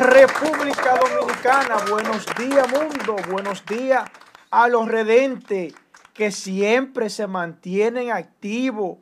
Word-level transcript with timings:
República 0.00 0.96
Dominicana. 0.96 1.76
Buenos 1.90 2.26
días, 2.38 2.66
mundo. 2.72 3.16
Buenos 3.30 3.64
días 3.66 4.10
a 4.50 4.66
los 4.66 4.88
redentes 4.88 5.74
que 6.14 6.32
siempre 6.32 7.10
se 7.10 7.26
mantienen 7.26 8.10
activos, 8.10 8.96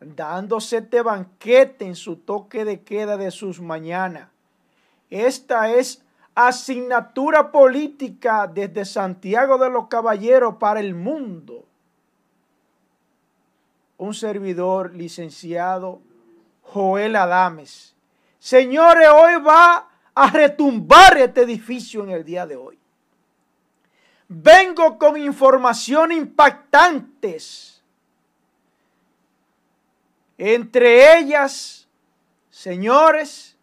dándose 0.00 0.78
este 0.78 1.00
banquete 1.02 1.84
en 1.86 1.94
su 1.94 2.16
toque 2.16 2.64
de 2.64 2.82
queda 2.82 3.16
de 3.16 3.30
sus 3.30 3.60
mañanas. 3.60 4.28
Esta 5.10 5.70
es 5.70 6.02
asignatura 6.34 7.52
política 7.52 8.50
desde 8.52 8.84
Santiago 8.84 9.58
de 9.58 9.70
los 9.70 9.86
Caballeros 9.86 10.56
para 10.56 10.80
el 10.80 10.96
mundo. 10.96 11.64
Un 13.96 14.12
servidor 14.12 14.92
licenciado 14.92 16.00
Joel 16.62 17.14
Adames. 17.14 17.94
Señores, 18.40 19.08
hoy 19.08 19.40
va 19.40 19.91
a 20.14 20.30
retumbar 20.30 21.16
este 21.18 21.42
edificio 21.42 22.04
en 22.04 22.10
el 22.10 22.24
día 22.24 22.46
de 22.46 22.56
hoy. 22.56 22.78
Vengo 24.28 24.98
con 24.98 25.16
información 25.16 26.12
impactantes. 26.12 27.82
Entre 30.38 31.18
ellas, 31.18 31.86
señores, 32.50 33.56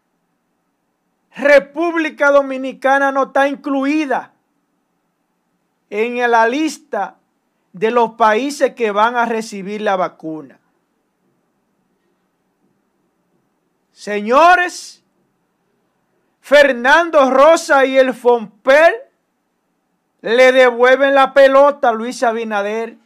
República 1.36 2.32
Dominicana 2.32 3.12
no 3.12 3.24
está 3.24 3.48
incluida 3.48 4.34
en 5.90 6.30
la 6.30 6.48
lista 6.48 7.18
de 7.74 7.92
los 7.92 8.12
países 8.12 8.74
que 8.76 8.92
van 8.92 9.16
a 9.16 9.26
recibir 9.26 9.82
la 9.82 9.96
vacuna. 9.96 10.60
Señores, 13.92 15.04
Fernando 16.50 17.30
Rosa 17.30 17.86
y 17.86 17.96
el 17.96 18.12
Fomper 18.12 19.12
le 20.22 20.52
devuelven 20.52 21.14
la 21.14 21.32
pelota 21.32 21.90
a 21.90 21.94
Luis 21.94 22.24
Abinader. 22.24 22.98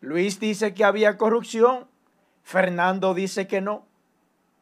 Luis 0.00 0.40
dice 0.40 0.74
que 0.74 0.82
había 0.82 1.16
corrupción. 1.16 1.86
Fernando 2.42 3.14
dice 3.14 3.46
que 3.46 3.60
no. 3.60 3.86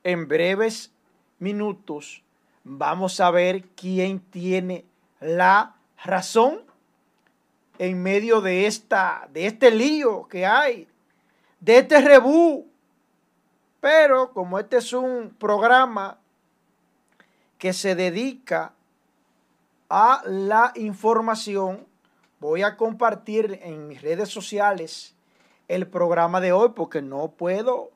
En 0.05 0.29
breves 0.29 0.93
minutos 1.39 2.23
vamos 2.63 3.21
a 3.21 3.31
ver 3.31 3.63
quién 3.75 4.21
tiene 4.21 4.85
la 5.21 5.77
razón 6.05 6.61
en 7.79 8.03
medio 8.03 8.43
de, 8.43 8.67
esta, 8.67 9.31
de 9.33 9.47
este 9.47 9.71
lío 9.71 10.29
que 10.29 10.45
hay, 10.45 10.87
de 11.61 11.79
este 11.79 12.03
rebú 12.03 12.69
pero 13.81 14.33
como 14.33 14.59
este 14.59 14.77
es 14.77 14.93
un 14.93 15.35
programa 15.39 16.19
que 17.59 17.73
se 17.73 17.95
dedica 17.95 18.73
a 19.91 20.23
la 20.25 20.73
información, 20.77 21.87
voy 22.41 22.63
a 22.63 22.77
compartir 22.77 23.59
en 23.63 23.89
mis 23.89 24.01
redes 24.01 24.29
sociales 24.29 25.15
el 25.67 25.87
programa 25.87 26.41
de 26.41 26.53
hoy 26.53 26.71
porque 26.75 27.03
no 27.03 27.29
puedo 27.29 27.91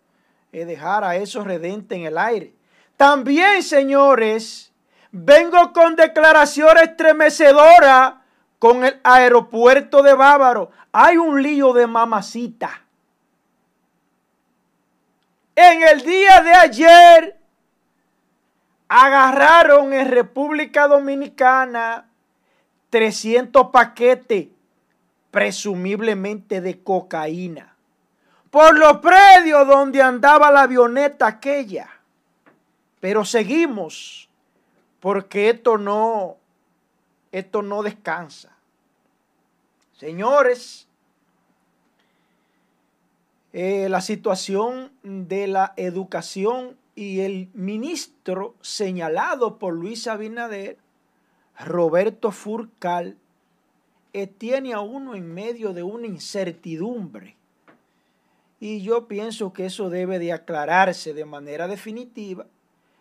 eh, 0.52 0.64
dejar 0.64 1.04
a 1.04 1.16
esos 1.16 1.44
redentes 1.44 1.96
en 1.96 2.04
el 2.04 2.18
aire. 2.18 2.52
También, 2.96 3.62
señores, 3.62 4.72
vengo 5.10 5.72
con 5.72 5.96
declaración 5.96 6.76
estremecedora 6.78 8.22
con 8.58 8.84
el 8.84 9.00
aeropuerto 9.02 10.02
de 10.02 10.14
Bávaro. 10.14 10.70
Hay 10.92 11.16
un 11.16 11.42
lío 11.42 11.72
de 11.72 11.86
mamacita. 11.86 12.82
En 15.54 15.82
el 15.82 16.02
día 16.02 16.42
de 16.42 16.52
ayer 16.52 17.41
agarraron 18.94 19.94
en 19.94 20.10
República 20.10 20.86
Dominicana 20.86 22.10
300 22.90 23.70
paquetes, 23.70 24.48
presumiblemente 25.30 26.60
de 26.60 26.82
cocaína, 26.82 27.74
por 28.50 28.78
los 28.78 28.98
predios 28.98 29.66
donde 29.66 30.02
andaba 30.02 30.50
la 30.50 30.62
avioneta 30.62 31.26
aquella. 31.26 31.88
Pero 33.00 33.24
seguimos, 33.24 34.28
porque 35.00 35.48
esto 35.48 35.78
no, 35.78 36.36
esto 37.32 37.62
no 37.62 37.82
descansa. 37.82 38.50
Señores, 39.96 40.86
eh, 43.54 43.88
la 43.88 44.02
situación 44.02 44.92
de 45.02 45.46
la 45.46 45.72
educación 45.76 46.76
y 46.94 47.20
el 47.20 47.48
ministro 47.54 48.54
señalado 48.60 49.58
por 49.58 49.74
Luis 49.74 50.06
Abinader, 50.06 50.78
Roberto 51.58 52.30
Furcal, 52.30 53.16
eh, 54.12 54.26
tiene 54.26 54.74
a 54.74 54.80
uno 54.80 55.14
en 55.14 55.32
medio 55.32 55.72
de 55.72 55.82
una 55.82 56.06
incertidumbre. 56.06 57.36
Y 58.60 58.82
yo 58.82 59.08
pienso 59.08 59.52
que 59.52 59.66
eso 59.66 59.90
debe 59.90 60.18
de 60.18 60.32
aclararse 60.32 61.14
de 61.14 61.24
manera 61.24 61.66
definitiva, 61.66 62.46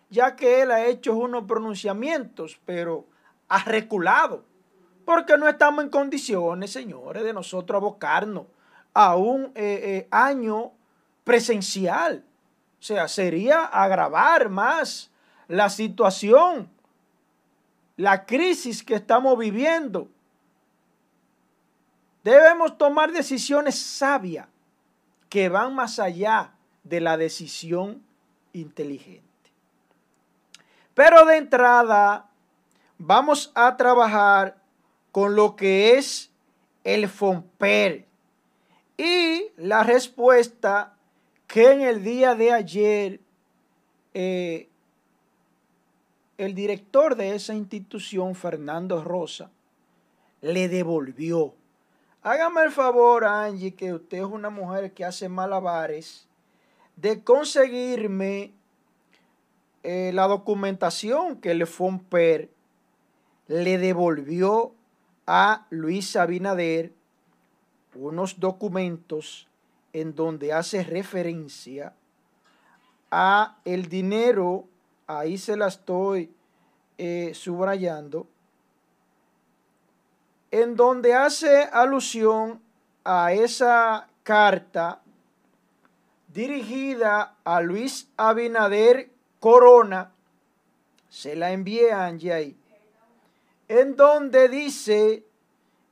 ya 0.10 0.36
que 0.36 0.62
él 0.62 0.72
ha 0.72 0.86
hecho 0.86 1.16
unos 1.16 1.44
pronunciamientos, 1.44 2.60
pero 2.66 3.06
ha 3.48 3.64
reculado, 3.66 4.46
porque 5.06 5.38
no 5.38 5.48
estamos 5.48 5.84
en 5.84 5.90
condiciones, 5.90 6.72
señores, 6.72 7.24
de 7.24 7.34
nosotros 7.34 7.78
abocarnos 7.78 8.46
a 8.94 9.16
un 9.18 9.52
eh, 9.56 9.80
eh, 9.84 10.08
año 10.12 10.72
presencial. 11.24 12.24
O 12.82 12.84
sea, 12.84 13.08
sería 13.08 13.66
agravar 13.66 14.50
más 14.50 15.12
la 15.48 15.70
situación, 15.70 16.68
la 17.96 18.26
crisis 18.26 18.82
que 18.82 18.96
estamos 18.96 19.38
viviendo. 19.38 20.10
Debemos 22.24 22.80
tomar 22.80 23.12
decisiones 23.12 23.80
sabias 23.80 24.48
que 25.30 25.48
van 25.48 25.76
más 25.76 26.00
allá 26.00 26.56
de 26.84 27.02
la 27.02 27.18
decisión 27.18 28.04
inteligente. 28.52 29.22
Pero 30.96 31.24
de 31.26 31.38
entrada, 31.38 32.32
vamos 32.98 33.52
a 33.54 33.78
trabajar 33.78 34.58
con 35.12 35.36
lo 35.36 35.56
que 35.56 36.00
es 36.00 36.32
el 36.84 37.08
FOMPER, 37.08 38.08
y 38.98 39.52
la 39.58 39.84
respuesta 39.84 40.96
que 41.52 41.70
en 41.70 41.82
el 41.82 42.02
día 42.02 42.34
de 42.34 42.54
ayer 42.54 43.20
eh, 44.14 44.70
el 46.38 46.56
director 46.56 47.18
de 47.18 47.36
esa 47.36 47.54
institución, 47.54 48.36
Fernando 48.36 49.04
Rosa, 49.04 49.52
le 50.40 50.70
devolvió. 50.70 51.54
Hágame 52.24 52.64
el 52.64 52.72
favor, 52.72 53.26
Angie, 53.26 53.76
que 53.76 53.92
usted 53.92 54.20
es 54.20 54.24
una 54.24 54.50
mujer 54.50 54.94
que 54.94 55.04
hace 55.04 55.28
malabares, 55.28 56.26
de 56.96 57.22
conseguirme 57.22 58.54
eh, 59.84 60.12
la 60.14 60.28
documentación 60.28 61.36
que 61.42 61.52
el 61.52 61.68
FOMPER 61.68 62.50
le 63.48 63.78
devolvió 63.78 64.72
a 65.28 65.68
Luis 65.70 66.16
Abinader 66.16 66.94
unos 67.94 68.40
documentos 68.40 69.50
en 69.94 70.16
donde 70.16 70.54
hace 70.54 70.84
referencia 70.84 71.94
a 73.10 73.58
el 73.66 73.88
dinero, 73.88 74.68
ahí 75.08 75.38
se 75.38 75.58
la 75.58 75.68
estoy 75.68 76.34
eh, 76.98 77.32
subrayando, 77.34 78.28
en 80.52 80.76
donde 80.76 81.14
hace 81.14 81.64
alusión 81.64 82.62
a 83.04 83.34
esa 83.34 84.08
carta 84.24 85.02
dirigida 86.28 87.36
a 87.44 87.62
Luis 87.62 88.10
Abinader 88.18 89.12
Corona, 89.40 90.12
se 91.10 91.36
la 91.36 91.48
Angie 91.48 92.32
ahí, 92.32 92.58
en 93.68 93.96
donde 93.96 94.48
dice 94.48 95.26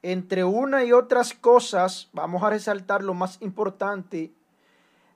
entre 0.02 0.44
una 0.44 0.84
y 0.84 0.94
otras 0.94 1.34
cosas, 1.34 2.10
vamos 2.14 2.44
a 2.44 2.50
resaltar 2.50 3.04
lo 3.04 3.14
más 3.14 3.42
importante, 3.42 4.32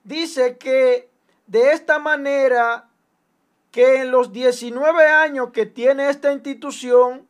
dice 0.03 0.57
que 0.57 1.09
de 1.47 1.71
esta 1.71 1.99
manera 1.99 2.89
que 3.71 4.01
en 4.01 4.11
los 4.11 4.31
19 4.31 5.07
años 5.07 5.49
que 5.51 5.65
tiene 5.65 6.09
esta 6.09 6.31
institución, 6.31 7.27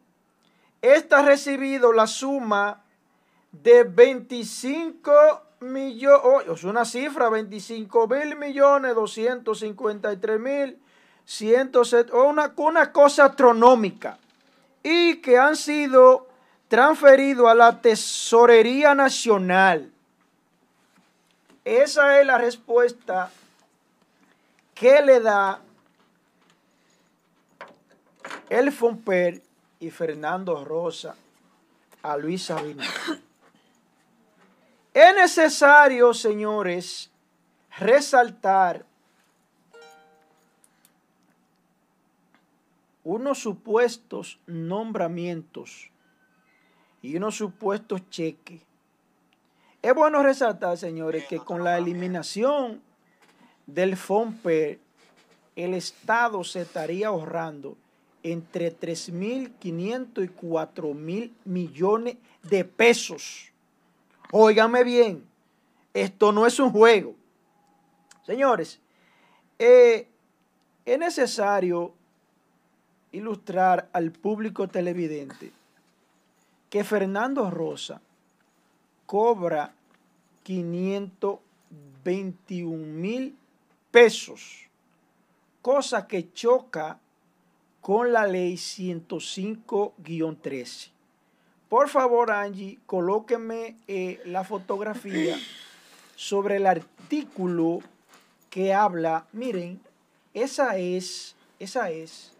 esta 0.82 1.20
ha 1.20 1.24
recibido 1.24 1.94
la 1.94 2.08
suma 2.08 2.84
de 3.52 3.84
25 3.84 5.12
millones, 5.62 6.22
oh, 6.24 6.42
es 6.54 6.64
una 6.64 6.84
cifra, 6.84 7.30
25 7.30 8.08
mil 8.08 8.36
millones, 8.36 8.96
253 8.96 10.40
mil, 10.40 10.80
una, 12.14 12.54
una 12.58 12.92
cosa 12.92 13.26
astronómica, 13.26 14.18
y 14.82 15.22
que 15.22 15.38
han 15.38 15.56
sido 15.56 16.28
transferido 16.74 17.48
a 17.48 17.54
la 17.54 17.80
Tesorería 17.80 18.96
Nacional. 18.96 19.92
Esa 21.64 22.20
es 22.20 22.26
la 22.26 22.40
respuesta 22.40 23.30
que 24.74 25.00
le 25.04 25.20
da 25.20 25.62
el 28.50 28.72
Fomper 28.72 29.40
y 29.80 29.92
Fernando 29.92 30.66
Rosa 30.66 31.16
a 32.02 32.18
Luis 32.18 32.50
Abinader. 32.50 32.90
Es 34.96 35.16
necesario, 35.16 36.12
señores, 36.16 37.12
resaltar 37.78 38.84
unos 43.04 43.38
supuestos 43.38 44.40
nombramientos 44.48 45.93
y 47.04 47.18
unos 47.18 47.36
supuestos 47.36 48.10
cheques. 48.10 48.62
Es 49.82 49.94
bueno 49.94 50.24
resaltar, 50.24 50.78
señores, 50.78 51.26
que 51.26 51.38
con 51.38 51.64
la 51.64 51.78
eliminación 51.78 52.82
del 53.68 53.98
FOMPER, 53.98 54.80
el 55.58 55.74
Estado 55.74 56.44
se 56.46 56.62
estaría 56.62 57.10
ahorrando 57.10 57.76
entre 58.24 58.76
3.500 58.76 60.24
y 60.24 60.30
4.000 60.30 61.32
millones 61.44 62.16
de 62.42 62.64
pesos. 62.64 63.52
Óigame 64.32 64.86
bien, 64.86 65.26
esto 65.94 66.32
no 66.32 66.48
es 66.48 66.58
un 66.58 66.72
juego. 66.72 67.16
Señores, 68.26 68.80
eh, 69.60 70.08
es 70.86 70.98
necesario 70.98 71.94
ilustrar 73.12 73.90
al 73.92 74.12
público 74.12 74.70
televidente 74.70 75.52
que 76.74 76.84
Fernando 76.84 77.50
Rosa 77.52 78.02
cobra 79.06 79.76
521 80.42 82.76
mil 82.76 83.38
pesos, 83.92 84.68
cosa 85.62 86.08
que 86.08 86.34
choca 86.34 86.98
con 87.80 88.12
la 88.12 88.26
ley 88.26 88.56
105-13. 88.56 90.90
Por 91.70 91.90
favor, 91.90 92.32
Angie, 92.32 92.80
colóqueme 92.88 93.78
eh, 93.88 94.20
la 94.26 94.44
fotografía 94.44 95.38
sobre 96.16 96.56
el 96.56 96.66
artículo 96.66 97.82
que 98.50 98.74
habla. 98.74 99.28
Miren, 99.32 99.80
esa 100.34 100.78
es, 100.78 101.36
esa 101.60 101.92
es 101.92 102.34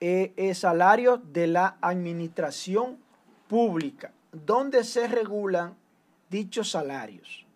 eh, 0.00 0.32
el 0.36 0.54
salario 0.54 1.16
de 1.16 1.46
la 1.46 1.78
administración 1.80 2.98
pública, 3.48 4.12
donde 4.32 4.84
se 4.84 5.08
regulan 5.08 5.74
dichos 6.28 6.70
salarios. 6.70 7.46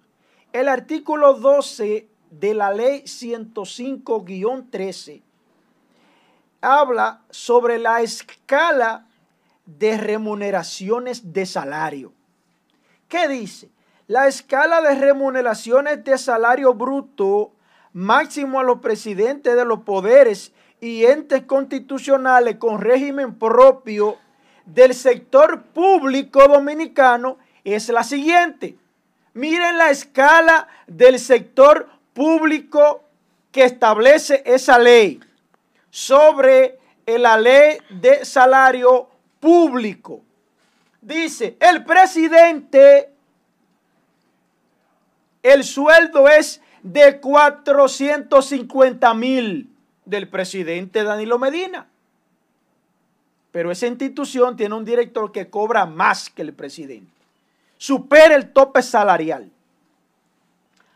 El 0.52 0.68
artículo 0.68 1.34
12 1.34 2.08
de 2.30 2.54
la 2.54 2.72
ley 2.72 3.02
105-13 3.02 5.20
habla 6.60 7.22
sobre 7.30 7.78
la 7.78 8.02
escala 8.02 9.06
de 9.64 9.96
remuneraciones 9.98 11.32
de 11.32 11.46
salario. 11.46 12.12
¿Qué 13.08 13.28
dice? 13.28 13.70
La 14.08 14.29
escala 14.29 14.81
de 14.82 14.94
remuneraciones 14.94 16.05
de 16.05 16.17
salario 16.17 16.75
bruto 16.75 17.53
máximo 17.93 18.61
a 18.61 18.62
los 18.62 18.79
presidentes 18.79 19.56
de 19.56 19.64
los 19.64 19.81
poderes 19.81 20.53
y 20.81 21.06
entes 21.06 21.43
constitucionales 21.43 22.56
con 22.56 22.81
régimen 22.81 23.35
propio 23.35 24.17
del 24.64 24.94
sector 24.94 25.62
público 25.62 26.47
dominicano 26.47 27.38
es 27.64 27.88
la 27.88 28.05
siguiente. 28.05 28.76
Miren 29.35 29.76
la 29.76 29.91
escala 29.91 30.69
del 30.87 31.19
sector 31.19 31.88
público 32.12 33.02
que 33.50 33.64
establece 33.64 34.43
esa 34.47 34.79
ley 34.79 35.19
sobre 35.91 36.79
la 37.06 37.38
ley 37.38 37.79
de 37.91 38.25
salario 38.25 39.09
público. 39.41 40.20
Dice, 41.00 41.56
el 41.61 41.85
presidente, 41.85 43.15
el 45.46 45.64
sueldo 45.64 46.28
es 46.28 46.60
de 46.82 47.20
450 47.20 49.14
mil 49.14 49.70
del 50.04 50.28
presidente 50.28 51.04
Danilo 51.04 51.38
Medina. 51.38 51.87
Pero 53.52 53.70
esa 53.70 53.87
institución 53.87 54.56
tiene 54.56 54.75
un 54.75 54.84
director 54.84 55.31
que 55.32 55.48
cobra 55.48 55.87
más 55.87 56.28
que 56.31 56.43
el 56.43 56.52
presidente. 56.52 57.10
Supera 57.78 58.34
el 58.34 58.52
tope 58.52 58.82
salarial. 58.82 59.50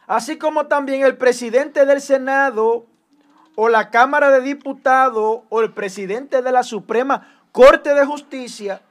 Así 0.06 0.37
como 0.37 0.67
también 0.67 1.05
el 1.05 1.17
presidente 1.17 1.87
del 1.87 2.00
Senado 2.00 2.87
o 3.55 3.69
la 3.69 3.91
Cámara 3.91 4.31
de 4.31 4.41
Diputados 4.41 5.43
o 5.49 5.61
el 5.61 5.73
presidente 5.73 6.43
de 6.43 6.50
la 6.50 6.64
Suprema 6.64 7.37
Corte 7.53 7.94
de 7.94 8.05
Justicia 8.05 8.82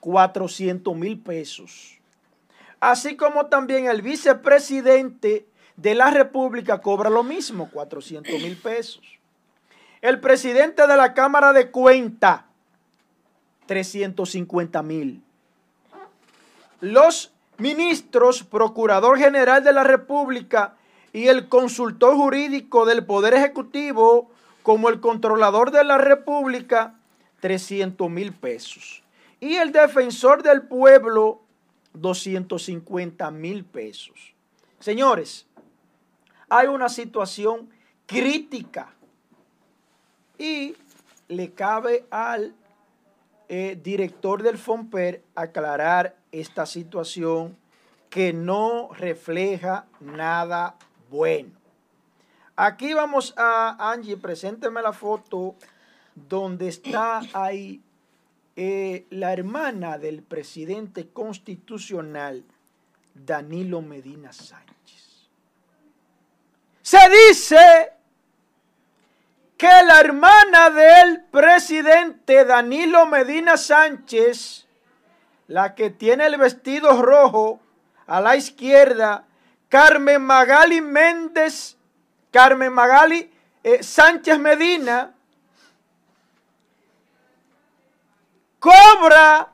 400 0.00 0.94
mil 0.94 1.18
pesos. 1.18 1.98
Así 2.84 3.16
como 3.16 3.46
también 3.46 3.86
el 3.86 4.02
vicepresidente 4.02 5.46
de 5.74 5.94
la 5.94 6.10
República 6.10 6.82
cobra 6.82 7.08
lo 7.08 7.22
mismo, 7.22 7.70
400 7.72 8.30
mil 8.42 8.58
pesos. 8.58 9.00
El 10.02 10.20
presidente 10.20 10.86
de 10.86 10.94
la 10.94 11.14
Cámara 11.14 11.54
de 11.54 11.70
Cuenta, 11.70 12.44
350 13.64 14.82
mil. 14.82 15.22
Los 16.82 17.32
ministros, 17.56 18.42
Procurador 18.42 19.16
General 19.16 19.64
de 19.64 19.72
la 19.72 19.84
República 19.84 20.74
y 21.14 21.28
el 21.28 21.48
consultor 21.48 22.16
jurídico 22.16 22.84
del 22.84 23.06
Poder 23.06 23.32
Ejecutivo, 23.32 24.30
como 24.62 24.90
el 24.90 25.00
controlador 25.00 25.70
de 25.70 25.84
la 25.84 25.96
República, 25.96 26.96
300 27.40 28.10
mil 28.10 28.34
pesos 28.34 29.02
y 29.44 29.56
el 29.56 29.72
defensor 29.72 30.42
del 30.42 30.62
pueblo 30.62 31.43
250 31.94 33.30
mil 33.30 33.64
pesos. 33.64 34.34
Señores, 34.78 35.46
hay 36.48 36.66
una 36.66 36.88
situación 36.88 37.70
crítica 38.06 38.94
y 40.38 40.76
le 41.28 41.52
cabe 41.52 42.04
al 42.10 42.54
eh, 43.48 43.78
director 43.82 44.42
del 44.42 44.58
FOMPER 44.58 45.22
aclarar 45.34 46.16
esta 46.32 46.66
situación 46.66 47.56
que 48.10 48.32
no 48.32 48.90
refleja 48.92 49.86
nada 50.00 50.76
bueno. 51.10 51.50
Aquí 52.56 52.94
vamos 52.94 53.34
a, 53.36 53.90
Angie, 53.90 54.16
presénteme 54.16 54.80
la 54.82 54.92
foto 54.92 55.56
donde 56.14 56.68
está 56.68 57.22
ahí 57.32 57.82
eh, 58.56 59.06
la 59.10 59.32
hermana 59.32 59.98
del 59.98 60.22
presidente 60.22 61.08
constitucional, 61.08 62.44
Danilo 63.14 63.82
Medina 63.82 64.32
Sánchez. 64.32 65.28
Se 66.82 66.98
dice 67.28 67.92
que 69.56 69.66
la 69.66 70.00
hermana 70.00 70.70
del 70.70 71.24
presidente 71.24 72.44
Danilo 72.44 73.06
Medina 73.06 73.56
Sánchez, 73.56 74.66
la 75.48 75.74
que 75.74 75.90
tiene 75.90 76.26
el 76.26 76.36
vestido 76.36 77.00
rojo 77.02 77.60
a 78.06 78.20
la 78.20 78.36
izquierda, 78.36 79.24
Carmen 79.68 80.22
Magali 80.22 80.80
Méndez, 80.80 81.76
Carmen 82.30 82.72
Magali 82.72 83.32
eh, 83.62 83.82
Sánchez 83.82 84.38
Medina, 84.38 85.13
cobra 88.64 89.52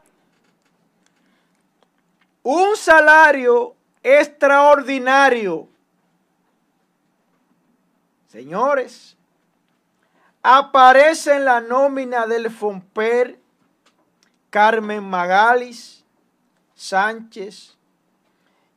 un 2.45 2.76
salario 2.76 3.75
extraordinario. 4.05 5.69
Señores, 8.29 9.17
aparece 10.45 11.35
en 11.35 11.45
la 11.45 11.61
nómina 11.61 12.29
del 12.29 12.52
FOMPER 12.52 13.40
Carmen 14.49 15.02
Magalis 15.02 16.05
Sánchez, 16.76 17.76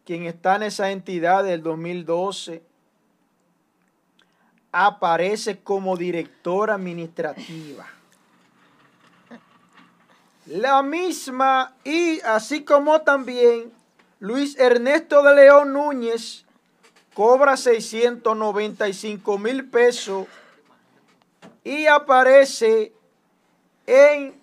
quien 0.04 0.24
está 0.24 0.56
en 0.56 0.64
esa 0.64 0.90
entidad 0.90 1.44
del 1.44 1.62
2012, 1.62 2.64
aparece 4.72 5.60
como 5.60 5.96
directora 5.96 6.74
administrativa 6.74 7.86
la 10.46 10.84
misma 10.84 11.76
y 11.84 12.20
así 12.22 12.64
como 12.64 13.02
también 13.02 13.72
Luis 14.20 14.58
Ernesto 14.60 15.24
de 15.24 15.36
León 15.36 15.74
Núñez 15.74 16.46
cobra 17.14 17.58
695 17.58 19.38
mil 19.38 19.70
pesos 19.70 20.28
y 21.64 21.86
aparece 21.86 22.94
en 23.86 24.42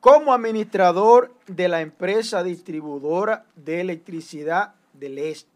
como 0.00 0.34
administrador 0.34 1.34
de 1.46 1.68
la 1.68 1.80
empresa 1.80 2.42
distribuidora 2.42 3.46
de 3.56 3.80
electricidad 3.80 4.74
del 4.92 5.18
Este. 5.18 5.48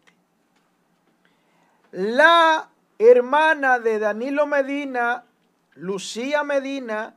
La 1.91 2.69
hermana 2.97 3.79
de 3.79 3.99
Danilo 3.99 4.47
Medina, 4.47 5.23
Lucía 5.75 6.43
Medina, 6.43 7.15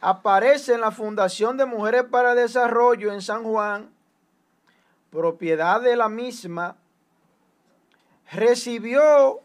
aparece 0.00 0.74
en 0.74 0.80
la 0.80 0.90
Fundación 0.90 1.56
de 1.56 1.66
Mujeres 1.66 2.04
para 2.04 2.34
Desarrollo 2.34 3.12
en 3.12 3.22
San 3.22 3.44
Juan, 3.44 3.90
propiedad 5.10 5.80
de 5.80 5.96
la 5.96 6.08
misma, 6.08 6.76
recibió 8.30 9.40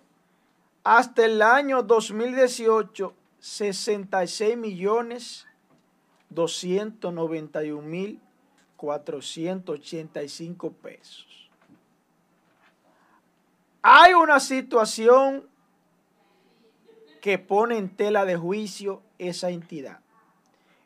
hasta 0.84 1.26
el 1.26 1.42
año 1.42 1.84
2018 1.84 3.14
66 3.40 4.56
millones 4.58 5.48
291 6.30 7.82
mil 7.82 8.22
485 8.78 10.72
pesos. 10.74 11.50
Hay 13.82 14.14
una 14.14 14.40
situación 14.40 15.48
que 17.20 17.38
pone 17.38 17.78
en 17.78 17.96
tela 17.96 18.26
de 18.26 18.36
juicio 18.38 19.02
esa 19.20 19.50
entidad. 19.50 20.00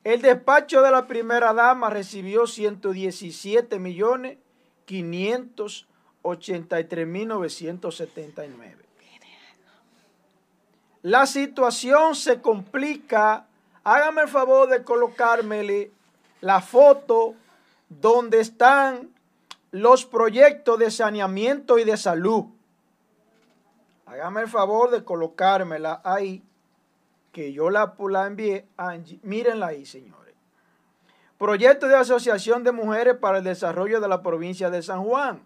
El 0.05 0.21
despacho 0.21 0.81
de 0.83 0.91
la 0.91 1.07
primera 1.07 1.51
dama 1.51 1.89
recibió 1.89 2.45
117 2.45 3.79
millones 3.79 4.37
583 4.85 7.07
mil 7.07 7.27
979. 7.27 8.85
La 11.01 11.25
situación 11.25 12.13
se 12.13 12.39
complica. 12.39 13.47
Hágame 13.83 14.21
el 14.21 14.27
favor 14.27 14.69
de 14.69 14.83
colocármele 14.83 15.91
la 16.39 16.61
foto 16.61 17.33
donde 17.89 18.41
están 18.41 19.09
los 19.71 20.05
proyectos 20.05 20.77
de 20.77 20.91
saneamiento 20.91 21.79
y 21.79 21.83
de 21.83 21.97
salud. 21.97 22.45
Hágame 24.05 24.41
el 24.41 24.49
favor 24.49 24.91
de 24.91 25.03
colocármela 25.03 25.99
ahí, 26.03 26.43
que 27.35 27.51
yo 27.51 27.69
la, 27.69 27.93
la 27.99 28.27
envié 28.27 28.65
a 28.77 28.91
Angie. 28.91 29.19
Mírenla 29.21 29.67
ahí, 29.67 29.85
señores. 29.85 30.33
Proyecto 31.37 31.89
de 31.89 31.97
Asociación 31.97 32.63
de 32.63 32.71
Mujeres 32.71 33.17
para 33.17 33.39
el 33.39 33.43
Desarrollo 33.43 33.99
de 33.99 34.07
la 34.07 34.23
Provincia 34.23 34.69
de 34.69 34.81
San 34.81 35.03
Juan. 35.03 35.43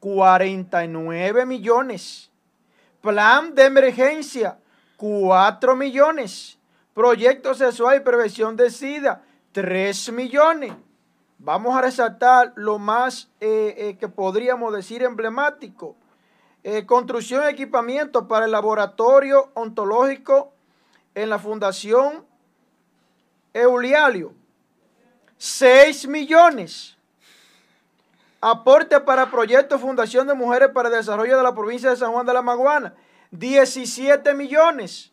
49 0.00 1.46
millones. 1.46 2.32
Plan 3.00 3.54
de 3.54 3.66
emergencia. 3.66 4.58
4 4.96 5.76
millones. 5.76 6.58
Proyecto 6.92 7.54
sexual 7.54 7.98
y 7.98 8.00
prevención 8.00 8.56
de 8.56 8.70
SIDA. 8.70 9.22
3 9.52 10.10
millones. 10.10 10.72
Vamos 11.38 11.76
a 11.76 11.82
resaltar 11.82 12.52
lo 12.56 12.80
más 12.80 13.30
eh, 13.38 13.76
eh, 13.78 13.96
que 13.96 14.08
podríamos 14.08 14.74
decir 14.74 15.04
emblemático. 15.04 15.94
Eh, 16.64 16.84
construcción 16.84 17.44
y 17.44 17.52
equipamiento 17.52 18.26
para 18.26 18.46
el 18.46 18.50
laboratorio 18.50 19.52
ontológico 19.54 20.57
en 21.22 21.30
la 21.30 21.38
Fundación 21.38 22.24
Eulialio. 23.52 24.32
6 25.36 26.06
millones. 26.06 26.96
Aporte 28.40 29.00
para 29.00 29.30
proyecto 29.30 29.80
Fundación 29.80 30.28
de 30.28 30.34
Mujeres 30.34 30.70
para 30.72 30.88
el 30.88 30.94
Desarrollo 30.94 31.36
de 31.36 31.42
la 31.42 31.54
Provincia 31.54 31.90
de 31.90 31.96
San 31.96 32.12
Juan 32.12 32.24
de 32.24 32.34
la 32.34 32.42
Maguana. 32.42 32.94
17 33.32 34.32
millones. 34.34 35.10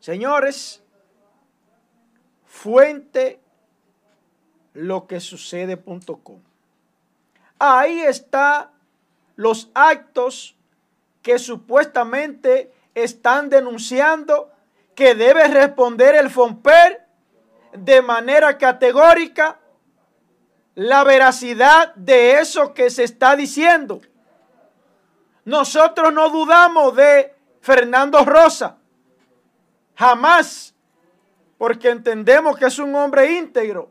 Señores, 0.00 0.82
fuente 2.46 3.40
lo 4.72 5.06
que 5.06 5.20
sucede.com. 5.20 6.40
Ahí 7.58 8.00
está 8.00 8.70
los 9.36 9.70
actos 9.74 10.56
que 11.20 11.38
supuestamente 11.38 12.73
están 12.94 13.48
denunciando 13.48 14.50
que 14.94 15.14
debe 15.14 15.48
responder 15.48 16.14
el 16.14 16.30
FOMPER 16.30 17.06
de 17.72 18.02
manera 18.02 18.56
categórica 18.56 19.58
la 20.74 21.04
veracidad 21.04 21.94
de 21.94 22.40
eso 22.40 22.74
que 22.74 22.90
se 22.90 23.04
está 23.04 23.36
diciendo. 23.36 24.00
Nosotros 25.44 26.12
no 26.12 26.30
dudamos 26.30 26.96
de 26.96 27.34
Fernando 27.60 28.24
Rosa, 28.24 28.78
jamás, 29.94 30.74
porque 31.58 31.90
entendemos 31.90 32.56
que 32.56 32.66
es 32.66 32.78
un 32.78 32.94
hombre 32.94 33.32
íntegro, 33.32 33.90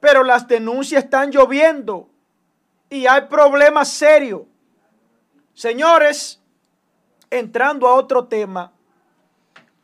pero 0.00 0.22
las 0.22 0.46
denuncias 0.46 1.04
están 1.04 1.30
lloviendo 1.30 2.08
y 2.90 3.06
hay 3.06 3.22
problemas 3.22 3.88
serios. 3.88 4.42
Señores, 5.54 6.40
entrando 7.30 7.86
a 7.88 7.94
otro 7.94 8.26
tema, 8.26 8.72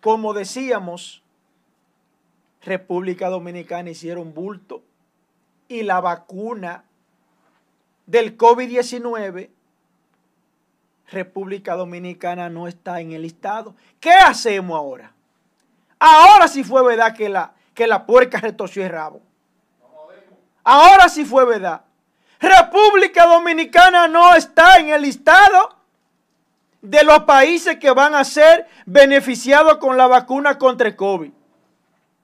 como 0.01 0.35
decíamos, 0.35 1.23
República 2.63 3.29
Dominicana 3.29 3.91
hicieron 3.91 4.35
bulto 4.35 4.83
y 5.69 5.83
la 5.83 6.01
vacuna 6.01 6.85
del 8.07 8.37
COVID-19 8.37 9.51
República 11.11 11.75
Dominicana 11.75 12.49
no 12.49 12.67
está 12.67 13.01
en 13.01 13.13
el 13.13 13.23
listado. 13.23 13.75
¿Qué 14.01 14.13
hacemos 14.13 14.77
ahora? 14.77 15.13
Ahora 15.99 16.49
sí 16.49 16.65
fue 16.65 16.85
verdad 16.85 17.15
que 17.15 17.29
la, 17.29 17.53
que 17.75 17.87
puerca 18.07 18.41
retorció 18.41 18.85
el 18.85 18.91
rabo. 18.91 19.21
Ahora 20.63 21.09
sí 21.09 21.25
fue 21.25 21.45
verdad. 21.45 21.83
República 22.41 23.27
Dominicana 23.27 24.09
no 24.09 24.35
está 24.35 24.79
en 24.79 24.89
el 24.89 25.03
listado 25.03 25.77
de 26.85 27.03
los 27.03 27.21
países 27.21 27.79
que 27.79 27.91
van 27.91 28.14
a 28.14 28.25
ser 28.25 28.67
beneficiados 28.85 29.79
con 29.79 29.97
la 29.97 30.07
vacuna 30.07 30.59
contra 30.59 30.88
el 30.88 30.97
COVID. 30.97 31.33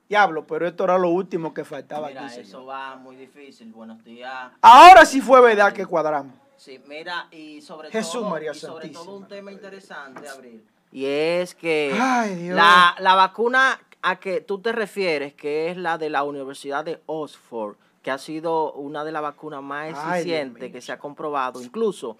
Diablo, 0.08 0.46
pero 0.46 0.66
esto 0.66 0.84
era 0.84 0.98
lo 0.98 1.08
último 1.08 1.54
que 1.54 1.64
faltaba. 1.64 2.08
Mira, 2.08 2.26
eso 2.34 2.66
va 2.66 2.96
muy 2.96 3.16
difícil. 3.16 3.72
Buenos 3.72 4.04
días. 4.04 4.50
Ahora 4.60 5.06
sí 5.06 5.20
fue 5.20 5.40
verdad 5.40 5.72
que 5.72 5.86
cuadramos. 5.86 6.34
Sí, 6.56 6.78
mira, 6.86 7.26
y 7.30 7.62
sobre 7.62 7.90
Jesús 7.90 8.20
todo, 8.20 8.28
María 8.28 8.50
y 8.50 8.54
sobre 8.54 8.90
todo 8.90 9.16
un 9.16 9.26
tema 9.26 9.50
interesante, 9.50 10.28
Abril. 10.28 10.62
Y 10.92 11.06
es 11.06 11.54
que 11.54 11.96
Ay, 11.98 12.34
Dios. 12.34 12.56
la, 12.56 12.96
la 12.98 13.14
vacuna 13.14 13.80
a 14.02 14.16
que 14.16 14.42
tú 14.42 14.58
te 14.58 14.72
refieres, 14.72 15.32
que 15.32 15.70
es 15.70 15.76
la 15.78 15.96
de 15.96 16.10
la 16.10 16.22
Universidad 16.24 16.84
de 16.84 17.00
Oxford, 17.06 17.76
que 18.02 18.10
ha 18.10 18.18
sido 18.18 18.72
una 18.72 19.04
de 19.04 19.12
las 19.12 19.22
vacunas 19.22 19.62
más 19.62 19.90
eficientes 19.90 20.70
que 20.70 20.82
se 20.82 20.92
ha 20.92 20.98
comprobado. 20.98 21.62
Incluso, 21.62 22.18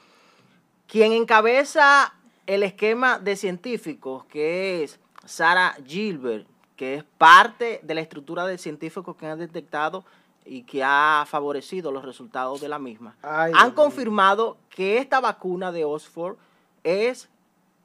quien 0.86 1.12
encabeza 1.12 2.14
el 2.46 2.62
esquema 2.62 3.18
de 3.18 3.36
científicos, 3.36 4.24
que 4.26 4.82
es 4.82 5.00
Sarah 5.24 5.76
Gilbert, 5.86 6.46
que 6.76 6.94
es 6.94 7.04
parte 7.04 7.80
de 7.82 7.94
la 7.94 8.00
estructura 8.00 8.46
de 8.46 8.58
científicos 8.58 9.16
que 9.16 9.26
han 9.26 9.38
detectado 9.38 10.04
y 10.44 10.62
que 10.62 10.82
ha 10.82 11.24
favorecido 11.26 11.92
los 11.92 12.04
resultados 12.04 12.60
de 12.60 12.68
la 12.68 12.78
misma, 12.78 13.14
Ay, 13.22 13.52
han 13.54 13.72
confirmado 13.72 14.56
que 14.70 14.98
esta 14.98 15.20
vacuna 15.20 15.72
de 15.72 15.84
Oxford 15.84 16.36
es 16.82 17.28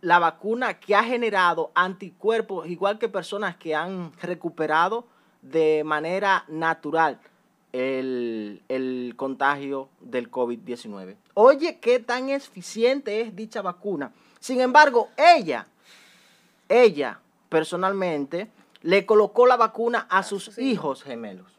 la 0.02 0.20
vacuna 0.20 0.80
que 0.80 0.96
ha 0.96 1.04
generado 1.04 1.72
anticuerpos, 1.76 2.68
igual 2.68 3.00
que 3.00 3.10
personas 3.10 3.58
que 3.58 3.76
han 3.76 4.12
recuperado 4.22 5.06
de 5.42 5.84
manera 5.84 6.46
natural 6.48 7.20
el, 7.74 8.64
el 8.70 9.14
contagio 9.18 9.90
del 10.00 10.32
COVID-19. 10.32 11.18
Oye, 11.36 11.80
qué 11.80 12.00
tan 12.00 12.30
eficiente 12.30 13.22
es 13.22 13.36
dicha 13.36 13.62
vacuna. 13.62 14.12
Sin 14.40 14.62
embargo, 14.62 15.10
ella, 15.18 15.68
ella 16.68 17.20
personalmente, 17.50 18.50
le 18.82 19.06
colocó 19.06 19.46
la 19.46 19.58
vacuna 19.58 20.08
a 20.10 20.24
sus 20.24 20.58
hijos 20.58 21.04
gemelos 21.04 21.52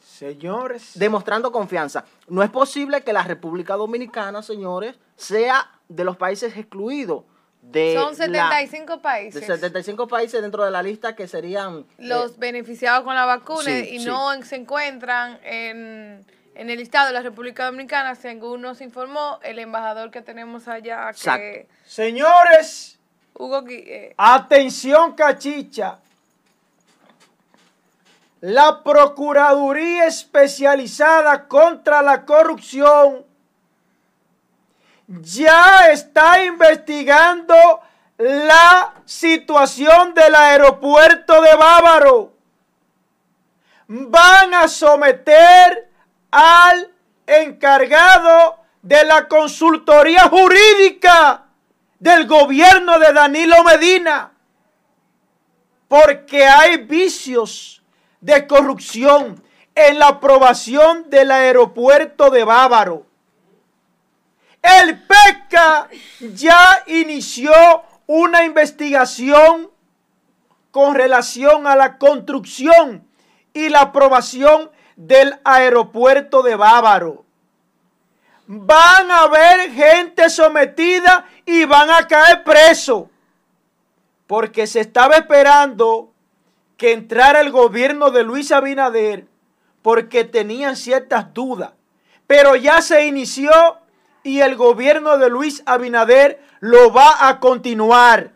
Señores, 0.00 0.92
demostrando 0.94 1.50
confianza. 1.50 2.04
No 2.28 2.42
es 2.42 2.50
posible 2.50 3.02
que 3.02 3.12
la 3.12 3.22
República 3.22 3.74
Dominicana, 3.74 4.42
señores, 4.42 4.96
sea 5.16 5.70
de 5.88 6.04
los 6.04 6.16
países 6.16 6.56
excluidos 6.56 7.24
de 7.60 7.94
Son 7.94 8.10
la- 8.32 8.48
75 8.50 8.96
de 8.96 8.98
países 9.02 9.46
75 9.46 10.08
países 10.08 10.42
dentro 10.42 10.64
de 10.64 10.70
la 10.70 10.82
lista 10.82 11.14
que 11.14 11.28
serían 11.28 11.86
los 11.98 12.32
eh, 12.32 12.34
beneficiados 12.38 13.04
con 13.04 13.14
la 13.14 13.24
vacuna 13.24 13.62
sí, 13.64 13.88
y 13.90 13.98
sí. 14.00 14.04
no 14.04 14.30
se 14.42 14.56
encuentran 14.56 15.38
en, 15.44 16.26
en 16.54 16.70
el 16.70 16.80
estado 16.80 17.08
de 17.08 17.12
la 17.14 17.22
República 17.22 17.66
Dominicana, 17.66 18.14
según 18.14 18.62
nos 18.62 18.80
informó 18.80 19.38
el 19.42 19.58
embajador 19.58 20.10
que 20.10 20.22
tenemos 20.22 20.68
allá, 20.68 21.10
que 21.12 21.66
señores, 21.84 22.98
Hugo 23.34 23.64
eh, 23.68 24.14
atención 24.16 25.14
cachicha. 25.14 25.98
La 28.40 28.82
Procuraduría 28.82 30.06
Especializada 30.06 31.46
contra 31.46 32.02
la 32.02 32.24
Corrupción 32.24 33.24
ya 35.06 35.90
está 35.90 36.44
investigando 36.44 37.54
la 38.18 38.94
situación 39.04 40.14
del 40.14 40.34
aeropuerto 40.34 41.40
de 41.40 41.54
Bávaro. 41.54 42.32
van 43.88 44.54
a 44.54 44.68
someter 44.68 45.91
al 46.32 46.90
encargado 47.26 48.58
de 48.82 49.04
la 49.04 49.28
consultoría 49.28 50.22
jurídica 50.28 51.44
del 52.00 52.26
gobierno 52.26 52.98
de 52.98 53.12
Danilo 53.12 53.62
Medina, 53.62 54.32
porque 55.86 56.44
hay 56.44 56.78
vicios 56.78 57.82
de 58.20 58.46
corrupción 58.46 59.42
en 59.74 59.98
la 59.98 60.08
aprobación 60.08 61.08
del 61.10 61.30
aeropuerto 61.30 62.30
de 62.30 62.44
Bávaro. 62.44 63.06
El 64.60 65.00
PECA 65.02 65.88
ya 66.34 66.82
inició 66.86 67.52
una 68.06 68.44
investigación 68.44 69.70
con 70.70 70.94
relación 70.94 71.66
a 71.66 71.76
la 71.76 71.98
construcción 71.98 73.06
y 73.52 73.68
la 73.68 73.82
aprobación 73.82 74.70
del 75.06 75.34
aeropuerto 75.42 76.42
de 76.42 76.54
Bávaro. 76.54 77.24
Van 78.46 79.10
a 79.10 79.22
haber 79.22 79.72
gente 79.72 80.30
sometida 80.30 81.26
y 81.44 81.64
van 81.64 81.90
a 81.90 82.06
caer 82.06 82.44
presos. 82.44 83.06
Porque 84.26 84.66
se 84.66 84.80
estaba 84.80 85.16
esperando 85.16 86.12
que 86.76 86.92
entrara 86.92 87.40
el 87.40 87.50
gobierno 87.50 88.10
de 88.10 88.22
Luis 88.22 88.52
Abinader 88.52 89.26
porque 89.82 90.24
tenían 90.24 90.76
ciertas 90.76 91.34
dudas. 91.34 91.72
Pero 92.28 92.54
ya 92.54 92.80
se 92.80 93.04
inició 93.04 93.50
y 94.22 94.40
el 94.40 94.54
gobierno 94.54 95.18
de 95.18 95.28
Luis 95.28 95.62
Abinader 95.66 96.40
lo 96.60 96.92
va 96.92 97.28
a 97.28 97.40
continuar. 97.40 98.30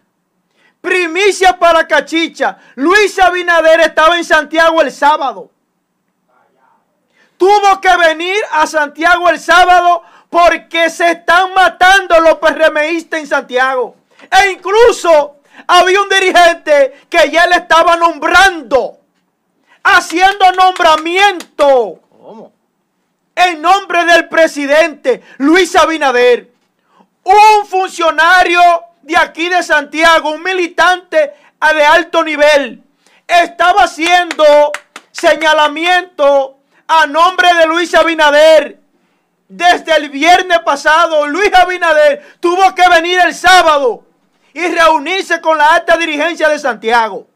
Primicia 0.81 1.59
para 1.59 1.87
Cachicha. 1.87 2.59
Luis 2.75 3.19
Abinader 3.21 3.81
estaba 3.81 4.19
en 4.19 4.25
Santiago 4.25 4.83
el 4.83 4.91
sábado. 4.91 5.51
Tuvo 7.37 7.81
que 7.81 7.97
venir 7.97 8.37
a 8.53 8.67
Santiago 8.67 9.29
el 9.29 9.39
sábado 9.39 10.03
porque 10.31 10.91
se 10.91 11.13
están 11.13 11.53
matando 11.55 12.21
los 12.21 12.35
PRMistas 12.37 13.21
en 13.21 13.27
Santiago. 13.27 13.97
E 14.31 14.51
incluso 14.51 15.37
había 15.67 16.01
un 16.01 16.09
dirigente 16.09 17.07
que 17.09 17.31
ya 17.31 17.47
le 17.47 17.57
estaba 17.57 17.97
nombrando, 17.97 18.99
haciendo 19.83 20.51
nombramiento. 20.53 22.01
¿Cómo? 22.11 22.53
En 23.35 23.61
nombre 23.61 24.05
del 24.05 24.29
presidente 24.29 25.23
Luis 25.39 25.77
Abinader, 25.77 26.51
un 27.25 27.67
funcionario 27.67 28.61
de 29.03 29.17
aquí 29.17 29.49
de 29.49 29.63
Santiago, 29.63 30.31
un 30.31 30.43
militante 30.43 31.35
de 31.75 31.85
alto 31.85 32.23
nivel, 32.23 32.83
estaba 33.27 33.83
haciendo 33.85 34.45
señalamiento 35.11 36.56
a 36.89 37.07
nombre 37.07 37.53
de 37.55 37.67
Luis 37.67 37.95
Abinader. 37.95 38.81
Desde 39.49 39.95
el 39.97 40.11
viernes 40.11 40.59
pasado, 40.61 41.27
Luis 41.29 41.55
Abinader 41.55 42.37
tuvo 42.41 42.75
que 42.75 42.89
venir 42.89 43.21
el 43.21 43.33
sábado 43.35 44.05
y 44.53 44.67
reunirse 44.67 45.41
con 45.41 45.57
la 45.57 45.75
alta 45.75 45.97
dirigencia 45.97 46.49
de 46.49 46.59
Santiago 46.59 47.27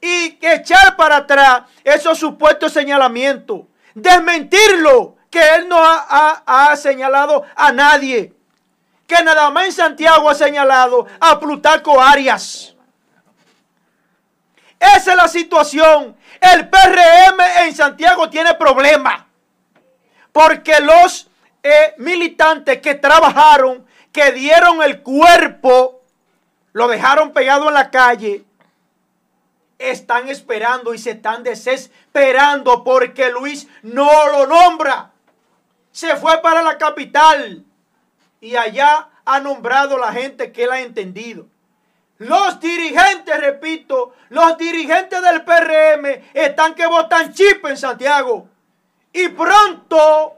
y 0.00 0.38
echar 0.40 0.96
para 0.96 1.16
atrás 1.18 1.62
esos 1.84 2.18
supuestos 2.18 2.72
señalamientos, 2.72 3.62
desmentirlo, 3.94 5.16
que 5.30 5.40
él 5.56 5.68
no 5.68 5.78
ha, 5.82 6.42
ha- 6.46 6.76
señalado 6.76 7.44
a 7.56 7.72
nadie, 7.72 8.32
que 9.06 9.22
nada 9.24 9.50
más 9.50 9.64
en 9.66 9.72
Santiago 9.72 10.28
ha 10.28 10.34
señalado 10.34 11.06
a 11.18 11.40
Plutarco 11.40 12.00
Arias. 12.00 12.71
Esa 14.82 15.12
es 15.12 15.16
la 15.16 15.28
situación. 15.28 16.16
El 16.40 16.68
PRM 16.68 17.40
en 17.60 17.74
Santiago 17.74 18.28
tiene 18.28 18.54
problemas. 18.54 19.22
Porque 20.32 20.80
los 20.80 21.30
eh, 21.62 21.94
militantes 21.98 22.80
que 22.80 22.96
trabajaron, 22.96 23.86
que 24.10 24.32
dieron 24.32 24.82
el 24.82 25.02
cuerpo, 25.02 26.02
lo 26.72 26.88
dejaron 26.88 27.32
pegado 27.32 27.68
en 27.68 27.74
la 27.74 27.90
calle, 27.90 28.44
están 29.78 30.28
esperando 30.28 30.94
y 30.94 30.98
se 30.98 31.12
están 31.12 31.44
desesperando 31.44 32.82
porque 32.82 33.30
Luis 33.30 33.68
no 33.82 34.10
lo 34.32 34.46
nombra. 34.46 35.12
Se 35.92 36.16
fue 36.16 36.42
para 36.42 36.62
la 36.62 36.76
capital 36.76 37.64
y 38.40 38.56
allá 38.56 39.10
ha 39.24 39.38
nombrado 39.38 39.96
la 39.98 40.12
gente 40.12 40.50
que 40.50 40.64
él 40.64 40.72
ha 40.72 40.80
entendido. 40.80 41.46
Los 42.22 42.60
dirigentes, 42.60 43.36
repito, 43.40 44.14
los 44.28 44.56
dirigentes 44.56 45.20
del 45.20 45.42
PRM 45.42 46.22
están 46.32 46.74
que 46.76 46.86
votan 46.86 47.32
chip 47.32 47.66
en 47.66 47.76
Santiago. 47.76 48.48
Y 49.12 49.28
pronto 49.30 50.36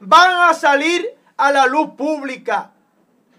van 0.00 0.50
a 0.50 0.52
salir 0.52 1.16
a 1.38 1.50
la 1.50 1.64
luz 1.64 1.92
pública. 1.96 2.72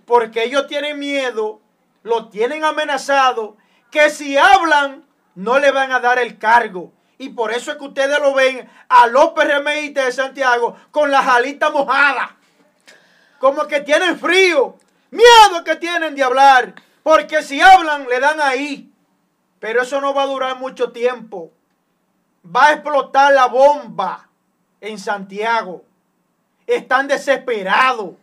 Porque 0.08 0.46
ellos 0.46 0.66
tienen 0.66 0.98
miedo, 0.98 1.62
lo 2.02 2.30
tienen 2.30 2.64
amenazado, 2.64 3.56
que 3.92 4.10
si 4.10 4.36
hablan 4.36 5.06
no 5.36 5.60
le 5.60 5.70
van 5.70 5.92
a 5.92 6.00
dar 6.00 6.18
el 6.18 6.40
cargo. 6.40 6.92
Y 7.20 7.30
por 7.30 7.52
eso 7.52 7.72
es 7.72 7.78
que 7.78 7.84
ustedes 7.84 8.20
lo 8.20 8.34
ven 8.34 8.68
a 8.90 9.06
los 9.06 9.30
PRMistas 9.30 10.06
de 10.06 10.12
Santiago 10.12 10.76
con 10.90 11.12
la 11.12 11.22
jalita 11.22 11.70
mojada. 11.70 12.36
Como 13.38 13.68
que 13.68 13.82
tienen 13.82 14.18
frío. 14.18 14.76
Miedo 15.12 15.64
que 15.64 15.76
tienen 15.76 16.16
de 16.16 16.24
hablar. 16.24 16.74
Porque 17.06 17.44
si 17.44 17.62
hablan, 17.62 18.08
le 18.10 18.20
dan 18.20 18.42
ahí. 18.42 18.92
Pero 19.60 19.84
eso 19.84 20.02
no 20.02 20.12
va 20.16 20.24
a 20.24 20.26
durar 20.26 20.58
mucho 20.58 20.92
tiempo. 20.92 21.52
Va 22.44 22.70
a 22.70 22.74
explotar 22.74 23.32
la 23.32 23.46
bomba 23.46 24.28
en 24.82 24.98
Santiago. 24.98 25.84
Están 26.66 27.08
desesperados 27.08 28.16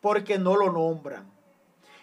porque 0.00 0.38
no 0.38 0.54
lo 0.54 0.70
nombran. 0.70 1.28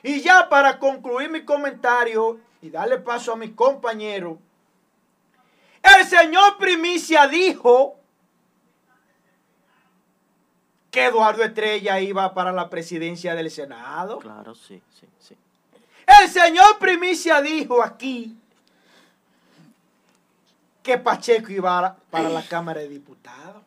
Y 0.04 0.20
ya 0.20 0.50
para 0.50 0.80
concluir 0.80 1.30
mi 1.30 1.46
comentario 1.46 2.42
y 2.62 2.70
darle 2.70 2.98
paso 2.98 3.32
a 3.32 3.38
mi 3.38 3.54
compañero, 3.54 4.38
el 5.82 6.06
señor 6.06 6.58
Primicia 6.58 7.26
dijo 7.30 7.96
que 10.92 11.06
Eduardo 11.06 11.42
Estrella 11.46 12.02
iba 12.02 12.34
para 12.34 12.52
la 12.52 12.70
presidencia 12.70 13.34
del 13.34 13.50
Senado. 13.50 14.20
Claro, 14.20 14.54
sí, 14.56 14.82
sí, 15.00 15.08
sí. 15.18 15.38
El 16.06 16.30
señor 16.30 16.78
Primicia 16.80 17.42
dijo 17.42 17.82
aquí 17.84 18.36
que 20.84 20.98
Pacheco 20.98 21.52
iba 21.52 21.96
para 22.10 22.30
la 22.30 22.44
Cámara 22.44 22.82
de 22.82 22.90
Diputados. 22.90 23.62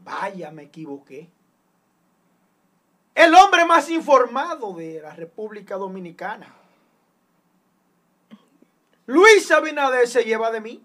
Vaya, 0.00 0.50
me 0.50 0.64
equivoqué. 0.64 1.28
El 3.14 3.34
hombre 3.34 3.64
más 3.64 3.88
informado 3.90 4.72
de 4.74 5.00
la 5.02 5.14
República 5.14 5.76
Dominicana. 5.76 6.54
Luis 9.06 9.50
Abinader 9.50 10.06
se 10.08 10.22
lleva 10.24 10.50
de 10.50 10.60
mí. 10.60 10.82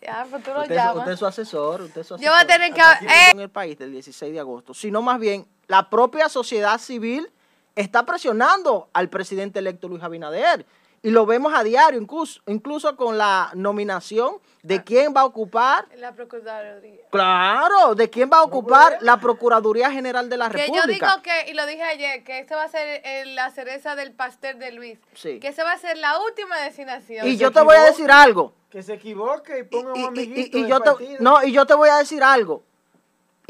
Ya, 0.00 0.26
pues 0.28 0.42
tú 0.42 0.50
lo 0.52 0.62
Usted, 0.62 0.74
llamas. 0.74 0.96
usted 0.96 1.12
es 1.12 1.18
su 1.18 1.26
asesor, 1.26 1.82
usted 1.82 2.00
es 2.00 2.06
su 2.06 2.14
asesor. 2.14 2.24
Yo 2.24 2.32
voy 2.32 2.40
a 2.42 2.46
tener 2.46 2.72
que- 2.72 2.80
eh. 3.06 3.30
En 3.32 3.40
el 3.40 3.50
país 3.50 3.78
del 3.78 3.92
16 3.92 4.32
de 4.32 4.40
agosto, 4.40 4.74
sino 4.74 5.02
más 5.02 5.20
bien 5.20 5.46
la 5.68 5.88
propia 5.90 6.28
sociedad 6.28 6.78
civil 6.78 7.30
está 7.76 8.04
presionando 8.04 8.88
al 8.92 9.08
presidente 9.08 9.58
electo 9.58 9.88
Luis 9.88 10.02
Abinader. 10.02 10.66
Y 11.02 11.08
lo 11.12 11.24
vemos 11.24 11.54
a 11.54 11.62
diario, 11.64 11.98
incluso, 11.98 12.42
incluso 12.46 12.94
con 12.94 13.16
la 13.16 13.50
nominación 13.54 14.34
de 14.62 14.84
quién 14.84 15.14
va 15.16 15.22
a 15.22 15.24
ocupar, 15.24 15.86
La 15.96 16.12
Procuraduría. 16.12 17.00
claro, 17.10 17.94
de 17.94 18.10
quién 18.10 18.28
va 18.30 18.36
a 18.40 18.42
ocupar 18.42 18.98
la 19.00 19.18
Procuraduría 19.18 19.90
General 19.90 20.28
de 20.28 20.36
la 20.36 20.50
Que 20.50 20.66
yo 20.68 20.74
República. 20.74 21.06
digo 21.06 21.22
que, 21.22 21.50
y 21.50 21.54
lo 21.54 21.64
dije 21.64 21.82
ayer, 21.84 22.22
que 22.22 22.38
esta 22.40 22.54
va 22.56 22.64
a 22.64 22.68
ser 22.68 23.00
eh, 23.02 23.24
la 23.24 23.50
cereza 23.50 23.96
del 23.96 24.12
pastel 24.12 24.58
de 24.58 24.72
Luis. 24.72 24.98
Sí. 25.14 25.40
Que 25.40 25.48
esa 25.48 25.64
va 25.64 25.72
a 25.72 25.78
ser 25.78 25.96
la 25.96 26.18
última 26.20 26.58
designación. 26.60 27.26
y 27.26 27.38
yo 27.38 27.50
te 27.50 27.62
voy 27.62 27.76
a 27.76 27.84
decir 27.84 28.10
algo. 28.12 28.52
Que 28.68 28.82
se 28.82 28.92
equivoque 28.92 29.60
y 29.60 29.62
ponga 29.62 29.92
y, 29.98 30.02
un 30.04 30.16
y- 30.16 30.20
y- 30.20 30.24
amiguito 30.26 30.58
y 30.58 30.66
yo 30.68 30.80
te, 30.80 30.90
partido. 30.90 31.16
no, 31.20 31.42
y 31.42 31.52
yo 31.52 31.64
te 31.64 31.72
voy 31.72 31.88
a 31.88 31.96
decir 31.96 32.22
algo. 32.22 32.62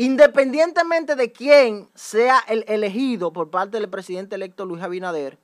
Independientemente 0.00 1.14
de 1.14 1.30
quién 1.30 1.86
sea 1.94 2.42
el 2.48 2.64
elegido 2.68 3.34
por 3.34 3.50
parte 3.50 3.78
del 3.78 3.90
presidente 3.90 4.34
electo 4.34 4.64
Luis 4.64 4.82
Abinader, 4.82 5.36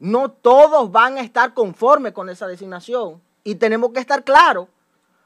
no 0.00 0.32
todos 0.32 0.90
van 0.90 1.18
a 1.18 1.20
estar 1.20 1.54
conformes 1.54 2.12
con 2.12 2.28
esa 2.28 2.48
designación. 2.48 3.22
Y 3.44 3.54
tenemos 3.54 3.92
que 3.92 4.00
estar 4.00 4.24
claros. 4.24 4.66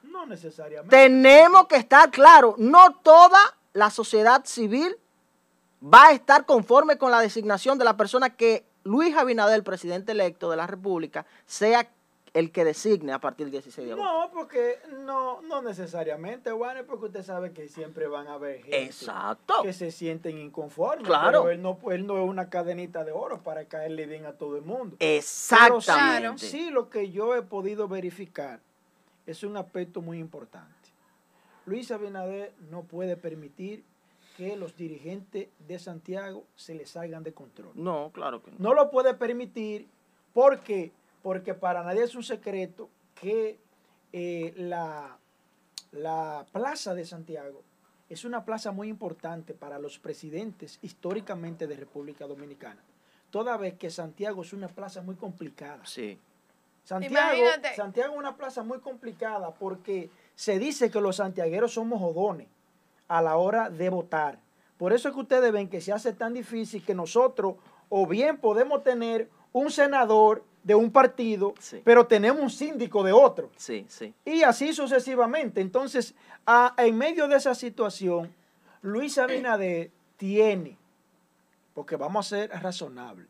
No 0.03 0.27
necesariamente. 0.27 0.95
Tenemos 0.95 1.67
que 1.67 1.77
estar 1.77 2.11
claros. 2.11 2.59
No 2.59 2.93
toda 2.97 3.39
la 3.73 3.89
sociedad 3.89 4.45
civil 4.45 4.95
va 5.83 6.09
a 6.09 6.13
estar 6.13 6.45
conforme 6.45 6.99
con 6.99 7.11
la 7.11 7.21
designación 7.21 7.79
de 7.79 7.87
la 7.87 7.97
persona 7.97 8.37
que 8.37 8.67
Luis 8.85 9.17
Abinader, 9.17 9.55
el 9.55 9.65
presidente 9.65 10.13
electo 10.13 10.51
de 10.51 10.59
la 10.59 10.67
República, 10.67 11.25
sea 11.47 11.91
el 12.35 12.53
que 12.53 12.65
designe 12.65 13.13
a 13.13 13.19
partir 13.21 13.47
del 13.47 13.53
16 13.53 13.87
de 13.87 13.93
agosto. 13.93 14.13
No, 14.13 14.31
porque 14.31 14.79
no, 15.01 15.43
no 15.43 15.63
necesariamente, 15.63 16.51
Juan, 16.51 16.85
porque 16.87 17.07
usted 17.07 17.23
sabe 17.23 17.53
que 17.53 17.69
siempre 17.69 18.07
van 18.07 18.29
a 18.29 18.35
haber 18.35 18.63
gente 18.63 18.85
Exacto. 18.85 19.63
que 19.63 19.73
se 19.73 19.91
sienten 19.91 20.39
inconformes. 20.39 21.07
Claro. 21.07 21.45
Pero 21.45 21.51
él 21.51 21.63
no, 21.63 21.79
él 21.91 22.07
no 22.07 22.23
es 22.23 22.29
una 22.29 22.49
cadenita 22.51 23.05
de 23.05 23.13
oro 23.13 23.43
para 23.43 23.65
caerle 23.65 24.07
bien 24.07 24.27
a 24.27 24.33
todo 24.33 24.57
el 24.57 24.63
mundo. 24.63 24.97
Pero 24.99 25.13
Exactamente. 25.19 26.39
sí, 26.39 26.65
sí, 26.65 26.71
lo 26.71 26.91
que 26.91 27.11
yo 27.11 27.35
he 27.35 27.43
podido 27.43 27.89
verificar 27.89 28.61
es 29.27 29.43
un 29.43 29.57
aspecto 29.57 30.01
muy 30.01 30.19
importante. 30.19 30.75
Luis 31.67 31.91
Abinader 31.91 32.53
no 32.71 32.83
puede 32.83 33.17
permitir 33.17 33.85
que 34.39 34.57
los 34.57 34.77
dirigentes 34.77 35.49
de 35.67 35.79
Santiago 35.79 36.45
se 36.55 36.75
les 36.75 36.91
salgan 36.91 37.25
de 37.25 37.35
control. 37.35 37.73
No, 37.75 38.11
claro 38.15 38.43
que 38.43 38.53
no. 38.53 38.57
No 38.59 38.75
lo 38.75 38.91
puede 38.91 39.13
permitir 39.15 39.89
porque, 40.33 40.93
porque 41.23 41.55
para 41.55 41.83
nadie 41.83 42.03
es 42.03 42.15
un 42.15 42.23
secreto 42.23 42.89
que 43.21 43.59
eh, 44.13 44.55
la, 44.57 45.19
la 45.93 46.47
plaza 46.53 46.95
de 46.95 47.05
Santiago 47.05 47.63
es 48.09 48.25
una 48.25 48.45
plaza 48.45 48.73
muy 48.73 48.89
importante 48.89 49.55
para 49.55 49.79
los 49.79 49.99
presidentes 49.99 50.79
históricamente 50.83 51.67
de 51.67 51.77
República 51.77 52.27
Dominicana. 52.27 52.83
Toda 53.31 53.57
vez 53.59 53.75
que 53.75 53.91
Santiago 53.91 54.43
es 54.43 54.53
una 54.53 54.69
plaza 54.69 55.03
muy 55.03 55.17
complicada. 55.17 55.85
Sí. 55.85 56.19
Santiago, 56.85 57.15
Imagínate. 57.15 57.77
Santiago 57.77 58.15
es 58.15 58.19
una 58.19 58.37
plaza 58.37 58.63
muy 58.63 58.81
complicada 58.81 59.53
porque 59.53 60.09
se 60.35 60.59
dice 60.59 60.91
que 60.91 61.03
los 61.03 61.17
santiagueros 61.17 61.75
somos 61.75 62.01
jodones 62.01 62.49
a 63.09 63.21
la 63.21 63.37
hora 63.37 63.69
de 63.69 63.91
votar. 63.91 64.39
Por 64.79 64.95
eso 64.95 65.09
es 65.09 65.15
que 65.15 65.21
ustedes 65.21 65.53
ven 65.53 65.69
que 65.69 65.83
se 65.83 65.93
hace 65.93 66.15
tan 66.15 66.33
difícil 66.33 66.83
que 66.83 66.95
nosotros 66.95 67.57
o 67.91 68.07
bien 68.07 68.39
podemos 68.39 68.83
tener 68.83 69.29
un 69.53 69.71
senador 69.71 70.45
de 70.69 70.75
un 70.75 70.93
partido, 70.93 71.55
Sí. 71.59 71.81
pero 71.83 72.07
tenemos 72.07 72.43
un 72.43 72.51
síndico 72.51 73.03
de 73.03 73.11
otro. 73.11 73.51
Sí, 73.57 73.87
sí. 73.89 74.13
Y 74.27 74.43
así 74.43 74.75
sucesivamente. 74.75 75.63
Entonces, 75.63 76.15
a- 76.45 76.75
en 76.77 76.95
medio 76.99 77.27
de 77.27 77.37
esa 77.37 77.55
situación, 77.55 78.35
Luis 78.83 79.17
Abinader 79.17 79.91
tiene, 80.19 80.77
porque 81.73 81.97
vamos 81.97 82.27
a 82.27 82.37
ser 82.37 82.51
razonables, 82.51 83.27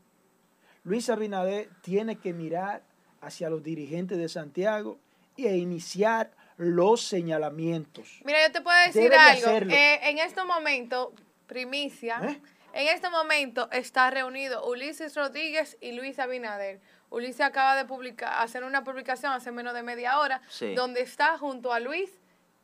Luis 0.82 1.08
Abinader 1.10 1.70
tiene 1.80 2.16
que 2.16 2.32
mirar 2.32 2.82
hacia 3.20 3.48
los 3.48 3.62
dirigentes 3.62 4.18
de 4.18 4.28
Santiago 4.28 4.98
e 5.36 5.56
iniciar 5.56 6.32
los 6.56 7.02
señalamientos. 7.04 8.20
Mira, 8.24 8.44
yo 8.48 8.52
te 8.52 8.60
puedo 8.62 8.76
decir 8.84 9.12
algo. 9.14 9.48
Eh, 9.72 10.00
en 10.10 10.18
este 10.18 10.42
momento, 10.42 11.12
primicia, 11.46 12.18
¿Eh? 12.24 12.40
En 12.72 12.88
este 12.88 13.08
momento 13.10 13.68
está 13.72 14.10
reunido 14.10 14.64
Ulises 14.66 15.14
Rodríguez 15.16 15.76
y 15.80 15.92
Luis 15.92 16.18
Abinader. 16.18 16.80
Ulises 17.10 17.40
acaba 17.40 17.74
de 17.76 17.84
publicar, 17.84 18.34
hacer 18.42 18.64
una 18.64 18.84
publicación 18.84 19.32
hace 19.32 19.50
menos 19.50 19.74
de 19.74 19.82
media 19.82 20.18
hora, 20.18 20.42
Sí. 20.48 20.74
donde 20.74 21.00
está 21.00 21.38
junto 21.38 21.72
a 21.72 21.80
Luis 21.80 22.10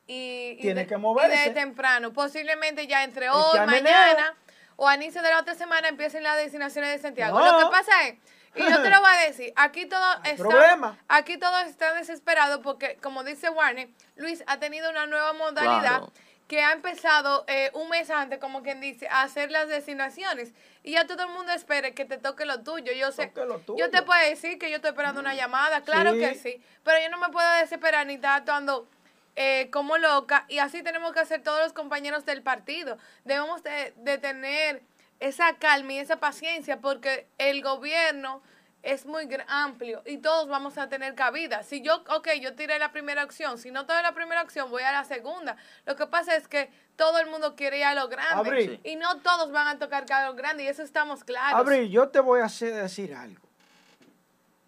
y, 0.07 0.55
y 0.57 0.61
Tiene 0.61 0.81
de- 0.81 0.87
que 0.87 0.97
moverse. 0.97 1.35
y 1.35 1.49
de 1.49 1.51
temprano. 1.55 2.13
Posiblemente 2.13 2.85
ya 2.87 3.03
entre 3.03 3.29
hoy, 3.29 3.59
mañana 3.65 4.35
o 4.75 4.87
a 4.87 4.95
inicio 4.95 5.21
de 5.21 5.29
la 5.29 5.39
otra 5.39 5.55
semana 5.55 5.87
empiecen 5.87 6.21
las 6.23 6.37
designaciones 6.37 6.91
de 6.91 6.99
Santiago. 6.99 7.39
No. 7.39 7.59
Lo 7.59 7.65
que 7.67 7.71
pasa 7.71 8.07
es, 8.07 8.15
y 8.55 8.61
yo 8.69 8.81
te 8.83 8.89
lo 8.89 8.99
voy 9.01 9.09
a 9.13 9.25
decir, 9.27 9.51
aquí 9.55 9.85
todo 9.85 10.13
está, 10.23 10.35
problema. 10.37 10.97
aquí 11.07 11.37
todo 11.37 11.57
está 11.61 11.93
desesperado 11.95 12.61
porque, 12.61 12.97
como 12.97 13.23
dice 13.23 13.49
Warner, 13.49 13.89
Luis 14.15 14.43
ha 14.47 14.59
tenido 14.59 14.89
una 14.91 15.07
nueva 15.07 15.33
modalidad 15.33 15.79
Claro. 15.99 16.13
Que 16.47 16.61
ha 16.61 16.73
empezado 16.73 17.43
eh, 17.47 17.71
un 17.73 17.89
mes 17.89 18.09
antes, 18.11 18.37
como 18.39 18.61
quien 18.61 18.79
dice, 18.79 19.07
a 19.09 19.23
hacer 19.23 19.49
las 19.51 19.67
designaciones. 19.67 20.53
Y 20.83 20.91
ya 20.91 21.07
todo 21.07 21.23
el 21.23 21.29
mundo 21.29 21.51
espera 21.53 21.91
que 21.91 22.05
te 22.05 22.17
toque 22.19 22.45
lo 22.45 22.61
tuyo. 22.61 22.91
Yo 22.93 23.11
sé, 23.11 23.31
yo 23.77 23.89
te 23.89 24.01
puedo 24.03 24.21
decir 24.29 24.59
que 24.59 24.69
yo 24.69 24.75
estoy 24.75 24.91
esperando 24.91 25.19
una 25.21 25.33
llamada, 25.33 25.81
claro 25.81 26.13
Sí. 26.13 26.19
que 26.19 26.35
sí, 26.35 26.61
pero 26.83 26.99
yo 27.01 27.09
no 27.09 27.17
me 27.17 27.29
puedo 27.29 27.51
desesperar 27.59 28.05
ni 28.05 28.15
estar 28.15 28.37
actuando 28.37 28.87
eh, 29.35 29.69
como 29.71 29.97
loca 29.97 30.45
y 30.47 30.59
así 30.59 30.81
tenemos 30.83 31.11
que 31.11 31.19
hacer 31.19 31.41
todos 31.43 31.61
los 31.63 31.73
compañeros 31.73 32.25
del 32.25 32.41
partido. 32.43 32.97
Debemos 33.25 33.63
de, 33.63 33.93
de 33.97 34.17
tener 34.19 34.81
esa 35.19 35.55
calma 35.57 35.93
y 35.93 35.97
esa 35.99 36.17
paciencia 36.19 36.79
porque 36.79 37.27
el 37.37 37.61
gobierno 37.63 38.41
es 38.85 39.05
muy 39.05 39.27
amplio 39.47 40.01
y 40.05 40.19
todos 40.19 40.47
vamos 40.47 40.77
a 40.77 40.87
tener 40.87 41.15
cabida. 41.15 41.63
Si 41.63 41.81
yo, 41.81 42.03
ok, 42.07 42.29
yo 42.39 42.55
tiré 42.55 42.77
la 42.79 42.91
primera 42.91 43.23
opción, 43.23 43.57
si 43.57 43.71
no 43.71 43.85
tuve 43.85 44.01
la 44.03 44.13
primera 44.13 44.43
opción, 44.43 44.69
voy 44.69 44.83
a 44.83 44.91
la 44.91 45.03
segunda. 45.03 45.57
Lo 45.85 45.95
que 45.95 46.05
pasa 46.05 46.35
es 46.35 46.47
que 46.47 46.69
todo 46.95 47.17
el 47.17 47.27
mundo 47.27 47.55
quiere 47.55 47.79
ir 47.79 47.83
a 47.83 47.95
lo 47.95 48.07
grande 48.07 48.49
Abril. 48.49 48.79
y 48.83 48.95
no 48.95 49.17
todos 49.21 49.51
van 49.51 49.67
a 49.67 49.79
tocar 49.79 50.05
a 50.11 50.27
lo 50.27 50.35
grande 50.35 50.63
y 50.63 50.67
eso 50.67 50.83
estamos 50.83 51.23
claros. 51.23 51.59
Abril, 51.59 51.89
yo 51.89 52.07
te 52.09 52.19
voy 52.19 52.41
a 52.41 52.45
hacer 52.45 52.73
decir 52.75 53.13
algo. 53.13 53.41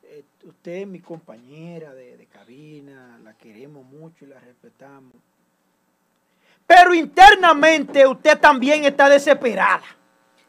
Eh, 0.03 0.23
usted 0.43 0.71
es 0.71 0.87
mi 0.87 0.99
compañera 0.99 1.93
de, 1.93 2.17
de 2.17 2.25
cabina, 2.25 3.19
la 3.23 3.33
queremos 3.35 3.85
mucho 3.85 4.25
y 4.25 4.29
la 4.29 4.39
respetamos. 4.39 5.13
Pero 6.65 6.93
internamente 6.93 8.05
usted 8.05 8.37
también 8.39 8.83
está 8.83 9.07
desesperada. 9.07 9.83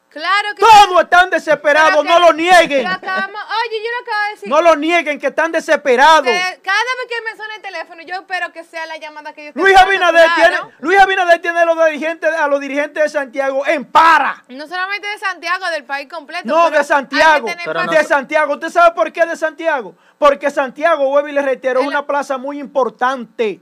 Claro 0.09 0.55
que 0.55 0.61
Todos 0.61 1.03
están 1.03 1.29
desesperados, 1.29 2.03
no 2.03 2.19
lo 2.19 2.33
nieguen. 2.33 2.83
lo 2.83 2.89
acabamos- 2.89 3.41
oye, 3.43 3.77
yo 3.77 3.91
lo 3.91 4.01
acabo 4.11 4.23
de 4.25 4.29
decir. 4.31 4.49
No 4.49 4.61
lo 4.61 4.75
nieguen 4.75 5.19
que 5.19 5.27
están 5.27 5.51
desesperados. 5.51 6.23
que 6.23 6.31
cada 6.63 6.77
vez 6.79 7.07
que 7.07 7.21
me 7.29 7.35
suena 7.37 7.55
el 7.55 7.61
teléfono, 7.61 8.01
yo 8.01 8.15
espero 8.15 8.51
que 8.51 8.63
sea 8.63 8.87
la 8.87 8.97
llamada 8.97 9.33
que 9.33 9.43
yo 9.43 9.47
estoy 9.49 9.61
Luis 9.61 9.77
Abinader 9.77 10.25
claro. 10.33 10.55
tiene, 10.55 10.73
Luis 10.79 10.99
Abinader 10.99 11.41
tiene 11.41 11.59
a 11.59 11.65
los 11.65 11.85
dirigentes, 11.85 12.33
a 12.33 12.47
los 12.47 12.59
dirigentes 12.59 13.03
de 13.03 13.09
Santiago 13.09 13.67
en 13.67 13.85
para. 13.85 14.43
No 14.47 14.67
solamente 14.67 15.07
de 15.07 15.17
Santiago, 15.19 15.69
del 15.69 15.83
país 15.83 16.07
completo. 16.09 16.41
No, 16.45 16.71
de 16.71 16.83
Santiago. 16.83 17.47
Pero 17.63 17.83
no- 17.85 17.91
de 17.91 18.03
Santiago. 18.03 18.53
¿Usted 18.53 18.69
sabe 18.69 18.95
por 18.95 19.11
qué 19.13 19.27
de 19.27 19.35
Santiago? 19.37 19.93
Porque 20.17 20.49
Santiago, 20.49 21.05
vuelvo 21.07 21.27
y 21.27 21.33
le 21.33 21.43
reitero, 21.43 21.81
es 21.81 21.87
una 21.87 22.07
plaza 22.07 22.37
muy 22.39 22.59
importante. 22.59 23.61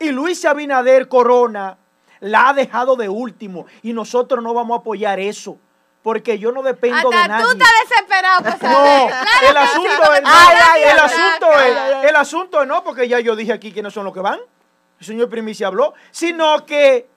Y 0.00 0.08
Luis 0.10 0.44
Abinader 0.44 1.06
Corona 1.06 1.78
la 2.18 2.48
ha 2.48 2.52
dejado 2.54 2.96
de 2.96 3.08
último. 3.08 3.66
Y 3.82 3.92
nosotros 3.92 4.42
no 4.42 4.52
vamos 4.52 4.76
a 4.76 4.80
apoyar 4.80 5.20
eso. 5.20 5.58
Porque 6.06 6.38
yo 6.38 6.52
no 6.52 6.62
dependo 6.62 7.10
de 7.10 7.16
Hasta 7.16 7.26
nadie. 7.28 7.44
tú 7.46 7.50
estás 7.50 7.68
desesperado 7.88 8.42
por 8.44 8.52
No, 8.62 8.76
saber. 8.76 9.08
Claro 9.08 9.48
el 9.48 9.52
que 9.52 9.58
asunto 9.58 10.12
es, 10.14 10.22
no, 10.22 10.28
el 10.76 10.98
asunto 11.00 11.60
es, 11.60 12.08
el 12.10 12.16
asunto 12.16 12.62
es 12.62 12.68
no, 12.68 12.84
porque 12.84 13.08
ya 13.08 13.18
yo 13.18 13.34
dije 13.34 13.52
aquí 13.52 13.72
quiénes 13.72 13.92
son 13.92 14.04
los 14.04 14.14
que 14.14 14.20
van. 14.20 14.38
El 15.00 15.04
señor 15.04 15.28
Primicia 15.28 15.66
habló, 15.66 15.94
sino 16.12 16.64
que 16.64 17.08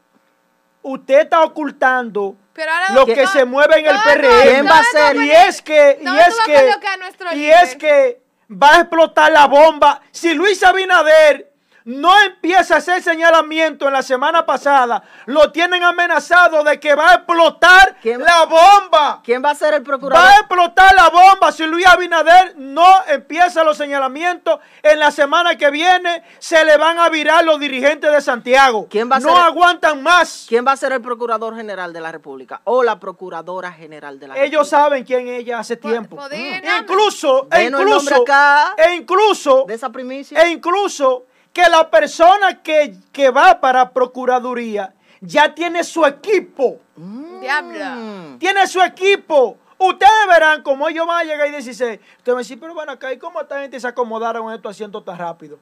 usted 0.82 1.20
está 1.20 1.42
ocultando 1.44 2.36
Pero 2.54 2.72
ahora 2.72 2.94
lo 2.94 3.00
no- 3.02 3.06
que 3.14 3.22
no- 3.26 3.32
se 3.32 3.46
mueve 3.46 3.78
en 3.80 3.86
el 3.86 3.94
no, 3.96 4.02
PRM. 4.04 4.28
no, 4.28 4.42
¿Quién 4.42 4.66
va 4.66 4.78
a 4.78 4.82
no, 4.82 4.84
ser? 4.92 5.16
no, 5.18 5.24
Y 5.24 5.32
es 5.34 5.62
que, 5.62 6.00
no 6.02 6.16
y 6.16 6.20
es 6.22 6.36
que, 6.48 6.54
colocar 6.56 6.94
a 6.94 6.98
nuestro 6.98 7.34
y 7.36 7.46
es 7.52 7.76
que 7.76 8.22
va 8.52 8.74
a 8.74 8.80
explotar 8.80 9.32
la 9.32 9.46
bomba. 9.46 10.02
Si 10.10 10.34
Luis 10.34 10.64
Abinader 10.64 11.49
no 11.86 12.12
empieza 12.22 12.76
a 12.76 12.78
hacer 12.80 13.02
señalamiento 13.02 13.88
en 13.88 13.94
la 13.94 14.02
semana 14.04 14.46
pasada, 14.46 15.04
lo 15.26 15.52
tienen 15.52 15.84
amenazado 15.84 16.64
de 16.64 16.80
que 16.80 16.94
va 16.96 17.12
a 17.12 17.14
explotar 17.16 17.96
¿Quién 18.02 18.22
va- 18.22 18.26
la 18.26 18.46
bomba. 18.46 19.22
¿Quién 19.24 19.44
va 19.44 19.52
a 19.52 19.56
ser 19.56 19.74
el 19.74 19.84
procurador? 19.84 20.24
Va 20.26 20.32
a 20.32 20.38
explotar 20.40 20.94
la 20.96 21.10
bomba 21.10 21.52
si 21.52 21.66
Luis 21.66 21.86
Abinader 21.88 22.54
no 22.58 22.86
empieza 23.08 23.64
los 23.64 23.78
señalamientos. 23.78 24.60
En 24.84 25.00
la 25.00 25.12
semana 25.12 25.58
que 25.58 25.70
viene 25.72 26.24
se 26.40 26.64
le 26.66 26.78
van 26.78 27.00
a 27.00 27.10
virar 27.10 27.44
los 27.46 27.60
dirigentes 27.60 28.12
de 28.12 28.22
Santiago. 28.22 28.88
¿Quién 28.90 29.10
va 29.12 29.18
a 29.18 29.20
no 29.20 29.30
ser 29.30 29.38
el- 29.38 29.44
aguantan 29.44 30.04
más. 30.04 30.46
¿Quién 30.48 30.66
va 30.68 30.74
a 30.74 30.78
ser 30.78 30.92
el 30.94 31.02
procurador 31.02 31.56
general 31.56 31.94
de 31.94 32.02
la 32.02 32.12
República? 32.12 32.62
O 32.66 32.84
la 32.84 33.00
procuradora 33.00 33.72
general 33.72 34.20
de 34.20 34.28
la 34.28 34.36
Ellos 34.38 34.70
República. 34.70 34.78
saben 34.78 35.04
quién 35.04 35.28
es 35.28 35.40
ella 35.40 35.60
hace 35.60 35.78
Po- 35.78 35.88
tiempo. 35.90 36.16
Mm. 36.18 36.82
Incluso, 36.82 37.48
e 37.52 37.64
incluso, 37.64 38.22
acá. 38.22 38.74
e 38.78 38.94
incluso, 38.96 39.66
De 39.68 39.74
esa 39.76 39.90
primicia. 39.90 40.42
e 40.42 40.50
incluso 40.50 41.26
que 41.54 41.64
la 41.70 41.90
persona 41.90 42.62
que, 42.62 42.96
que 43.12 43.30
va 43.30 43.60
para 43.60 43.92
Procuraduría 43.92 44.94
ya 45.22 45.54
tiene 45.54 45.84
su 45.84 46.06
equipo. 46.06 46.80
Diablo. 46.96 47.86
Mm. 47.86 48.40
Tiene 48.40 48.68
su 48.68 48.82
equipo. 48.82 49.58
Ustedes 49.78 50.12
verán 50.30 50.62
cómo 50.62 50.90
ellos 50.90 51.08
van 51.08 51.22
a 51.22 51.24
llegar 51.24 51.48
y 51.48 51.52
decir, 51.52 51.72
ustedes 51.72 52.00
van 52.26 52.36
a 52.36 52.40
decir, 52.40 52.60
pero 52.60 52.74
bueno, 52.74 52.92
acá, 52.92 53.14
¿y 53.14 53.18
cómo 53.18 53.40
esta 53.42 53.62
gente 53.62 53.80
se 53.80 53.88
acomodaron 53.88 54.50
en 54.50 54.56
estos 54.56 54.72
asientos 54.72 55.06
tan 55.06 55.18
rápido? 55.18 55.58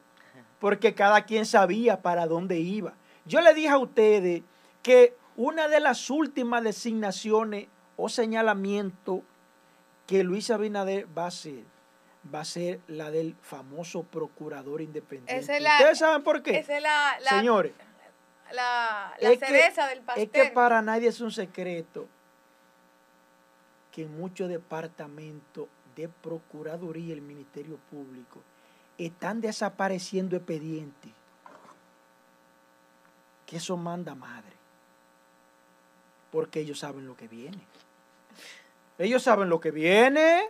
Porque 0.60 0.95
cada 0.95 1.21
quien 1.21 1.45
sabía 1.45 2.02
para 2.02 2.26
dónde 2.26 2.60
iba. 2.60 2.93
Yo 3.26 3.41
le 3.41 3.54
dije 3.54 3.69
a 3.69 3.78
ustedes 3.78 4.41
que 4.82 5.15
una 5.36 5.67
de 5.67 5.80
las 5.80 6.10
últimas 6.10 6.63
designaciones 6.63 7.67
o 7.95 8.10
señalamientos 8.10 9.21
que 10.08 10.23
Luis 10.23 10.50
Abinader 10.50 11.06
va 11.15 11.26
a 11.26 11.28
hacer, 11.28 11.63
va 12.34 12.41
a 12.41 12.45
ser 12.45 12.80
la 12.88 13.10
del 13.12 13.36
famoso 13.41 14.03
procurador 14.03 14.82
independiente. 14.82 15.38
Esa 15.38 15.56
es 15.58 15.62
la- 15.63 15.77
¿Ustedes 15.77 15.99
saben 15.99 16.23
por 16.23 16.41
qué? 16.43 16.58
Esa 16.60 16.77
es 16.77 16.84
la, 16.84 17.17
la, 17.21 17.30
Señores, 17.32 17.73
la, 18.51 19.13
la 19.19 19.30
que- 19.30 19.38
cereza 19.38 19.88
del 19.88 20.01
pastel. 20.01 20.23
Es 20.25 20.30
que 20.32 20.51
para 20.51 20.82
nadie 20.82 21.08
es 21.10 21.21
un 21.21 21.32
secreto 21.32 22.08
que 23.91 24.03
en 24.03 24.17
muchos 24.17 24.49
departamentos 24.49 25.67
de 25.95 26.08
Procuraduría 26.10 27.08
y 27.08 27.12
el 27.13 27.21
Ministerio 27.21 27.77
Público 27.89 28.41
están 28.97 29.41
desapareciendo 29.41 30.36
expedientes. 30.36 31.12
Que 33.45 33.58
eso 33.58 33.77
manda 33.77 34.13
madre. 34.13 34.51
Porque 36.32 36.60
ellos 36.60 36.80
saben 36.80 37.08
lo 37.08 37.15
que 37.15 37.27
viene. 37.27 37.60
Ellos 38.99 39.23
saben 39.23 39.49
lo 39.49 39.60
que 39.62 39.71
viene. 39.71 40.49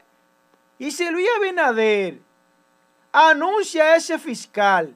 Y 0.80 0.92
si 0.92 1.10
Luis 1.10 1.28
Abinader 1.38 2.20
anuncia 3.12 3.84
a 3.84 3.96
ese 3.96 4.20
fiscal 4.20 4.96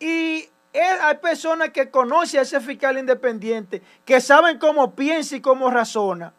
y 0.00 0.48
hay 0.74 1.16
personas 1.18 1.70
que 1.70 1.90
conocen 1.90 2.40
a 2.40 2.42
ese 2.42 2.60
fiscal 2.60 2.98
independiente, 2.98 3.82
que 4.04 4.20
saben 4.20 4.58
cómo 4.58 4.94
piensa 4.94 5.36
y 5.36 5.40
cómo 5.40 5.70
razona, 5.70 6.32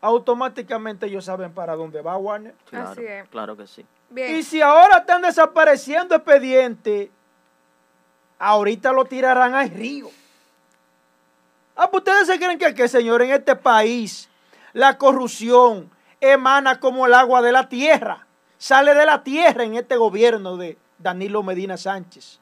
automáticamente 0.00 1.06
ellos 1.06 1.24
saben 1.24 1.52
para 1.52 1.76
dónde 1.76 2.02
va 2.02 2.16
Warner. 2.16 2.54
Claro, 2.68 2.90
Así 2.90 3.04
es. 3.04 3.28
claro 3.28 3.56
que 3.56 3.66
sí. 3.66 3.86
Bien. 4.10 4.36
Y 4.36 4.42
si 4.42 4.60
ahora 4.60 4.98
están 4.98 5.22
desapareciendo 5.22 6.14
expedientes, 6.14 7.08
ahorita 8.38 8.92
lo 8.92 9.06
tirarán 9.06 9.54
al 9.54 9.70
río. 9.70 10.10
Ah, 11.74 11.90
pues 11.90 12.02
ustedes 12.02 12.26
se 12.26 12.38
creen 12.38 12.58
que, 12.58 12.74
que, 12.74 12.86
señor, 12.86 13.22
en 13.22 13.30
este 13.30 13.56
país 13.56 14.28
la 14.72 14.98
corrupción 14.98 15.90
emana 16.32 16.80
como 16.80 17.06
el 17.06 17.14
agua 17.14 17.42
de 17.42 17.52
la 17.52 17.68
tierra. 17.68 18.26
Sale 18.58 18.94
de 18.94 19.04
la 19.06 19.22
tierra 19.22 19.64
en 19.64 19.74
este 19.74 19.96
gobierno 19.96 20.56
de 20.56 20.78
Danilo 20.98 21.42
Medina 21.42 21.76
Sánchez. 21.76 22.40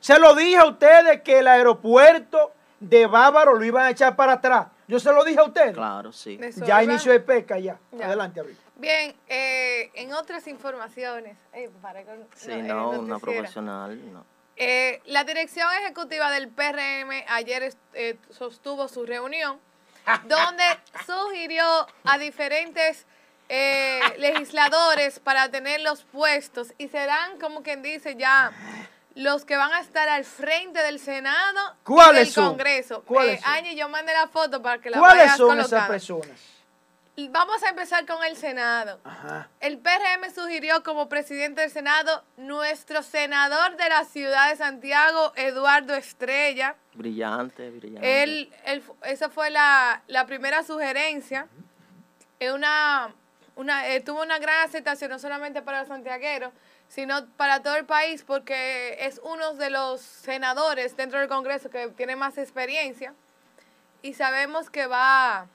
Se 0.00 0.18
lo 0.18 0.34
dije 0.34 0.56
a 0.58 0.66
ustedes 0.66 1.22
que 1.22 1.38
el 1.38 1.48
aeropuerto 1.48 2.52
de 2.80 3.06
Bávaro 3.06 3.54
lo 3.54 3.64
iban 3.64 3.84
a 3.86 3.90
echar 3.90 4.14
para 4.14 4.34
atrás. 4.34 4.68
Yo 4.86 4.98
se 5.00 5.12
lo 5.12 5.24
dije 5.24 5.40
a 5.40 5.44
ustedes. 5.44 5.74
Claro, 5.74 6.12
sí. 6.12 6.38
Ya 6.64 6.82
inició 6.82 7.12
de 7.12 7.20
pesca 7.20 7.58
ya. 7.58 7.78
Ya. 7.92 8.06
Adelante, 8.06 8.40
Abril. 8.40 8.56
Bien, 8.76 9.14
eh, 9.26 9.90
en 9.94 10.12
otras 10.12 10.46
informaciones. 10.46 11.36
eh, 11.52 11.68
para 11.82 12.04
con- 12.04 12.26
Sí, 12.34 12.50
no, 12.62 12.92
no, 12.92 12.94
eh, 12.94 12.98
una 12.98 13.18
profesional, 13.18 14.12
no. 14.12 14.24
Eh, 14.56 15.00
la 15.06 15.24
dirección 15.24 15.68
ejecutiva 15.82 16.30
del 16.30 16.48
PRM 16.48 17.24
ayer 17.28 17.74
eh, 17.94 18.16
sostuvo 18.30 18.88
su 18.88 19.04
reunión 19.06 19.58
donde 20.24 20.64
sugirió 21.06 21.64
a 22.04 22.18
diferentes 22.18 23.06
eh, 23.48 24.00
legisladores 24.18 25.20
para 25.20 25.50
tener 25.50 25.80
los 25.80 26.02
puestos 26.04 26.72
y 26.78 26.88
serán, 26.88 27.38
como 27.38 27.62
quien 27.62 27.82
dice, 27.82 28.16
ya 28.16 28.52
los 29.14 29.44
que 29.44 29.56
van 29.56 29.72
a 29.72 29.80
estar 29.80 30.08
al 30.08 30.24
frente 30.24 30.80
del 30.82 31.00
Senado 31.00 31.76
¿Cuáles 31.82 32.14
y 32.14 32.24
del 32.26 32.32
son? 32.34 32.48
Congreso. 32.50 33.02
¿Cuáles 33.04 33.40
Eh? 33.40 33.44
Angie, 33.44 33.74
yo 33.74 33.88
mandé 33.88 34.12
la 34.12 34.28
foto 34.28 34.62
para 34.62 34.80
que 34.80 34.90
la 34.90 34.98
¿Cuáles 34.98 35.24
vayas 35.24 35.36
son 35.36 35.58
esas 35.60 35.88
personas? 35.88 36.38
Vamos 37.26 37.62
a 37.64 37.70
empezar 37.70 38.06
con 38.06 38.22
el 38.24 38.36
Senado. 38.36 39.00
Ajá. 39.02 39.48
El 39.58 39.78
PRM 39.78 40.30
sugirió 40.32 40.84
como 40.84 41.08
presidente 41.08 41.62
del 41.62 41.70
Senado 41.70 42.22
nuestro 42.36 43.02
senador 43.02 43.76
de 43.76 43.88
la 43.88 44.04
ciudad 44.04 44.50
de 44.50 44.56
Santiago, 44.56 45.32
Eduardo 45.34 45.94
Estrella. 45.96 46.76
Brillante, 46.94 47.70
brillante. 47.70 48.22
Él, 48.22 48.52
él- 48.64 48.84
esa 49.02 49.28
fue 49.30 49.50
la, 49.50 50.02
la 50.06 50.26
primera 50.26 50.62
sugerencia. 50.62 51.48
Es 52.38 52.52
una, 52.52 53.12
una, 53.56 53.88
eh, 53.88 54.00
tuvo 54.00 54.22
una 54.22 54.38
gran 54.38 54.64
aceptación, 54.64 55.10
no 55.10 55.18
solamente 55.18 55.60
para 55.60 55.80
los 55.80 55.88
santiagueros, 55.88 56.52
sino 56.86 57.26
para 57.36 57.62
todo 57.62 57.74
el 57.76 57.84
país, 57.84 58.22
porque 58.24 58.96
es 59.00 59.20
uno 59.24 59.54
de 59.54 59.70
los 59.70 60.00
senadores 60.00 60.96
dentro 60.96 61.18
del 61.18 61.28
Congreso 61.28 61.68
que 61.68 61.88
tiene 61.88 62.14
más 62.14 62.38
experiencia 62.38 63.12
y 64.02 64.14
sabemos 64.14 64.70
que 64.70 64.86
va 64.86 65.38
a 65.40 65.46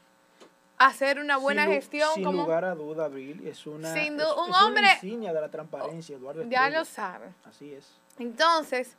hacer 0.78 1.20
una 1.20 1.38
buena 1.38 1.64
Sin 1.66 1.74
gestión. 1.74 2.10
Sin 2.16 2.24
como, 2.24 2.44
lugar 2.44 2.66
a 2.66 2.76
duda, 2.76 3.06
Abril, 3.06 3.46
es 3.48 3.66
una, 3.68 3.94
Sin 3.94 4.20
es- 4.20 4.26
un 4.26 4.44
es 4.44 4.48
una 4.50 4.66
hombre- 4.66 4.92
insignia 4.96 5.34
de 5.34 5.42
la 5.42 5.50
transparencia, 5.50 6.16
Eduardo 6.18 6.42
ya 6.44 6.60
Estrella. 6.60 6.80
lo 6.80 6.86
saben. 6.86 7.36
Así 7.46 7.74
es. 7.74 7.88
Entonces, 8.20 8.96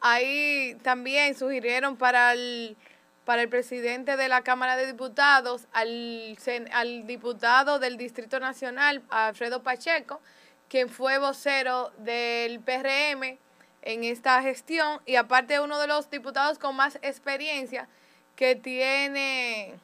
ahí 0.00 0.76
también 0.82 1.34
sugirieron 1.36 1.96
para 1.96 2.32
el, 2.32 2.76
para 3.24 3.42
el 3.42 3.48
presidente 3.48 4.16
de 4.16 4.28
la 4.28 4.42
Cámara 4.42 4.76
de 4.76 4.86
Diputados, 4.86 5.66
al, 5.72 6.36
al 6.72 7.06
diputado 7.06 7.78
del 7.78 7.96
Distrito 7.96 8.38
Nacional, 8.40 9.02
Alfredo 9.10 9.62
Pacheco, 9.62 10.20
quien 10.68 10.88
fue 10.88 11.18
vocero 11.18 11.90
del 11.98 12.60
PRM 12.60 13.38
en 13.82 14.04
esta 14.04 14.42
gestión 14.42 15.00
y 15.06 15.16
aparte 15.16 15.60
uno 15.60 15.78
de 15.78 15.86
los 15.86 16.10
diputados 16.10 16.58
con 16.58 16.76
más 16.76 16.96
experiencia 17.02 17.88
que 18.36 18.54
tiene 18.54 19.74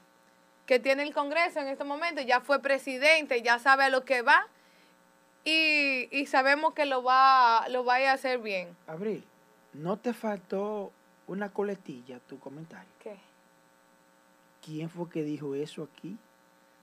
que 0.66 0.78
tiene 0.78 1.02
el 1.02 1.12
Congreso 1.12 1.60
en 1.60 1.68
este 1.68 1.84
momento, 1.84 2.20
ya 2.22 2.40
fue 2.40 2.60
presidente, 2.60 3.42
ya 3.42 3.58
sabe 3.58 3.84
a 3.84 3.88
lo 3.90 4.04
que 4.04 4.22
va 4.22 4.46
y, 5.44 6.08
y 6.10 6.26
sabemos 6.26 6.74
que 6.74 6.86
lo 6.86 7.02
va, 7.02 7.66
lo 7.68 7.84
vaya 7.84 8.12
a 8.12 8.14
hacer 8.14 8.38
bien. 8.38 8.74
Abril, 8.86 9.24
¿no 9.74 9.98
te 9.98 10.14
faltó 10.14 10.90
una 11.26 11.50
coletilla 11.50 12.18
tu 12.20 12.38
comentario? 12.38 12.88
¿Qué? 13.02 13.16
¿Quién 14.64 14.88
fue 14.88 15.08
que 15.10 15.22
dijo 15.22 15.54
eso 15.54 15.88
aquí? 15.92 16.16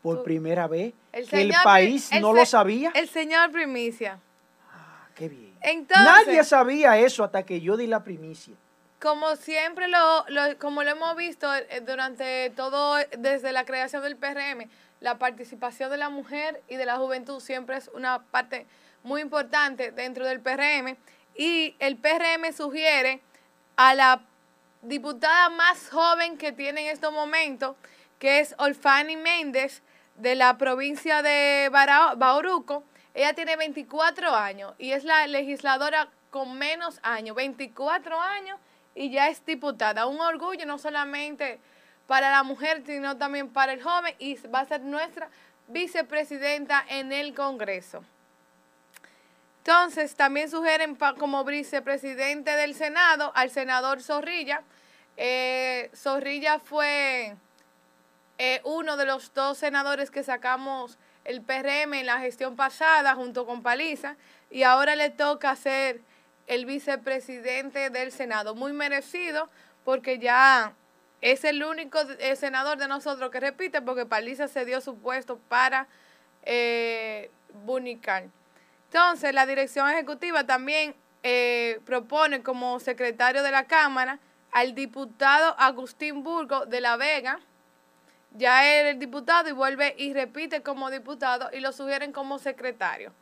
Por 0.04 0.17
Tú. 0.17 0.24
primera 0.24 0.67
vez. 0.67 0.94
El 1.12 1.28
que 1.28 1.41
el 1.41 1.54
país 1.63 2.12
el 2.12 2.22
no 2.22 2.34
lo 2.34 2.46
sabía. 2.46 2.91
El 2.94 3.08
señor 3.08 3.52
Primicia. 3.52 4.20
Ah, 4.72 5.08
qué 5.15 5.30
bien. 5.30 5.56
Entonces, 5.62 6.06
Nadie 6.06 6.44
sabía 6.44 6.98
eso 6.98 7.24
hasta 7.24 7.44
que 7.44 7.62
yo 7.62 7.78
di 7.78 7.88
la 7.88 8.04
primicia. 8.04 8.56
Como 9.02 9.36
siempre 9.36 9.88
lo, 9.88 10.26
lo- 10.28 10.58
como 10.60 10.84
lo 10.84 10.92
hemos 10.92 11.16
visto 11.16 11.54
eh, 11.56 11.82
durante 11.82 12.52
todo, 12.52 12.98
desde 13.18 13.52
la 13.52 13.66
creación 13.66 14.04
del 14.04 14.16
PRM, 14.16 14.70
la 15.00 15.18
participación 15.18 15.90
de 15.90 15.98
la 15.98 16.10
mujer 16.10 16.62
y 16.68 16.76
de 16.76 16.86
la 16.86 16.98
juventud 16.98 17.40
siempre 17.40 17.78
es 17.78 17.90
una 17.96 18.22
parte 18.22 18.68
muy 19.04 19.22
importante 19.22 19.92
dentro 19.92 20.26
del 20.28 20.40
PRM. 20.40 20.96
Y 21.36 21.76
el 21.80 21.98
PRM 21.98 22.54
sugiere 22.56 23.22
a 23.76 23.96
la 23.96 24.22
diputada 24.84 25.50
más 25.50 25.90
joven 25.90 26.38
que 26.38 26.52
tiene 26.52 26.82
en 26.82 26.94
estos 26.94 27.12
momentos, 27.12 27.76
que 28.20 28.40
es 28.40 28.54
Olfani 28.60 29.16
Méndez, 29.18 29.82
de 30.18 30.36
la 30.36 30.58
provincia 30.60 31.24
de 31.24 31.70
Bauruco. 31.72 32.84
Ella 33.16 33.34
tiene 33.34 33.56
24 33.56 34.36
años 34.36 34.76
y 34.78 34.92
es 34.92 35.04
la 35.04 35.26
legisladora 35.26 36.10
con 36.30 36.58
menos 36.60 37.00
años, 37.02 37.36
24 37.36 38.20
años 38.22 38.60
y 38.95 39.10
ya 39.10 39.30
es 39.30 39.45
diputada. 39.45 40.06
Un 40.08 40.19
orgullo 40.19 40.65
no 40.65 40.77
solamente 40.77 41.60
para 42.08 42.30
la 42.30 42.43
mujer, 42.43 42.84
sino 42.86 43.17
también 43.17 43.49
para 43.49 43.73
el 43.73 43.82
joven 43.82 44.13
y 44.19 44.36
va 44.47 44.62
a 44.62 44.65
ser 44.65 44.82
nuestra 44.82 45.30
vicepresidenta 45.67 46.84
en 46.89 47.12
el 47.12 47.34
Congreso. 47.34 48.04
Entonces, 49.60 50.15
también 50.15 50.49
sugieren 50.49 50.97
como 51.19 51.43
vicepresidente 51.43 52.51
del 52.51 52.73
Senado 52.73 53.32
al 53.36 53.51
senador 53.51 54.01
Zorrilla. 54.01 54.63
Eh, 55.17 55.91
Zorrilla 55.95 56.60
fue 56.60 57.36
eh, 58.39 58.60
uno 58.63 58.97
de 58.97 59.06
los 59.06 59.34
dos 59.36 59.60
senadores 59.60 60.10
que 60.10 60.23
sacamos 60.23 60.97
el 61.25 61.41
PRM 61.43 61.93
en 61.93 62.08
la 62.08 62.19
gestión 62.19 62.56
pasada 62.56 63.13
junto 63.13 63.45
con 63.45 63.62
Paliza 63.62 64.15
y 64.49 64.63
ahora 64.63 64.95
le 64.95 65.12
toca 65.12 65.56
ser 65.56 66.01
el 66.47 66.65
vicepresidente 66.65 67.89
del 67.89 68.12
Senado. 68.12 68.56
Muy 68.56 68.73
merecido 68.73 69.49
porque 69.84 70.19
ya 70.19 70.73
es 71.21 71.43
el 71.43 71.63
único 71.63 71.99
senador 72.36 72.77
de 72.77 72.88
nosotros 72.88 73.30
que 73.32 73.39
repite 73.39 73.82
porque 73.82 74.06
Paliza 74.06 74.47
se 74.47 74.65
dio 74.65 74.82
su 74.82 74.97
puesto 74.97 75.38
para 75.38 75.88
eh, 76.43 77.30
Bunical. 77.65 78.32
Entonces, 78.88 79.34
la 79.34 79.45
dirección 79.45 79.89
ejecutiva 79.89 80.45
también 80.45 80.95
eh, 81.23 81.80
propone 81.86 82.41
como 82.41 82.80
secretario 82.80 83.43
de 83.43 83.51
la 83.51 83.65
Cámara 83.65 84.19
al 84.51 84.73
diputado 84.73 85.56
Agustín 85.58 86.23
Burgo 86.23 86.65
de 86.65 86.82
La 86.82 86.97
Vega. 86.97 87.39
Ya 88.32 88.65
era 88.65 88.89
el 88.89 88.99
diputado 88.99 89.49
y 89.49 89.51
vuelve 89.51 89.93
y 89.97 90.13
repite 90.13 90.62
como 90.62 90.89
diputado 90.89 91.49
y 91.54 91.60
lo 91.60 91.71
sugieren 91.71 92.12
como 92.12 92.39
secretario. 92.39 93.13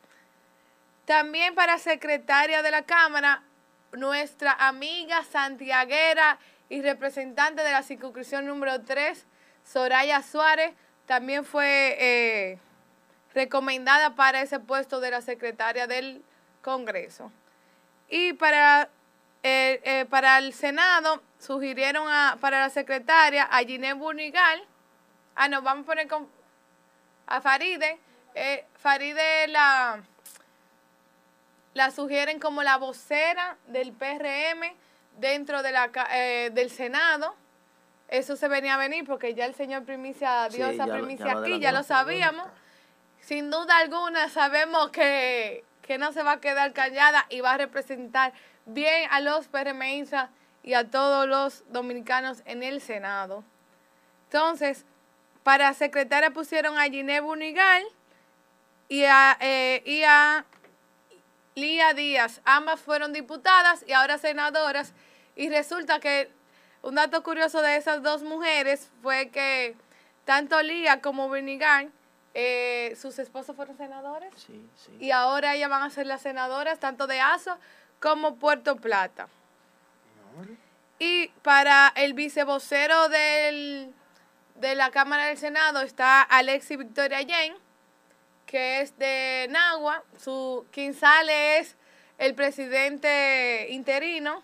También 1.10 1.56
para 1.56 1.80
secretaria 1.80 2.62
de 2.62 2.70
la 2.70 2.84
Cámara, 2.84 3.42
nuestra 3.94 4.52
amiga 4.52 5.24
santiaguera 5.24 6.38
y 6.70 6.84
representante 6.84 7.64
de 7.64 7.72
la 7.72 7.82
circunscripción 7.82 8.46
número 8.46 8.84
3, 8.84 9.26
Soraya 9.66 10.22
Suárez, 10.22 10.72
también 11.08 11.46
fue 11.46 11.98
eh, 12.00 12.60
recomendada 13.34 14.14
para 14.14 14.42
ese 14.42 14.60
puesto 14.60 15.00
de 15.00 15.10
la 15.10 15.22
secretaria 15.24 15.88
del 15.88 16.24
Congreso. 16.62 17.32
Y 18.08 18.34
para, 18.34 18.88
eh, 19.42 19.82
eh, 19.84 20.06
para 20.12 20.38
el 20.38 20.54
Senado 20.54 21.24
sugirieron 21.40 22.08
a, 22.08 22.38
para 22.40 22.60
la 22.60 22.70
secretaria 22.70 23.46
a 23.46 23.58
Ginés 23.62 23.96
Bunigal. 23.96 24.64
Ah, 25.34 25.48
no, 25.48 25.64
vamos 25.64 25.86
a 25.86 25.88
poner 25.88 26.08
con, 26.08 26.30
a 27.26 27.42
Faride. 27.42 27.98
Eh, 28.36 28.64
Faride 28.76 29.48
la, 29.48 30.04
la 31.74 31.92
sugieren 31.92 32.40
como 32.40 32.64
la 32.64 32.78
vocera 32.78 33.58
del 33.68 33.94
PRM 33.94 34.74
dentro 35.18 35.62
de 35.62 35.72
la, 35.72 35.90
eh, 36.12 36.50
del 36.54 36.70
Senado. 36.70 37.36
Eso 38.08 38.36
se 38.36 38.48
venía 38.48 38.74
a 38.74 38.78
venir 38.78 39.06
porque 39.06 39.36
ya 39.36 39.46
el 39.46 39.54
señor 39.54 39.84
Primicia 39.84 40.50
dio 40.50 40.68
Sí, 40.68 40.74
esa 40.74 40.86
primicia 40.86 41.34
lo 41.34 41.40
aquí, 41.42 41.60
ya 41.60 41.72
lo 41.72 41.84
sabíamos. 41.84 42.48
Sin 43.22 43.52
duda 43.52 43.78
alguna 43.78 44.30
sabemos 44.30 44.90
que, 44.90 45.64
que 45.84 45.98
no 45.98 46.12
se 46.12 46.24
va 46.24 46.34
a 46.34 46.40
quedar 46.40 46.74
callada 46.74 47.28
y 47.30 47.42
va 47.42 47.54
a 47.54 47.58
representar 47.58 48.34
bien 48.66 49.08
a 49.12 49.20
los 49.20 49.48
PRMistas 49.48 50.30
y 50.64 50.74
a 50.74 50.90
todos 50.90 51.28
los 51.28 51.64
dominicanos 51.72 52.42
en 52.46 52.64
el 52.64 52.82
Senado. 52.82 53.44
Entonces, 54.26 54.86
para 55.44 55.74
secretaria 55.74 56.32
pusieron 56.32 56.78
a 56.78 56.84
Ginés 56.84 57.22
Bunigal 57.22 57.84
y 58.88 59.04
a, 59.06 59.38
eh, 59.40 59.82
y 59.86 60.04
a 60.04 60.46
Lía 61.60 61.94
Díaz. 61.94 62.42
Ambas 62.46 62.80
fueron 62.80 63.14
diputadas 63.14 63.84
y 63.88 63.94
ahora 63.94 64.18
senadoras. 64.18 64.94
Y 65.36 65.50
resulta 65.50 66.00
que 66.00 66.32
un 66.82 66.96
dato 66.96 67.24
curioso 67.24 67.62
de 67.62 67.76
esas 67.76 68.02
dos 68.04 68.24
mujeres 68.24 68.90
fue 69.02 69.30
que 69.30 69.76
tanto 70.26 70.62
Lía 70.62 71.02
como 71.02 71.28
Bunigal 71.28 71.92
eh, 72.34 72.96
sus 73.00 73.18
esposos 73.20 73.56
fueron 73.56 73.76
senadores. 73.78 74.32
Sí, 74.38 74.70
sí. 74.76 74.96
Y 75.00 75.12
ahora 75.12 75.56
ellas 75.56 75.70
van 75.70 75.84
a 75.84 75.90
ser 75.90 76.06
las 76.06 76.22
senadoras 76.22 76.80
tanto 76.80 77.08
de 77.08 77.20
ASO 77.20 77.58
como 78.00 78.36
Puerto 78.36 78.76
Plata. 78.78 79.28
Y 81.00 81.30
para 81.42 81.92
el 81.96 82.14
vicevocero 82.14 83.10
del, 83.10 83.94
de 84.56 84.76
la 84.76 84.92
Cámara 84.92 85.26
del 85.26 85.38
Senado 85.38 85.82
está 85.82 86.22
Alexi 86.22 86.76
Victoria 86.76 87.20
Jane, 87.20 87.56
que 88.50 88.82
es 88.82 88.98
de 88.98 89.48
Nagua. 89.52 90.04
Su, 90.18 90.66
quien 90.72 90.96
sale 90.96 91.60
es 91.60 91.76
el 92.18 92.34
presidente 92.34 93.68
interino, 93.70 94.42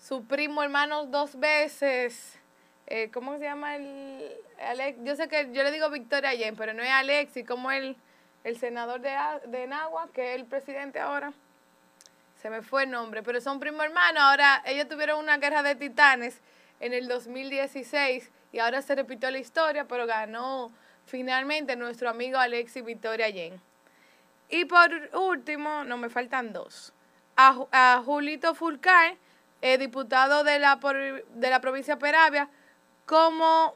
su 0.00 0.24
primo 0.24 0.62
hermano 0.62 1.04
dos 1.04 1.38
veces. 1.38 2.38
eh, 2.86 3.10
¿Cómo 3.12 3.36
se 3.36 3.44
llama 3.44 3.76
el 3.76 4.32
Alex? 4.58 4.98
Yo 5.04 5.16
sé 5.16 5.28
que 5.28 5.50
yo 5.52 5.62
le 5.62 5.70
digo 5.70 5.90
Victoria 5.90 6.30
Jane, 6.30 6.54
pero 6.54 6.72
no 6.72 6.82
es 6.82 6.90
Alexi, 6.90 7.44
como 7.44 7.70
el, 7.70 7.94
el 8.42 8.58
senador 8.58 9.02
de, 9.02 9.14
de 9.46 9.66
Nagua, 9.66 10.08
que 10.14 10.30
es 10.30 10.40
el 10.40 10.46
presidente 10.46 10.98
ahora. 10.98 11.34
Se 12.40 12.48
me 12.48 12.62
fue 12.62 12.84
el 12.84 12.90
nombre, 12.90 13.22
pero 13.22 13.40
son 13.42 13.60
primo 13.60 13.82
hermano. 13.82 14.18
Ahora 14.18 14.62
ellos 14.64 14.88
tuvieron 14.88 15.20
una 15.20 15.36
guerra 15.36 15.62
de 15.62 15.74
titanes 15.74 16.40
en 16.80 16.94
el 16.94 17.06
2016 17.06 18.30
y 18.50 18.58
ahora 18.60 18.80
se 18.80 18.94
repitió 18.94 19.30
la 19.30 19.38
historia, 19.38 19.84
pero 19.84 20.06
ganó 20.06 20.72
finalmente 21.12 21.76
nuestro 21.76 22.08
amigo 22.08 22.38
Alexi 22.38 22.80
Victoria 22.80 23.28
Yen. 23.28 23.60
Y 24.48 24.64
por 24.64 24.90
último, 25.12 25.84
no 25.84 25.98
me 25.98 26.08
faltan 26.08 26.54
dos. 26.54 26.94
A, 27.36 27.66
a 27.70 28.02
Julito 28.02 28.54
Fulcar, 28.54 29.16
eh, 29.60 29.76
diputado 29.76 30.42
de 30.42 30.58
la, 30.58 30.80
por- 30.80 31.24
de 31.26 31.50
la 31.50 31.60
provincia 31.60 31.96
de 31.96 32.00
Peravia, 32.00 32.48
como 33.04 33.74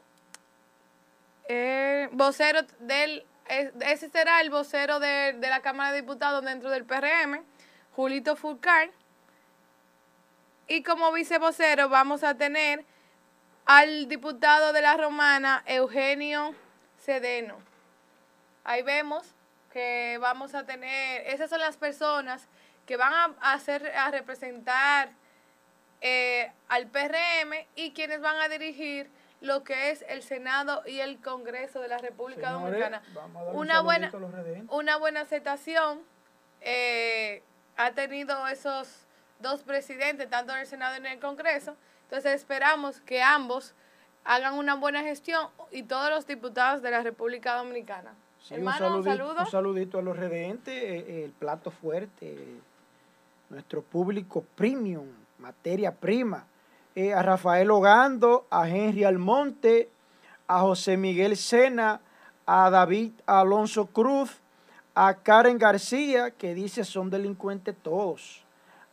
eh, 1.47 2.09
vocero 2.11 2.61
del, 2.79 3.23
es- 3.49 3.71
ese 3.81 4.09
será 4.09 4.41
el 4.41 4.49
vocero 4.49 4.99
de, 4.99 5.33
de 5.33 5.47
la 5.47 5.59
Cámara 5.61 5.91
de 5.91 6.01
Diputados 6.01 6.43
dentro 6.43 6.71
del 6.71 6.85
PRM, 6.85 7.43
Julito 7.95 8.35
Fulcar. 8.35 8.89
Y 10.67 10.81
como 10.81 11.11
vicevocero 11.11 11.87
vamos 11.87 12.23
a 12.23 12.33
tener 12.35 12.83
al 13.65 14.07
diputado 14.07 14.73
de 14.73 14.81
la 14.81 14.97
Romana, 14.97 15.61
Eugenio 15.67 16.55
Cedeno. 17.07 17.57
Ahí 18.65 18.81
vemos 18.81 19.33
que 19.71 20.17
vamos 20.19 20.53
a 20.53 20.65
tener, 20.65 21.25
esas 21.27 21.49
son 21.49 21.61
las 21.61 21.77
personas 21.77 22.49
que 22.85 22.97
van 22.97 23.13
a 23.13 23.53
hacer, 23.53 23.89
a 23.95 24.11
representar 24.11 25.11
eh, 26.01 26.51
al 26.67 26.87
PRM 26.87 27.65
y 27.75 27.91
quienes 27.93 28.19
van 28.19 28.35
a 28.41 28.49
dirigir 28.49 29.09
lo 29.39 29.63
que 29.63 29.91
es 29.91 30.03
el 30.09 30.21
Senado 30.21 30.83
y 30.85 30.99
el 30.99 31.21
Congreso 31.21 31.79
de 31.79 31.87
la 31.87 31.97
República 31.97 32.51
Señores, 32.51 32.61
Dominicana. 32.61 33.01
un 33.51 33.55
Una 33.55 33.79
buena, 33.79 34.11
una 34.67 34.97
buena 34.97 35.21
aceptación 35.21 36.01
eh, 36.59 37.41
ha 37.77 37.91
tenido 37.91 38.45
esos 38.47 39.05
dos 39.39 39.61
presidentes, 39.63 40.29
tanto 40.29 40.51
en 40.51 40.59
el 40.59 40.67
Senado 40.67 40.95
y 40.95 40.97
en 40.97 41.05
el 41.05 41.19
Congreso. 41.19 41.77
Entonces 42.03 42.33
esperamos 42.33 42.99
que 42.99 43.21
ambos 43.21 43.75
hagan 44.27 44.55
una 44.55 44.75
buena 44.75 45.01
gestión 45.01 45.47
y 45.71 45.83
todos 45.83 46.09
los 46.09 46.27
diputados 46.27 46.81
de 46.81 46.91
la 46.91 47.01
República 47.01 47.55
Dominicana. 47.55 48.13
Sí, 48.43 48.55
Hermano, 48.55 48.87
un, 48.87 48.93
un, 48.95 49.03
saludito, 49.03 49.25
saludo. 49.25 49.41
un 49.41 49.51
saludito 49.51 49.99
a 49.99 50.01
los 50.01 50.17
redentes, 50.17 50.73
eh, 50.73 51.05
eh, 51.07 51.23
el 51.25 51.31
plato 51.31 51.71
fuerte, 51.71 52.33
eh, 52.33 52.59
nuestro 53.49 53.81
público 53.81 54.43
premium, 54.55 55.07
materia 55.39 55.93
prima. 55.95 56.45
Eh, 56.95 57.13
a 57.13 57.21
Rafael 57.21 57.69
Ogando, 57.71 58.47
a 58.49 58.67
Henry 58.67 59.03
Almonte, 59.03 59.89
a 60.47 60.61
José 60.61 60.97
Miguel 60.97 61.37
Sena, 61.37 62.01
a 62.45 62.69
David 62.69 63.11
Alonso 63.27 63.85
Cruz, 63.85 64.39
a 64.95 65.13
Karen 65.13 65.59
García, 65.59 66.31
que 66.31 66.55
dice 66.55 66.83
son 66.83 67.11
delincuentes 67.11 67.75
todos, 67.81 68.43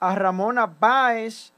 a 0.01 0.15
Ramona 0.15 0.67
Báez, 0.67 1.54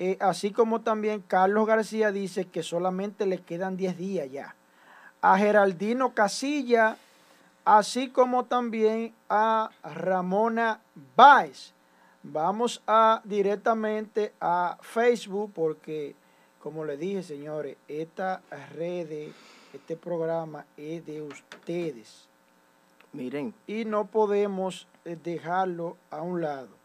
eh, 0.00 0.16
así 0.18 0.50
como 0.50 0.80
también 0.80 1.20
Carlos 1.20 1.66
García 1.66 2.10
dice 2.10 2.46
que 2.46 2.62
solamente 2.62 3.26
le 3.26 3.38
quedan 3.38 3.76
10 3.76 3.98
días 3.98 4.30
ya, 4.32 4.56
a 5.20 5.38
Geraldino 5.38 6.14
Casilla, 6.14 6.96
así 7.64 8.08
como 8.08 8.46
también 8.46 9.14
a 9.28 9.70
Ramona 9.84 10.80
Báez. 11.14 11.74
Vamos 12.22 12.82
a 12.86 13.20
directamente 13.24 14.32
a 14.40 14.78
Facebook 14.80 15.52
porque, 15.54 16.16
como 16.62 16.84
le 16.84 16.96
dije, 16.96 17.22
señores, 17.22 17.76
esta 17.86 18.40
red, 18.74 19.28
este 19.72 19.96
programa 19.96 20.64
es 20.76 21.04
de 21.04 21.20
ustedes 21.20 22.30
Miren, 23.12 23.52
y 23.66 23.84
no 23.84 24.06
podemos 24.06 24.86
eh, 25.04 25.16
dejarlo 25.22 25.96
a 26.10 26.22
un 26.22 26.40
lado. 26.40 26.79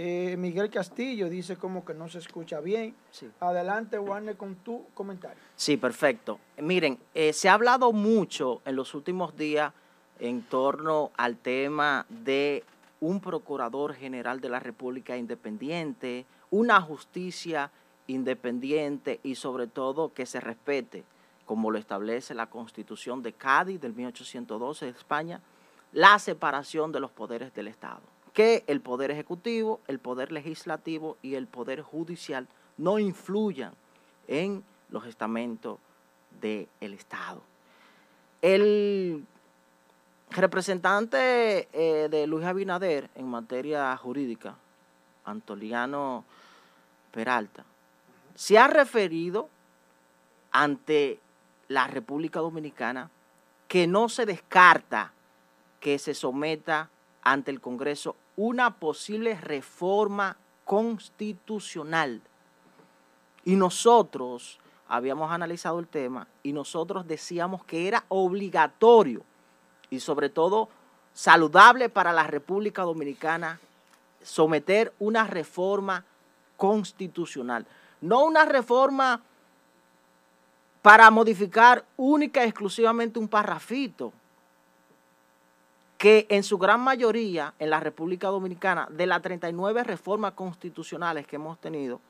Eh, 0.00 0.36
Miguel 0.36 0.70
Castillo 0.70 1.28
dice 1.28 1.56
como 1.56 1.84
que 1.84 1.92
no 1.92 2.08
se 2.08 2.18
escucha 2.18 2.60
bien. 2.60 2.94
sí. 3.10 3.28
Adelante, 3.40 3.98
Warner, 3.98 4.36
con 4.36 4.54
tu 4.54 4.86
comentario. 4.94 5.42
Sí, 5.56 5.76
perfecto. 5.76 6.38
Miren, 6.58 7.00
eh, 7.14 7.32
se 7.32 7.48
ha 7.48 7.54
hablado 7.54 7.90
mucho 7.92 8.62
en 8.64 8.76
los 8.76 8.94
últimos 8.94 9.36
días 9.36 9.72
en 10.20 10.42
torno 10.42 11.10
al 11.16 11.36
tema 11.36 12.06
de 12.08 12.62
un 13.00 13.20
procurador 13.20 13.92
general 13.92 14.40
de 14.40 14.48
la 14.48 14.60
República 14.60 15.16
independiente, 15.16 16.26
una 16.52 16.80
justicia 16.80 17.72
independiente 18.06 19.18
y 19.24 19.34
sobre 19.34 19.66
todo 19.66 20.14
que 20.14 20.26
se 20.26 20.38
respete, 20.38 21.02
como 21.44 21.72
lo 21.72 21.78
establece 21.78 22.36
la 22.36 22.46
Constitución 22.46 23.20
de 23.20 23.32
Cádiz 23.32 23.80
del 23.80 23.94
1812 23.94 24.84
de 24.84 24.92
España, 24.92 25.40
la 25.90 26.20
separación 26.20 26.92
de 26.92 27.00
los 27.00 27.10
poderes 27.10 27.52
del 27.52 27.66
Estado. 27.66 28.02
Que 28.38 28.62
el 28.68 28.80
poder 28.80 29.10
ejecutivo, 29.10 29.80
el 29.88 29.98
poder 29.98 30.30
legislativo 30.30 31.16
y 31.22 31.34
el 31.34 31.48
poder 31.48 31.82
judicial 31.82 32.46
no 32.76 33.00
influyan 33.00 33.72
en 34.28 34.62
los 34.90 35.06
estamentos 35.06 35.80
del 36.40 36.68
Estado. 36.80 37.42
El 38.40 39.26
representante 40.30 41.68
eh, 41.72 42.08
de 42.08 42.28
Luis 42.28 42.44
Abinader 42.44 43.10
en 43.16 43.26
materia 43.26 43.96
jurídica, 43.96 44.54
Antoliano 45.24 46.24
Peralta, 47.10 47.64
se 48.36 48.56
ha 48.56 48.68
referido 48.68 49.48
ante 50.52 51.18
la 51.66 51.88
República 51.88 52.38
Dominicana 52.38 53.10
que 53.66 53.88
no 53.88 54.08
se 54.08 54.26
descarta 54.26 55.10
que 55.80 55.98
se 55.98 56.14
someta 56.14 56.88
ante 57.22 57.50
el 57.50 57.60
Congreso 57.60 58.14
una 58.38 58.76
posible 58.76 59.34
reforma 59.34 60.36
constitucional. 60.64 62.22
Y 63.44 63.56
nosotros 63.56 64.60
habíamos 64.86 65.32
analizado 65.32 65.80
el 65.80 65.88
tema 65.88 66.28
y 66.44 66.52
nosotros 66.52 67.08
decíamos 67.08 67.64
que 67.64 67.88
era 67.88 68.04
obligatorio 68.06 69.24
y 69.90 69.98
sobre 69.98 70.28
todo 70.28 70.68
saludable 71.12 71.88
para 71.88 72.12
la 72.12 72.28
República 72.28 72.82
Dominicana 72.82 73.58
someter 74.22 74.94
una 75.00 75.24
reforma 75.24 76.04
constitucional. 76.56 77.66
No 78.00 78.22
una 78.22 78.44
reforma 78.44 79.20
para 80.80 81.10
modificar 81.10 81.84
única 81.96 82.44
y 82.44 82.48
exclusivamente 82.48 83.18
un 83.18 83.26
parrafito, 83.26 84.12
que 85.98 86.26
en 86.30 86.44
su 86.44 86.58
gran 86.58 86.80
mayoría 86.80 87.54
en 87.58 87.70
la 87.70 87.80
República 87.80 88.28
Dominicana, 88.28 88.86
de 88.88 89.06
las 89.06 89.20
39 89.20 89.82
reformas 89.82 90.32
constitucionales 90.32 91.26
que 91.26 91.36
hemos 91.36 91.58
tenido, 91.58 92.00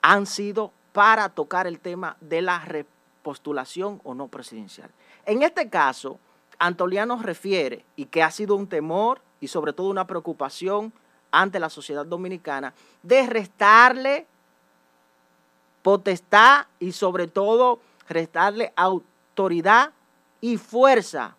han 0.00 0.24
sido 0.24 0.72
para 0.94 1.28
tocar 1.28 1.66
el 1.66 1.78
tema 1.78 2.16
de 2.20 2.40
la 2.40 2.60
repostulación 2.60 4.00
o 4.04 4.14
no 4.14 4.28
presidencial. 4.28 4.90
En 5.26 5.42
este 5.42 5.68
caso, 5.68 6.18
Antoliano 6.58 7.20
refiere, 7.22 7.84
y 7.94 8.06
que 8.06 8.22
ha 8.22 8.30
sido 8.30 8.56
un 8.56 8.66
temor 8.66 9.20
y 9.40 9.48
sobre 9.48 9.74
todo 9.74 9.90
una 9.90 10.06
preocupación 10.06 10.94
ante 11.30 11.60
la 11.60 11.68
sociedad 11.68 12.06
dominicana, 12.06 12.72
de 13.02 13.26
restarle 13.26 14.26
potestad 15.82 16.66
y 16.80 16.92
sobre 16.92 17.26
todo 17.26 17.80
restarle 18.08 18.72
autoridad 18.76 19.92
y 20.40 20.56
fuerza 20.56 21.36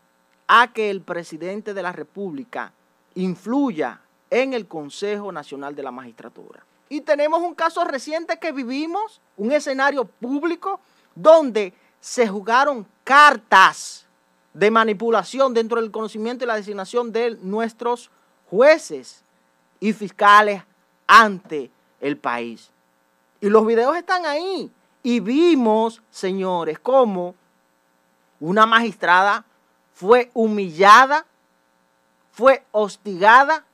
a 0.48 0.72
que 0.72 0.90
el 0.90 1.02
presidente 1.02 1.74
de 1.74 1.82
la 1.84 1.92
República 1.92 2.72
influya 3.16 4.02
en 4.30 4.54
el 4.54 4.68
Consejo 4.68 5.32
Nacional 5.32 5.76
de 5.76 5.84
la 5.84 5.92
Magistratura. 5.92 6.64
Y 6.90 7.02
tenemos 7.02 7.42
un 7.42 7.54
caso 7.54 7.84
reciente 7.84 8.40
que 8.40 8.52
vivimos, 8.52 9.20
un 9.36 9.52
escenario 9.52 10.06
público 10.06 10.80
donde 11.16 11.74
se 12.00 12.28
jugaron 12.28 12.88
cartas 13.04 14.06
de 14.54 14.72
manipulación 14.72 15.54
dentro 15.54 15.82
del 15.82 15.92
conocimiento 15.92 16.44
y 16.44 16.48
la 16.48 16.56
designación 16.56 17.12
de 17.12 17.38
nuestros 17.42 18.10
jueces 18.50 19.24
y 19.80 19.94
fiscales 19.94 20.64
ante 21.06 21.70
el 22.00 22.18
país. 22.18 22.72
Y 23.42 23.50
los 23.50 23.66
videos 23.66 23.96
están 23.96 24.26
ahí. 24.26 24.72
Y 25.04 25.20
vimos, 25.20 26.02
señores, 26.10 26.80
cómo 26.80 27.36
una 28.40 28.66
magistrada 28.66 29.46
fue 29.98 30.30
humillada, 30.36 31.26
fue 32.32 32.64
hostigada 32.72 33.66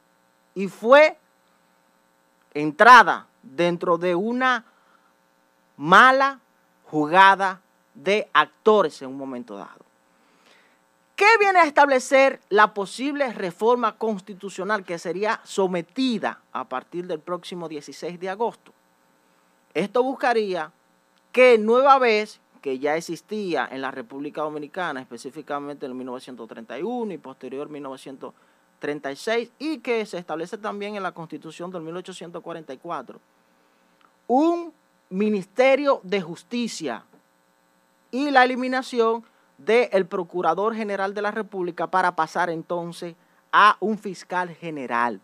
y 0.56 0.70
fue 0.70 1.18
entrada 2.54 3.28
dentro 3.42 3.98
de 3.98 4.16
una 4.16 4.64
mala 5.76 6.40
jugada 6.86 7.60
de 7.94 8.30
actores 8.32 9.02
en 9.02 9.10
un 9.10 9.18
momento 9.18 9.58
dado. 9.58 9.84
¿Qué 11.18 11.26
viene 11.42 11.60
a 11.60 11.66
establecer 11.66 12.40
la 12.48 12.74
posible 12.74 13.34
reforma 13.34 13.98
constitucional 13.98 14.86
que 14.86 15.00
sería 15.00 15.42
sometida 15.44 16.40
a 16.54 16.64
partir 16.70 17.06
del 17.06 17.20
próximo 17.20 17.68
16 17.68 18.18
de 18.18 18.30
agosto? 18.30 18.72
Esto 19.74 20.02
buscaría 20.02 20.72
que 21.34 21.58
nueva 21.58 22.00
vez 22.00 22.40
que 22.64 22.80
ya 22.80 22.96
existía 22.96 23.68
en 23.70 23.82
la 23.82 23.92
República 23.92 24.42
Dominicana, 24.42 25.02
específicamente 25.02 25.86
en 25.86 25.98
1931 25.98 27.12
y 27.12 27.18
posterior 27.18 27.68
1936, 27.68 29.52
y 29.60 29.80
que 29.80 30.06
se 30.06 30.18
establece 30.18 30.58
también 30.58 30.96
en 30.96 31.04
la 31.04 31.12
Constitución 31.12 31.72
del 31.72 31.82
1844, 31.82 33.20
un 34.28 34.72
Ministerio 35.10 36.00
de 36.04 36.22
Justicia 36.22 37.04
y 38.12 38.32
la 38.32 38.46
eliminación 38.46 39.26
del 39.58 40.06
Procurador 40.06 40.74
General 40.74 41.14
de 41.14 41.22
la 41.22 41.32
República 41.32 41.88
para 41.88 42.16
pasar 42.16 42.50
entonces 42.50 43.14
a 43.52 43.76
un 43.82 43.98
fiscal 43.98 44.56
general. 44.56 45.20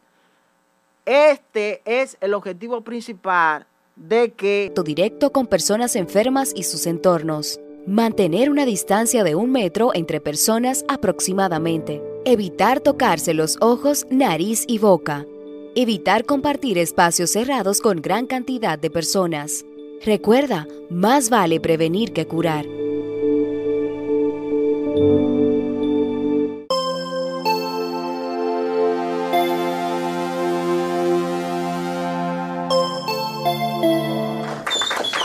Este 1.06 1.82
es 1.86 2.18
el 2.20 2.34
objetivo 2.34 2.82
principal 2.82 3.66
de 4.00 4.32
que... 4.32 4.72
Directo 4.84 5.32
con 5.32 5.46
personas 5.46 5.96
enfermas 5.96 6.52
y 6.56 6.64
sus 6.64 6.88
entornos. 6.88 7.60
Mantener 7.86 8.50
una 8.50 8.66
distancia 8.66 9.24
de 9.24 9.36
un 9.36 9.52
metro 9.52 9.92
entre 9.94 10.20
personas 10.20 10.84
aproximadamente. 10.88 12.02
Evitar 12.26 12.80
tocarse 12.80 13.34
los 13.34 13.58
ojos, 13.62 14.06
nariz 14.10 14.64
y 14.68 14.80
boca. 14.80 15.26
Evitar 15.76 16.26
compartir 16.26 16.78
espacios 16.78 17.32
cerrados 17.32 17.82
con 17.82 18.02
gran 18.02 18.26
cantidad 18.26 18.80
de 18.80 18.90
personas. 18.90 19.66
Recuerda, 20.04 20.68
más 20.90 21.30
vale 21.30 21.60
prevenir 21.60 22.14
que 22.14 22.26
curar. 22.26 22.66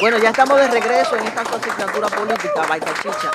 Bueno, 0.04 0.18
ya 0.18 0.28
estamos 0.28 0.58
de 0.58 0.68
regreso 0.68 1.16
en 1.16 1.24
esta 1.24 1.40
asignatura 1.40 2.08
política, 2.08 2.66
Baita 2.68 2.92
Chicha. 2.92 3.30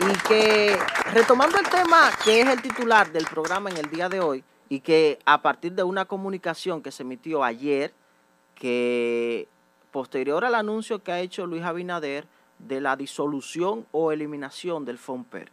Y 0.00 0.28
que, 0.28 0.78
retomando 1.14 1.58
el 1.58 1.66
tema 1.66 2.10
que 2.22 2.42
es 2.42 2.46
el 2.46 2.60
titular 2.60 3.10
del 3.10 3.24
programa 3.24 3.70
en 3.70 3.78
el 3.78 3.88
día 3.88 4.10
de 4.10 4.20
hoy, 4.20 4.44
y 4.68 4.80
que 4.80 5.18
a 5.24 5.40
partir 5.40 5.72
de 5.72 5.82
una 5.82 6.04
comunicación 6.04 6.82
que 6.82 6.92
se 6.92 7.04
emitió 7.04 7.42
ayer, 7.42 7.94
que 8.54 9.48
posterior 9.92 10.44
al 10.44 10.56
anuncio 10.56 11.02
que 11.02 11.10
ha 11.10 11.20
hecho 11.20 11.46
Luis 11.46 11.62
Abinader 11.62 12.26
de 12.58 12.82
la 12.82 12.96
disolución 12.96 13.86
o 13.90 14.12
eliminación 14.12 14.84
del 14.84 14.98
FOMPER, 14.98 15.50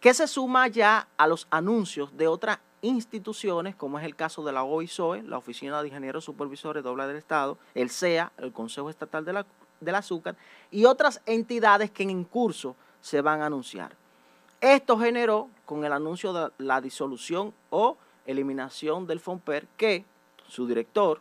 que 0.00 0.12
se 0.12 0.28
suma 0.28 0.68
ya 0.68 1.08
a 1.16 1.26
los 1.28 1.46
anuncios 1.50 2.14
de 2.14 2.28
otras 2.28 2.58
instituciones, 2.82 3.74
como 3.74 3.98
es 3.98 4.04
el 4.04 4.16
caso 4.16 4.44
de 4.44 4.52
la 4.52 4.64
OISOE, 4.64 5.22
la 5.22 5.38
Oficina 5.38 5.80
de 5.80 5.88
Ingenieros 5.88 6.24
Supervisores 6.24 6.84
Doble 6.84 7.06
del 7.06 7.16
Estado, 7.16 7.56
el 7.74 7.88
CEA, 7.88 8.32
el 8.36 8.52
Consejo 8.52 8.90
Estatal 8.90 9.24
de 9.24 9.32
la 9.32 9.46
del 9.80 9.94
azúcar 9.94 10.36
y 10.70 10.84
otras 10.84 11.20
entidades 11.26 11.90
que 11.90 12.02
en 12.02 12.24
curso 12.24 12.76
se 13.00 13.20
van 13.20 13.42
a 13.42 13.46
anunciar. 13.46 13.96
Esto 14.60 14.98
generó 14.98 15.48
con 15.64 15.84
el 15.84 15.92
anuncio 15.92 16.32
de 16.32 16.50
la 16.58 16.80
disolución 16.80 17.54
o 17.70 17.96
eliminación 18.26 19.06
del 19.06 19.20
FOMPER 19.20 19.66
que 19.76 20.04
su 20.46 20.66
director, 20.66 21.20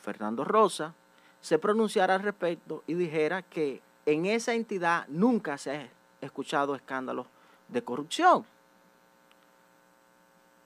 Fernando 0.00 0.44
Rosa, 0.44 0.94
se 1.40 1.58
pronunciara 1.58 2.14
al 2.14 2.22
respecto 2.22 2.82
y 2.86 2.94
dijera 2.94 3.42
que 3.42 3.82
en 4.06 4.26
esa 4.26 4.54
entidad 4.54 5.06
nunca 5.08 5.58
se 5.58 5.76
ha 5.76 5.88
escuchado 6.20 6.74
escándalos 6.74 7.26
de 7.68 7.82
corrupción 7.82 8.44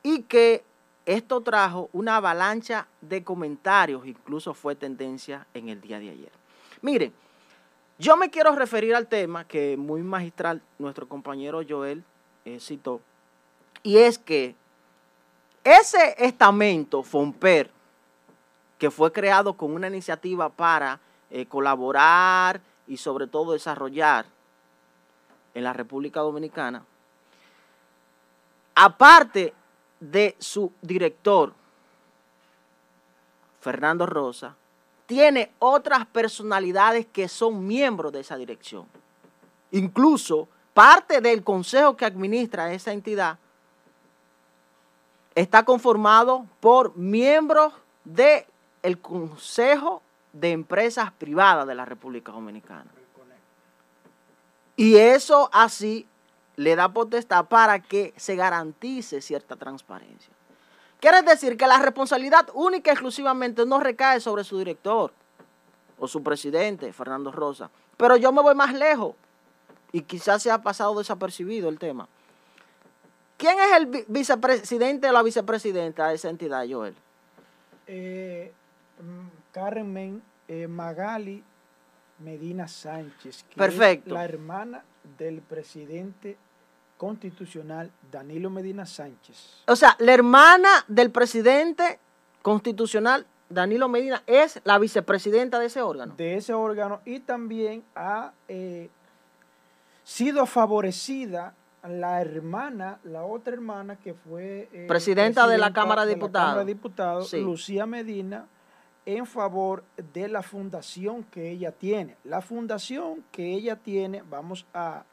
y 0.02 0.22
que 0.22 0.64
esto 1.06 1.40
trajo 1.40 1.90
una 1.92 2.16
avalancha 2.16 2.86
de 3.00 3.24
comentarios, 3.24 4.06
incluso 4.06 4.54
fue 4.54 4.74
tendencia 4.74 5.46
en 5.52 5.68
el 5.68 5.80
día 5.80 5.98
de 5.98 6.10
ayer. 6.10 6.43
Miren, 6.84 7.14
yo 7.98 8.14
me 8.18 8.28
quiero 8.28 8.54
referir 8.54 8.94
al 8.94 9.06
tema 9.06 9.46
que 9.46 9.74
muy 9.78 10.02
magistral 10.02 10.60
nuestro 10.78 11.08
compañero 11.08 11.62
Joel 11.66 12.04
eh, 12.44 12.60
citó, 12.60 13.00
y 13.82 13.96
es 13.96 14.18
que 14.18 14.54
ese 15.64 16.14
estamento 16.18 17.02
FOMPER, 17.02 17.70
que 18.76 18.90
fue 18.90 19.10
creado 19.12 19.54
con 19.54 19.72
una 19.72 19.86
iniciativa 19.86 20.50
para 20.50 21.00
eh, 21.30 21.46
colaborar 21.46 22.60
y 22.86 22.98
sobre 22.98 23.28
todo 23.28 23.54
desarrollar 23.54 24.26
en 25.54 25.64
la 25.64 25.72
República 25.72 26.20
Dominicana, 26.20 26.84
aparte 28.74 29.54
de 30.00 30.36
su 30.38 30.70
director, 30.82 31.54
Fernando 33.62 34.04
Rosa, 34.04 34.54
tiene 35.06 35.52
otras 35.58 36.06
personalidades 36.06 37.06
que 37.06 37.28
son 37.28 37.66
miembros 37.66 38.12
de 38.12 38.20
esa 38.20 38.36
dirección. 38.36 38.86
Incluso 39.70 40.48
parte 40.72 41.20
del 41.20 41.42
consejo 41.42 41.96
que 41.96 42.04
administra 42.04 42.72
esa 42.72 42.92
entidad 42.92 43.38
está 45.34 45.64
conformado 45.64 46.46
por 46.60 46.96
miembros 46.96 47.72
del 48.04 48.98
Consejo 49.00 50.02
de 50.32 50.52
Empresas 50.52 51.12
Privadas 51.12 51.66
de 51.66 51.74
la 51.74 51.84
República 51.84 52.32
Dominicana. 52.32 52.90
Y 54.76 54.96
eso 54.96 55.48
así 55.52 56.06
le 56.56 56.76
da 56.76 56.88
potestad 56.88 57.46
para 57.46 57.80
que 57.80 58.12
se 58.16 58.36
garantice 58.36 59.20
cierta 59.20 59.56
transparencia. 59.56 60.33
Quiere 61.04 61.20
decir 61.20 61.58
que 61.58 61.66
la 61.66 61.78
responsabilidad 61.80 62.48
única 62.54 62.90
y 62.90 62.94
exclusivamente 62.94 63.66
no 63.66 63.78
recae 63.78 64.20
sobre 64.20 64.42
su 64.42 64.56
director 64.56 65.12
o 65.98 66.08
su 66.08 66.22
presidente, 66.22 66.90
Fernando 66.94 67.30
Rosa. 67.30 67.70
Pero 67.98 68.16
yo 68.16 68.32
me 68.32 68.40
voy 68.40 68.54
más 68.54 68.72
lejos 68.72 69.14
y 69.92 70.00
quizás 70.00 70.42
se 70.42 70.50
ha 70.50 70.62
pasado 70.62 70.96
desapercibido 70.96 71.68
el 71.68 71.78
tema. 71.78 72.08
¿Quién 73.36 73.58
es 73.58 73.76
el 73.76 74.06
vicepresidente 74.08 75.10
o 75.10 75.12
la 75.12 75.22
vicepresidenta 75.22 76.08
de 76.08 76.14
esa 76.14 76.30
entidad, 76.30 76.64
Joel? 76.66 76.94
Eh, 77.86 78.50
mm, 78.98 79.52
Carmen 79.52 80.22
eh, 80.48 80.66
Magali 80.66 81.44
Medina 82.20 82.66
Sánchez, 82.66 83.44
que 83.50 83.56
Perfecto. 83.56 84.08
es 84.08 84.14
la 84.14 84.24
hermana 84.24 84.84
del 85.18 85.42
presidente 85.42 86.38
constitucional 86.96 87.90
Danilo 88.10 88.50
Medina 88.50 88.86
Sánchez. 88.86 89.62
O 89.66 89.76
sea, 89.76 89.96
la 89.98 90.12
hermana 90.12 90.68
del 90.88 91.10
presidente 91.10 91.98
constitucional 92.42 93.26
Danilo 93.48 93.88
Medina 93.88 94.22
es 94.26 94.60
la 94.64 94.78
vicepresidenta 94.78 95.58
de 95.58 95.66
ese 95.66 95.82
órgano. 95.82 96.14
De 96.16 96.36
ese 96.36 96.54
órgano 96.54 97.00
y 97.04 97.20
también 97.20 97.84
ha 97.94 98.32
eh, 98.48 98.88
sido 100.02 100.46
favorecida 100.46 101.54
la 101.86 102.20
hermana, 102.20 102.98
la 103.04 103.24
otra 103.24 103.52
hermana 103.52 103.96
que 103.96 104.14
fue 104.14 104.68
eh, 104.72 104.86
presidenta, 104.88 105.46
de 105.46 105.58
la 105.58 105.72
Cámara 105.72 106.06
de 106.06 106.14
Diputados, 106.14 106.66
Diputados 106.66 107.32
Lucía 107.34 107.84
Medina, 107.84 108.46
en 109.06 109.26
favor 109.26 109.84
de 110.14 110.28
la 110.28 110.42
fundación 110.42 111.24
que 111.24 111.50
ella 111.50 111.72
tiene. 111.72 112.16
La 112.24 112.40
fundación 112.40 113.22
que 113.30 113.52
ella 113.52 113.76
tiene, 113.76 114.22
vamos 114.22 114.66
a 114.72 115.04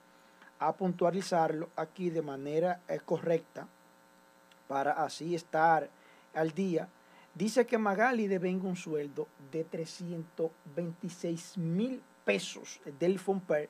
a 0.61 0.73
puntualizarlo 0.73 1.69
aquí 1.75 2.09
de 2.11 2.21
manera 2.21 2.81
eh, 2.87 2.99
correcta 3.03 3.67
para 4.67 4.91
así 4.91 5.33
estar 5.35 5.89
al 6.35 6.51
día. 6.51 6.87
Dice 7.33 7.65
que 7.65 7.79
Magali 7.79 8.27
devenga 8.27 8.67
un 8.67 8.75
sueldo 8.75 9.27
de 9.51 9.63
326 9.63 11.57
mil 11.57 11.99
pesos 12.23 12.79
del 12.99 13.17
FOMPER. 13.17 13.69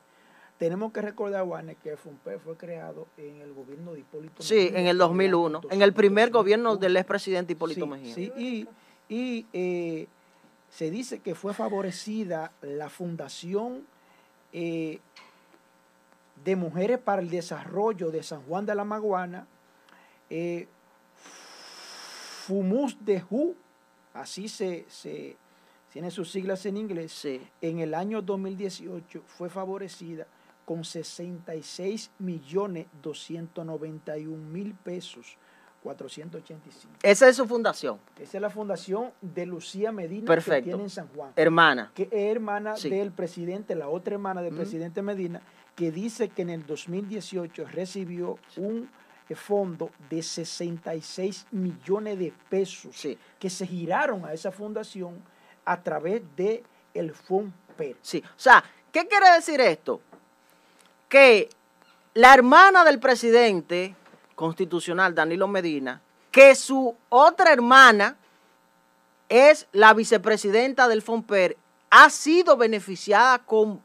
Tenemos 0.58 0.92
que 0.92 1.02
recordar, 1.02 1.46
Juanes, 1.46 1.78
que 1.82 1.92
el 1.92 1.98
FOMPER 1.98 2.40
fue 2.40 2.58
creado 2.58 3.08
en 3.18 3.40
el 3.40 3.54
gobierno 3.54 3.94
de 3.94 4.02
Hipólito 4.02 4.44
Sí, 4.44 4.70
en 4.74 4.88
el 4.88 4.98
2001, 4.98 5.62
en 5.70 5.82
el 5.82 5.94
primer 5.94 6.30
gobierno 6.30 6.76
del 6.76 6.98
expresidente 6.98 7.54
Hipólito 7.54 7.88
Mejía. 7.88 8.14
Sí, 8.14 8.68
y, 9.10 9.48
eh, 9.54 10.08
se 10.70 10.92
dice 10.92 11.20
que 11.20 11.36
fue 11.36 11.54
favorecida 11.54 12.52
la 12.62 12.90
fundación 12.90 13.86
eh, 14.54 15.00
de 16.44 16.56
Mujeres 16.56 16.98
para 17.00 17.22
el 17.22 17.30
Desarrollo 17.30 18.12
de 18.12 18.24
San 18.24 18.42
Juan 18.44 18.66
de 18.66 18.76
la 18.76 18.84
Maguana, 18.84 19.48
eh, 20.30 20.68
FUMUS 22.46 22.98
de 23.06 23.22
Ju, 23.22 23.56
así 24.14 24.48
se, 24.48 24.86
tiene 25.92 26.10
sus 26.12 26.32
siglas 26.32 26.66
en 26.66 26.78
inglés, 26.78 27.28
en 27.62 27.80
el 27.80 27.94
año 27.94 28.22
2018 28.22 29.24
fue 29.28 29.50
favorecida 29.50 30.26
con 30.66 30.84
66 30.84 32.12
millones 32.20 32.88
291 33.02 34.38
mil 34.50 34.74
pesos 34.74 35.38
485. 35.84 37.00
Esa 37.02 37.28
es 37.28 37.36
su 37.36 37.48
fundación, 37.48 38.00
Esa 38.20 38.38
es 38.38 38.42
la 38.42 38.52
fundación 38.52 39.12
de 39.22 39.48
Lucía 39.48 39.92
Medina 39.92 40.28
Perfecto. 40.28 40.58
que 40.60 40.70
tiene 40.70 40.84
en 40.84 40.90
San 40.92 41.08
Juan. 41.08 41.34
hermana. 41.36 41.92
que 41.96 42.04
es 42.04 42.10
hermana 42.36 42.76
Sí. 42.76 42.90
del 42.90 43.12
presidente, 43.12 43.74
la 43.76 43.90
otra 43.90 44.14
hermana 44.14 44.42
del 44.44 44.54
presidente 44.56 45.02
Medina, 45.02 45.42
que 45.82 45.92
dice 45.92 46.30
que 46.30 46.44
en 46.44 46.52
el 46.52 46.64
2018 46.68 47.66
recibió 47.72 48.38
un 48.56 48.88
eh, 49.28 49.34
fondo 49.34 49.90
de 50.12 50.22
66 50.22 51.48
millones 51.50 52.20
de 52.20 52.32
pesos 52.50 52.96
Sí. 52.96 53.18
que 53.40 53.50
se 53.50 53.66
giraron 53.66 54.24
a 54.24 54.32
esa 54.32 54.52
fundación 54.52 55.24
a 55.66 55.82
través 55.82 56.22
de 56.36 56.62
el 56.94 57.16
FONPER. 57.16 57.98
Sí. 58.00 58.22
O 58.24 58.40
sea, 58.40 58.64
¿qué 58.92 59.08
quiere 59.08 59.32
decir 59.32 59.60
esto? 59.60 60.02
Que 61.10 61.50
la 62.14 62.36
hermana 62.36 62.84
del 62.84 63.00
presidente 63.00 63.96
constitucional, 64.36 65.16
Danilo 65.16 65.48
Medina, 65.48 66.00
que 66.30 66.54
su 66.54 66.96
otra 67.10 67.54
hermana 67.54 68.18
es 69.30 69.66
la 69.72 69.96
vicepresidenta 69.96 70.88
del 70.88 71.02
FONPER, 71.02 71.58
ha 71.90 72.12
sido 72.12 72.56
beneficiada 72.56 73.40
con 73.40 73.82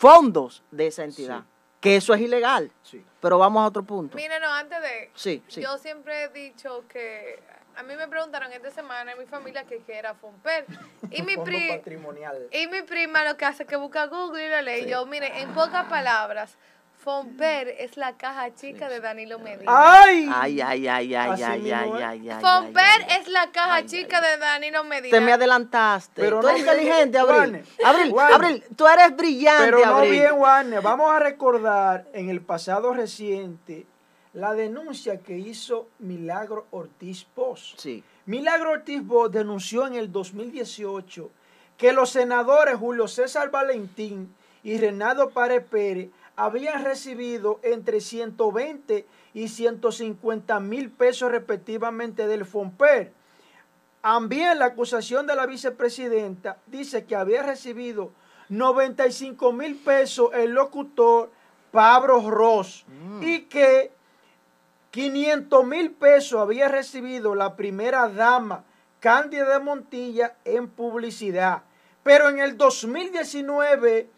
fondos 0.00 0.62
de 0.70 0.86
esa 0.86 1.04
entidad. 1.04 1.40
Sí. 1.40 1.46
Que 1.82 1.96
eso 1.96 2.14
es 2.14 2.20
ilegal. 2.22 2.72
Sí. 2.82 3.04
Pero 3.20 3.36
vamos 3.38 3.62
a 3.62 3.66
otro 3.66 3.82
punto. 3.82 4.16
Miren, 4.16 4.40
no, 4.40 4.50
antes 4.52 4.80
de... 4.80 5.10
Sí, 5.14 5.42
sí. 5.46 5.60
Yo 5.60 5.76
siempre 5.76 6.24
he 6.24 6.28
dicho 6.28 6.84
que... 6.88 7.38
A 7.76 7.82
mí 7.82 7.94
me 7.96 8.08
preguntaron 8.08 8.50
esta 8.52 8.70
semana 8.70 9.12
en 9.12 9.18
mi 9.18 9.26
familia 9.26 9.64
que 9.64 9.78
qué 9.82 9.98
era 9.98 10.14
Fomper. 10.14 10.64
Y 11.10 11.22
mi, 11.22 11.36
pri- 11.36 11.68
patrimonial. 11.68 12.48
y 12.50 12.66
mi 12.66 12.82
prima 12.82 13.24
lo 13.24 13.36
que 13.36 13.44
hace 13.44 13.62
es 13.64 13.68
que 13.68 13.76
busca 13.76 14.06
Google 14.06 14.44
y 14.44 14.48
lo 14.48 14.62
lee. 14.62 14.82
Sí. 14.84 14.88
Yo, 14.90 15.04
miren, 15.06 15.34
en 15.36 15.52
pocas 15.52 15.84
palabras, 15.86 16.56
Fomper 17.02 17.68
es 17.78 17.96
la 17.96 18.18
caja 18.18 18.54
chica 18.54 18.90
de 18.90 19.00
Danilo 19.00 19.38
Medina. 19.38 19.72
¡Ay! 19.74 20.28
Ay, 20.30 20.60
ay, 20.60 20.86
ay, 20.86 21.14
ay, 21.14 21.42
ay, 21.42 21.72
ay, 21.72 21.92
ay, 22.02 22.28
ay. 22.28 22.40
Fomper 22.42 23.06
es 23.18 23.26
la 23.28 23.50
caja 23.50 23.76
Ay, 23.76 23.86
chica 23.86 24.18
ay, 24.18 24.30
de 24.30 24.36
Danilo 24.36 24.84
Medina. 24.84 25.16
Te 25.16 25.24
me 25.24 25.32
adelantaste. 25.32 26.20
Pero 26.20 26.40
tú 26.40 26.48
eres 26.48 26.66
no 26.66 26.72
bien, 26.74 26.84
inteligente, 26.86 27.18
Abril. 27.18 27.64
Abril. 27.82 28.14
Abril, 28.18 28.64
tú 28.76 28.86
eres 28.86 29.16
brillante, 29.16 29.64
Pero 29.64 29.86
no 29.86 29.96
Abril. 29.96 30.10
bien, 30.10 30.32
Warner. 30.34 30.82
Vamos 30.82 31.10
a 31.10 31.18
recordar 31.20 32.06
en 32.12 32.28
el 32.28 32.42
pasado 32.42 32.92
reciente 32.92 33.86
la 34.34 34.52
denuncia 34.52 35.20
que 35.20 35.38
hizo 35.38 35.88
Milagro 36.00 36.66
Ortiz 36.70 37.24
Poz. 37.24 37.76
Sí. 37.78 38.04
Milagro 38.26 38.72
Ortiz 38.72 39.00
Poz 39.08 39.32
denunció 39.32 39.86
en 39.86 39.94
el 39.94 40.12
2018 40.12 41.30
que 41.78 41.94
los 41.94 42.10
senadores 42.10 42.76
Julio 42.76 43.08
César 43.08 43.50
Valentín 43.50 44.34
y 44.62 44.76
Renado 44.76 45.30
Párez 45.30 45.64
Pérez 45.64 46.10
habían 46.36 46.84
recibido 46.84 47.60
entre 47.62 48.00
120 48.00 49.06
y 49.34 49.48
150 49.48 50.60
mil 50.60 50.90
pesos 50.90 51.30
respectivamente 51.30 52.26
del 52.26 52.44
FOMPER. 52.44 53.12
También 54.00 54.58
la 54.58 54.66
acusación 54.66 55.26
de 55.26 55.36
la 55.36 55.46
vicepresidenta 55.46 56.56
dice 56.66 57.04
que 57.04 57.16
había 57.16 57.42
recibido 57.42 58.12
95 58.48 59.52
mil 59.52 59.76
pesos 59.76 60.30
el 60.34 60.52
locutor 60.52 61.30
Pablo 61.70 62.28
Ross 62.30 62.84
Mm. 62.88 63.22
y 63.22 63.40
que 63.42 63.92
500 64.90 65.64
mil 65.66 65.92
pesos 65.92 66.40
había 66.40 66.66
recibido 66.68 67.34
la 67.34 67.54
primera 67.54 68.08
dama 68.08 68.64
Cándida 68.98 69.48
de 69.58 69.64
Montilla 69.64 70.34
en 70.44 70.68
publicidad. 70.68 71.62
Pero 72.02 72.28
en 72.28 72.38
el 72.40 72.56
2019 72.56 74.10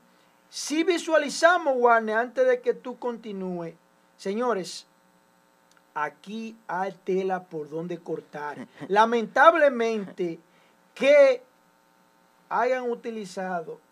si 0.50 0.82
visualizamos, 0.82 1.74
Warner, 1.76 2.16
antes 2.16 2.44
de 2.46 2.60
que 2.60 2.74
tú 2.74 2.98
continúes, 2.98 3.76
señores, 4.16 4.88
aquí 5.94 6.56
hay 6.66 6.92
tela 7.04 7.44
por 7.44 7.70
donde 7.70 7.98
cortar. 7.98 8.66
Lamentablemente, 8.88 10.40
que 10.94 11.44
hayan 12.48 12.90
utilizado 12.90 13.85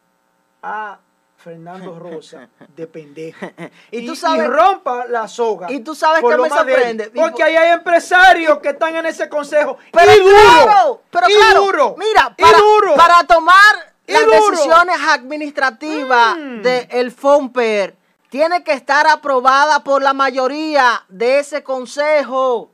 a 0.65 0.99
Fernando 1.37 1.99
Rosa 1.99 2.49
de 2.77 2.87
pendejo. 2.87 3.47
Y 3.91 4.07
tú 4.07 4.17
sabes- 4.17 4.49
rompa 4.49 5.05
la 5.07 5.29
soga. 5.29 5.71
y 5.71 5.81
tú 5.81 5.95
sabes 5.95 6.23
que 6.23 6.37
me 6.39 6.49
sorprende. 6.49 7.11
Porque 7.15 7.33
por- 7.33 7.43
ahí 7.43 7.55
hay 7.57 7.73
empresarios 7.73 8.59
que 8.61 8.71
están 8.71 8.97
en 8.97 9.05
ese 9.07 9.29
consejo. 9.29 9.77
Pero 9.93 10.12
y 10.12 10.19
duro. 10.21 10.33
claro, 10.65 11.03
pero 11.11 11.27
y 11.29 11.35
claro, 11.35 11.61
duro. 11.67 11.97
mira, 11.99 12.35
y 12.37 12.43
para, 12.43 12.59
duro. 12.59 12.95
para 12.95 13.25
tomar 13.25 13.93
Y 14.07 14.12
las 14.12 14.25
duro. 14.25 14.51
decisiones 14.53 14.97
administrativas 15.07 16.37
Mm. 16.39 16.62
del 16.62 17.12
FOMPER, 17.12 17.95
tiene 18.31 18.65
que 18.65 18.73
estar 18.73 19.07
aprobada 19.07 19.85
por 19.85 20.03
la 20.03 20.12
mayoría 20.15 21.05
de 21.09 21.41
ese 21.41 21.62
consejo. 21.62 22.71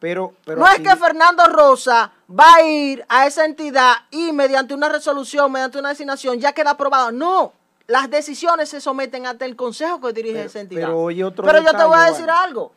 Pero, 0.00 0.34
pero 0.44 0.58
no 0.60 0.66
es 0.66 0.80
que 0.80 0.96
Fernando 0.96 1.46
Rosa 1.46 2.10
va 2.38 2.54
a 2.54 2.62
ir 2.62 3.04
a 3.08 3.26
esa 3.26 3.44
entidad 3.44 3.94
y 4.10 4.32
mediante 4.32 4.74
una 4.74 4.88
resolución, 4.88 5.50
mediante 5.52 5.78
una 5.78 5.90
designación, 5.90 6.38
ya 6.40 6.52
queda 6.52 6.70
aprobado. 6.70 7.12
No, 7.12 7.52
las 7.86 8.08
decisiones 8.10 8.68
se 8.68 8.80
someten 8.80 9.26
ante 9.26 9.44
el 9.44 9.56
consejo 9.56 10.00
que 10.00 10.12
dirige 10.12 10.34
Pero- 10.34 10.46
esa 10.46 10.60
entidad. 10.60 10.86
pero 10.86 11.00
oye 11.00 11.24
otro 11.24 11.44
Pero 11.44 11.62
yo 11.62 11.76
te 11.76 11.84
voy 11.84 11.98
a 11.98 12.04
decir 12.04 12.30
algo. 12.30 12.72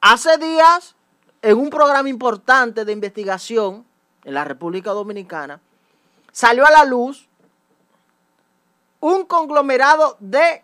Hace 0.00 0.38
días, 0.38 0.94
en 1.42 1.58
un 1.58 1.70
programa 1.70 2.08
importante 2.08 2.84
de 2.84 2.92
investigación 2.92 3.84
en 4.24 4.34
la 4.34 4.44
República 4.44 4.90
Dominicana, 4.90 5.60
salió 6.32 6.66
a 6.66 6.70
la 6.70 6.84
luz 6.84 7.28
un 9.00 9.24
conglomerado 9.24 10.16
de 10.20 10.62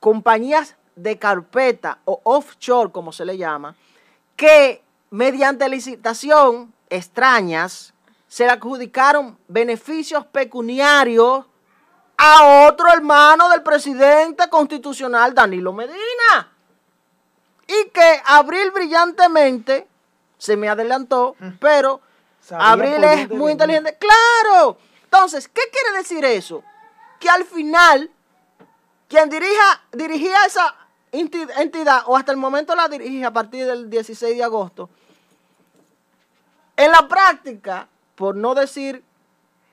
compañías 0.00 0.76
de 0.94 1.18
carpeta 1.18 1.98
o 2.04 2.20
offshore, 2.24 2.90
como 2.90 3.12
se 3.12 3.24
le 3.24 3.36
llama, 3.36 3.74
que 4.36 4.82
mediante 5.10 5.68
licitación 5.68 6.72
extrañas 6.90 7.92
se 8.28 8.44
le 8.44 8.50
adjudicaron 8.50 9.38
beneficios 9.48 10.26
pecuniarios 10.26 11.44
a 12.18 12.66
otro 12.68 12.92
hermano 12.92 13.48
del 13.48 13.62
presidente 13.62 14.48
constitucional 14.48 15.34
Danilo 15.34 15.72
Medina. 15.72 16.52
Y 17.68 17.88
que 17.90 18.22
Abril 18.24 18.70
brillantemente 18.72 19.86
se 20.38 20.56
me 20.56 20.68
adelantó, 20.68 21.34
pero 21.60 22.00
Sabía 22.40 22.70
Abril 22.72 23.04
es 23.04 23.30
muy 23.30 23.52
inteligente. 23.52 23.98
¡Claro! 23.98 24.78
Entonces, 25.04 25.48
¿qué 25.48 25.62
quiere 25.72 25.98
decir 25.98 26.24
eso? 26.24 26.62
Que 27.18 27.28
al 27.28 27.44
final, 27.44 28.10
quien 29.08 29.28
dirija, 29.30 29.82
dirigía 29.92 30.36
esa 30.46 30.74
enti- 31.12 31.50
entidad, 31.58 32.02
o 32.06 32.16
hasta 32.16 32.30
el 32.32 32.38
momento 32.38 32.74
la 32.76 32.88
dirige 32.88 33.24
a 33.24 33.32
partir 33.32 33.66
del 33.66 33.88
16 33.90 34.36
de 34.36 34.44
agosto, 34.44 34.90
en 36.76 36.90
la 36.90 37.08
práctica, 37.08 37.88
por 38.14 38.36
no 38.36 38.54
decir 38.54 39.02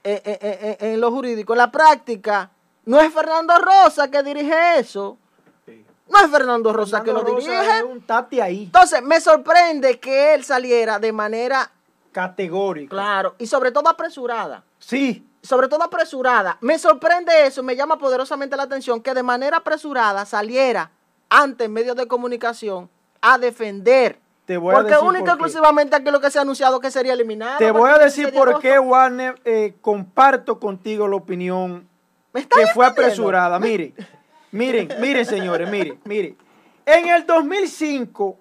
eh, 0.04 0.22
eh, 0.26 0.38
eh, 0.42 0.78
en 0.94 1.00
lo 1.02 1.12
jurídico, 1.12 1.54
en 1.54 1.60
la 1.60 1.72
práctica, 1.72 2.50
no 2.86 3.00
es 3.00 3.14
Fernando 3.14 3.58
Rosa 3.58 4.10
que 4.12 4.22
dirige 4.24 4.80
eso. 4.80 5.18
Sí. 5.66 5.86
No 6.10 6.20
es 6.20 6.30
Fernando 6.30 6.74
Rosa 6.74 7.04
que 7.04 7.14
lo 7.14 7.22
Rosa 7.22 7.36
dirige. 7.52 7.78
es 7.78 7.84
un 7.84 8.02
tate 8.02 8.42
ahí, 8.42 8.64
Entonces, 8.64 9.02
me 9.02 9.22
sorprende 9.22 10.00
que 10.00 10.34
él 10.34 10.44
saliera 10.44 11.00
de 11.00 11.12
manera, 11.14 11.72
categórico. 12.12 12.90
claro, 12.90 13.36
y 13.38 13.48
sobre 13.48 13.72
todo 13.72 13.90
apresurada. 13.90 14.64
Sí, 14.80 15.28
Sobre 15.42 15.68
todo 15.68 15.84
apresurada. 15.84 16.58
Me 16.62 16.80
sorprende 16.80 17.46
eso, 17.46 17.64
me 17.64 17.76
llama 17.76 17.98
poderosamente 17.98 18.56
la 18.56 18.64
atención 18.64 19.02
que 19.02 19.14
de 19.14 19.24
manera 19.24 19.58
apresurada 19.58 20.26
saliera 20.26 20.90
ante 21.30 21.68
medios 21.68 21.98
de 21.98 22.08
comunicación 22.08 22.90
a 23.22 23.38
defender. 23.38 24.20
Te 24.46 24.58
voy 24.58 24.74
a 24.74 24.78
Porque 24.78 24.92
decir 24.92 25.08
única 25.08 25.26
y 25.26 25.30
exclusivamente 25.30 25.96
aquí 25.96 26.12
lo 26.12 26.20
que 26.20 26.30
se 26.30 26.38
ha 26.38 26.42
anunciado 26.42 26.80
que 26.80 26.92
sería 26.92 27.14
eliminado. 27.14 27.58
te 27.58 27.72
voy 27.72 27.90
a 27.90 27.94
porque 27.94 28.04
decir 28.06 28.34
por 28.34 28.60
qué, 28.60 28.78
Warner, 28.78 29.40
eh, 29.46 29.76
comparto 29.82 30.60
contigo 30.60 31.08
la 31.08 31.16
opinión 31.16 31.88
¿Me 32.34 32.42
está 32.42 32.58
que 32.60 32.68
fue 32.68 32.86
apresurada. 32.86 33.58
Miren, 33.60 33.94
miren, 34.52 34.90
miren, 35.00 35.26
señores, 35.26 35.70
miren, 35.70 36.00
miren. 36.04 36.38
En 36.86 37.08
el 37.08 37.26
2005, 37.26 38.38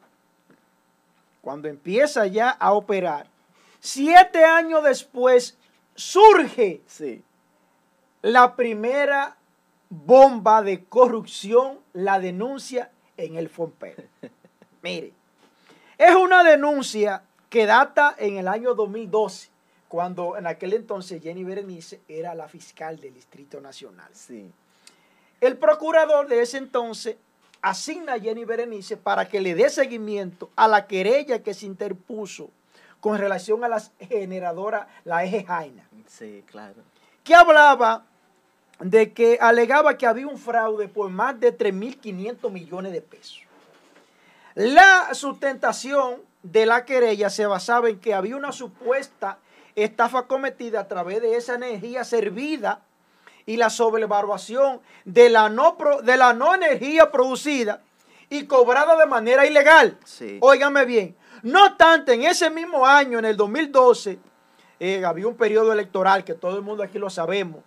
cuando 1.40 1.68
empieza 1.68 2.26
ya 2.26 2.50
a 2.50 2.72
operar, 2.72 3.26
siete 3.78 4.44
años 4.44 4.82
después, 4.82 5.56
surge 5.94 6.80
Sí. 6.86 7.22
la 8.22 8.56
primera 8.56 9.36
bomba 9.88 10.62
de 10.62 10.84
corrupción, 10.84 11.78
la 11.92 12.18
denuncia 12.18 12.90
en 13.16 13.36
el 13.36 13.48
FOMPER. 13.48 14.08
Mire, 14.82 15.12
es 15.98 16.14
una 16.14 16.42
denuncia 16.42 17.22
que 17.48 17.66
data 17.66 18.14
en 18.18 18.38
el 18.38 18.48
año 18.48 18.74
2012, 18.74 19.50
cuando 19.88 20.36
en 20.36 20.46
aquel 20.46 20.72
entonces 20.72 21.22
Jenny 21.22 21.44
Berenice 21.44 22.00
era 22.08 22.34
la 22.34 22.48
fiscal 22.48 22.98
del 22.98 23.14
Distrito 23.14 23.60
Nacional. 23.60 24.10
Sí. 24.14 24.50
El 25.40 25.58
procurador 25.58 26.28
de 26.28 26.40
ese 26.40 26.58
entonces 26.58 27.16
asigna 27.60 28.14
a 28.14 28.20
Jenny 28.20 28.44
Berenice 28.44 28.96
para 28.96 29.28
que 29.28 29.40
le 29.40 29.54
dé 29.54 29.70
seguimiento 29.70 30.50
a 30.56 30.66
la 30.66 30.86
querella 30.86 31.42
que 31.42 31.54
se 31.54 31.66
interpuso 31.66 32.50
con 33.00 33.18
relación 33.18 33.64
a 33.64 33.68
la 33.68 33.82
generadora, 33.98 34.88
la 35.04 35.24
eje 35.24 35.44
Jaina. 35.44 35.88
Sí, 36.06 36.44
claro. 36.46 36.82
Que 37.24 37.34
hablaba 37.34 38.04
de 38.78 39.12
que 39.12 39.38
alegaba 39.40 39.96
que 39.96 40.06
había 40.06 40.26
un 40.26 40.38
fraude 40.38 40.88
por 40.88 41.10
más 41.10 41.38
de 41.38 41.56
3.500 41.56 42.50
millones 42.50 42.92
de 42.92 43.02
pesos. 43.02 43.42
La 44.54 45.14
sustentación 45.14 46.22
de 46.42 46.66
la 46.66 46.84
querella 46.84 47.30
se 47.30 47.46
basaba 47.46 47.88
en 47.88 48.00
que 48.00 48.14
había 48.14 48.36
una 48.36 48.52
supuesta 48.52 49.38
estafa 49.74 50.26
cometida 50.26 50.80
a 50.80 50.88
través 50.88 51.22
de 51.22 51.36
esa 51.36 51.54
energía 51.54 52.04
servida 52.04 52.82
y 53.46 53.56
la 53.56 53.70
sobrevaluación 53.70 54.80
de 55.04 55.30
la 55.30 55.48
no, 55.48 55.76
de 56.02 56.16
la 56.16 56.34
no 56.34 56.54
energía 56.54 57.10
producida 57.10 57.82
y 58.28 58.46
cobrada 58.46 58.96
de 58.96 59.06
manera 59.06 59.46
ilegal. 59.46 59.98
Sí. 60.04 60.38
Óigame 60.40 60.84
bien. 60.84 61.16
No 61.42 61.66
obstante, 61.66 62.14
en 62.14 62.22
ese 62.22 62.50
mismo 62.50 62.86
año, 62.86 63.18
en 63.18 63.24
el 63.24 63.36
2012, 63.36 64.18
eh, 64.78 65.04
había 65.04 65.26
un 65.26 65.36
periodo 65.36 65.72
electoral 65.72 66.24
que 66.24 66.34
todo 66.34 66.56
el 66.56 66.62
mundo 66.62 66.82
aquí 66.82 66.98
lo 66.98 67.10
sabemos. 67.10 67.60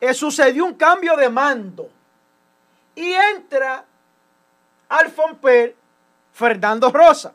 Eh, 0.00 0.14
sucedió 0.14 0.64
un 0.64 0.74
cambio 0.74 1.16
de 1.16 1.28
mando 1.28 1.88
y 2.94 3.12
entra 3.12 3.84
al 4.88 5.10
FOMPER 5.10 5.76
Fernando 6.32 6.90
Rosa, 6.90 7.34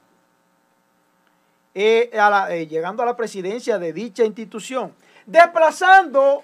eh, 1.74 2.10
eh, 2.12 2.68
llegando 2.68 3.04
a 3.04 3.06
la 3.06 3.16
presidencia 3.16 3.78
de 3.78 3.94
dicha 3.94 4.24
institución, 4.24 4.96
desplazando 5.26 6.44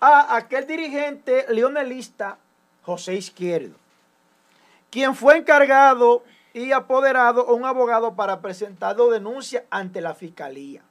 a 0.00 0.36
aquel 0.36 0.66
dirigente 0.66 1.46
leonelista 1.48 2.38
José 2.82 3.14
Izquierdo, 3.14 3.74
quien 4.90 5.16
fue 5.16 5.38
encargado 5.38 6.22
y 6.54 6.70
apoderado 6.70 7.48
a 7.48 7.52
un 7.52 7.64
abogado 7.64 8.14
para 8.14 8.40
presentar 8.40 8.94
dos 8.94 9.12
denuncias 9.12 9.64
ante 9.70 10.00
la 10.00 10.14
fiscalía. 10.14 10.82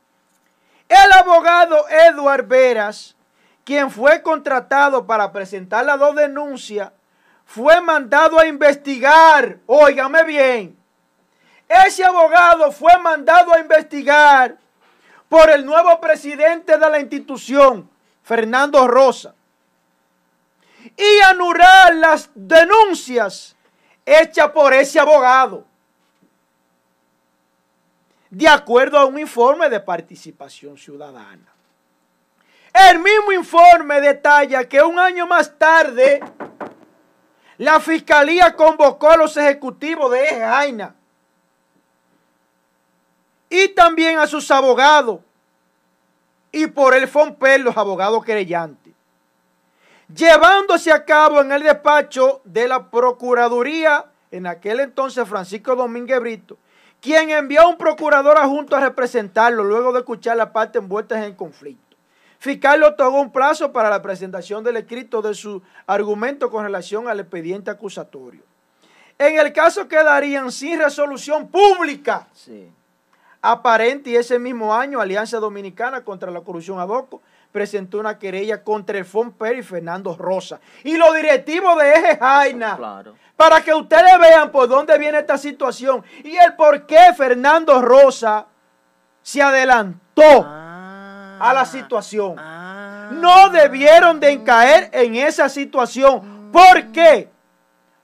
El 0.89 1.11
abogado 1.13 1.87
Eduard 1.87 2.47
Veras, 2.47 3.15
quien 3.63 3.89
fue 3.89 4.21
contratado 4.21 5.07
para 5.07 5.31
presentar 5.31 5.85
las 5.85 5.97
dos 5.97 6.15
denuncias, 6.15 6.91
fue 7.45 7.79
mandado 7.79 8.39
a 8.39 8.47
investigar, 8.47 9.59
óigame 9.67 10.23
bien, 10.23 10.80
ese 11.71 12.03
abogado 12.03 12.71
fue 12.71 12.97
mandado 12.99 13.53
a 13.53 13.59
investigar 13.59 14.57
por 15.29 15.49
el 15.49 15.65
nuevo 15.65 15.99
presidente 16.01 16.77
de 16.77 16.89
la 16.89 16.99
institución, 16.99 17.89
Fernando 18.23 18.85
Rosa, 18.87 19.33
y 20.97 21.21
anular 21.21 21.95
las 21.95 22.29
denuncias 22.35 23.55
hechas 24.05 24.49
por 24.51 24.73
ese 24.73 24.99
abogado, 24.99 25.65
de 28.29 28.47
acuerdo 28.47 28.97
a 28.97 29.05
un 29.05 29.19
informe 29.19 29.69
de 29.69 29.79
participación 29.79 30.77
ciudadana. 30.77 31.47
El 32.73 32.99
mismo 32.99 33.31
informe 33.31 34.01
detalla 34.01 34.67
que 34.67 34.81
un 34.81 34.97
año 34.99 35.27
más 35.27 35.57
tarde, 35.57 36.21
la 37.57 37.79
fiscalía 37.79 38.55
convocó 38.55 39.11
a 39.11 39.17
los 39.17 39.37
ejecutivos 39.37 40.11
de 40.11 40.27
Jaina 40.27 40.95
y 43.51 43.67
también 43.67 44.17
a 44.17 44.27
sus 44.27 44.49
abogados 44.49 45.19
y 46.53 46.67
por 46.67 46.95
el 46.95 47.07
FOMPER 47.07 47.59
los 47.59 47.75
abogados 47.75 48.23
querellantes, 48.23 48.93
llevándose 50.13 50.91
a 50.91 51.03
cabo 51.03 51.41
en 51.41 51.51
el 51.51 51.61
despacho 51.61 52.41
de 52.45 52.69
la 52.69 52.89
Procuraduría, 52.89 54.05
en 54.31 54.47
aquel 54.47 54.79
entonces 54.79 55.27
Francisco 55.27 55.75
Domínguez 55.75 56.21
Brito, 56.21 56.57
quien 57.01 57.29
envió 57.29 57.61
a 57.61 57.67
un 57.67 57.77
procurador 57.77 58.37
adjunto 58.37 58.77
a 58.77 58.79
representarlo 58.79 59.65
luego 59.65 59.91
de 59.91 59.99
escuchar 59.99 60.37
la 60.37 60.53
parte 60.53 60.79
envuelta 60.79 61.17
en 61.17 61.23
el 61.23 61.35
conflicto. 61.35 61.97
Fiscal 62.39 62.79
le 62.79 62.85
otorgó 62.85 63.19
un 63.19 63.33
plazo 63.33 63.73
para 63.73 63.89
la 63.89 64.01
presentación 64.01 64.63
del 64.63 64.77
escrito 64.77 65.21
de 65.21 65.33
su 65.33 65.61
argumento 65.85 66.49
con 66.49 66.63
relación 66.63 67.09
al 67.09 67.19
expediente 67.19 67.69
acusatorio. 67.69 68.43
En 69.17 69.37
el 69.37 69.51
caso 69.51 69.89
quedarían 69.89 70.51
sin 70.53 70.79
resolución 70.79 71.49
pública 71.49 72.27
Sí. 72.33 72.71
Aparente 73.41 74.09
y 74.11 74.15
ese 74.15 74.37
mismo 74.39 74.73
año 74.73 74.99
Alianza 75.01 75.39
Dominicana 75.39 76.03
contra 76.03 76.29
la 76.31 76.41
Corrupción 76.41 76.79
Adoco 76.79 77.21
presentó 77.51 77.99
una 77.99 78.17
querella 78.19 78.63
contra 78.63 78.97
el 78.97 79.05
FOMPER 79.05 79.57
y 79.57 79.63
Fernando 79.63 80.15
Rosa 80.17 80.59
y 80.83 80.95
los 80.97 81.13
directivos 81.15 81.77
de 81.79 81.91
Eje 81.93 82.17
Jaina 82.17 82.77
Claro. 82.77 83.15
para 83.35 83.61
que 83.61 83.73
ustedes 83.73 84.19
vean 84.19 84.51
por 84.51 84.67
dónde 84.69 84.97
viene 84.97 85.19
esta 85.19 85.37
situación 85.37 86.03
y 86.23 86.35
el 86.37 86.53
por 86.55 86.85
qué 86.85 87.13
Fernando 87.17 87.81
Rosa 87.81 88.45
se 89.23 89.41
adelantó 89.41 90.01
Ah. 90.45 91.37
a 91.39 91.53
la 91.53 91.65
situación. 91.65 92.35
Ah. 92.37 93.09
No 93.13 93.49
debieron 93.49 94.19
de 94.19 94.43
caer 94.43 94.89
en 94.93 95.15
esa 95.15 95.49
situación. 95.49 96.51
¿Por 96.51 96.91
qué? 96.91 97.29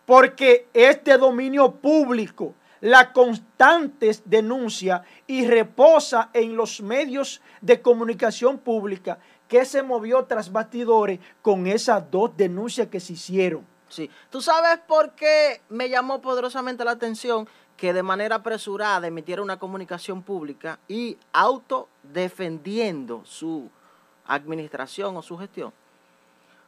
Porque 0.06 0.68
este 0.74 1.18
dominio 1.18 1.72
público, 1.72 2.54
la 2.82 3.14
constantes 3.14 4.22
denuncia 4.26 5.04
y 5.26 5.48
reposa 5.48 6.30
en 6.34 6.56
los 6.56 6.82
medios 6.82 7.42
de 7.62 7.82
comunicación 7.82 8.58
pública 8.58 9.20
que 9.48 9.66
se 9.66 9.82
movió 9.82 10.26
tras 10.26 10.52
bastidores 10.52 11.20
con 11.42 11.68
esas 11.68 12.10
dos 12.12 12.36
denuncias 12.36 12.88
que 12.88 13.00
se 13.00 13.14
hicieron. 13.14 13.66
Sí. 13.90 14.10
¿Tú 14.30 14.42
sabes 14.42 14.80
por 14.86 15.12
qué 15.12 15.62
me 15.70 15.90
llamó 15.90 16.22
poderosamente 16.22 16.84
la 16.84 16.92
atención 16.92 17.48
que 17.78 17.94
de 17.94 18.04
manera 18.04 18.38
apresurada 18.38 19.08
emitiera 19.08 19.42
una 19.42 19.60
comunicación 19.60 20.24
pública 20.24 20.80
y 20.88 21.18
autodefendiendo 21.32 23.24
su 23.24 23.70
administración 24.26 25.16
o 25.16 25.22
su 25.22 25.38
gestión? 25.38 25.72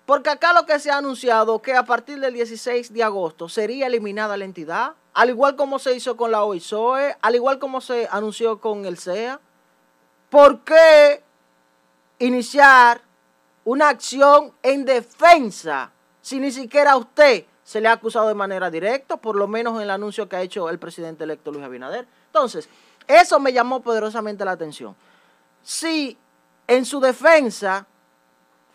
Porque 0.06 0.30
acá 0.30 0.54
lo 0.54 0.66
que 0.66 0.80
se 0.80 0.90
ha 0.90 0.98
anunciado 0.98 1.62
que 1.62 1.76
a 1.76 1.84
partir 1.84 2.20
del 2.20 2.34
16 2.34 2.94
de 2.94 3.04
agosto 3.04 3.50
sería 3.50 3.88
eliminada 3.88 4.38
la 4.38 4.46
entidad, 4.46 4.94
al 5.20 5.32
igual 5.32 5.58
como 5.58 5.80
se 5.80 5.94
hizo 5.94 6.16
con 6.16 6.32
la 6.32 6.46
OISOE, 6.46 7.18
al 7.22 7.36
igual 7.36 7.60
como 7.60 7.82
se 7.82 8.08
anunció 8.10 8.62
con 8.62 8.86
el 8.86 8.98
CEA. 8.98 9.42
¿Por 10.30 10.62
qué 10.62 11.22
iniciar 12.20 13.02
una 13.66 13.90
acción 13.90 14.54
en 14.64 14.86
defensa 14.86 15.92
si 16.22 16.40
ni 16.40 16.54
siquiera 16.54 16.94
a 16.94 16.96
usted 16.96 17.44
se 17.66 17.82
le 17.82 17.90
ha 17.90 17.92
acusado 17.92 18.30
de 18.30 18.34
manera 18.34 18.72
directa, 18.72 19.18
por 19.18 19.36
lo 19.36 19.46
menos 19.46 19.76
en 19.76 19.82
el 19.82 19.90
anuncio 19.90 20.30
que 20.30 20.38
ha 20.38 20.42
hecho 20.42 20.70
el 20.70 20.80
presidente 20.80 21.26
electo 21.26 21.52
Luis 21.52 21.66
Abinader? 21.66 22.08
Entonces, 22.28 22.70
eso 23.06 23.42
me 23.42 23.52
llamó 23.52 23.82
poderosamente 23.82 24.46
la 24.46 24.52
atención. 24.52 24.96
Si 25.62 26.18
en 26.66 26.86
su 26.86 27.02
defensa 27.02 27.86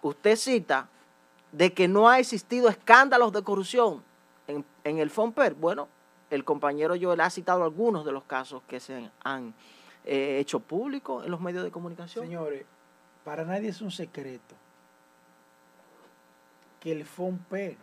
usted 0.03 0.37
cita 0.37 0.91
de 1.53 1.73
que 1.73 1.89
no 1.89 2.07
ha 2.07 2.19
existido 2.19 2.69
escándalos 2.69 3.33
de 3.33 3.43
corrupción 3.43 4.05
en, 4.47 4.63
en 4.85 4.99
el 4.99 5.09
FOMPER, 5.09 5.55
bueno, 5.55 5.89
el 6.31 6.45
compañero 6.45 6.95
Joel 7.01 7.21
ha 7.21 7.31
citado 7.31 7.65
algunos 7.65 8.05
de 8.05 8.13
los 8.13 8.25
casos 8.25 8.63
que 8.67 8.81
se 8.81 9.11
han 9.23 9.55
eh, 10.05 10.39
hecho 10.41 10.61
públicos 10.61 11.25
en 11.25 11.31
los 11.31 11.41
medios 11.41 11.65
de 11.65 11.71
comunicación. 11.71 12.25
Señores, 12.25 12.65
para 13.25 13.45
nadie 13.45 13.69
es 13.69 13.81
un 13.81 13.91
secreto 13.91 14.55
que 16.81 16.93
el 16.93 17.05
FOMPER 17.05 17.77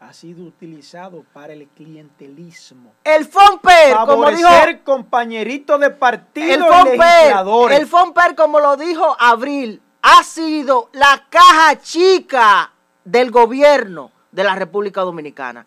ha 0.00 0.12
sido 0.12 0.44
utilizado 0.44 1.24
para 1.32 1.54
el 1.54 1.66
clientelismo. 1.68 2.92
El 3.02 3.24
FOMPER, 3.24 3.96
como 4.06 4.30
dijo 4.30 4.42
Favorecer 4.48 4.82
compañeritos 4.82 5.80
de 5.80 5.90
partido 5.90 6.54
el 6.54 6.64
FOMPER, 6.64 7.80
el 7.80 7.86
FOMPER, 7.86 8.34
como 8.34 8.60
lo 8.60 8.76
dijo 8.76 9.16
Abril, 9.18 9.80
ha 10.02 10.22
sido 10.22 10.90
la 10.92 11.24
caja 11.30 11.80
chica 11.80 12.72
del 13.04 13.30
gobierno 13.30 14.10
de 14.30 14.44
la 14.44 14.54
República 14.54 15.00
Dominicana. 15.00 15.66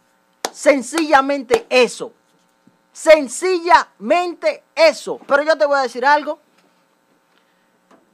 Sencillamente 0.51 1.65
eso. 1.69 2.13
Sencillamente 2.91 4.63
eso. 4.75 5.19
Pero 5.27 5.43
yo 5.43 5.57
te 5.57 5.65
voy 5.65 5.79
a 5.79 5.83
decir 5.83 6.05
algo. 6.05 6.39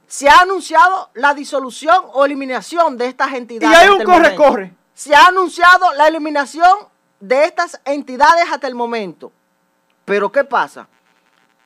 Se 0.06 0.28
ha 0.28 0.40
anunciado 0.40 1.10
la 1.14 1.34
disolución 1.34 1.96
o 2.12 2.24
eliminación 2.24 2.96
de 2.96 3.06
estas 3.06 3.32
y 3.32 3.36
entidades. 3.36 3.78
hay 3.78 3.88
hasta 3.88 3.98
un 3.98 4.04
corre-corre. 4.04 4.74
Se 4.92 5.14
ha 5.14 5.26
anunciado 5.26 5.92
la 5.94 6.06
eliminación 6.06 6.88
de 7.18 7.44
estas 7.44 7.80
entidades 7.84 8.44
hasta 8.52 8.68
el 8.68 8.74
momento. 8.74 9.32
Pero 10.04 10.30
¿qué 10.30 10.44
pasa? 10.44 10.86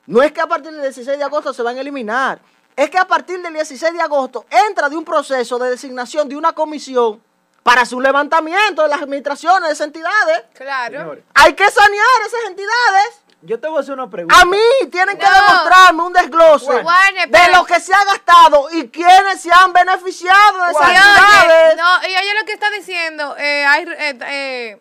No 0.07 0.23
es 0.23 0.33
que 0.33 0.41
a 0.41 0.47
partir 0.47 0.73
del 0.73 0.83
16 0.83 1.19
de 1.19 1.25
agosto 1.25 1.53
se 1.53 1.62
van 1.62 1.77
a 1.77 1.81
eliminar. 1.81 2.41
Es 2.75 2.89
que 2.89 2.99
a 2.99 3.07
partir 3.07 3.43
del 3.43 3.53
16 3.53 3.93
de 3.93 4.01
agosto 4.01 4.47
entra 4.69 4.89
de 4.89 4.97
un 4.97 5.05
proceso 5.05 5.59
de 5.59 5.71
designación 5.71 6.29
de 6.29 6.37
una 6.37 6.53
comisión 6.53 7.21
para 7.69 7.85
su 7.85 8.01
levantamiento 8.01 8.83
de 8.83 8.89
las 8.89 9.03
administraciones 9.03 9.69
de 9.69 9.75
esas 9.75 9.87
entidades. 9.89 10.43
Claro. 10.55 10.99
Señores, 11.01 11.25
Hay 11.35 11.53
que 11.53 11.71
sanear 11.71 12.07
esas 12.27 12.41
entidades. 12.49 13.21
Yo 13.43 13.61
te 13.61 13.69
voy 13.69 13.77
a 13.77 13.81
hacer 13.83 13.93
una 13.93 14.09
pregunta. 14.09 14.41
A 14.41 14.47
mí 14.47 14.59
tienen 14.91 15.19
que 15.19 15.27
demostrarme 15.27 16.03
un 16.03 16.12
desglose 16.14 16.73
de 16.73 17.53
lo 17.53 17.66
que 17.66 17.79
se 17.79 17.93
ha 17.93 18.05
gastado 18.07 18.69
y 18.73 18.89
quiénes 18.89 19.43
se 19.43 19.51
han 19.53 19.75
beneficiado 19.75 20.64
de 20.64 20.71
esas 20.71 20.89
oye, 20.89 21.77
no, 21.77 22.09
y 22.09 22.16
oye 22.16 22.35
lo 22.41 22.47
que 22.47 22.53
está 22.53 22.71
diciendo, 22.71 23.37
eh, 23.37 23.66
hay, 23.66 23.85
eh, 23.85 24.19
eh, 24.27 24.81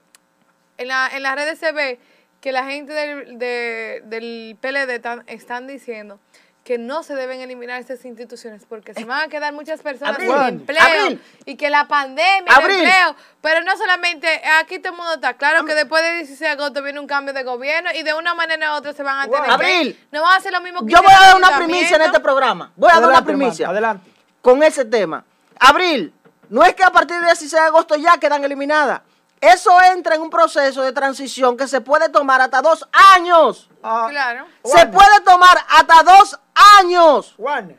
en, 0.78 0.88
la, 0.88 1.10
en 1.12 1.24
las 1.24 1.36
redes 1.36 1.60
se 1.60 1.74
ve 1.74 2.00
que 2.40 2.54
la 2.54 2.64
gente 2.64 2.94
del, 2.94 3.38
de- 3.38 4.02
del 4.06 4.58
PLD 4.62 5.00
tan- 5.02 5.24
están 5.28 5.68
diciendo 5.68 6.20
que 6.68 6.78
no 6.78 7.02
se 7.02 7.16
deben 7.16 7.40
eliminar 7.40 7.80
estas 7.80 8.04
instituciones 8.04 8.66
porque 8.68 8.94
se 8.94 9.06
van 9.06 9.22
a 9.22 9.28
quedar 9.30 9.54
muchas 9.54 9.82
personas 9.82 10.16
Abril, 10.16 10.30
sin 10.30 10.48
empleo 10.60 10.82
Abril. 10.82 11.22
y 11.46 11.56
que 11.56 11.70
la 11.70 11.88
pandemia, 11.88 12.44
el 12.60 12.72
empleo, 12.72 13.16
pero 13.40 13.62
no 13.62 13.78
solamente, 13.78 14.28
aquí 14.60 14.78
todo 14.80 14.92
el 14.92 14.98
mundo 14.98 15.14
está 15.14 15.36
claro 15.36 15.64
que 15.64 15.74
después 15.74 16.04
del 16.04 16.18
16 16.18 16.40
de 16.42 16.48
agosto 16.50 16.84
viene 16.84 17.00
un 17.00 17.08
cambio 17.08 17.34
de 17.34 17.44
gobierno 17.44 17.90
y 17.96 18.04
de 18.04 18.14
una 18.14 18.34
manera 18.36 18.74
u 18.74 18.76
otra 18.80 18.92
se 18.92 19.02
van 19.02 19.18
a 19.18 19.32
tener 19.32 19.50
Abril. 19.50 19.94
que, 19.96 20.08
no 20.12 20.22
van 20.24 20.34
a 20.34 20.36
hacer 20.36 20.52
lo 20.52 20.60
mismo 20.60 20.86
que 20.86 20.92
Yo 20.92 21.02
voy 21.02 21.14
a 21.14 21.28
dar 21.28 21.38
una 21.38 21.56
primicia 21.56 21.96
en 21.96 22.02
este 22.02 22.20
programa. 22.20 22.70
Voy 22.76 22.90
a 22.90 22.96
dar 22.96 23.04
una 23.04 23.08
Adelante, 23.20 23.32
hermano, 23.32 23.46
primicia 23.46 23.70
Adelante. 23.70 24.12
con 24.42 24.62
ese 24.62 24.84
tema. 24.84 25.24
Abril, 25.62 26.14
no 26.50 26.66
es 26.66 26.76
que 26.76 26.84
a 26.84 26.92
partir 26.92 27.16
del 27.16 27.28
16 27.28 27.50
de 27.50 27.60
agosto 27.60 27.96
ya 27.96 28.18
quedan 28.18 28.44
eliminadas. 28.44 29.04
Eso 29.40 29.72
entra 29.94 30.16
en 30.16 30.22
un 30.22 30.30
proceso 30.30 30.82
de 30.82 30.92
transición 30.92 31.56
que 31.56 31.68
se 31.68 31.80
puede 31.80 32.10
tomar 32.10 32.42
hasta 32.42 32.62
dos 32.62 32.86
años. 33.16 33.70
Ah, 33.84 34.08
Claro. 34.10 34.46
Se 34.66 34.86
puede 34.88 35.22
tomar 35.24 35.58
hasta 35.70 36.04
dos 36.04 36.34
años. 36.34 36.47
Warner, 37.38 37.78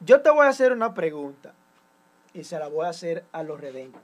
yo 0.00 0.20
te 0.20 0.30
voy 0.30 0.46
a 0.46 0.50
hacer 0.50 0.72
una 0.72 0.92
pregunta 0.94 1.52
y 2.34 2.44
se 2.44 2.58
la 2.58 2.68
voy 2.68 2.86
a 2.86 2.90
hacer 2.90 3.24
a 3.32 3.42
los 3.42 3.60
redentes. 3.60 4.02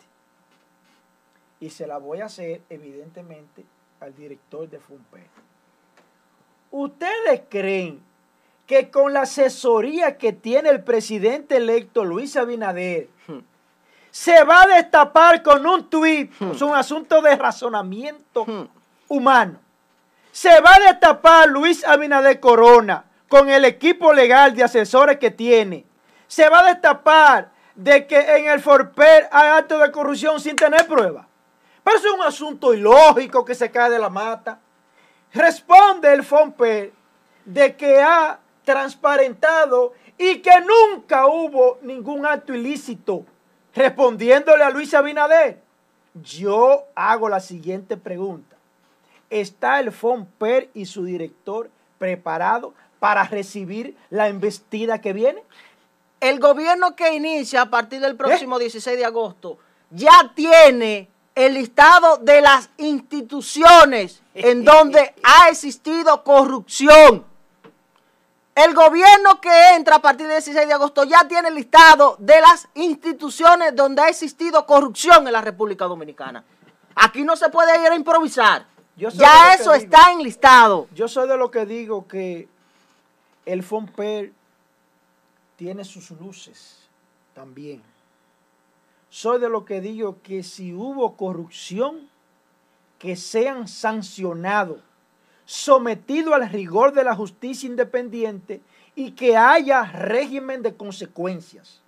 Y 1.60 1.70
se 1.70 1.86
la 1.86 1.98
voy 1.98 2.20
a 2.20 2.24
hacer, 2.26 2.60
evidentemente, 2.70 3.64
al 4.00 4.14
director 4.16 4.68
de 4.68 4.78
FUNPE. 4.80 5.26
¿Ustedes 6.72 7.42
creen 7.48 8.02
que 8.66 8.90
con 8.90 9.12
la 9.12 9.22
asesoría 9.22 10.16
que 10.18 10.32
tiene 10.32 10.70
el 10.70 10.82
presidente 10.82 11.58
electo 11.58 12.04
Luis 12.04 12.36
Abinader, 12.36 13.08
se 14.10 14.42
va 14.44 14.62
a 14.62 14.66
destapar 14.66 15.42
con 15.42 15.64
un 15.66 15.88
tuit? 15.88 16.32
Es 16.40 16.62
un 16.62 16.74
asunto 16.74 17.20
de 17.22 17.36
razonamiento 17.36 18.44
Hmm. 18.46 18.64
humano. 19.08 19.58
Se 20.32 20.60
va 20.62 20.74
a 20.76 20.80
destapar 20.80 21.48
Luis 21.48 21.84
Abinader 21.84 22.40
Corona 22.40 23.04
con 23.32 23.48
el 23.48 23.64
equipo 23.64 24.12
legal 24.12 24.54
de 24.54 24.62
asesores 24.62 25.16
que 25.16 25.30
tiene. 25.30 25.86
Se 26.26 26.50
va 26.50 26.58
a 26.58 26.66
destapar 26.66 27.50
de 27.74 28.06
que 28.06 28.20
en 28.20 28.50
el 28.50 28.60
Forper 28.60 29.26
hay 29.32 29.58
actos 29.58 29.80
de 29.80 29.90
corrupción 29.90 30.38
sin 30.38 30.54
tener 30.54 30.86
pruebas. 30.86 31.24
Pero 31.82 31.96
es 31.96 32.04
un 32.04 32.20
asunto 32.20 32.74
ilógico 32.74 33.42
que 33.42 33.54
se 33.54 33.70
cae 33.70 33.88
de 33.88 33.98
la 33.98 34.10
mata. 34.10 34.60
Responde 35.32 36.12
el 36.12 36.24
FOMPER 36.24 36.92
de 37.46 37.74
que 37.74 38.02
ha 38.02 38.38
transparentado 38.66 39.94
y 40.18 40.40
que 40.40 40.60
nunca 40.60 41.26
hubo 41.26 41.78
ningún 41.80 42.26
acto 42.26 42.52
ilícito. 42.52 43.24
Respondiéndole 43.74 44.62
a 44.62 44.68
Luis 44.68 44.92
Abinader, 44.92 45.58
yo 46.12 46.84
hago 46.94 47.30
la 47.30 47.40
siguiente 47.40 47.96
pregunta. 47.96 48.56
¿Está 49.30 49.80
el 49.80 49.90
FOMPER 49.90 50.68
y 50.74 50.84
su 50.84 51.06
director 51.06 51.70
preparado 51.96 52.74
para 53.02 53.24
recibir 53.24 53.96
la 54.10 54.28
embestida 54.28 55.00
que 55.00 55.12
viene? 55.12 55.42
El 56.20 56.38
gobierno 56.38 56.94
que 56.94 57.12
inicia 57.12 57.62
a 57.62 57.66
partir 57.68 57.98
¿Eh? 57.98 58.06
del 58.06 58.14
próximo 58.14 58.60
16 58.60 58.96
de 58.96 59.04
agosto 59.04 59.58
ya 59.90 60.30
tiene 60.36 61.10
el 61.34 61.54
listado 61.54 62.18
de 62.18 62.40
las 62.40 62.70
instituciones 62.76 64.22
en 64.34 64.64
donde 64.72 65.16
ha 65.24 65.48
existido 65.48 66.22
corrupción. 66.22 67.24
El 68.54 68.72
gobierno 68.72 69.40
que 69.40 69.74
entra 69.74 69.96
a 69.96 69.98
partir 69.98 70.28
del 70.28 70.36
16 70.36 70.68
de 70.68 70.72
agosto 70.72 71.02
ya 71.02 71.26
tiene 71.26 71.48
el 71.48 71.56
listado 71.56 72.14
de 72.20 72.40
las 72.40 72.68
instituciones 72.74 73.74
donde 73.74 74.02
ha 74.02 74.08
existido 74.10 74.64
corrupción 74.64 75.26
en 75.26 75.32
la 75.32 75.40
República 75.40 75.86
Dominicana. 75.86 76.44
Aquí 76.94 77.24
no 77.24 77.34
se 77.34 77.48
puede 77.48 77.82
ir 77.82 77.90
a 77.90 77.96
improvisar. 77.96 78.64
Yo 78.94 79.08
Ya 79.08 79.54
eso 79.54 79.72
digo. 79.72 79.84
está 79.86 80.12
enlistado. 80.12 80.86
Yo 80.94 81.08
soy 81.08 81.26
de 81.26 81.36
lo 81.36 81.50
que 81.50 81.66
digo 81.66 82.06
que 82.06 82.51
el 83.46 83.62
FOMPER 83.62 84.32
tiene 85.56 85.84
sus 85.84 86.10
luces 86.12 86.88
también. 87.34 87.82
Soy 89.10 89.40
de 89.40 89.48
lo 89.48 89.64
que 89.64 89.80
digo 89.80 90.18
que 90.22 90.42
si 90.42 90.72
hubo 90.72 91.16
corrupción, 91.16 92.08
que 92.98 93.16
sean 93.16 93.68
sancionados, 93.68 94.80
sometidos 95.44 96.34
al 96.34 96.48
rigor 96.48 96.92
de 96.92 97.04
la 97.04 97.14
justicia 97.14 97.66
independiente 97.66 98.60
y 98.94 99.12
que 99.12 99.36
haya 99.36 99.82
régimen 99.82 100.62
de 100.62 100.74
consecuencias. 100.76 101.82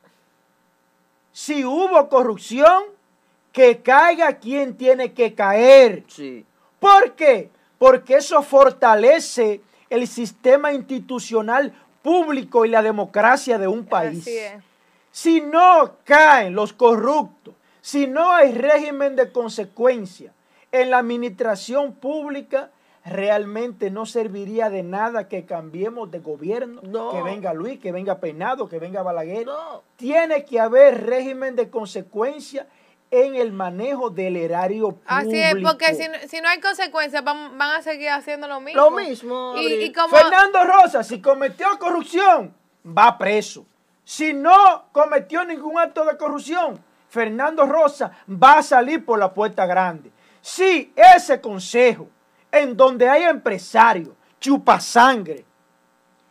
Si 1.33 1.65
hubo 1.65 2.09
corrupción, 2.09 2.85
que 3.53 3.81
caiga 3.83 4.39
quien 4.39 4.77
tiene 4.77 5.13
que 5.13 5.35
caer. 5.35 6.05
Sí. 6.09 6.45
¿Por 6.81 7.15
qué? 7.15 7.51
Porque 7.79 8.17
eso 8.17 8.43
fortalece 8.43 9.61
el 9.91 10.07
sistema 10.07 10.73
institucional 10.73 11.73
público 12.03 12.65
y 12.65 12.69
la 12.69 12.83
democracia 12.83 13.59
de 13.59 13.69
un 13.69 13.87
país. 13.87 14.29
Si 15.11 15.41
no 15.41 15.97
caen 16.05 16.55
los 16.55 16.73
corruptos, 16.73 17.55
si 17.81 18.07
no 18.07 18.33
hay 18.33 18.53
régimen 18.53 19.15
de 19.17 19.31
consecuencia 19.31 20.33
en 20.73 20.91
la 20.91 20.99
administración 20.99 21.95
pública, 21.95 22.71
realmente 23.05 23.91
no 23.91 24.07
serviría 24.07 24.71
de 24.71 24.83
nada 24.83 25.29
que 25.29 25.45
cambiemos 25.45 26.11
de 26.11 26.21
gobierno, 26.21 26.81
No. 26.83 27.11
que 27.13 27.23
venga 27.23 27.53
Luis, 27.53 27.79
que 27.79 27.93
venga 27.93 28.19
Peinado, 28.19 28.69
que 28.69 28.79
venga 28.79 29.03
Balaguer. 29.03 29.47
No. 29.47 29.83
Tiene 29.97 30.45
que 30.45 30.59
haber 30.59 31.05
régimen 31.07 31.55
de 31.55 31.69
consecuencia 31.69 32.67
en 33.11 33.37
el 33.37 33.53
manejo 33.53 34.11
del 34.11 34.37
erario 34.37 34.89
público. 34.91 35.05
Así 35.07 35.39
es, 35.39 35.55
porque 35.63 35.95
si, 35.95 36.09
no- 36.09 36.19
si 36.29 36.41
no 36.41 36.49
hay 36.49 36.61
consecuencias, 36.61 37.23
van, 37.23 37.57
van 37.57 37.77
a 37.77 37.83
seguir 37.83 38.09
haciendo 38.11 38.49
lo 38.49 38.61
mismo. 38.61 38.81
Lo 38.83 38.91
mismo, 38.91 39.55
Y, 39.57 39.61
Abril. 39.67 39.83
y 39.83 39.93
como, 39.93 40.09
Fernando 40.17 40.65
Rosa, 40.65 41.03
si 41.05 41.21
cometió 41.21 41.67
corrupción, 41.79 42.55
va 42.87 43.17
preso. 43.17 43.65
Si 44.05 44.33
no 44.35 44.87
cometió 44.93 45.45
ningún 45.45 45.79
acto 45.79 46.05
de 46.05 46.17
corrupción, 46.17 46.83
Fernando 47.09 47.65
Rosa 47.67 48.11
va 48.29 48.59
a 48.59 48.63
salir 48.63 49.05
por 49.05 49.19
la 49.19 49.33
puerta 49.33 49.65
grande. 49.67 50.11
Si 50.41 50.93
ese 51.17 51.41
consejo, 51.41 52.09
en 52.51 52.77
donde 52.77 53.09
hay 53.09 53.23
empresarios, 53.23 54.11
chupasangre, 54.41 55.45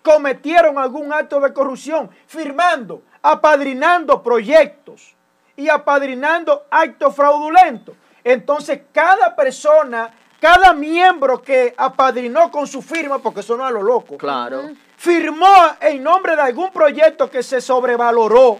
cometieron 0.01 0.77
algún 0.77 1.13
acto 1.13 1.39
de 1.39 1.53
corrupción, 1.53 2.09
firmando, 2.27 3.01
apadrinando 3.21 4.21
proyectos 4.21 5.15
y 5.55 5.69
apadrinando 5.69 6.65
actos 6.69 7.15
fraudulentos. 7.15 7.95
Entonces, 8.23 8.81
cada 8.91 9.35
persona, 9.35 10.11
cada 10.39 10.73
miembro 10.73 11.41
que 11.41 11.73
apadrinó 11.77 12.49
con 12.51 12.67
su 12.67 12.81
firma, 12.81 13.19
porque 13.19 13.41
eso 13.41 13.55
no 13.57 13.63
es 13.63 13.69
a 13.69 13.73
lo 13.73 13.83
loco, 13.83 14.17
Claro. 14.17 14.71
firmó 14.97 15.53
en 15.81 16.01
nombre 16.03 16.35
de 16.35 16.41
algún 16.41 16.71
proyecto 16.71 17.29
que 17.29 17.43
se 17.43 17.61
sobrevaloró 17.61 18.59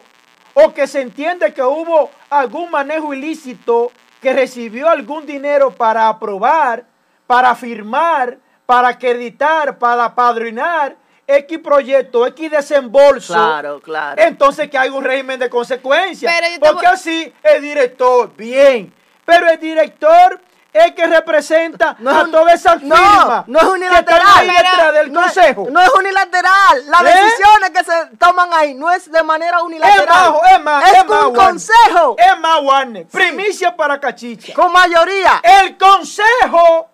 o 0.54 0.74
que 0.74 0.86
se 0.88 1.02
entiende 1.02 1.54
que 1.54 1.64
hubo 1.64 2.12
algún 2.30 2.70
manejo 2.70 3.14
ilícito, 3.14 3.92
que 4.22 4.34
recibió 4.34 4.88
algún 4.90 5.26
dinero 5.26 5.72
para 5.72 6.08
aprobar, 6.08 6.86
para 7.26 7.56
firmar, 7.56 8.38
para 8.66 8.90
acreditar, 8.90 9.78
para 9.80 10.06
apadrinar 10.06 10.96
X 11.26 11.60
proyecto, 11.60 12.28
X 12.28 12.52
desembolso. 12.52 13.34
Claro, 13.34 13.80
claro. 13.82 14.22
Entonces 14.22 14.70
que 14.70 14.78
hay 14.78 14.90
un 14.90 15.04
régimen 15.04 15.40
de 15.40 15.50
consecuencias. 15.50 16.34
Pero 16.36 16.48
yo 16.54 16.60
te 16.60 16.68
Porque 16.70 16.86
voy- 16.88 16.94
así 16.96 17.34
el 17.44 17.62
director, 17.62 18.36
bien. 18.36 18.94
Pero 19.26 19.48
el 19.50 19.58
director 19.60 20.42
es 20.74 20.92
que 20.94 21.06
representa 21.08 21.96
No 22.00 22.10
es 22.12 22.18
a 22.18 22.24
un- 22.24 22.32
todas 22.32 22.54
esas 22.56 22.82
no, 22.82 22.96
firmas 22.96 23.48
no 23.48 23.60
es 23.60 23.66
que 23.66 23.72
unilateral. 23.72 24.20
están 24.22 24.40
ahí 24.50 24.56
Pero 24.58 24.70
detrás 24.70 24.94
del 24.96 25.14
no 25.14 25.20
es- 25.22 25.26
consejo. 25.34 25.68
No 25.72 25.82
es 25.82 25.90
unilateral. 25.98 26.86
Las 26.88 27.02
¿Eh? 27.02 27.06
decisiones 27.24 27.70
que 27.70 27.84
se 27.86 28.18
toman 28.18 28.50
ahí 28.54 28.74
no 28.74 28.92
es 28.92 29.10
de 29.10 29.24
manera 29.24 29.58
Es 29.58 29.64
unilateral. 29.64 30.08
más, 30.34 30.52
es 30.52 30.60
más, 30.62 30.84
es 30.92 30.98
es 30.98 31.04
con 31.06 31.16
más, 31.16 31.26
un 31.26 31.38
Warner. 31.38 31.48
consejo. 31.48 32.16
Es 32.18 32.40
más, 32.40 32.62
Warner. 32.64 33.08
Primicia 33.08 33.76
para 33.76 33.98
Cachicha. 34.00 34.54
Con 34.54 34.74
mayoría. 34.74 35.40
El 35.42 35.78
consejo 35.78 36.90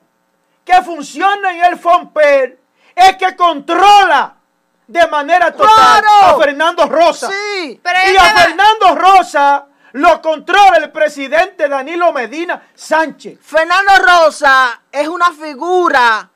que 0.64 0.82
funciona 0.84 1.52
en 1.56 1.64
el 1.74 1.80
FOMPER 1.80 2.59
es 3.00 3.16
que 3.18 3.36
controla 3.36 4.36
de 4.88 5.08
manera 5.08 5.52
total 5.52 5.70
¡Claro! 6.02 6.36
a 6.36 6.40
Fernando 6.40 6.86
Rosa. 6.88 7.30
Sí. 7.30 7.80
Pero 7.84 8.00
y 8.12 8.18
a 8.18 8.24
va- 8.24 8.30
Fernando 8.42 8.96
Rosa 8.96 9.66
lo 9.94 10.22
controla 10.22 10.78
el 10.78 10.92
presidente 10.92 11.68
Danilo 11.68 12.12
Medina 12.14 12.62
Sánchez. 12.76 13.40
Fernando 13.44 13.92
Rosa 13.98 14.82
es 14.92 15.08
una 15.08 15.32
figura 15.32 16.30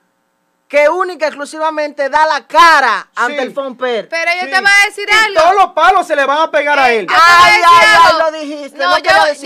que 0.67 0.89
única 0.89 1.25
y 1.25 1.27
exclusivamente 1.27 2.09
da 2.09 2.25
la 2.25 2.47
cara 2.47 3.07
ante 3.15 3.43
el 3.43 3.53
FOMPER. 3.53 4.09
Pero 4.09 4.31
yo 4.39 4.45
Sí. 4.45 4.51
te 4.51 4.59
voy 4.59 4.71
a 4.71 4.85
decir 4.87 5.07
Y 5.07 5.25
algo. 5.25 5.41
todos 5.41 5.55
los 5.55 5.73
palos 5.73 6.07
se 6.07 6.15
le 6.15 6.25
van 6.25 6.39
a 6.39 6.49
pegar 6.49 6.79
a 6.79 6.91
él. 6.91 7.05
Voy 7.05 7.15
a 7.15 7.45
Ay, 7.45 7.53
ay, 7.63 7.87
ay, 8.01 8.13
lo 8.19 8.31
dijiste, 8.39 8.77
No, 8.79 8.89
no 8.89 8.97
yo, 8.97 9.03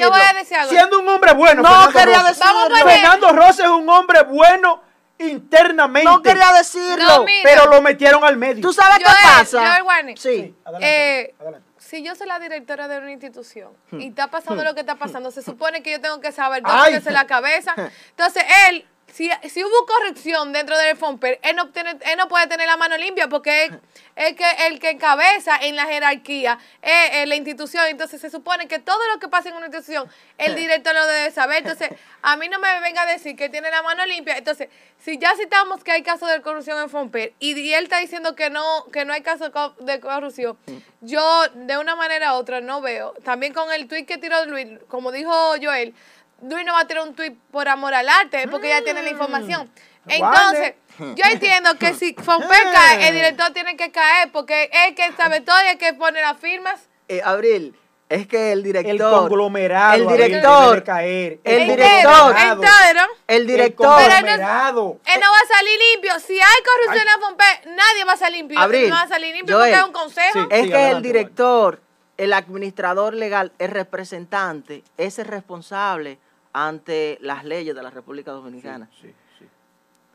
voy 0.09 0.21
a 0.21 0.33
decir 0.33 0.55
algo. 0.55 0.71
Siendo 0.71 0.99
un 0.99 1.09
hombre 1.09 1.33
bueno. 1.33 1.61
No 1.63 1.69
Fernando 1.91 1.99
quería 1.99 2.19
Rosa. 2.29 2.45
Vamos 2.45 2.81
Fernando 2.81 3.31
Rosa 3.33 3.63
es 3.65 3.69
un 3.69 3.89
hombre 3.89 4.23
bueno 4.23 4.83
internamente. 5.19 6.09
No 6.09 6.21
quería 6.21 6.51
decirlo. 6.53 7.05
No, 7.19 7.25
pero 7.43 7.65
lo 7.67 7.81
metieron 7.81 8.23
al 8.23 8.37
medio. 8.37 8.61
¿Tú 8.61 8.73
sabes 8.73 8.99
qué 8.99 9.05
pasa? 9.05 9.83
Warner. 9.83 10.17
Sí. 10.17 10.55
Adelante, 10.63 10.87
Eh, 10.87 11.35
adelante. 11.39 11.67
si 11.77 12.03
yo 12.03 12.15
soy 12.15 12.27
la 12.27 12.39
directora 12.39 12.87
de 12.87 12.97
una 12.99 13.11
institución 13.11 13.71
Hmm. 13.91 14.01
y 14.01 14.07
está 14.09 14.27
pasando 14.29 14.63
lo 14.63 14.73
que 14.73 14.81
está 14.81 14.95
pasando, 14.95 15.31
se 15.31 15.41
supone 15.41 15.81
que 15.83 15.91
yo 15.91 16.01
tengo 16.01 16.19
que 16.21 16.31
saber 16.31 16.63
dónde 16.63 16.97
es 16.97 17.05
la 17.05 17.25
cabeza. 17.27 17.73
Entonces, 18.11 18.43
él, 18.69 18.85
si, 19.17 19.31
si 19.49 19.63
hubo 19.63 19.85
corrección 19.87 20.53
dentro 20.53 20.77
del 20.77 20.95
FOMPER, 20.95 21.39
él 21.41 21.55
no, 21.55 21.69
tiene- 21.71 21.97
él 22.01 22.17
no 22.17 22.27
puede 22.27 22.45
tener 22.45 22.67
la 22.67 22.77
mano 22.77 22.95
limpia 22.97 23.27
porque 23.27 23.65
es, 23.65 23.71
es 24.15 24.35
que 24.35 24.45
el 24.67 24.79
que 24.79 24.91
encabeza 24.91 25.57
en 25.59 25.75
la 25.75 25.85
jerarquía 25.87 26.59
es, 26.83 27.09
es 27.15 27.27
la 27.27 27.35
institución. 27.35 27.83
Entonces, 27.87 28.21
se 28.21 28.29
supone 28.29 28.67
que 28.67 28.77
todo 28.77 28.99
lo 29.11 29.19
que 29.19 29.27
pasa 29.27 29.49
en 29.49 29.55
una 29.55 29.65
institución, 29.65 30.07
el 30.37 30.53
director 30.55 30.93
lo 30.93 31.07
debe 31.07 31.31
saber. 31.31 31.57
Entonces, 31.63 31.89
a 32.21 32.37
mí 32.37 32.47
no 32.47 32.59
me 32.59 32.79
venga 32.81 33.01
a 33.01 33.05
decir 33.07 33.35
que 33.35 33.49
tiene 33.49 33.71
la 33.71 33.81
mano 33.81 34.05
limpia. 34.05 34.37
Entonces, 34.37 34.69
si 34.99 35.17
ya 35.17 35.35
citamos 35.35 35.83
que 35.83 35.91
hay 35.93 36.03
casos 36.03 36.29
de 36.29 36.39
corrupción 36.41 36.79
en 36.79 36.89
FOMPER 36.89 37.33
y, 37.39 37.59
y 37.59 37.73
él 37.73 37.85
está 37.85 37.97
diciendo 37.99 38.35
que 38.35 38.51
no, 38.51 38.85
que 38.93 39.03
no 39.03 39.13
hay 39.13 39.21
casos 39.21 39.51
de 39.79 39.99
corrupción, 39.99 40.57
yo 41.01 41.47
de 41.55 41.77
una 41.77 41.95
manera 41.95 42.33
u 42.33 42.37
otra 42.37 42.61
no 42.61 42.81
veo. 42.81 43.13
También 43.23 43.53
con 43.53 43.71
el 43.71 43.87
tuit 43.87 44.07
que 44.07 44.17
tiró 44.19 44.45
Luis, 44.45 44.67
como 44.87 45.11
dijo 45.11 45.31
Joel, 45.61 45.93
Luis 46.41 46.65
no 46.65 46.73
va 46.73 46.81
a 46.81 46.87
tirar 46.87 47.03
un 47.07 47.15
tuit 47.15 47.37
por 47.51 47.67
amor 47.67 47.93
al 47.93 48.07
arte, 48.07 48.43
es 48.43 48.47
porque 48.47 48.69
ya 48.69 48.81
tiene 48.83 49.01
la 49.01 49.09
información. 49.09 49.69
Entonces, 50.07 50.73
yo 50.99 51.25
entiendo 51.29 51.77
que 51.77 51.93
si 51.93 52.13
FOMPER 52.13 52.63
cae, 52.71 53.07
el 53.09 53.15
director 53.15 53.51
tiene 53.53 53.75
que 53.75 53.91
caer 53.91 54.31
porque 54.31 54.69
es 54.71 54.87
el 54.89 54.95
que 54.95 55.11
sabe 55.13 55.41
todo 55.41 55.57
y 55.65 55.69
el 55.69 55.77
que 55.77 55.93
pone 55.93 56.21
las 56.21 56.37
firmas. 56.37 56.79
Eh, 57.09 57.21
Abril, 57.23 57.75
es 58.09 58.25
que 58.27 58.53
el 58.53 58.63
director. 58.63 58.91
el 58.93 58.99
conglomerado. 58.99 59.95
El 59.95 60.07
director. 60.07 60.83
caer. 60.83 61.39
El 61.43 61.69
Entero, 61.69 61.83
director. 61.83 62.35
entero. 62.37 63.01
El 63.27 63.47
director. 63.47 63.97
Pero 63.97 64.09
no- 64.09 64.15
conglomerado. 64.21 64.99
Él 65.05 65.19
no 65.19 65.27
va 65.31 65.37
a 65.43 65.57
salir 65.57 65.79
limpio. 65.93 66.19
Si 66.19 66.33
hay 66.39 66.63
corrupción 66.63 67.07
en 67.15 67.21
FOMPER, 67.21 67.75
nadie 67.75 68.05
va 68.05 68.13
a 68.13 68.17
salir 68.17 68.37
limpio. 68.39 68.59
Abril, 68.59 68.89
no 68.89 68.95
va 68.95 69.01
a 69.01 69.07
salir 69.07 69.35
limpio 69.35 69.57
Joel, 69.57 69.71
porque 69.71 69.79
es 69.81 69.85
un 69.87 69.93
consejo. 69.93 70.39
Sí. 70.39 70.47
Es 70.51 70.67
que 70.67 70.89
el 70.89 71.01
director, 71.01 71.81
el 72.15 72.31
administrador 72.31 73.13
legal, 73.13 73.51
el 73.59 73.71
representante, 73.71 74.83
es 74.97 75.19
el 75.19 75.25
responsable 75.25 76.17
ante 76.65 77.17
las 77.21 77.43
leyes 77.45 77.75
de 77.75 77.83
la 77.83 77.89
República 77.89 78.31
Dominicana. 78.31 78.89
Sí, 79.01 79.13
sí. 79.37 79.45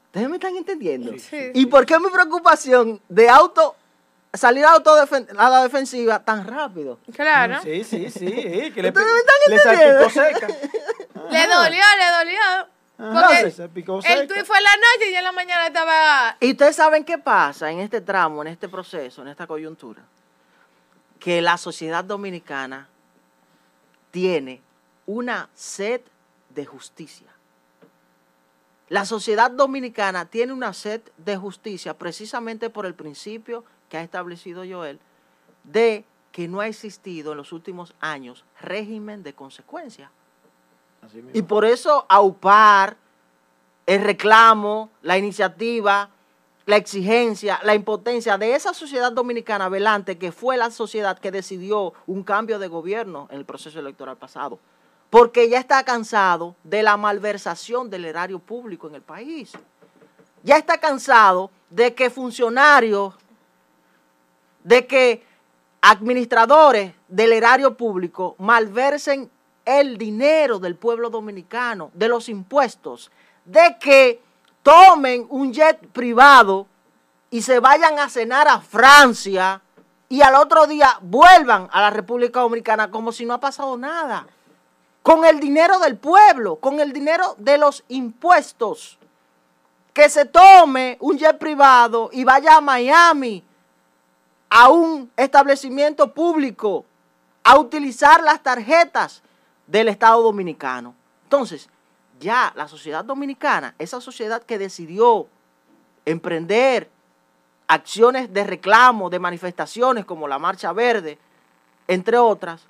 ¿Ustedes 0.06 0.28
me 0.28 0.36
están 0.36 0.56
entendiendo? 0.56 1.12
Sí. 1.18 1.52
¿Y 1.54 1.66
por 1.66 1.86
qué 1.86 1.98
mi 1.98 2.08
preocupación 2.10 3.00
de 3.08 3.28
auto 3.28 3.76
salir 4.32 4.64
a, 4.64 4.74
a 4.74 5.50
la 5.50 5.62
defensiva 5.62 6.18
tan 6.24 6.46
rápido? 6.46 6.98
Claro. 7.14 7.60
Sí, 7.62 7.84
sí, 7.84 8.10
sí. 8.10 8.26
que 8.72 8.82
le, 8.82 8.88
Ustedes 8.88 9.06
me 9.06 9.18
están 9.18 9.36
le 9.48 9.56
entendiendo. 9.56 10.10
salpicó 10.10 10.46
seca. 10.46 10.46
Le 11.30 11.46
dolió, 11.46 11.82
le 11.98 12.10
dolió. 12.18 12.72
Porque 12.96 13.42
le 13.44 13.50
salpicó 13.50 14.00
el 14.04 14.28
tuit 14.28 14.44
fue 14.44 14.58
en 14.58 14.64
la 14.64 14.76
noche 14.76 15.08
y 15.08 15.12
ya 15.12 15.18
en 15.18 15.24
la 15.24 15.32
mañana 15.32 15.66
estaba. 15.66 16.36
Y 16.40 16.52
ustedes 16.52 16.76
saben 16.76 17.04
qué 17.04 17.18
pasa 17.18 17.70
en 17.70 17.80
este 17.80 18.00
tramo, 18.00 18.42
en 18.42 18.48
este 18.48 18.68
proceso, 18.68 19.22
en 19.22 19.28
esta 19.28 19.46
coyuntura. 19.46 20.02
Que 21.18 21.40
la 21.42 21.56
sociedad 21.56 22.04
dominicana 22.04 22.88
tiene 24.10 24.60
una 25.06 25.48
sed 25.54 26.00
de 26.54 26.66
justicia. 26.66 27.28
La 28.88 29.04
sociedad 29.04 29.50
dominicana 29.50 30.26
tiene 30.26 30.52
una 30.52 30.74
sed 30.74 31.00
de 31.16 31.36
justicia 31.36 31.96
precisamente 31.96 32.68
por 32.68 32.84
el 32.84 32.94
principio 32.94 33.64
que 33.88 33.96
ha 33.96 34.02
establecido 34.02 34.64
Joel 34.68 35.00
de 35.64 36.04
que 36.30 36.48
no 36.48 36.60
ha 36.60 36.66
existido 36.66 37.32
en 37.32 37.38
los 37.38 37.52
últimos 37.52 37.94
años 38.00 38.44
régimen 38.60 39.22
de 39.22 39.34
consecuencia. 39.34 40.10
Así. 41.02 41.22
Y 41.32 41.42
por 41.42 41.64
eso 41.64 42.06
aupar 42.08 42.96
el 43.86 44.02
reclamo, 44.02 44.90
la 45.02 45.18
iniciativa, 45.18 46.10
la 46.66 46.76
exigencia, 46.76 47.60
la 47.64 47.74
impotencia 47.74 48.38
de 48.38 48.54
esa 48.54 48.72
sociedad 48.72 49.12
dominicana 49.12 49.68
velante 49.68 50.18
que 50.18 50.32
fue 50.32 50.56
la 50.56 50.70
sociedad 50.70 51.18
que 51.18 51.30
decidió 51.30 51.92
un 52.06 52.22
cambio 52.22 52.58
de 52.58 52.68
gobierno 52.68 53.26
en 53.30 53.38
el 53.38 53.44
proceso 53.44 53.80
electoral 53.80 54.16
pasado. 54.16 54.58
Porque 55.12 55.50
ya 55.50 55.58
está 55.58 55.84
cansado 55.84 56.56
de 56.64 56.82
la 56.82 56.96
malversación 56.96 57.90
del 57.90 58.06
erario 58.06 58.38
público 58.38 58.88
en 58.88 58.94
el 58.94 59.02
país. 59.02 59.52
Ya 60.42 60.56
está 60.56 60.78
cansado 60.78 61.50
de 61.68 61.92
que 61.92 62.08
funcionarios, 62.08 63.12
de 64.64 64.86
que 64.86 65.22
administradores 65.82 66.94
del 67.08 67.34
erario 67.34 67.76
público 67.76 68.36
malversen 68.38 69.30
el 69.66 69.98
dinero 69.98 70.58
del 70.58 70.76
pueblo 70.76 71.10
dominicano, 71.10 71.90
de 71.92 72.08
los 72.08 72.30
impuestos, 72.30 73.10
de 73.44 73.76
que 73.78 74.22
tomen 74.62 75.26
un 75.28 75.52
jet 75.52 75.88
privado 75.88 76.66
y 77.28 77.42
se 77.42 77.60
vayan 77.60 77.98
a 77.98 78.08
cenar 78.08 78.48
a 78.48 78.62
Francia 78.62 79.60
y 80.08 80.22
al 80.22 80.36
otro 80.36 80.66
día 80.66 80.96
vuelvan 81.02 81.68
a 81.70 81.82
la 81.82 81.90
República 81.90 82.40
Dominicana 82.40 82.90
como 82.90 83.12
si 83.12 83.26
no 83.26 83.34
ha 83.34 83.40
pasado 83.40 83.76
nada. 83.76 84.26
Con 85.02 85.24
el 85.24 85.40
dinero 85.40 85.78
del 85.78 85.96
pueblo, 85.96 86.56
con 86.56 86.80
el 86.80 86.92
dinero 86.92 87.34
de 87.38 87.58
los 87.58 87.84
impuestos. 87.88 88.98
Que 89.92 90.08
se 90.08 90.24
tome 90.24 90.96
un 91.00 91.18
jet 91.18 91.38
privado 91.38 92.08
y 92.12 92.24
vaya 92.24 92.56
a 92.56 92.60
Miami 92.60 93.44
a 94.48 94.68
un 94.68 95.10
establecimiento 95.16 96.12
público 96.12 96.84
a 97.42 97.58
utilizar 97.58 98.22
las 98.22 98.42
tarjetas 98.42 99.22
del 99.66 99.88
Estado 99.88 100.22
Dominicano. 100.22 100.94
Entonces, 101.24 101.68
ya 102.20 102.52
la 102.54 102.68
sociedad 102.68 103.04
dominicana, 103.04 103.74
esa 103.78 104.00
sociedad 104.00 104.42
que 104.42 104.58
decidió 104.58 105.26
emprender 106.04 106.90
acciones 107.66 108.32
de 108.32 108.44
reclamo, 108.44 109.10
de 109.10 109.18
manifestaciones 109.18 110.04
como 110.04 110.28
la 110.28 110.38
Marcha 110.38 110.72
Verde, 110.72 111.18
entre 111.88 112.18
otras, 112.18 112.66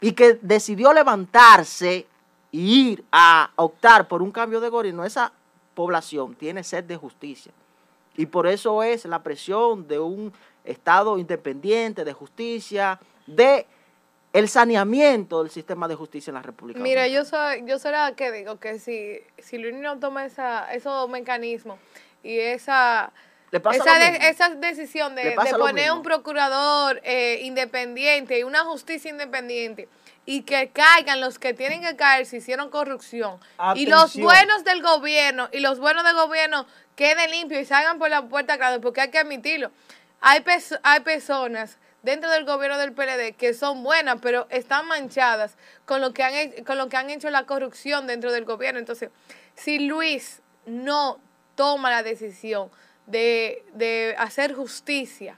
y 0.00 0.12
que 0.12 0.38
decidió 0.40 0.92
levantarse 0.92 2.06
y 2.52 2.90
ir 2.90 3.04
a 3.12 3.50
optar 3.56 4.08
por 4.08 4.22
un 4.22 4.32
cambio 4.32 4.60
de 4.60 4.68
gobierno, 4.68 5.04
esa 5.04 5.32
población 5.74 6.34
tiene 6.34 6.64
sed 6.64 6.84
de 6.84 6.96
justicia. 6.96 7.52
Y 8.16 8.26
por 8.26 8.46
eso 8.46 8.82
es 8.82 9.04
la 9.04 9.22
presión 9.22 9.86
de 9.86 9.98
un 9.98 10.32
Estado 10.64 11.18
independiente, 11.18 12.04
de 12.04 12.12
justicia, 12.12 13.00
de 13.26 13.66
el 14.32 14.48
saneamiento 14.48 15.42
del 15.42 15.50
sistema 15.50 15.88
de 15.88 15.94
justicia 15.94 16.30
en 16.30 16.34
la 16.34 16.42
República. 16.42 16.78
Mira, 16.80 17.02
Dominicana. 17.02 17.24
yo 17.24 17.74
soy, 17.78 17.82
yo 17.84 17.90
la 17.90 18.14
que 18.14 18.30
digo 18.30 18.60
que 18.60 18.78
si, 18.78 19.18
si 19.38 19.58
Luis 19.58 19.74
no 19.74 19.98
toma 19.98 20.26
esa, 20.26 20.72
esos 20.72 21.08
mecanismos 21.08 21.78
y 22.22 22.38
esa, 22.38 23.12
Le 23.50 23.60
pasa 23.60 23.78
esa, 23.78 23.98
de- 23.98 24.28
esa 24.28 24.48
decisión 24.50 25.14
de, 25.14 25.22
poner 25.58 25.90
un 25.92 26.02
procurador 26.02 27.00
eh, 27.02 27.40
independiente 27.42 28.38
y 28.38 28.42
una 28.44 28.60
justicia 28.64 29.10
independiente 29.10 29.88
y 30.26 30.42
que 30.42 30.70
caigan 30.70 31.20
los 31.20 31.38
que 31.38 31.52
tienen 31.54 31.80
que 31.82 31.96
caer 31.96 32.26
si 32.26 32.36
hicieron 32.36 32.70
corrupción 32.70 33.40
y 33.80 33.86
los 33.86 34.12
buenos 34.22 34.64
del 34.64 34.82
gobierno 34.82 35.48
y 35.52 35.60
los 35.60 35.80
buenos 35.80 36.04
del 36.04 36.14
gobierno 36.14 36.66
queden 36.94 37.30
limpios 37.30 37.62
y 37.62 37.64
salgan 37.64 37.98
por 37.98 38.10
la 38.10 38.22
puerta 38.28 38.56
grande 38.56 38.78
porque 38.80 39.00
hay 39.00 39.10
que 39.10 39.18
admitirlo. 39.18 39.70
Hay, 40.20 40.40
pers- 40.40 40.78
hay 40.82 41.00
personas 41.00 41.78
dentro 42.02 42.30
del 42.30 42.44
gobierno 42.44 42.78
del 42.78 42.92
PLD 42.92 43.34
que 43.36 43.52
son 43.54 43.82
buenas, 43.82 44.18
pero 44.22 44.46
están 44.50 44.86
manchadas 44.86 45.56
con 45.86 46.00
lo 46.00 46.12
que 46.12 46.22
han, 46.22 46.64
con 46.64 46.78
lo 46.78 46.88
que 46.88 46.96
han 46.98 47.10
hecho 47.10 47.30
la 47.30 47.44
corrupción 47.46 48.06
dentro 48.06 48.30
del 48.30 48.44
gobierno. 48.44 48.78
Entonces, 48.78 49.10
si 49.56 49.78
Luis 49.80 50.40
no 50.66 51.18
toma 51.56 51.90
la 51.90 52.02
decisión 52.02 52.70
de, 53.10 53.64
de 53.74 54.14
hacer 54.18 54.54
justicia 54.54 55.36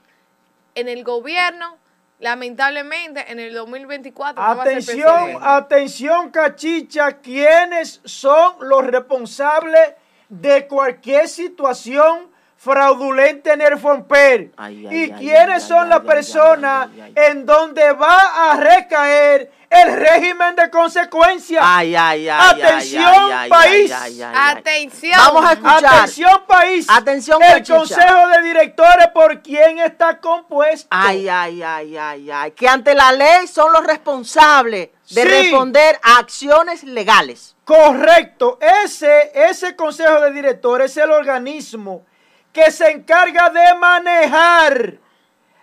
en 0.75 0.87
el 0.89 1.03
gobierno, 1.03 1.77
lamentablemente 2.19 3.31
en 3.31 3.39
el 3.39 3.53
2024 3.53 4.41
no 4.41 4.55
va 4.55 4.63
a 4.63 4.65
ser 4.65 4.73
Atención, 4.73 5.13
presidente. 5.15 5.39
atención, 5.45 6.31
cachicha. 6.31 7.11
¿Quiénes 7.19 8.01
son 8.05 8.55
los 8.61 8.85
responsables 8.85 9.93
de 10.29 10.67
cualquier 10.67 11.27
situación 11.27 12.31
fraudulenta 12.63 13.53
en 13.53 13.61
el 13.61 13.77
FOMPER? 13.77 14.51
Ay, 14.55 14.87
ay, 14.87 14.95
¿Y 14.97 15.03
ay, 15.03 15.13
quiénes 15.19 15.63
ay, 15.63 15.67
son 15.69 15.89
las 15.89 15.99
personas 16.01 16.87
en 17.15 17.45
donde 17.45 17.91
va 17.91 18.51
a 18.51 18.55
recaer 18.55 19.51
el 19.69 19.93
régimen 19.97 20.55
de 20.55 20.69
consecuencia? 20.69 21.59
Ay, 21.61 21.93
ay, 21.95 22.29
ay, 22.29 22.39
ay, 22.41 22.61
Atención, 22.61 23.03
ay, 23.05 23.31
ay, 23.33 23.49
país. 23.49 23.91
ay, 23.91 24.21
ay, 24.21 24.31
ay. 24.33 24.57
Atención. 24.57 25.13
Vamos 25.17 25.45
a 25.45 25.53
escuchar. 25.53 25.85
Atención, 25.85 26.41
país. 26.47 26.85
Atención, 26.89 27.43
El. 27.43 27.65
Consejo 27.67 28.27
de 28.29 28.41
Directores, 28.43 29.07
¿por 29.13 29.41
quién 29.41 29.79
está 29.79 30.19
compuesto? 30.19 30.87
Ay, 30.89 31.27
ay, 31.27 31.61
ay, 31.61 31.97
ay, 31.97 32.31
ay. 32.31 32.51
Que 32.51 32.67
ante 32.69 32.93
la 32.95 33.11
ley 33.11 33.47
son 33.47 33.73
los 33.73 33.85
responsables 33.85 34.89
de 35.09 35.21
Sí. 35.21 35.27
responder 35.27 35.99
a 36.01 36.19
acciones 36.19 36.83
legales. 36.83 37.55
Correcto. 37.65 38.57
Ese, 38.85 39.31
ese 39.49 39.75
consejo 39.75 40.21
de 40.21 40.31
directores 40.31 40.91
es 40.91 40.97
el 41.03 41.11
organismo 41.11 42.05
que 42.53 42.71
se 42.71 42.91
encarga 42.91 43.49
de 43.49 43.75
manejar 43.79 44.93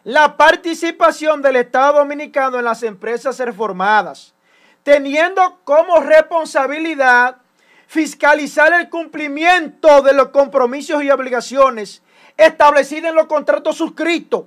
la 0.03 0.37
participación 0.37 1.41
del 1.41 1.57
Estado 1.57 1.99
Dominicano 1.99 2.59
en 2.59 2.65
las 2.65 2.83
empresas 2.83 3.39
reformadas, 3.39 4.35
teniendo 4.83 5.61
como 5.63 6.01
responsabilidad 6.01 7.37
fiscalizar 7.87 8.73
el 8.73 8.89
cumplimiento 8.89 10.03
de 10.03 10.13
los 10.15 10.29
compromisos 10.29 11.03
y 11.03 11.11
obligaciones 11.11 12.03
establecidos 12.37 13.11
en 13.11 13.15
los 13.15 13.27
contratos 13.27 13.77
suscritos 13.77 14.45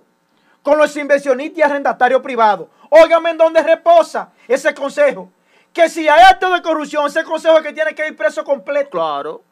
con 0.62 0.78
los 0.78 0.96
inversionistas 0.98 1.60
y 1.60 1.62
arrendatarios 1.62 2.22
privados. 2.22 2.68
Óigame 2.90 3.32
en 3.32 3.38
dónde 3.38 3.62
reposa 3.62 4.32
ese 4.48 4.74
consejo. 4.74 5.30
Que 5.72 5.90
si 5.90 6.08
hay 6.08 6.22
acto 6.22 6.52
de 6.54 6.62
corrupción, 6.62 7.06
ese 7.06 7.24
consejo 7.24 7.58
es 7.58 7.64
que 7.64 7.74
tiene 7.74 7.96
que 7.96 8.08
ir 8.08 8.16
preso 8.16 8.44
completo. 8.44 8.92
Claro. 8.92 9.44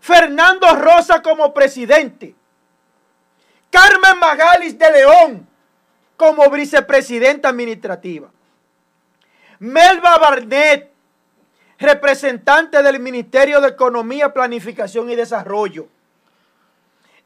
Fernando 0.00 0.66
Rosa 0.76 1.20
como 1.22 1.52
presidente, 1.52 2.34
Carmen 3.70 4.18
Magalis 4.18 4.78
de 4.78 4.90
León 4.92 5.46
como 6.16 6.48
vicepresidenta 6.50 7.48
administrativa, 7.48 8.30
Melba 9.58 10.18
Barnett, 10.18 10.89
representante 11.80 12.82
del 12.82 13.00
Ministerio 13.00 13.60
de 13.60 13.68
Economía, 13.68 14.32
Planificación 14.32 15.10
y 15.10 15.16
Desarrollo, 15.16 15.88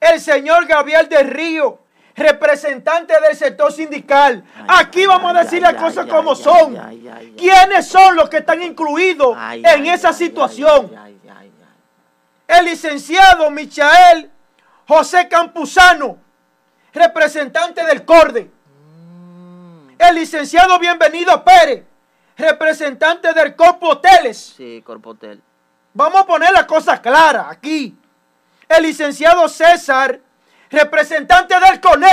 el 0.01 0.21
señor 0.21 0.67
Gabriel 0.67 1.09
del 1.09 1.29
Río, 1.29 1.81
representante 2.15 3.15
del 3.21 3.37
sector 3.37 3.73
sindical. 3.73 4.45
Aquí 4.69 5.07
vamos 5.07 5.35
a 5.35 5.43
decir 5.43 5.61
las 5.61 5.75
cosas 5.75 6.07
como 6.07 6.37
son. 6.37 6.79
¿Quiénes 7.37 7.89
son 7.89 8.15
los 8.15 8.29
que 8.29 8.39
están 8.39 8.63
incluidos 8.63 9.37
en 9.53 9.87
esa 9.87 10.13
situación? 10.13 10.93
El 12.47 12.65
licenciado 12.67 13.51
Michael 13.51 14.31
José 14.87 15.27
Campuzano, 15.29 16.19
representante 16.93 17.85
del 17.85 18.05
CORDE. 18.05 18.51
El 19.99 20.15
licenciado 20.15 20.79
Bienvenido 20.79 21.43
Pérez, 21.43 21.85
representante 22.37 23.33
del 23.33 23.55
Corpo 23.55 23.91
Hoteles. 23.91 24.55
Sí, 24.57 24.83
Corpotel. 24.85 25.43
Vamos 25.93 26.23
a 26.23 26.27
poner 26.27 26.53
las 26.53 26.65
cosas 26.65 27.01
claras 27.01 27.47
aquí. 27.51 27.97
El 28.69 28.83
licenciado 28.83 29.49
César, 29.49 30.19
representante 30.71 31.55
del 31.61 31.81
CONE. 31.81 32.07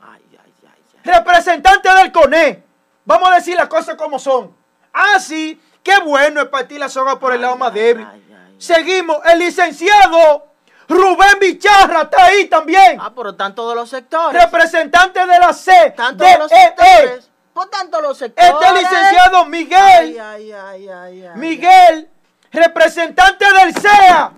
Ay, 0.00 0.22
ay, 0.32 0.38
ay, 0.42 0.52
ay. 0.64 1.00
Representante 1.04 1.92
del 1.94 2.12
CONE. 2.12 2.62
Vamos 3.04 3.30
a 3.30 3.34
decir 3.34 3.56
las 3.56 3.68
cosas 3.68 3.96
como 3.96 4.18
son. 4.18 4.54
Ah, 4.92 5.20
sí, 5.20 5.60
qué 5.82 5.98
bueno 6.04 6.40
es 6.40 6.48
partir 6.48 6.80
la 6.80 6.88
soga 6.88 7.18
por 7.18 7.34
el 7.34 7.42
lado 7.42 7.56
más 7.56 7.72
débil. 7.74 8.06
ay, 8.10 8.24
ay, 8.28 8.34
ay. 8.46 8.54
Seguimos. 8.58 9.18
El 9.26 9.40
licenciado 9.40 10.46
Rubén 10.88 11.38
Bicharra 11.40 12.02
está 12.02 12.24
ahí 12.26 12.46
también. 12.46 12.98
Ah, 13.00 13.12
pero 13.14 13.30
están 13.30 13.54
todos 13.54 13.74
los 13.74 13.90
sectores. 13.90 14.40
Representante 14.42 15.20
de 15.26 15.38
la 15.38 15.52
C. 15.52 15.72
Están 15.88 16.16
de 16.16 16.38
los 16.38 16.50
EE. 16.50 16.58
sectores. 16.58 17.30
Por 17.56 17.70
tanto, 17.70 18.02
los 18.02 18.18
sectores. 18.18 18.52
Este 18.52 18.82
licenciado 18.82 19.46
Miguel. 19.46 19.80
Ay, 19.80 20.18
ay, 20.18 20.52
ay, 20.52 20.88
ay, 20.90 21.24
ay, 21.24 21.38
Miguel, 21.38 22.06
representante 22.52 23.46
del 23.50 23.74
CEA, 23.74 24.32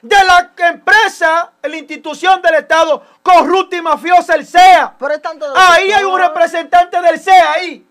de 0.00 0.16
la 0.24 0.50
empresa, 0.70 1.52
la 1.62 1.76
institución 1.76 2.40
del 2.40 2.54
Estado 2.54 3.04
corrupta 3.22 3.76
y 3.76 3.82
mafiosa, 3.82 4.34
el 4.34 4.46
CEA. 4.46 4.94
Pero 4.98 5.14
los 5.40 5.58
Ahí 5.58 5.92
hay 5.92 6.04
un 6.04 6.18
representante 6.18 7.02
del 7.02 7.20
CEA 7.20 7.52
ahí. 7.52 7.86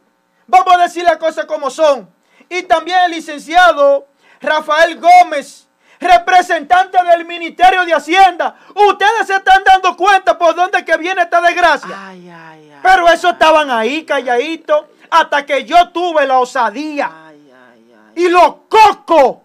Vamos 0.47 0.73
a 0.73 0.79
decir 0.79 1.03
las 1.03 1.17
cosas 1.17 1.45
como 1.45 1.69
son. 1.69 2.09
Y 2.49 2.63
también 2.63 2.97
el 3.05 3.11
licenciado 3.11 4.07
Rafael 4.41 4.99
Gómez, 4.99 5.67
representante 5.99 6.97
del 7.03 7.25
Ministerio 7.25 7.85
de 7.85 7.93
Hacienda. 7.93 8.55
Ustedes 8.73 9.27
se 9.27 9.35
están 9.35 9.63
dando 9.63 9.95
cuenta 9.97 10.37
por 10.37 10.55
dónde 10.55 10.83
que 10.85 10.97
viene 10.97 11.21
esta 11.23 11.41
desgracia. 11.41 11.89
Ay, 12.07 12.29
ay, 12.29 12.71
ay. 12.71 12.79
Pero 12.81 13.07
eso 13.09 13.29
estaban 13.29 13.69
ahí 13.69 14.05
calladitos 14.05 14.85
hasta 15.09 15.45
que 15.45 15.65
yo 15.65 15.89
tuve 15.89 16.25
la 16.25 16.39
osadía 16.39 17.11
Ay, 17.27 17.51
ay, 17.51 17.93
ay. 18.15 18.23
y 18.23 18.29
los 18.29 18.55
cocos 18.69 19.37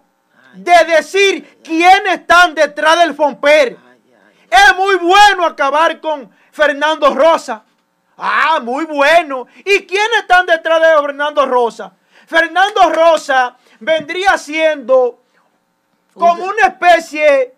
de 0.54 0.84
decir 0.84 1.60
quiénes 1.64 2.14
están 2.20 2.54
detrás 2.54 2.98
del 3.00 3.14
Fomper. 3.14 3.76
Es 4.48 4.76
muy 4.76 4.94
bueno 4.96 5.44
acabar 5.46 6.00
con 6.00 6.30
Fernando 6.52 7.12
Rosa. 7.12 7.64
Ah, 8.16 8.60
muy 8.62 8.84
bueno. 8.84 9.48
¿Y 9.64 9.84
quiénes 9.84 10.20
están 10.20 10.46
detrás 10.46 10.80
de 10.80 11.02
Fernando 11.02 11.44
Rosa? 11.46 11.92
Fernando 12.28 12.88
Rosa 12.90 13.56
vendría 13.80 14.38
siendo 14.38 15.23
como 16.14 16.44
una 16.44 16.66
especie, 16.68 17.54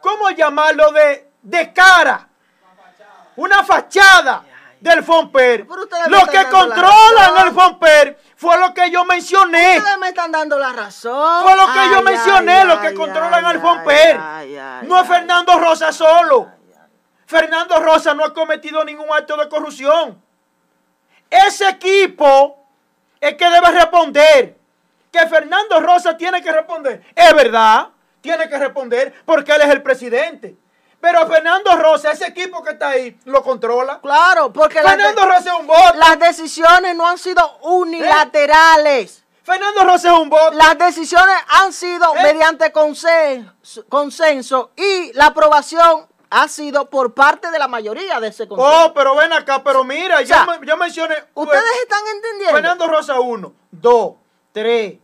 ¿cómo 0.00 0.30
llamarlo? 0.30 0.92
De, 0.92 1.30
de 1.42 1.72
cara. 1.72 2.26
Una 3.36 3.62
fachada 3.64 4.44
del 4.80 5.04
Fomper. 5.04 5.66
Los 6.08 6.28
que 6.28 6.44
controlan 6.50 7.46
el 7.46 7.52
Fomper 7.52 8.18
fue 8.36 8.58
lo 8.58 8.72
que 8.74 8.90
yo 8.90 9.04
mencioné. 9.04 9.78
Ustedes 9.78 9.98
me 9.98 10.08
están 10.08 10.32
dando 10.32 10.58
la 10.58 10.72
razón. 10.72 11.42
Fue 11.42 11.54
lo 11.56 11.66
que 11.72 11.90
yo 11.92 12.02
mencioné, 12.02 12.64
los 12.64 12.78
que 12.80 12.94
controlan 12.94 13.44
al 13.44 13.60
Fomper. 13.60 14.18
ay, 14.20 14.56
ay, 14.56 14.86
No 14.86 15.00
es. 15.00 15.06
Fernando 15.06 15.58
Rosa 15.58 15.92
solo. 15.92 16.50
Fernando 17.26 17.78
Rosa 17.78 18.12
no 18.14 18.24
ha 18.24 18.34
cometido 18.34 18.84
ningún 18.84 19.06
acto 19.12 19.36
de 19.36 19.48
corrupción. 19.48 20.20
Ese 21.30 21.68
equipo 21.68 22.66
es 23.20 23.34
que 23.34 23.48
debe 23.48 23.70
responder. 23.70 24.59
Que 25.12 25.26
Fernando 25.26 25.80
Rosa 25.80 26.16
tiene 26.16 26.42
que 26.42 26.52
responder. 26.52 27.02
Es 27.14 27.34
verdad, 27.34 27.88
tiene 28.20 28.48
que 28.48 28.58
responder 28.58 29.14
porque 29.24 29.52
él 29.52 29.62
es 29.62 29.68
el 29.70 29.82
presidente. 29.82 30.56
Pero 31.00 31.26
Fernando 31.26 31.74
Rosa, 31.78 32.10
ese 32.12 32.26
equipo 32.26 32.62
que 32.62 32.72
está 32.72 32.90
ahí, 32.90 33.18
lo 33.24 33.42
controla. 33.42 34.00
Claro, 34.00 34.52
porque 34.52 34.82
las, 34.82 34.92
Fernando 34.94 35.24
Rosa 35.24 35.54
es 35.54 35.58
un 35.60 35.66
voto. 35.66 35.94
las 35.94 36.18
decisiones 36.18 36.94
no 36.94 37.06
han 37.08 37.16
sido 37.16 37.58
unilaterales. 37.62 39.24
Fernando 39.42 39.84
Rosa 39.84 40.12
es 40.12 40.18
un 40.18 40.28
voto. 40.28 40.50
Las 40.52 40.76
decisiones 40.78 41.34
han 41.48 41.72
sido 41.72 42.14
¿Eh? 42.16 42.22
mediante 42.22 42.72
consen- 42.72 43.50
consenso 43.88 44.70
y 44.76 45.12
la 45.14 45.26
aprobación 45.26 46.06
ha 46.28 46.46
sido 46.46 46.88
por 46.88 47.14
parte 47.14 47.50
de 47.50 47.58
la 47.58 47.66
mayoría 47.66 48.20
de 48.20 48.28
ese 48.28 48.46
consenso. 48.46 48.84
Oh, 48.86 48.92
pero 48.94 49.16
ven 49.16 49.32
acá, 49.32 49.62
pero 49.64 49.82
mira, 49.82 50.20
O 50.20 50.26
sea, 50.26 50.44
yo, 50.46 50.60
me- 50.60 50.66
yo 50.66 50.76
mencioné. 50.76 51.16
¿Ustedes 51.34 51.64
están 51.82 52.06
entendiendo? 52.14 52.54
Fernando 52.54 52.86
Rosa 52.86 53.18
1, 53.18 53.52
2, 53.70 54.14
3, 54.52 54.94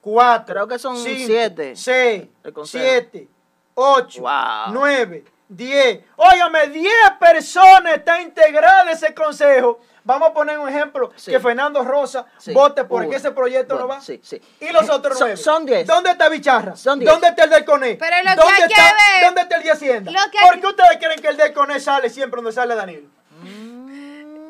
4. 0.00 0.54
Creo 0.54 0.68
que 0.68 0.78
son 0.78 0.96
siete. 0.96 1.74
6, 1.76 2.24
El 2.44 2.52
consejo. 2.52 2.84
7, 2.84 3.28
8, 3.74 4.20
Wow. 4.20 4.30
9, 4.72 5.24
10. 5.48 6.00
Óigame, 6.16 6.68
10 6.68 6.92
personas 7.20 7.94
están 7.96 8.22
integradas 8.22 8.82
en 8.84 8.88
ese 8.90 9.14
consejo. 9.14 9.80
Vamos 10.04 10.30
a 10.30 10.34
poner 10.34 10.58
un 10.58 10.68
ejemplo: 10.68 11.12
Sí. 11.14 11.30
que 11.30 11.38
Fernando 11.38 11.84
Rosa 11.84 12.26
Sí. 12.38 12.52
vote 12.52 12.82
por 12.84 13.04
Uno. 13.04 13.12
ese 13.16 13.30
proyecto 13.30 13.74
no 13.74 13.86
Bueno, 13.86 14.00
va. 14.00 14.04
sí, 14.04 14.20
sí. 14.22 14.40
Y 14.60 14.70
los 14.70 14.88
otros 14.90 15.16
Son- 15.16 15.28
9. 15.28 15.36
son 15.36 15.64
10. 15.66 15.86
¿Dónde 15.86 16.10
está 16.10 16.28
Bicharra? 16.28 16.74
Son 16.74 16.98
10. 16.98 17.08
¿Dónde 17.10 17.28
está 17.28 17.44
el 17.44 17.50
del 17.50 17.64
CONE? 17.64 17.94
Pero 17.94 18.16
lo 18.16 18.30
que 18.30 18.36
¿Dónde, 18.36 18.52
hay 18.52 18.68
que 18.68 18.74
está, 18.74 18.82
ver- 18.82 19.24
¿Dónde 19.26 19.40
está 19.42 19.56
el 19.56 19.62
de 19.62 19.70
Hacienda? 19.70 20.12
Que 20.32 20.38
¿Por 20.44 20.54
hay- 20.54 20.60
qué 20.60 20.66
ustedes 20.66 20.96
creen 20.98 21.20
que 21.22 21.28
el 21.28 21.36
del 21.36 21.52
CONE 21.52 21.78
sale 21.78 22.10
siempre 22.10 22.38
donde 22.38 22.50
sale 22.52 22.74
Danilo? 22.74 23.08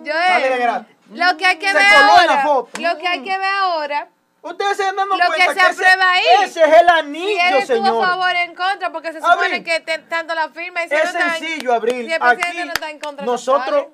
Yo, 0.05 0.13
Sale 0.13 0.49
de 0.51 0.59
gratis. 0.59 0.97
Lo 1.11 1.37
que 1.37 1.47
hay 1.47 1.59
que 1.59 1.69
Se 1.69 1.75
ver 1.75 1.83
la 1.83 2.07
ahora. 2.07 2.43
foto. 2.43 2.81
Lo 2.81 2.99
que 2.99 3.07
hay 3.07 3.23
que 3.23 3.39
ver 3.39 3.55
ahora. 3.61 4.09
Ustedes 4.43 4.77
se 4.77 4.83
están 4.83 4.97
dando 4.97 5.17
Lo 5.17 5.25
cuenta 5.27 5.37
que 5.37 5.55
se 5.55 5.61
ese- 5.71 5.85
aprueba 5.87 6.13
ahí. 6.13 6.23
ese 6.45 6.61
es 6.63 6.67
el 6.67 6.87
Si 6.87 6.91
anillo, 6.99 7.41
él 7.49 7.55
estuvo 7.59 7.77
señor. 7.87 8.05
a 8.05 8.09
favor 8.09 8.27
o 8.27 8.39
en 8.39 8.55
contra, 8.55 8.93
porque 8.93 9.13
se 9.13 9.21
supone 9.21 9.47
Abril. 9.47 9.63
que 9.65 9.81
te- 9.81 9.99
tanto 9.99 10.35
la 10.35 10.49
firma 10.49 10.85
y 10.85 10.89
si 10.89 10.95
Es 10.95 11.05
no 11.05 11.11
está 11.11 11.25
en- 11.37 11.43
sencillo, 11.43 11.73
Abril. 11.73 12.07
Si 12.07 12.13
el 12.13 12.19
presidente 12.21 12.49
Aquí 12.49 12.67
no 12.67 12.73
está 12.73 12.91
en 12.91 12.99
contra, 12.99 13.25
no 13.25 13.33
nosotros 13.33 13.87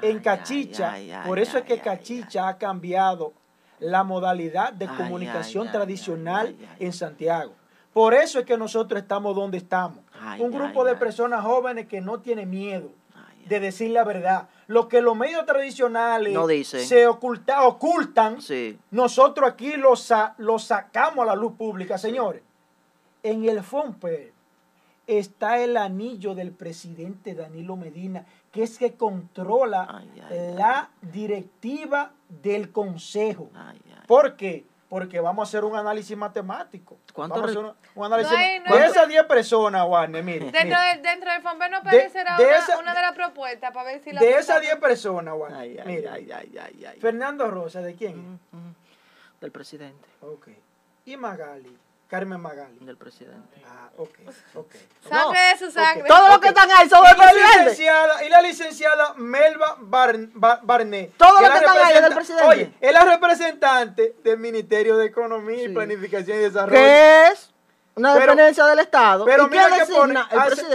en 0.00 0.18
Cachicha, 0.18 0.92
ay, 0.92 1.12
ay, 1.12 1.26
por 1.26 1.38
eso 1.38 1.56
es 1.58 1.64
que 1.64 1.74
ay, 1.74 1.78
Cachicha 1.80 2.48
ha 2.48 2.58
cambiado 2.58 3.32
la 3.78 4.02
modalidad 4.02 4.72
de 4.72 4.86
Ay, 4.88 4.96
comunicación 4.96 5.70
tradicional 5.70 6.48
ay, 6.48 6.56
ay, 6.60 6.68
ay. 6.80 6.86
en 6.86 6.92
Santiago. 6.92 7.54
Por 7.92 8.14
eso 8.14 8.40
es 8.40 8.46
que 8.46 8.56
nosotros 8.56 9.00
estamos 9.02 9.36
donde 9.36 9.58
estamos. 9.58 9.98
Ay, 10.20 10.40
Un 10.40 10.50
grupo 10.50 10.80
ay, 10.80 10.86
de 10.86 10.92
ay. 10.92 10.98
personas 10.98 11.44
jóvenes 11.44 11.86
que 11.86 12.00
no 12.00 12.18
tienen 12.20 12.48
miedo 12.50 12.90
Ay, 13.14 13.44
de 13.46 13.60
decir 13.60 13.90
la 13.90 14.02
verdad. 14.02 14.48
Lo 14.72 14.88
que 14.88 15.02
los 15.02 15.14
medios 15.14 15.44
tradicionales 15.44 16.32
No 16.32 16.46
dicen. 16.46 16.80
se 16.86 17.06
oculta, 17.06 17.66
ocultan, 17.66 18.40
Sí. 18.40 18.78
nosotros 18.90 19.50
aquí 19.50 19.76
lo, 19.76 19.96
sa- 19.96 20.34
lo 20.38 20.58
sacamos 20.58 21.24
a 21.24 21.26
la 21.26 21.34
luz 21.36 21.52
pública, 21.58 21.98
señores. 21.98 22.42
En 23.22 23.44
el 23.46 23.62
FOMPER 23.62 24.32
está 25.06 25.58
el 25.62 25.76
anillo 25.76 26.34
del 26.34 26.52
presidente 26.52 27.34
Danilo 27.34 27.76
Medina, 27.76 28.24
que 28.50 28.62
es 28.62 28.78
que 28.78 28.94
controla 28.94 29.86
Ay, 29.90 30.10
ay, 30.30 30.54
la 30.56 30.88
directiva 31.02 32.12
del 32.28 32.72
consejo. 32.72 33.50
¿Por 34.06 34.36
qué? 34.36 34.64
Porque 34.92 35.20
vamos 35.20 35.40
a 35.40 35.44
hacer 35.48 35.64
un 35.64 35.74
análisis 35.74 36.14
matemático. 36.14 36.98
¿Cuánto 37.14 37.36
Vamos 37.36 37.44
a 37.44 37.46
re- 37.54 37.58
hacer 37.60 37.64
un, 37.64 37.76
un 37.94 38.04
análisis 38.04 38.30
No 38.30 38.36
hay- 38.38 38.60
no 38.60 38.76
de 38.76 38.82
hay- 38.82 38.90
esas 38.90 39.08
10 39.08 39.24
personas, 39.24 39.86
Warner, 39.88 40.22
mire. 40.22 40.40
Dentro, 40.50 40.64
mire. 40.64 40.76
del, 40.92 41.02
dentro 41.02 41.32
del 41.32 41.40
FOMPER 41.40 41.70
no 41.70 41.76
aparecerá 41.78 42.36
de 42.36 42.44
una, 42.44 42.56
esa- 42.58 42.78
una 42.78 42.94
de 42.94 43.00
las 43.00 43.12
propuestas 43.14 43.72
para 43.72 43.84
ver 43.90 44.04
si 44.04 44.12
la 44.12 44.20
De 44.20 44.32
esas 44.36 44.60
10 44.60 44.76
personas, 44.76 45.32
Warner, 45.34 45.58
Ay, 45.58 45.78
ay, 45.78 45.86
mire. 45.86 46.08
ay, 46.10 46.30
ay, 46.30 46.58
ay, 46.58 46.84
ay. 46.84 47.00
Fernando 47.00 47.50
Rosa, 47.50 47.80
¿de 47.80 47.94
quién? 47.94 48.38
es? 48.52 49.40
Del 49.40 49.50
presidente. 49.50 50.06
Ok. 50.20 50.48
¿Y 51.06 51.16
Magali? 51.16 51.74
Carmen 52.12 52.38
Magali. 52.42 52.76
Del 52.80 52.98
presidente. 52.98 53.62
Ah, 53.66 53.88
ok, 53.96 54.10
ok. 54.56 54.70
Sangre 55.08 55.40
de 55.40 55.58
su 55.58 55.70
sangre. 55.70 56.04
Todos 56.06 56.28
los 56.28 56.38
que 56.40 56.48
están 56.48 56.68
ahí 56.70 56.86
son 56.86 57.02
del 57.02 57.14
Y 57.14 57.16
la 57.16 57.24
presidente. 57.24 57.58
licenciada, 57.70 58.24
y 58.24 58.28
la 58.28 58.42
licenciada 58.42 59.14
Melba 59.16 59.76
Bar- 59.80 60.28
Bar- 60.34 60.60
Barnett. 60.62 61.16
Todos 61.16 61.38
que 61.40 61.46
están 61.46 61.78
ahí 61.78 61.94
es 61.94 62.02
del 62.02 62.14
presidente. 62.14 62.46
Oye, 62.48 62.72
es 62.78 62.92
la 62.92 63.04
representante 63.06 64.16
del 64.22 64.38
Ministerio 64.38 64.98
de 64.98 65.06
Economía 65.06 65.62
y 65.62 65.66
Sí. 65.68 65.72
Planificación 65.72 66.36
y 66.36 66.40
Desarrollo. 66.40 66.72
Que 66.74 67.28
es 67.28 67.50
una 67.94 68.12
Pero- 68.12 68.20
dependencia 68.26 68.66
del 68.66 68.78
Estado. 68.80 69.24
Pero 69.24 69.46
¿Y 69.46 69.48
quién 69.48 69.64
mira 69.70 69.86
que 69.86 69.92
pone 69.94 70.20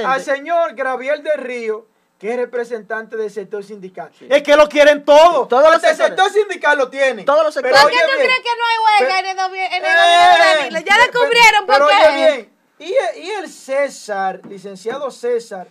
al, 0.08 0.22
señor 0.24 0.74
Gabriel 0.74 1.22
del 1.22 1.38
Río, 1.38 1.86
que 2.20 2.32
es 2.32 2.36
representante 2.38 3.16
del 3.16 3.30
sector 3.30 3.64
sindical. 3.64 4.10
Es 4.28 4.42
que 4.44 4.56
lo 4.56 4.68
quieren 4.68 5.06
todo. 5.06 5.48
Todos 5.48 5.66
los 5.72 5.84
el 5.84 5.90
sectores. 5.90 6.08
sector 6.08 6.32
sindical 6.32 6.78
lo 6.78 6.90
tienen. 6.90 7.26
Todos 7.26 7.44
los 7.44 7.54
sectores. 7.54 7.80
¿Por 7.80 7.92
qué 7.92 7.98
tú 7.98 8.12
crees 8.16 8.40
que 8.40 8.50
no 8.58 8.66
hay 8.66 9.02
huelga 9.06 9.16
pero- 9.18 9.28
en 9.30 9.38
el, 9.38 9.38
gobi- 9.46 9.68
en 9.68 9.74
el 9.74 9.84
Eh, 9.84 9.96
gobierno 9.96 10.50
de 10.50 10.56
Danilo? 10.58 10.80
Ya 10.80 10.86
pero- 10.96 11.12
descubrieron 11.12 11.66
por 11.68 11.76
pero 11.76 11.88
qué. 11.88 12.08
oye 12.08 12.50
bien, 12.80 12.94
y, 13.16 13.20
y 13.22 13.30
el 13.32 13.50
César, 13.50 14.42
licenciado 14.50 15.12
César 15.12 15.68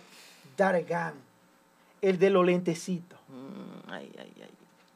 Dargan, 0.55 1.13
el 2.01 2.17
de 2.19 2.29
los 2.29 2.45
lentecitos, 2.45 3.19
Mm, 3.27 3.91
ay, 3.91 4.11
ay, 4.17 4.33
ay. 4.41 4.49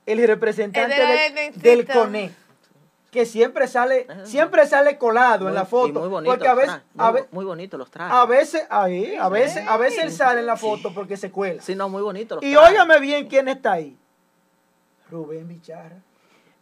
el 0.06 0.28
representante 0.28 0.95
El 0.95 0.99
de 1.08 1.08
los 1.52 1.54
del- 1.54 1.62
del 1.62 1.88
CONE, 1.88 2.32
que 3.12 3.26
siempre 3.26 3.68
sale, 3.68 4.07
siempre 4.24 4.66
sale 4.66 4.97
colado 4.97 5.49
en 5.49 5.53
la 5.53 5.64
y 5.64 5.66
foto, 5.66 5.99
muy 5.99 6.07
bonito 6.07 6.32
porque 6.32 6.47
a 6.47 6.51
los 6.55 6.57
veces, 6.64 6.76
trajes, 6.76 6.88
a, 6.97 7.12
muy, 7.12 7.22
ve- 7.22 7.28
muy 7.32 7.45
bonito 7.45 7.78
los 7.78 7.91
trajes. 7.91 8.14
a 8.16 8.26
veces, 8.26 8.66
ahí, 8.70 9.16
a 9.16 9.28
veces, 9.28 9.68
a 9.68 9.76
veces 9.78 10.03
él 10.05 10.12
sale 10.14 10.39
en 10.39 10.45
la 10.45 10.55
foto 10.55 10.93
porque 10.93 11.18
se 11.18 11.30
cuela. 11.30 11.62
Sí, 11.62 11.76
no, 11.76 11.89
muy 11.89 12.01
bonito 12.01 12.36
los 12.36 12.43
Y 12.43 12.53
trajes. 12.53 12.70
óigame 12.72 12.99
bien 13.01 13.28
quién 13.28 13.49
está 13.49 13.74
ahí. 13.74 13.97
Rubén 15.09 15.47
Bicharra. 15.47 15.97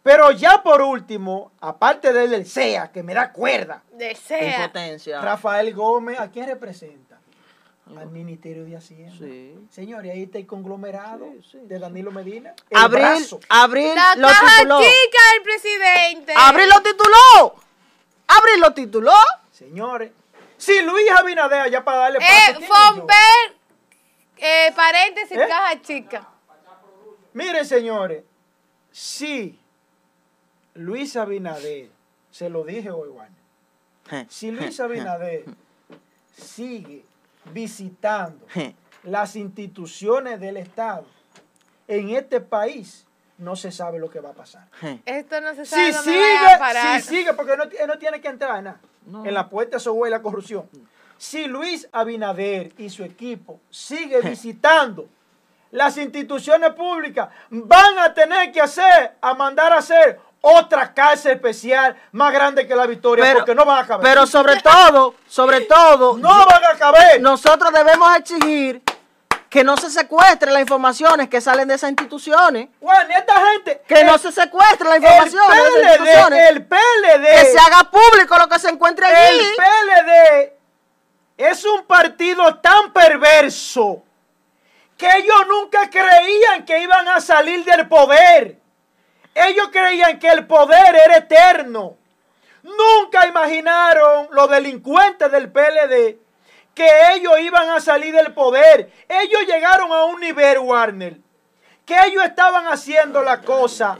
Pero 0.02 0.30
ya 0.32 0.62
por 0.62 0.80
último, 0.82 1.52
aparte 1.60 2.12
del 2.12 2.30
del 2.30 2.46
SEA, 2.46 2.90
que 2.90 3.02
me 3.02 3.14
da 3.14 3.32
cuerda, 3.32 3.82
Desea. 3.92 4.62
Impotencia. 4.62 5.20
Rafael 5.20 5.72
Gómez, 5.74 6.18
¿a 6.18 6.30
quién 6.30 6.46
representa? 6.46 7.09
Al 7.98 8.10
Ministerio 8.10 8.64
de 8.64 8.76
Hacienda. 8.76 9.16
Sí. 9.18 9.54
Señores, 9.70 10.12
ahí 10.12 10.22
está 10.24 10.38
el 10.38 10.46
conglomerado 10.46 11.26
Sí, 11.42 11.48
sí, 11.52 11.58
de 11.62 11.78
Danilo 11.78 12.10
Medina. 12.12 12.54
El 12.70 12.78
Abril, 12.78 13.00
brazo. 13.02 13.40
Abril 13.48 13.94
La 13.94 14.14
lo 14.16 14.28
caja 14.28 14.56
tituló. 14.58 14.78
chica 14.80 15.22
del 15.34 15.42
presidente. 15.42 16.32
Abril 16.36 16.68
lo 16.68 16.82
tituló. 16.82 17.54
Abril 18.28 18.60
lo 18.60 18.72
tituló. 18.74 19.12
Señores, 19.50 20.12
si 20.56 20.80
Luis 20.82 21.10
Abinader, 21.10 21.70
ya 21.70 21.84
para 21.84 21.98
darle 21.98 22.18
paso, 22.20 22.60
Eh. 22.60 22.66
Fomper, 22.66 23.56
eh, 24.36 24.72
paréntesis, 24.76 25.36
¿Eh? 25.36 25.46
caja 25.48 25.82
chica. 25.82 26.28
Miren, 27.32 27.64
señores, 27.66 28.24
si 28.92 29.58
Luis 30.74 31.16
Abinader, 31.16 31.88
se 32.30 32.48
lo 32.48 32.64
dije 32.64 32.90
hoy, 32.90 33.08
Juan, 33.12 33.36
si 34.28 34.50
Luis 34.50 34.78
Abinader 34.80 35.44
sigue 36.36 37.04
visitando 37.46 38.46
las 39.02 39.36
instituciones 39.36 40.40
del 40.40 40.56
Estado 40.56 41.06
en 41.88 42.10
este 42.10 42.40
país, 42.40 43.06
no 43.38 43.56
se 43.56 43.72
sabe 43.72 43.98
lo 43.98 44.10
que 44.10 44.20
va 44.20 44.30
a 44.30 44.34
pasar. 44.34 44.68
Esto 45.06 45.40
no 45.40 45.54
se 45.54 45.64
sabe 45.64 45.86
Si 45.86 45.92
dónde 45.92 46.12
sigue, 46.12 46.44
va 46.46 46.54
a 46.54 46.58
parar. 46.58 47.00
si 47.00 47.08
sigue, 47.08 47.32
porque 47.34 47.56
no, 47.56 47.64
él 47.64 47.86
no 47.86 47.98
tiene 47.98 48.20
que 48.20 48.28
entrar 48.28 48.58
en 48.58 48.64
nada. 48.64 48.80
No. 49.06 49.24
En 49.24 49.32
la 49.34 49.48
puerta 49.48 49.78
eso 49.78 49.92
huele 49.94 50.16
a 50.16 50.22
corrupción. 50.22 50.68
Si 51.16 51.46
Luis 51.46 51.88
Abinader 51.92 52.72
y 52.78 52.90
su 52.90 53.02
equipo 53.02 53.60
sigue 53.70 54.20
visitando 54.20 55.08
las 55.70 55.96
instituciones 55.96 56.70
públicas, 56.74 57.28
van 57.50 57.98
a 57.98 58.12
tener 58.12 58.52
que 58.52 58.60
hacer, 58.60 59.16
a 59.20 59.34
mandar 59.34 59.72
a 59.72 59.78
hacer 59.78 60.20
otra 60.42 60.92
cárcel 60.94 61.32
especial 61.32 61.96
más 62.12 62.32
grande 62.32 62.66
que 62.66 62.74
la 62.74 62.86
Victoria, 62.86 63.34
porque 63.34 63.54
no 63.54 63.64
van 63.64 63.84
a 63.84 63.86
caber. 63.86 64.02
Pero 64.04 64.26
sobre 64.26 64.60
todo, 64.60 65.14
sobre 65.28 65.62
todo, 65.62 66.16
no 66.18 66.28
van 66.46 66.64
a 66.64 66.78
caber. 66.78 67.20
nosotros 67.20 67.72
debemos 67.72 68.16
exigir 68.16 68.82
que 69.50 69.64
no 69.64 69.76
se 69.76 69.90
secuestren 69.90 70.52
las 70.54 70.62
informaciones 70.62 71.28
que 71.28 71.40
salen 71.40 71.66
de 71.66 71.74
esas 71.74 71.90
instituciones. 71.90 72.68
Juan, 72.80 73.10
esta 73.10 73.34
gente. 73.50 73.82
Que 73.86 74.00
el- 74.00 74.06
no 74.06 74.16
se 74.16 74.30
secuestren 74.30 74.88
las 74.90 74.98
el 74.98 75.02
informaciones 75.02 75.74
de 75.74 75.80
esas 75.82 75.96
PLD, 75.98 75.98
instituciones. 75.98 76.50
el 76.50 76.66
PLD. 76.66 77.26
que 77.30 77.44
se 77.46 77.58
haga 77.58 77.90
público 77.90 78.38
lo 78.38 78.48
que 78.48 78.58
se 78.60 78.68
encuentre 78.68 79.06
allí. 79.06 79.40
El 79.40 79.56
PLD 79.56 80.52
es 81.36 81.64
un 81.64 81.84
partido 81.84 82.54
tan 82.60 82.92
perverso 82.92 84.04
que 84.96 85.08
ellos 85.16 85.46
nunca 85.48 85.90
creían 85.90 86.64
que 86.64 86.78
iban 86.82 87.08
a 87.08 87.20
salir 87.20 87.64
del 87.64 87.88
poder. 87.88 88.59
Ellos 89.34 89.68
creían 89.70 90.18
que 90.18 90.28
el 90.28 90.46
poder 90.46 90.94
era 90.94 91.16
eterno. 91.18 91.96
Nunca 92.62 93.26
imaginaron 93.26 94.28
los 94.32 94.50
delincuentes 94.50 95.30
del 95.30 95.50
PLD 95.50 96.18
que 96.74 97.14
ellos 97.14 97.38
iban 97.40 97.68
a 97.70 97.80
salir 97.80 98.14
del 98.14 98.32
poder. 98.32 98.90
Ellos 99.08 99.40
llegaron 99.46 99.92
a 99.92 100.04
un 100.04 100.20
nivel, 100.20 100.58
Warner, 100.58 101.16
que 101.84 101.94
ellos 102.06 102.24
estaban 102.24 102.66
haciendo 102.66 103.22
la 103.22 103.40
cosa 103.40 103.98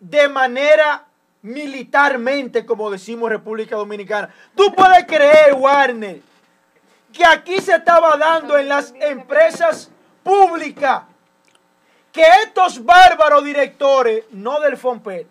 de 0.00 0.28
manera 0.28 1.04
militarmente, 1.42 2.66
como 2.66 2.90
decimos 2.90 3.30
República 3.30 3.76
Dominicana. 3.76 4.32
Tú 4.56 4.74
puedes 4.74 5.04
creer, 5.06 5.54
Warner, 5.54 6.20
que 7.12 7.24
aquí 7.24 7.60
se 7.60 7.74
estaba 7.74 8.16
dando 8.16 8.58
en 8.58 8.68
las 8.68 8.92
empresas 9.00 9.90
públicas 10.22 11.02
que 12.12 12.22
estos 12.44 12.84
bárbaros 12.84 13.44
directores, 13.44 14.24
no 14.30 14.60
del 14.60 14.76
FOMPER, 14.76 15.26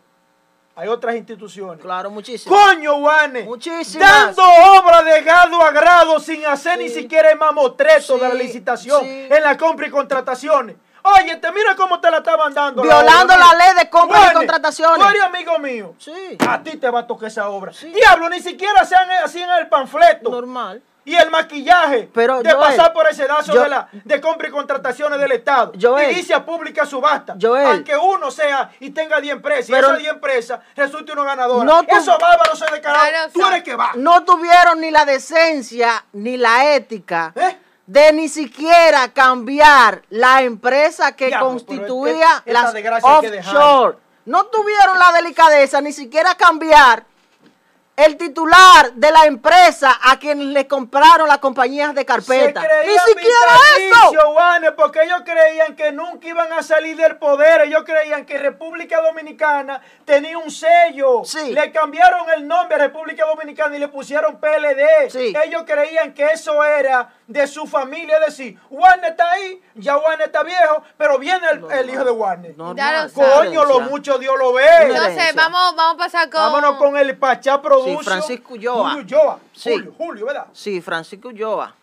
hay 0.75 0.88
otras 0.88 1.15
instituciones. 1.15 1.82
Claro, 1.84 2.11
muchísimo. 2.11 2.55
Coño, 2.55 2.95
Warner, 2.97 3.45
Muchísimas. 3.45 4.36
dando 4.36 4.43
obra 4.80 5.01
de 5.01 5.21
grado 5.21 5.61
a 5.63 5.71
grado 5.71 6.19
sin 6.19 6.45
hacer 6.45 6.78
ni 6.78 6.88
Sí. 6.89 7.01
siquiera 7.01 7.32
el 7.32 7.38
mamotreto 7.39 8.17
de 8.19 8.23
la 8.28 8.32
Sí, 8.32 8.38
licitación 8.38 9.03
sí. 9.03 9.28
en 9.30 9.43
la 9.43 9.57
compra 9.57 9.88
y 9.88 9.89
contrataciones. 9.89 10.75
Oye, 11.03 11.38
te 11.38 11.51
mira 11.51 11.75
cómo 11.75 11.99
te 12.01 12.11
la 12.11 12.17
estaban 12.17 12.53
dando. 12.53 12.82
Violando 12.84 13.34
obra, 13.34 13.38
la 13.38 13.53
ley 13.65 13.75
de 13.80 13.89
compras 13.89 14.30
y 14.32 14.34
contrataciones. 14.36 14.99
Tú 14.99 15.07
eres 15.09 15.21
amigo 15.23 15.57
mío. 15.57 15.95
Sí, 15.97 16.38
A 16.47 16.61
ti 16.61 16.75
te 16.78 16.89
va 16.91 16.99
a 16.99 17.07
tocar 17.07 17.30
esa 17.30 17.49
obra. 17.49 17.71
Diablo, 17.71 18.30
ni 18.30 18.39
siquiera 18.41 18.84
sean 18.86 19.09
así 19.23 19.41
en 19.41 19.49
el 19.49 19.67
panfleto. 19.69 20.30
normal. 20.30 20.82
Y 21.07 21.15
el 21.15 21.31
maquillaje 21.31 22.09
Pero, 22.13 22.43
de 22.43 22.51
Joel, 22.51 22.67
pasar 22.67 22.91
por 22.91 23.07
ese 23.07 23.25
dazo 23.25 23.53
yo- 23.53 23.63
de, 23.63 23.69
la, 23.69 23.87
de 23.93 24.19
compra 24.19 24.49
y 24.49 24.51
contrataciones 24.51 25.17
del 25.17 25.31
Estado. 25.31 25.71
Joel, 25.81 26.11
y 26.11 26.15
dice 26.15 26.33
a 26.33 26.43
pública 26.45 26.85
subasta. 26.85 27.35
Joel, 27.41 27.65
aunque 27.65 27.95
uno 27.95 28.29
sea 28.29 28.71
y 28.81 28.89
tenga 28.89 29.21
10 29.21 29.35
empresas 29.37 29.67
pero- 29.71 29.87
y 29.87 29.91
esas 29.91 29.99
10 29.99 30.11
empresas 30.11 30.59
resulte 30.75 31.13
uno 31.13 31.23
ganador. 31.23 31.63
No 31.63 31.79
Esos 31.87 32.17
bárbaros 32.19 32.59
se 32.59 32.65
declararon. 32.69 33.31
Tú 33.31 33.45
eres 33.47 33.63
que 33.63 33.73
va. 33.77 33.91
No 33.95 34.25
tuvieron 34.25 34.81
ni 34.81 34.91
la 34.91 35.05
decencia 35.05 36.03
ni 36.11 36.35
la 36.35 36.75
ética 36.75 37.31
¿Eh? 37.37 37.57
de 37.85 38.11
ni 38.11 38.27
siquiera 38.27 39.07
cambiar 39.13 40.01
la 40.09 40.41
empresa 40.41 41.15
que 41.15 41.27
Diablo, 41.27 41.47
constituía 41.51 42.41
pero 42.43 42.59
es- 42.59 42.75
esta 42.75 42.89
las 42.91 43.03
offshore. 43.05 43.97
No 44.25 44.47
tuvieron 44.47 44.99
la 44.99 45.13
delicadeza 45.13 45.79
ni 45.79 45.93
siquiera 45.93 46.35
cambiar 46.35 47.05
el 47.98 48.15
titular 48.15 48.94
de 48.94 49.11
la 49.11 49.26
empresa 49.26 49.99
a 50.03 50.19
quien 50.19 50.53
le 50.53 50.68
compraron 50.68 51.28
las 51.28 51.40
compañías 51.40 51.95
de 51.95 52.06
carpeta. 52.06 52.61
Se 52.61 52.88
Ni 52.88 52.98
siquiera 52.99 53.56
eso. 53.80 54.32
Juanes, 54.32 54.72
porque 54.78 55.02
ellos 55.03 55.24
creían 55.26 55.76
que 55.76 55.91
nunca 55.91 56.28
iban 56.28 56.53
a 56.53 56.61
salir 56.61 56.95
del 56.95 57.18
poder. 57.18 57.61
Ellos 57.61 57.84
creían 57.84 58.24
que 58.26 58.38
República 58.38 59.02
Dominicana 59.02 59.82
tenía 60.06 60.38
un 60.38 60.52
sello. 60.52 61.24
Sí. 61.26 61.52
Le 61.53 61.72
cambiaron 61.72 62.30
el 62.36 62.48
nombre 62.48 62.76
a 62.76 62.80
República 62.80 63.26
Dominicana 63.26 63.76
y 63.76 63.80
le 63.80 63.88
pusieron 63.88 64.40
PLD. 64.40 65.10
Sí. 65.10 65.34
Ellos 65.44 65.64
creían 65.65 66.14
que 66.14 66.26
eso 66.26 66.64
era 66.64 67.10
de 67.27 67.45
su 67.45 67.67
familia. 67.67 68.17
Es 68.19 68.37
decir, 68.37 68.59
Warner 68.69 69.11
está 69.11 69.31
ahí, 69.31 69.61
ya 69.75 69.97
Warner 69.97 70.27
está 70.27 70.43
viejo, 70.43 70.83
pero 70.97 71.19
viene 71.19 71.47
el, 71.51 71.71
el 71.71 71.89
hijo 71.89 72.03
de 72.03 72.11
Warner. 72.11 72.57
Lo 72.57 72.71
esa 72.71 73.09
Coño, 73.13 73.65
lo 73.65 73.81
mucho 73.81 74.17
Dios 74.17 74.35
lo 74.37 74.53
ve. 74.53 74.65
Entonces, 74.81 75.35
vamos, 75.35 75.75
vamos 75.75 75.95
a 75.95 75.97
pasar 75.97 76.29
con. 76.29 76.41
Vámonos 76.41 76.77
con 76.77 76.97
el 76.97 77.17
Pachá 77.17 77.61
Production. 77.61 78.03
Francisco 78.03 78.53
Ulloa. 78.53 78.91
Julio 78.91 79.03
Ulloa. 79.03 79.39
Sí. 79.53 79.71
Julio, 79.73 79.93
Julio, 79.97 80.25
¿verdad? 80.25 80.47
Sí, 80.53 80.81
Francisco 80.81 81.27
Ulloa. 81.27 81.75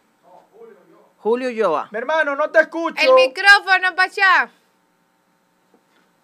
Julio 1.18 1.48
Ulloa. 1.48 1.88
Mi 1.90 1.98
hermano, 1.98 2.34
no 2.34 2.50
te 2.50 2.60
escucho. 2.60 3.00
El 3.00 3.14
micrófono, 3.14 3.94
Pachá. 3.94 4.50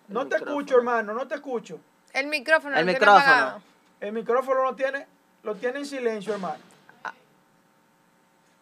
No 0.09 0.27
te 0.27 0.37
escucho, 0.37 0.77
hermano, 0.77 1.15
no 1.15 1.27
te 1.29 1.37
escucho. 1.37 1.79
El 2.13 2.27
micrófono. 2.27 2.77
El 2.77 2.85
micrófono. 2.85 3.63
El 4.01 4.13
micrófono 4.13 4.65
lo 4.65 4.75
tiene, 4.75 5.07
lo 5.43 5.55
tiene 5.55 5.79
en 5.79 5.87
silencio, 5.87 6.33
hermano. 6.33 6.70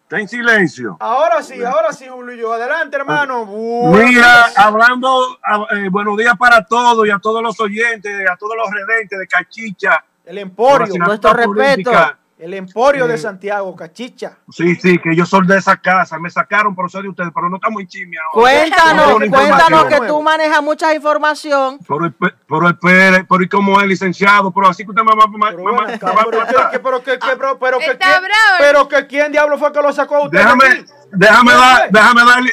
Está 0.09 0.21
en 0.21 0.27
silencio. 0.27 0.97
Ahora 1.01 1.43
sí, 1.43 1.63
ahora 1.63 1.93
sí, 1.93 2.07
Julio. 2.09 2.51
Adelante, 2.51 2.97
hermano. 2.97 3.45
Buenos 3.45 4.09
Mira, 4.09 4.09
días. 4.09 4.57
hablando, 4.57 5.39
eh, 5.71 5.91
buenos 5.91 6.17
días 6.17 6.35
para 6.39 6.65
todos 6.65 7.07
y 7.07 7.11
a 7.11 7.19
todos 7.19 7.43
los 7.43 7.61
oyentes, 7.61 8.11
a 8.27 8.35
todos 8.39 8.57
los 8.57 8.71
redentes 8.73 9.19
de 9.19 9.27
Cachicha. 9.27 10.03
El 10.25 10.39
emporio. 10.39 10.95
Nuestro 10.97 11.37
política. 11.37 11.91
respeto. 11.91 12.19
El 12.39 12.55
Emporio 12.55 13.09
de 13.09 13.17
Sí. 13.17 13.25
Santiago, 13.25 13.75
Cachicha. 13.75 14.39
Sí, 14.49 14.77
sí, 14.77 14.99
que 15.01 15.17
yo 15.17 15.27
soy 15.27 15.45
de 15.45 15.59
esa 15.59 15.77
casa. 15.77 16.21
Me 16.21 16.31
sacaron 16.31 16.73
por 16.73 16.89
ser 16.89 17.03
de 17.03 17.09
ustedes, 17.09 17.31
pero 17.35 17.51
no 17.51 17.57
estamos 17.57 17.81
en 17.81 17.89
chisme 17.89 18.17
ahora. 18.17 18.33
Cuéntanos, 18.53 19.07
No, 19.09 19.15
cuéntanos 19.37 19.85
que 19.87 20.01
tú 20.07 20.23
manejas 20.23 20.63
mucha 20.63 20.95
información. 20.95 21.79
Pero 21.87 22.15
pero 22.47 22.69
el 22.69 22.79
Pérez, 22.79 23.27
pero 23.29 23.43
y 23.43 23.49
como 23.49 23.81
es 23.81 23.87
licenciado, 23.89 24.53
pero 24.53 24.69
así 24.69 24.85
que 24.85 24.91
usted 24.91 25.03
me 25.03 25.13
va, 25.17 25.25
a 25.25 25.27
pero 25.51 26.71
que- 26.71 26.79
pero 26.79 27.03
que- 27.03 27.19
que- 27.19 27.37
pero- 27.37 27.59
pero 27.59 27.79
que 27.81 27.99
pero 28.59 28.89
que 28.89 29.07
quién 29.09 29.33
diablo 29.33 29.59
fue 29.59 29.73
que 29.73 29.83
lo 29.83 29.93
sacó 29.93 30.17
a 30.17 30.25
usted. 30.27 30.39
Déjame, 30.39 30.65
aquí? 30.65 30.85
déjame 31.13 31.51
¿Quién 31.51 31.61
dar, 31.61 31.91
déjame 31.91 32.25
darle, 32.25 32.53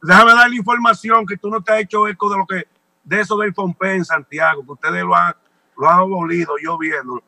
déjame 0.00 0.32
darle 0.34 0.56
información 0.56 1.26
que 1.26 1.36
tú 1.36 1.50
no 1.50 1.60
te 1.60 1.72
has 1.72 1.80
hecho 1.80 2.06
eco 2.06 2.30
de 2.30 2.36
lo 2.38 2.46
que, 2.46 2.68
de 3.02 3.20
eso 3.20 3.36
del 3.38 3.52
Fompe 3.52 3.94
en 3.94 4.04
Santiago, 4.04 4.64
que 4.64 4.72
ustedes 4.72 5.02
lo 5.02 5.14
han, 5.16 5.34
lo 5.76 5.88
han 5.90 5.98
abolido, 5.98 6.54
yo 6.62 6.78
viendo. 6.78 7.20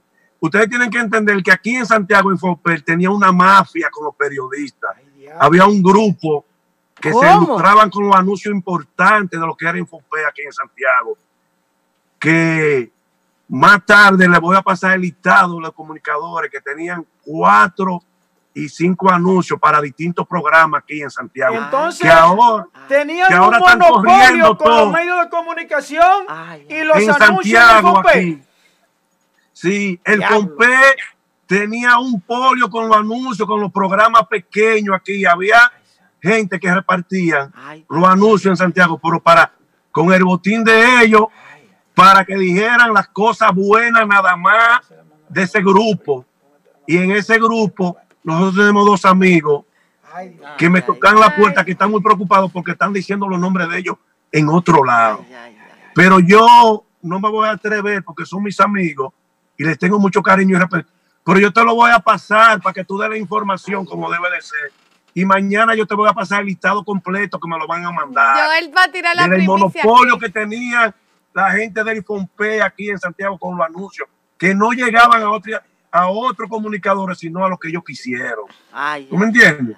Ustedes 0.47 0.69
tienen 0.69 0.91
que 0.91 0.99
entender 0.99 1.43
que 1.43 1.53
aquí 1.53 1.77
en 1.77 1.87
Santiago 1.87 2.31
Infopel 2.33 2.83
tenía 2.83 3.11
una 3.11 3.33
mafia 3.33 3.89
con 3.91 4.07
los 4.07 4.15
periodistas. 4.15 4.91
Ay. 4.97 5.27
Había 5.39 5.67
un 5.67 5.83
grupo 5.83 6.45
que 7.01 7.13
se 7.13 7.33
ilustraban 7.33 7.91
con 7.91 8.07
los 8.07 8.17
anuncios 8.17 8.55
importantes 8.55 9.39
de 9.39 9.47
lo 9.47 9.55
que 9.55 9.69
era 9.69 9.79
Infopel 9.79 10.25
aquí 10.27 10.43
en 10.43 10.53
Santiago. 10.53 11.17
Que 12.19 12.91
más 13.49 13.85
tarde 13.85 14.29
les 14.29 14.41
voy 14.41 14.57
a 14.57 14.63
pasar 14.63 14.95
el 14.95 15.03
listado 15.03 15.57
de 15.57 15.61
los 15.63 15.73
comunicadores 15.73 16.51
que 16.51 16.61
tenían 16.61 17.07
cuatro 17.23 18.03
y 18.55 18.69
cinco 18.71 19.11
anuncios 19.11 19.61
para 19.61 19.81
distintos 19.83 20.27
programas 20.27 20.83
aquí 20.83 21.03
en 21.03 21.11
Santiago. 21.11 21.57
Entonces, 21.57 22.01
que 22.01 22.09
ahora 22.09 22.67
tenían 22.89 23.29
que 23.29 23.35
ahora 23.35 23.59
un 23.59 23.79
monopolio 23.79 24.57
con 24.57 24.71
los 24.71 24.93
medios 24.93 25.23
de 25.23 25.29
comunicación 25.29 26.25
Ay, 26.27 26.67
y 26.71 26.83
los 26.83 26.97
en 26.97 27.11
anuncios 27.11 27.63
Santiago 27.63 28.03
de 28.03 28.09
aquí. 28.09 28.43
Sí, 29.57 29.99
el. 30.05 30.23
Fompe 30.23 30.67
tenía 31.47 31.99
un 31.99 32.21
polio 32.21 32.69
con 32.69 32.89
los 32.89 32.97
anuncios, 32.99 33.49
con 33.49 33.59
los 33.59 33.73
programas 33.73 34.27
pequeños 34.27 34.95
aquí. 34.95 35.25
Había 35.25 35.73
gente 36.21 36.61
que 36.61 36.75
repartían 36.75 37.51
los 37.89 38.05
anuncios 38.07 38.53
en 38.53 38.57
Santiago, 38.59 39.01
pero 39.03 39.19
para 39.19 39.51
con 39.91 40.13
el 40.13 40.25
botín 40.25 40.63
de 40.63 41.03
ellos, 41.03 41.29
para 41.95 42.23
que 42.27 42.37
dijeran 42.37 42.93
las 42.93 43.09
cosas 43.09 43.55
buenas 43.55 44.07
nada 44.07 44.37
más 44.37 44.93
de 45.27 45.45
ese 45.45 45.63
grupo. 45.63 46.27
Y 46.87 46.99
en 46.99 47.13
ese 47.13 47.39
grupo 47.39 47.97
nosotros 48.23 48.57
tenemos 48.57 48.85
dos 48.85 49.07
amigos 49.07 49.65
que 50.59 50.69
me 50.69 50.83
tocan 50.83 51.19
la 51.19 51.35
puerta, 51.35 51.65
que 51.65 51.73
están 51.73 51.91
muy 51.91 52.03
preocupados 52.03 52.53
porque 52.53 52.73
están 52.73 52.93
diciendo 52.93 53.27
los 53.27 53.41
nombres 53.41 53.71
de 53.71 53.79
ellos 53.79 53.97
en 54.31 54.51
otro 54.51 54.85
lado. 54.85 55.25
Pero 55.95 56.21
yo 56.21 56.85
no 57.01 57.21
me 57.21 57.31
voy 57.31 57.49
a 57.49 57.53
atrever 57.53 58.05
porque 58.05 58.27
son 58.27 58.43
mis 58.43 58.61
amigos 58.61 59.15
y 59.57 59.65
les 59.65 59.79
tengo 59.79 59.99
mucho 59.99 60.23
cariño 60.23 60.57
y 60.57 60.59
respeto. 60.61 60.89
Pero 61.25 61.39
yo 61.41 61.53
te 61.53 61.65
lo 61.65 61.75
voy 61.75 61.91
a 61.91 61.99
pasar 61.99 62.61
para 62.61 62.73
que 62.73 62.85
tú 62.85 62.99
des 62.99 63.11
la 63.11 63.17
información 63.17 63.85
como 63.85 64.11
debe 64.11 64.31
de 64.31 64.41
ser. 64.41 64.73
Y 65.13 65.25
mañana 65.25 65.75
yo 65.75 65.87
te 65.87 65.95
voy 65.95 66.09
a 66.09 66.13
pasar 66.13 66.41
el 66.41 66.47
listado 66.47 66.85
completo 66.85 67.41
que 67.41 67.49
me 67.49 67.59
lo 67.59 67.67
van 67.67 67.85
a 67.85 67.91
mandar. 67.91 68.37
Joel 68.37 68.71
va 68.77 68.85
a 68.85 68.89
tirar 68.93 69.17
la 69.17 69.27
Del 69.29 69.45
monopolio 69.45 70.15
aquí. 70.17 70.27
que 70.27 70.29
tenía 70.31 70.95
la 71.33 71.51
gente 71.53 71.83
del 71.83 72.05
Fompe 72.05 72.63
aquí 72.63 72.91
en 72.91 72.99
Santiago 72.99 73.39
con 73.39 73.57
los 73.57 73.67
anuncios, 73.67 74.09
que 74.39 74.55
no 74.55 74.71
llegaban 74.73 75.23
a, 75.23 75.31
otro, 75.31 75.59
a 75.91 76.07
otros 76.09 76.49
comunicadores, 76.49 77.19
sino 77.19 77.45
a 77.45 77.49
los 77.49 77.59
que 77.59 77.69
ellos 77.69 77.83
quisieron. 77.85 78.45
Ay, 78.73 79.07
¿Tú 79.07 79.17
me 79.17 79.25
ay, 79.27 79.33
entiendes? 79.33 79.77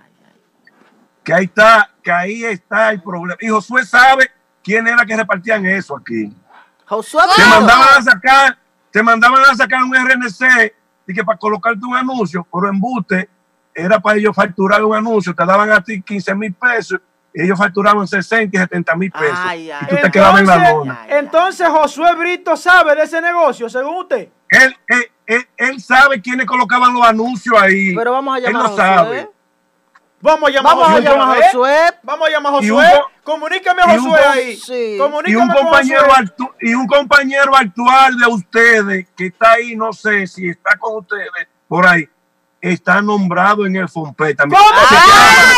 Que 1.24 1.32
ahí 1.34 1.44
está, 1.44 1.90
que 2.02 2.10
ahí 2.10 2.44
está 2.44 2.90
el 2.90 3.02
problema. 3.02 3.36
Y 3.40 3.48
Josué 3.48 3.84
sabe 3.84 4.30
quién 4.62 4.86
era 4.86 5.04
que 5.04 5.16
repartían 5.16 5.64
eso 5.66 5.96
aquí. 5.96 6.32
Josué 6.86 7.22
Brito. 7.34 7.48
mandaban 7.48 7.88
a 7.98 8.02
sacar, 8.02 8.58
te 8.92 9.02
mandaban 9.02 9.42
a 9.42 9.54
sacar 9.54 9.82
un 9.82 9.94
RNC 9.94 10.72
y 11.06 11.14
que 11.14 11.24
para 11.24 11.38
colocarte 11.38 11.84
un 11.84 11.96
anuncio, 11.96 12.46
pero 12.52 12.68
embuste 12.68 13.28
era 13.74 14.00
para 14.00 14.18
ellos 14.18 14.34
facturar 14.34 14.82
un 14.84 14.94
anuncio, 14.96 15.34
te 15.34 15.44
daban 15.46 15.70
a 15.70 15.80
ti 15.82 16.02
15 16.02 16.34
mil 16.34 16.52
pesos, 16.54 17.00
y 17.32 17.42
ellos 17.42 17.56
facturaban 17.58 18.06
60 18.08 18.56
y 18.56 18.60
70 18.60 18.96
mil 18.96 19.10
pesos. 19.12 19.38
Ay, 19.40 19.70
ay, 19.70 19.78
y 19.82 19.86
tú 19.94 19.96
te 20.02 20.10
quedabas 20.10 20.40
en 20.40 20.46
la 20.46 20.70
lona. 20.72 20.98
Ay, 21.02 21.08
ay. 21.12 21.18
entonces 21.20 21.68
Josué 21.68 22.14
Brito 22.16 22.56
sabe 22.56 22.96
de 22.96 23.02
ese 23.02 23.20
negocio, 23.22 23.68
según 23.68 23.96
usted. 23.98 24.28
Él, 24.48 24.74
él, 24.88 25.04
él- 25.26 25.48
él 25.56 25.80
sabe 25.80 26.20
quiénes 26.20 26.46
colocaban 26.46 26.92
los 26.92 27.06
anuncios 27.06 27.54
ahí. 27.60 27.94
Pero 27.94 28.12
vamos 28.12 28.34
a 28.34 28.38
Él 28.38 28.44
llamar 28.44 28.62
lo 28.62 28.66
a 28.66 28.70
Josué. 28.70 28.84
sabe. 28.84 29.30
Vamos 30.20 30.48
a 30.48 30.52
llamar 30.52 30.74
Vamos 30.76 30.88
a 30.88 30.92
Josué. 30.92 31.04
llamar 31.04 31.38
a. 31.38 31.42
Josué. 31.46 31.76
Vamos 32.02 32.28
a 32.28 32.30
llamar 32.30 32.52
a 32.52 32.56
Josué. 32.56 32.68
un 32.70 33.22
Comunícame 33.22 33.82
a 33.82 33.86
un 33.86 33.98
Josué 34.00 34.20
ahí. 34.24 34.56
sí. 34.56 34.98
Y 35.26 35.34
un 35.36 35.48
compañero 35.48 36.00
Josué. 36.08 36.24
actu- 36.24 36.54
y 36.60 36.74
un 36.74 36.86
compañero 36.86 37.56
actual 37.56 38.16
de 38.18 38.26
ustedes 38.26 39.06
que 39.16 39.26
está 39.26 39.52
ahí, 39.52 39.76
no 39.76 39.92
sé 39.92 40.26
si 40.26 40.48
está 40.48 40.76
con 40.78 40.96
ustedes 40.96 41.28
por 41.68 41.86
ahí, 41.86 42.08
está 42.60 43.00
nombrado 43.00 43.64
en 43.66 43.76
el 43.76 43.88
Fompe 43.88 44.34
también. 44.34 44.60
¿Cómo 44.60 44.80
se 44.88 44.94
llama? 44.94 45.54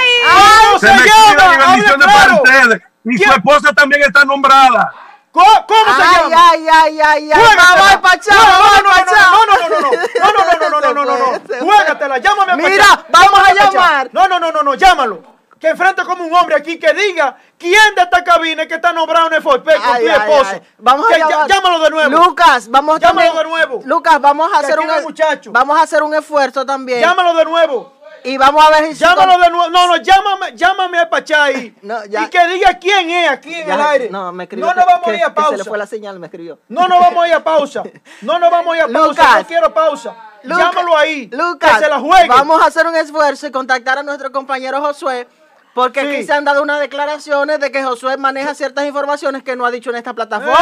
¿Cómo 0.67 0.79
Se 0.79 0.87
se 0.87 0.93
me 0.93 0.99
escriben 1.07 1.39
llama? 1.39 1.55
en 1.55 1.61
Hable 1.61 1.67
bendiciones 1.77 2.07
para 2.07 2.35
ustedes. 2.35 2.83
Y 3.05 3.17
su 3.19 3.31
esposa 3.33 3.73
también 3.73 4.03
está 4.03 4.25
nombrada. 4.27 4.93
¿Cómo, 5.33 5.47
cómo 5.69 5.85
se 5.97 6.03
Ay, 6.03 6.31
llama? 6.31 6.51
ay, 6.51 6.69
ay, 6.69 7.01
ay, 7.01 7.33
ay. 7.33 7.41
Juégatela. 7.41 8.01
No, 8.31 8.43
no, 8.83 8.83
no, 8.83 8.91
no, 8.91 9.47
no, 9.47 9.47
no, 9.47 9.61
no, 9.61 10.33
no, 10.33 10.59
no, 10.59 10.69
no, 10.71 10.81
no, 10.81 10.81
no, 10.81 10.93
no, 10.93 11.05
no, 11.05 11.17
no. 11.17 11.65
Juégatela, 11.67 12.19
llámame 12.19 12.53
a 12.53 12.57
Mira, 12.57 12.85
Pachá. 12.85 13.07
vamos 13.11 13.31
Llámame 13.31 13.61
a 13.61 13.65
llamar. 13.71 14.09
No, 14.13 14.29
no, 14.29 14.41
no, 14.41 14.51
no, 14.53 14.63
no, 14.63 14.75
llámalo. 14.75 15.23
Que 15.61 15.69
enfrente 15.69 16.03
como 16.05 16.25
un 16.25 16.35
hombre 16.35 16.57
aquí 16.57 16.79
que 16.79 16.93
diga 16.95 17.37
quién 17.59 17.95
de 17.95 18.03
esta 18.03 18.25
cabina 18.25 18.63
es 18.63 18.69
que 18.69 18.77
está 18.77 18.95
nombrado 18.95 19.27
en 19.27 19.35
el 19.35 19.43
Forpe 19.43 19.75
con 19.75 19.83
tu 19.83 19.89
ay. 19.91 20.63
Vamos 20.79 21.13
a 21.13 21.19
llamar. 21.19 21.49
Llámalo 21.49 21.79
de 21.81 21.91
nuevo. 21.91 22.11
Lucas, 22.25 22.69
vamos 22.71 22.99
Llámalo 22.99 23.21
también- 23.33 23.37
de 23.45 23.51
nuevo. 23.51 23.83
Lucas, 23.85 24.21
vamos 24.23 24.51
a 24.55 24.59
hacer 24.61 24.81
un 24.81 25.03
muchacho. 25.03 25.53
vamos 25.53 25.79
a 25.79 25.83
hacer 25.83 26.03
un 26.03 26.15
esfuerzo 26.15 26.65
también. 26.65 27.01
Llámalo 27.01 27.35
de 27.35 27.45
nuevo. 27.45 28.00
Y 28.25 28.37
vamos 28.37 28.65
a 28.65 28.71
ver 28.71 28.87
si 28.95 28.95
Llámalo 28.95 29.39
de 29.39 29.51
nuevo. 29.51 29.69
No, 29.71 29.87
no, 29.89 29.97
llámame, 29.97 30.53
llámame 30.55 30.99
a 30.99 31.09
Pachá 31.11 31.45
ahí. 31.45 31.75
No, 31.83 32.05
ya. 32.07 32.25
Y 32.25 32.29
que 32.29 32.47
diga 32.49 32.79
quién 32.79 33.11
es 33.11 33.31
aquí 33.31 33.55
en 33.55 33.67
Ya, 33.67 33.75
el 33.75 33.81
aire. 33.81 34.11
No, 34.11 34.33
me 34.33 34.45
escribió 34.45 34.67
no 34.67 34.73
que- 34.73 34.79
nos 34.81 34.87
vamos 34.87 35.05
que- 35.05 35.11
a 35.11 35.15
ir 35.17 35.25
a 35.25 35.35
pausa. 35.35 35.51
se 35.53 35.57
le 35.59 35.65
fue 35.65 35.79
la 35.79 35.87
señal, 35.87 36.19
me 36.19 36.27
escribió. 36.27 36.59
No 36.69 36.87
nos 36.89 37.01
vamos 37.01 37.25
a 37.25 37.29
ir 37.29 37.35
a 37.35 37.43
pausa. 37.45 37.83
No 38.23 38.39
nos 38.39 38.51
vamos 38.51 38.75
a 38.75 38.77
ir 38.79 38.83
a 38.85 38.89
pausa. 38.89 39.07
Lucas. 39.09 39.37
No 39.43 39.47
quiero 39.47 39.75
pausa. 39.75 40.17
Llámalo 40.43 40.97
ahí. 40.97 41.29
Lucas, 41.33 41.79
que 41.79 41.85
se 41.85 41.91
la 41.91 41.99
juegue. 42.01 42.29
vamos 42.29 42.63
a 42.63 42.67
hacer 42.67 42.87
un 42.87 42.97
esfuerzo 42.97 43.47
y 43.47 43.51
contactar 43.51 43.99
a 43.99 44.03
nuestro 44.03 44.33
compañero 44.33 44.81
Josué, 44.81 45.29
porque 45.75 46.01
Sí. 46.01 46.07
aquí 46.07 46.25
se 46.25 46.33
han 46.33 46.45
dado 46.45 46.63
unas 46.63 46.81
declaraciones 46.81 47.61
de 47.61 47.71
que 47.71 47.83
Josué 47.85 48.17
maneja 48.17 48.55
ciertas 48.55 48.85
informaciones 48.87 49.43
que 49.43 49.55
no 49.55 49.67
ha 49.67 49.71
dicho 49.71 49.91
en 49.91 49.97
esta 49.97 50.15
plataforma. 50.15 50.57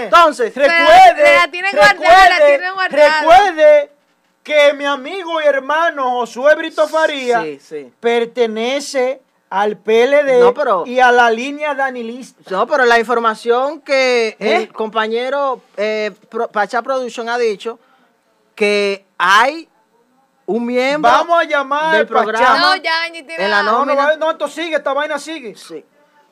Eh, 0.00 0.04
Entonces, 0.04 0.54
recuerde, 0.54 1.36
la 1.36 1.50
tiene 1.50 1.70
guardada, 1.72 2.28
la 2.38 2.46
tiene 2.46 2.70
guardada. 2.70 3.20
recuerde 3.20 3.90
que 4.42 4.72
mi 4.74 4.84
amigo 4.84 5.40
y 5.40 5.44
hermano 5.44 6.10
Josué 6.10 6.54
Brito 6.56 6.88
Faría 6.88 7.42
Sí, 7.42 7.60
sí. 7.60 7.92
pertenece 8.00 9.22
al 9.50 9.76
PLD 9.76 10.40
No, 10.40 10.54
pero- 10.54 10.84
y 10.86 10.98
a 10.98 11.12
la 11.12 11.30
línea 11.30 11.74
danilista. 11.74 12.50
No, 12.50 12.66
pero 12.66 12.84
la 12.86 12.98
información 12.98 13.80
que 13.82 14.28
¿Eh? 14.38 14.56
el 14.56 14.72
compañero 14.72 15.62
eh, 15.76 16.10
Pro- 16.30 16.48
Pacha 16.48 16.80
Production 16.82 17.28
ha 17.28 17.38
dicho 17.38 17.78
que 18.54 19.04
hay 19.18 19.68
un 20.46 20.66
miembro 20.66 21.10
Vamos 21.10 21.38
a 21.40 21.44
llamar 21.44 21.96
del 21.96 22.06
programa. 22.06 22.58
No, 22.58 22.76
ya, 22.76 22.92
tiene 23.12 23.34
En 23.36 23.50
la 23.50 23.58
la- 23.58 23.62
No, 23.62 23.84
no, 23.84 23.94
nómina. 23.94 24.30
esto 24.32 24.48
sigue, 24.48 24.76
esta 24.76 24.92
vaina 24.92 25.18
sigue. 25.18 25.54
Sí. 25.54 25.84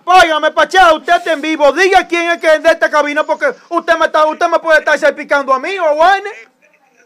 Óigame, 0.05 0.51
Pachá, 0.51 0.93
usted 0.95 1.15
está 1.16 1.32
en 1.32 1.41
vivo. 1.43 1.70
Diga 1.73 2.09
quién 2.09 2.31
es 2.31 2.39
que 2.41 2.55
es 2.55 2.62
de 2.62 2.70
esta 2.70 2.91
cabina 2.91 3.23
porque 3.23 3.55
usted 3.69 3.97
me, 3.97 4.07
está, 4.07 4.24
usted 4.27 4.49
me 4.49 4.59
puede 4.59 4.78
estar 4.81 4.99
salpicando 4.99 5.53
a 5.55 5.59
mí 5.61 5.78
o 5.78 5.85
a 5.85 5.93
Wayne. 5.93 6.31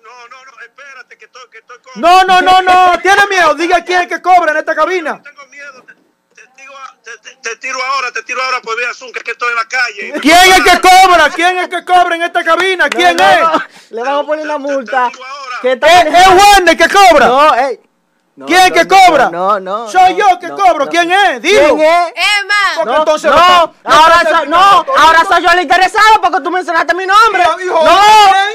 No, 0.03 0.29
no, 0.29 0.45
no, 0.45 0.53
espérate, 0.65 1.19
que 1.51 1.59
estoy. 1.59 1.77
No, 1.97 2.25
no, 2.25 2.41
no, 2.43 2.63
no. 2.63 2.99
Tiene 3.01 3.27
miedo. 3.29 3.55
Diga 3.55 3.85
quién 3.85 4.03
es 4.03 4.09
que 4.09 4.23
cobra 4.23 4.53
en 4.53 4.59
esta 4.59 4.75
cabina. 4.75 5.21
tengo 5.23 5.47
miedo. 5.47 5.83
Te, 5.85 6.43
te 6.43 6.49
tiro 6.57 6.77
a- 6.77 6.97
te- 7.03 7.19
te- 7.19 7.37
te 7.37 7.57
tiro 7.57 7.79
ahora, 7.85 8.11
te 8.13 8.23
tiro 8.23 8.43
ahora 8.43 8.61
por 8.61 8.77
vía 8.77 8.93
Zoom, 8.95 9.13
que 9.13 9.19
es 9.19 9.25
que 9.25 9.31
estoy 9.33 9.51
en 9.51 9.57
la 9.57 9.69
calle. 9.69 10.13
¿Quién 10.21 10.53
es 10.53 10.63
que 10.63 10.81
cobra? 10.81 11.31
¿Quién 11.31 11.59
es 11.59 11.69
que 11.69 11.85
cobra 11.85 12.17
en 12.17 12.23
esta 12.23 12.45
cabina? 12.45 12.89
¿Quién 12.89 13.17
No, 13.17 13.25
es? 13.31 13.41
no, 13.41 13.63
Le 13.91 14.03
vamos 14.03 14.25
a 14.25 14.27
poner 14.27 14.45
una 14.45 14.59
multa. 14.59 15.11
¿Qué 15.63 15.73
¿Es, 15.73 15.81
es 15.83 16.29
Wayne 16.29 16.77
que 16.77 16.89
cobra? 16.89 17.27
No, 17.27 17.55
ey. 17.55 17.81
No, 18.37 18.47
¿Quién 18.47 18.61
es 18.63 18.71
no, 18.71 18.75
que 18.75 18.89
cobra? 18.89 19.31
No, 19.31 19.61
no. 19.61 19.89
Soy 19.89 20.15
no, 20.15 20.19
yo 20.19 20.39
que 20.41 20.49
no, 20.49 20.57
cobro. 20.57 20.85
no. 20.87 20.91
¿Quién 20.91 21.11
es? 21.13 21.41
Dilo. 21.41 21.77
¿Quién 21.77 21.81
es? 21.81 22.09
Emma, 22.41 22.55
Porque 22.77 22.91
No, 22.93 22.99
entonces 22.99 23.31
no, 23.31 23.75
ahora 23.85 24.21
soy, 24.39 24.49
no, 24.49 24.57
ahora 24.97 25.25
soy 25.29 25.43
yo 25.43 25.51
el 25.53 25.61
interesado 25.63 26.21
porque 26.21 26.41
tú 26.41 26.51
mencionaste 26.51 26.95
mi 26.95 27.07
nombre. 27.07 27.45
Hijo- 27.65 27.85
no, 27.85 28.01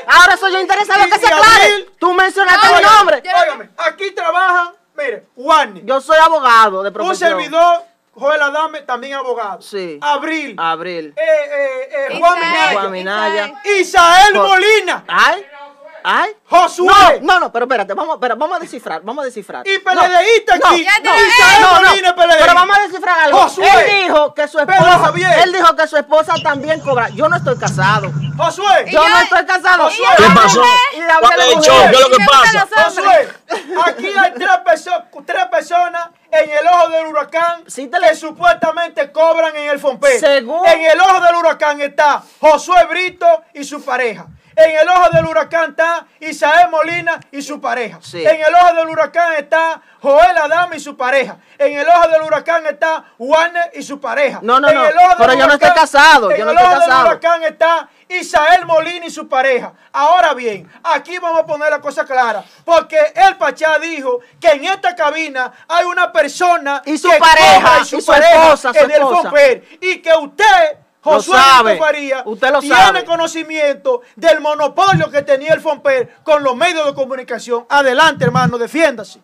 ahora 0.08 0.36
soy 0.38 0.52
yo 0.52 0.60
interesado 0.60 1.08
Y- 1.08 1.10
que 1.10 1.18
se 1.20 1.28
aclare. 1.28 1.90
Tú 1.98 2.14
mencionaste 2.14 2.68
mi 2.76 2.82
nombre. 2.82 3.24
Óigame, 3.42 3.70
aquí 3.78 4.12
trabajan, 4.12 4.74
mire, 4.98 5.28
Wayne, 5.38 5.82
Yo 5.86 6.02
soy 6.02 6.18
abogado 6.18 6.84
de 6.84 6.90
un 6.90 6.94
profesión. 6.94 7.30
servidor, 7.30 7.84
Joel 8.14 8.42
Adame, 8.42 8.82
también 8.82 9.14
abogado. 9.14 9.62
Sí. 9.62 9.98
Abril, 10.02 10.56
Abril. 10.60 11.14
eh, 11.16 11.22
eh, 11.24 11.90
eh, 12.12 12.20
Juan 12.20 12.38
Minaya, 12.38 12.72
Juan 12.74 12.92
Minaya. 12.92 13.54
Isael 13.80 14.34
Molina. 14.36 15.06
Ay, 15.08 15.46
ay. 16.04 16.36
Josué. 16.50 17.20
No, 17.22 17.34
no, 17.34 17.40
no, 17.42 17.52
pero 17.52 17.66
espérate, 17.66 17.94
vamos, 17.94 18.20
vamos 18.20 18.58
a 18.58 18.60
descifrar, 18.60 19.02
vamos 19.04 19.22
a 19.22 19.26
descifrar. 19.26 19.68
Y 19.68 19.78
PLDista 19.80 20.58
No, 20.58 20.68
aquí. 20.70 20.86
no, 21.04 21.80
no, 21.80 22.16
PLD. 22.16 22.36
pero 22.40 22.54
vamos 22.56 22.78
a 22.78 22.82
descifrar 22.82 23.20
algo. 23.20 23.38
Josué. 23.40 23.68
Él 23.68 24.04
dijo 24.04 24.34
que 24.34 24.48
su 24.48 24.60
esposa, 24.60 25.14
él 25.44 25.54
dijo 25.54 25.76
que 25.76 25.88
su 25.88 25.98
esposa 25.98 26.34
también 26.42 26.80
cobra. 26.82 27.10
Yo 27.10 27.30
no 27.30 27.36
estoy 27.38 27.58
casado. 27.58 28.12
Josué. 28.38 28.86
Yo 28.88 29.02
yo- 29.04 29.10
no 29.10 29.20
estoy 29.20 29.46
casado. 29.46 29.84
Josué. 29.84 30.06
Y 30.18 30.24
¿Qué 30.24 30.30
pasó? 30.34 30.64
y 30.94 31.00
hablé 31.02 31.14
¿Cuál 31.22 31.38
de 31.38 31.44
es 31.46 31.50
el 31.50 31.56
mujer. 31.58 31.94
es 31.94 32.00
lo 32.00 32.08
Y 32.08 32.12
que 32.18 32.26
pasa? 32.26 32.68
Josué, 32.84 33.30
aquí 33.86 34.08
hay 34.18 34.34
tres, 34.34 34.50
perso- 34.66 35.04
tres 35.26 35.46
personas 35.48 36.10
en 36.32 36.50
el 36.50 36.68
ojo 36.68 36.90
del 36.90 37.06
huracán 37.08 37.64
Sí 37.68 37.88
te 37.88 38.00
que 38.00 38.06
le- 38.08 38.16
supuestamente 38.16 39.12
cobran 39.12 39.56
en 39.56 39.70
el 39.70 39.80
Fompe. 39.80 40.20
Según- 40.20 40.66
En 40.68 40.82
el 40.82 41.00
ojo 41.00 41.20
del 41.22 41.36
huracán 41.36 41.80
está 41.82 42.24
Josué 42.40 42.86
Brito 42.90 43.44
y 43.54 43.64
su 43.64 43.84
pareja. 43.84 44.26
En 44.56 44.78
el 44.78 44.90
ojo 44.90 45.10
del 45.14 45.26
huracán 45.26 45.70
está 45.72 46.06
Isael 46.40 46.70
Molina 46.70 47.20
y 47.34 47.42
su 47.42 47.60
pareja. 47.60 48.00
Sí. 48.02 48.26
En 48.26 48.40
el 48.40 48.56
ojo 48.56 48.74
del 48.76 48.88
huracán 48.88 49.34
está 49.34 49.82
Joel 50.02 50.38
Adame 50.38 50.78
y 50.78 50.80
su 50.80 50.96
pareja. 50.96 51.38
En 51.58 51.78
el 51.78 51.86
ojo 51.86 52.08
del 52.08 52.22
huracán 52.22 52.66
está 52.66 53.04
Warner 53.18 53.72
y 53.74 53.84
su 53.84 54.00
pareja. 54.00 54.40
No, 54.42 54.58
no, 54.58 54.70
En 54.70 54.76
no, 54.76 54.88
el 54.88 54.98
ojo 54.98 55.16
pero 55.18 55.34
yo 55.34 55.48
no 55.48 55.54
estoy 55.56 55.72
casado, 55.74 56.32
En 56.32 56.38
yo 56.38 56.46
no 56.46 56.52
el 56.52 56.58
estoy 56.58 56.74
ojo 56.74 56.80
del 56.80 57.08
huracán 57.08 57.44
está 57.44 57.90
Isael 58.08 58.66
Molina 58.66 59.06
y 59.06 59.10
su 59.10 59.28
pareja. 59.28 59.74
Ahora 59.92 60.34
bien, 60.34 60.72
aquí 60.82 61.18
vamos 61.18 61.42
a 61.42 61.46
poner 61.46 61.72
la 61.72 61.82
cosa 61.82 62.06
clara, 62.06 62.42
porque 62.64 62.98
el 63.16 63.36
Pachá 63.36 63.78
dijo 63.78 64.20
que 64.40 64.52
en 64.52 64.64
esta 64.64 64.96
cabina 64.96 65.52
hay 65.68 65.84
una 65.86 66.10
persona 66.10 66.82
Y 66.86 66.98
su 66.98 67.10
que 67.10 67.18
pareja, 67.18 67.80
y 67.82 67.86
su 67.86 67.98
esposa, 67.98 68.72
su 68.72 68.80
en 68.80 68.92
el. 68.92 69.02
Fomper, 69.02 69.68
y 69.82 70.02
que 70.02 70.14
usted 70.14 70.78
Josué 71.02 71.38
sabe, 71.38 71.78
Faría 71.78 72.24
usted 72.26 72.52
lo 72.52 72.60
tiene 72.60 72.76
sabe. 72.76 73.06
conocimiento 73.06 74.02
del 74.16 74.42
monopolio 74.42 75.10
que 75.10 75.22
tenía 75.22 75.54
el 75.54 75.62
Fomper 75.62 76.16
con 76.24 76.44
los 76.44 76.56
medios 76.56 76.86
de 76.86 76.94
comunicación. 76.94 77.66
Adelante, 77.70 78.26
hermano, 78.26 78.58
defiéndase. 78.58 79.20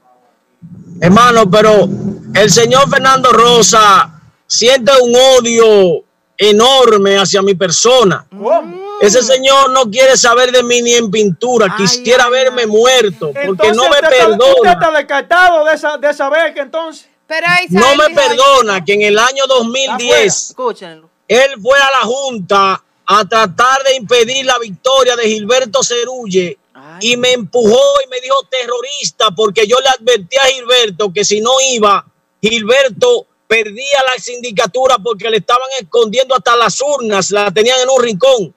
Hermano, 1.02 1.50
pero 1.50 1.88
el 2.34 2.50
señor 2.50 2.90
Fernando 2.90 3.32
Rosa 3.32 4.22
siente 4.48 4.92
un 5.02 5.14
odio 5.16 6.04
enorme 6.38 7.18
hacia 7.18 7.42
mi 7.42 7.56
persona. 7.56 8.26
¿Cómo? 8.30 8.86
Ese 9.02 9.22
señor 9.22 9.72
no 9.72 9.90
quiere 9.92 10.16
saber 10.16 10.52
de 10.54 10.64
mí 10.64 10.82
ni 10.82 10.94
en 10.94 11.12
pintura. 11.12 11.68
Ay, 11.70 11.78
Quisiera 11.86 12.26
ay, 12.26 12.32
verme 12.32 12.62
ay. 12.62 12.68
muerto 12.68 13.32
porque 13.46 13.74
no 13.74 13.84
me 13.84 13.90
usted 13.90 14.14
está- 14.14 14.30
usted 14.30 14.38
perdona. 14.38 14.72
está 14.72 14.92
descartado 14.92 15.66
de 15.66 15.74
esa, 15.74 15.98
de 15.98 16.10
esa 16.10 16.30
beca, 16.30 16.62
entonces. 16.62 17.10
Pero 17.28 17.46
Isael 17.68 17.70
No 17.74 17.96
me 17.98 18.16
perdona 18.16 18.86
que 18.86 18.94
en 18.94 19.02
el 19.02 19.20
año 19.20 19.46
2010 19.48 20.50
Escúchenlo. 20.52 21.10
Él 21.28 21.52
fue 21.62 21.78
a 21.78 21.92
la 21.92 22.02
Junta 22.02 22.84
a 23.06 23.26
tratar 23.26 23.84
de 23.84 23.96
impedir 23.96 24.46
la 24.46 24.58
victoria 24.60 25.16
de 25.16 25.28
Gilberto 25.28 25.84
Cerulle 25.84 26.58
Ay. 26.74 27.12
y 27.12 27.18
me 27.18 27.34
empujó 27.34 27.82
y 28.04 28.10
me 28.10 28.20
dijo 28.22 28.42
terrorista 28.50 29.32
porque 29.32 29.68
yo 29.68 29.80
le 29.80 29.90
advertí 29.90 30.38
a 30.38 30.46
Gilberto 30.46 31.12
que 31.14 31.24
si 31.24 31.42
no 31.42 31.52
iba, 31.72 32.06
Gilberto 32.42 33.28
perdía 33.48 34.00
la 34.08 34.22
sindicatura 34.22 34.98
porque 34.98 35.30
le 35.30 35.38
estaban 35.38 35.70
escondiendo 35.80 36.36
hasta 36.36 36.56
las 36.56 36.82
urnas, 36.82 37.32
la 37.32 37.52
tenían 37.52 37.80
en 37.80 37.90
un 37.90 38.02
rincón. 38.02 38.56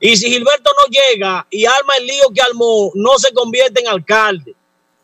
Y 0.00 0.16
si 0.16 0.30
Gilberto 0.30 0.70
no 0.72 0.86
llega 0.90 1.46
y 1.50 1.64
arma 1.64 1.96
el 1.96 2.06
lío 2.06 2.24
que 2.34 2.42
armó, 2.42 2.90
no 2.94 3.18
se 3.18 3.32
convierte 3.32 3.80
en 3.80 3.88
alcalde. 3.88 4.54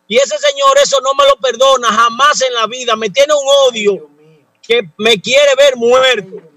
Y 0.08 0.16
ese 0.16 0.36
señor 0.38 0.76
eso 0.82 1.00
no 1.00 1.14
me 1.14 1.24
lo 1.24 1.36
perdona 1.36 1.88
jamás 1.88 2.42
en 2.42 2.52
la 2.52 2.66
vida. 2.66 2.96
Me 2.96 3.10
tiene 3.10 3.32
un 3.32 3.48
odio 3.68 4.10
que 4.60 4.82
me 4.98 5.20
quiere 5.20 5.54
ver 5.56 5.76
muerto. 5.76 6.49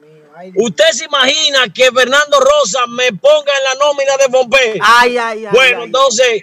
¿Usted 0.56 0.90
se 0.92 1.06
imagina 1.06 1.60
que 1.74 1.92
Fernando 1.92 2.40
Rosa 2.40 2.86
me 2.88 3.12
ponga 3.14 3.52
en 3.58 3.64
la 3.64 3.86
nómina 3.86 4.18
de 4.18 4.30
Pompe? 4.32 4.80
Ay, 4.82 5.18
ay, 5.18 5.46
ay. 5.46 5.52
bueno, 5.54 5.78
ay. 5.80 5.84
entonces 5.86 6.42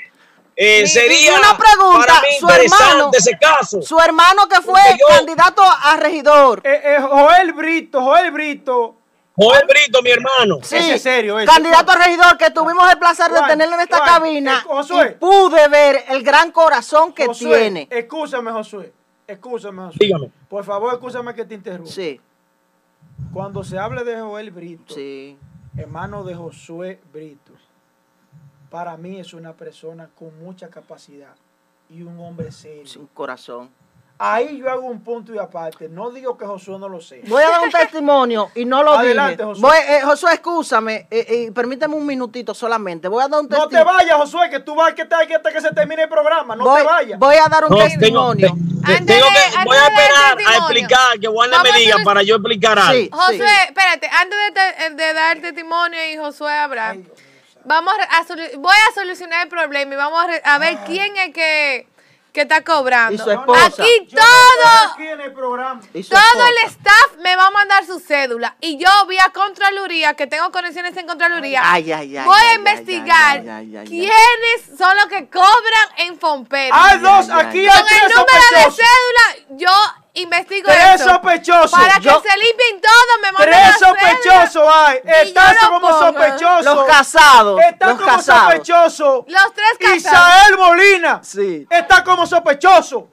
eh, 0.56 0.86
sería 0.86 1.34
una 1.34 1.56
pregunta, 1.56 2.06
para 2.06 2.20
mí 2.20 2.28
su 2.38 2.44
interesante 2.46 2.90
hermano- 2.92 3.10
ese 3.14 3.38
caso. 3.40 3.82
Su 3.82 3.98
hermano 3.98 4.48
que 4.48 4.60
fue 4.60 4.80
yo- 4.98 5.06
candidato 5.08 5.62
a 5.62 5.96
regidor. 5.96 6.60
Eh, 6.64 6.80
eh, 6.84 6.96
Joel 7.00 7.52
Brito, 7.52 8.00
Joel 8.02 8.30
Brito. 8.30 8.96
Joel 9.36 9.64
Brito, 9.66 10.02
mi 10.02 10.10
hermano. 10.10 10.58
Sí, 10.62 10.76
Ese 10.76 10.94
es 10.96 11.02
serio, 11.02 11.38
ese. 11.38 11.50
candidato 11.50 11.92
a 11.92 11.96
regidor 11.96 12.36
que 12.36 12.50
tuvimos 12.50 12.90
el 12.92 12.98
placer 12.98 13.30
de 13.30 13.40
tenerlo 13.48 13.74
en 13.76 13.80
esta 13.82 13.96
Juan, 13.98 14.08
cabina 14.08 14.58
eh, 14.58 14.68
Josué. 14.68 15.10
y 15.12 15.18
pude 15.18 15.68
ver 15.68 16.04
el 16.08 16.22
gran 16.22 16.52
corazón 16.52 17.12
que 17.14 17.24
Josué, 17.26 17.60
tiene. 17.60 17.88
Escúchame, 17.90 18.50
Josué. 18.52 18.92
Escúchame, 19.26 19.82
Josué. 19.84 19.96
Dígame. 19.98 20.30
Por 20.48 20.62
favor, 20.64 20.92
escúchame 20.92 21.34
que 21.34 21.44
te 21.46 21.54
interrumpa. 21.54 21.90
Sí, 21.90 22.20
Cuando 23.32 23.62
se 23.62 23.78
hable 23.78 24.04
de 24.04 24.20
Joel 24.20 24.50
Brito, 24.50 24.94
sí. 24.94 25.38
hermano 25.76 26.24
de 26.24 26.34
Josué 26.34 27.00
Brito, 27.12 27.52
para 28.70 28.96
mí 28.96 29.18
es 29.18 29.34
una 29.34 29.54
persona 29.54 30.10
con 30.14 30.38
mucha 30.38 30.68
capacidad 30.68 31.34
y 31.88 32.02
un 32.02 32.18
hombre 32.18 32.50
serio. 32.52 32.86
Sin 32.86 33.06
corazón. 33.06 33.70
Ahí 34.22 34.58
yo 34.58 34.70
hago 34.70 34.82
un 34.82 35.02
punto 35.02 35.34
y 35.34 35.38
aparte. 35.38 35.88
No 35.88 36.10
digo 36.10 36.36
que 36.36 36.44
Josué 36.44 36.78
no 36.78 36.90
lo 36.90 37.00
sea. 37.00 37.20
Voy 37.26 37.42
a 37.42 37.48
dar 37.48 37.60
un 37.62 37.70
testimonio 37.70 38.50
y 38.54 38.66
no 38.66 38.82
lo 38.82 38.92
Adelante, 38.92 39.36
dije. 39.36 39.44
Josué. 39.44 39.62
Voy, 39.62 39.76
eh, 39.88 40.00
Josué, 40.04 40.34
escúchame, 40.34 41.06
eh, 41.10 41.26
eh, 41.26 41.52
permíteme 41.54 41.94
un 41.94 42.04
minutito 42.04 42.52
solamente. 42.52 43.08
Voy 43.08 43.24
a 43.24 43.28
dar 43.28 43.40
un 43.40 43.48
No 43.48 43.56
te 43.66 43.76
testimonio. 43.76 43.94
vayas, 43.98 44.16
Josué, 44.18 44.50
que 44.50 44.60
tú 44.60 44.74
vas 44.74 44.92
que 44.92 45.02
aquí 45.02 45.32
hasta 45.32 45.50
que 45.50 45.60
se 45.62 45.70
termine 45.72 46.02
el 46.02 46.08
programa. 46.10 46.54
No 46.54 46.64
voy, 46.64 46.80
te 46.82 46.86
vayas. 46.86 47.18
voy 47.18 47.34
a 47.36 47.48
dar 47.48 47.64
un 47.64 47.70
No, 47.70 47.76
tengo, 47.78 47.88
testimonio. 47.98 48.48
te- 48.48 48.54
te- 48.86 48.92
Antes 48.98 49.06
tengo 49.06 49.26
que, 49.28 49.64
voy 49.64 49.76
a 49.78 49.86
esperar 49.86 50.32
a 50.32 50.36
testimonio. 50.36 50.58
explicar 50.60 51.18
que 51.18 51.28
Warner 51.28 51.56
Vamos 51.58 51.72
me 51.72 51.78
diga 51.78 51.96
para 52.04 52.22
yo 52.22 52.34
explicar 52.36 52.78
algo. 52.78 52.92
Sí. 52.92 53.10
Josué, 53.10 53.46
espérate, 53.68 54.06
antes 54.20 54.38
de, 54.38 54.52
te- 54.52 54.94
de 55.02 55.12
dar 55.14 55.38
testimonio 55.40 55.98
y 56.12 56.16
Josué 56.18 56.52
Abraham, 56.52 57.04
vamos 57.64 57.94
a 58.10 58.24
solu- 58.26 58.56
voy 58.58 58.76
a 58.90 58.94
solucionar 58.94 59.44
el 59.44 59.48
problema 59.48 59.94
y 59.94 59.96
vamos 59.96 60.26
a 60.44 60.58
ver 60.58 60.78
quién 60.86 61.16
es 61.16 61.32
que, 61.32 61.86
que 62.32 62.42
está 62.42 62.62
cobrando. 62.62 63.14
Y 63.14 63.18
su 63.18 63.30
esposa. 63.30 63.82
Aquí 63.82 64.06
Yo 64.08 64.18
todo, 64.18 64.92
aquí 64.92 65.06
en 65.06 65.20
el 65.20 65.32
programa. 65.32 65.80
Todo 65.80 66.00
esposa. 66.00 66.48
el 66.48 66.68
staff 66.68 67.16
me 67.18 67.36
va 67.36 67.46
a 67.46 67.50
mandar 67.50 67.84
su 67.84 67.98
cédula 68.00 68.56
y 68.60 68.78
yo 68.78 68.88
vía 69.08 69.30
Contraloría, 69.34 70.14
que 70.14 70.26
tengo 70.26 70.50
conexiones 70.50 70.96
en 70.96 71.06
Contraloría, 71.06 71.62
Ay, 71.64 71.92
ay, 71.92 72.16
ay, 72.16 72.24
voy 72.24 72.40
a 72.40 72.54
investigar 72.54 73.42
quiénes 73.86 74.78
son 74.78 74.96
los 74.96 75.06
que 75.06 75.28
cobran 75.28 75.88
en 75.98 76.18
Fomper. 76.18 76.70
Hay 76.72 76.98
dos, 76.98 77.28
aquí 77.30 77.60
ay. 77.60 77.66
hay 77.66 77.82
Con 77.82 77.88
el 77.92 78.16
número 78.16 78.44
de 78.56 78.70
cédula, 78.70 79.46
yo 79.50 79.99
investigo 80.14 80.68
Tres 80.70 81.00
eso. 81.00 81.10
sospechosos. 81.10 81.70
Para 81.70 81.94
que 81.94 82.00
Yo- 82.02 82.22
se 82.22 82.38
limpien 82.38 82.80
todo, 82.80 83.18
me 83.22 83.32
mandan 83.32 83.42
Tres 83.50 83.56
la 83.66 83.72
cédula. 83.72 84.00
sospechosos 84.00 84.74
hay. 84.74 84.98
Y 85.04 85.28
Estás 85.28 85.54
yo 85.54 85.60
lo 85.66 85.72
como 85.74 85.88
pongo. 85.88 86.00
sospechoso. 86.02 86.74
Los 86.74 86.84
casados. 86.86 87.60
Está 87.62 87.86
los 87.86 87.94
como 88.00 88.16
casados. 88.16 88.42
sospechoso. 88.42 89.24
Los 89.28 89.54
tres 89.54 89.78
casados. 89.78 89.96
Isael 89.96 90.58
Molina. 90.58 91.20
Sí. 91.22 91.66
Está 91.70 92.04
como 92.04 92.26
sospechoso. 92.26 93.08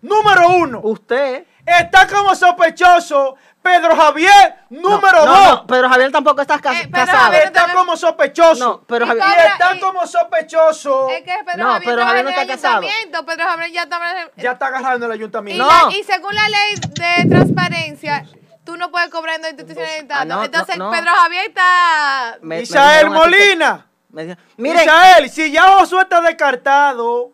Número 0.00 0.48
uno. 0.48 0.80
Usted. 0.82 1.46
Está 1.64 2.08
como 2.08 2.34
sospechoso 2.34 3.36
Pedro 3.62 3.94
Javier, 3.96 4.56
número 4.70 5.24
no, 5.24 5.26
dos. 5.26 5.48
no, 5.50 5.66
Pedro 5.66 5.88
Javier 5.88 6.10
tampoco 6.12 6.42
está 6.42 6.58
cas- 6.58 6.80
Eh, 6.80 6.88
Pedro 6.90 7.06
casado. 7.06 7.24
Javier- 7.32 7.44
Está 7.46 7.72
como 7.72 7.96
sospechoso. 7.96 8.64
No, 8.64 8.82
Pedro 8.82 9.04
Y 9.04 9.08
Javier. 9.08 9.26
Y 9.28 9.52
está 9.52 9.76
y- 9.76 9.80
como 9.80 10.06
sospechoso. 10.06 11.08
Es 11.10 11.22
que 11.22 11.34
Pedro 11.44 11.64
No, 11.64 11.72
Javier 11.74 11.90
Pedro 11.90 12.04
Javier 12.04 12.18
en 12.18 12.24
no 12.24 12.30
el 12.30 12.50
está 12.50 12.54
casado. 12.54 12.80
Pedro 13.26 13.44
Javier 13.44 13.70
ya 13.72 13.82
está... 13.84 13.98
Ya 14.36 14.52
está 14.52 14.66
agarrando 14.66 15.06
el 15.06 15.12
y, 15.12 15.14
ayuntamiento. 15.14 15.64
No. 15.64 15.88
la- 15.88 15.96
y 15.96 16.02
según 16.02 16.34
la 16.34 16.48
ley 16.48 16.74
de 16.74 17.28
transparencia, 17.28 18.26
tú 18.64 18.76
no 18.76 18.90
puedes 18.90 19.08
cobrar 19.10 19.36
en 19.36 19.42
dos 19.42 19.50
instituciones 19.52 19.92
del 19.92 20.02
Estado. 20.02 20.20
Ah, 20.20 20.24
no, 20.24 20.36
no, 20.36 20.44
Entonces, 20.44 20.76
no. 20.76 20.90
Pedro 20.90 21.10
Javier 21.14 21.44
está... 21.46 22.38
Me- 22.42 22.62
que- 22.64 23.10
Molina. 23.10 23.86
me 24.10 24.36
Miren, 24.56 24.82
Isael, 24.82 25.30
si 25.30 25.52
ya 25.52 25.68
Josué 25.78 26.02
está 26.02 26.20
descartado 26.20 27.32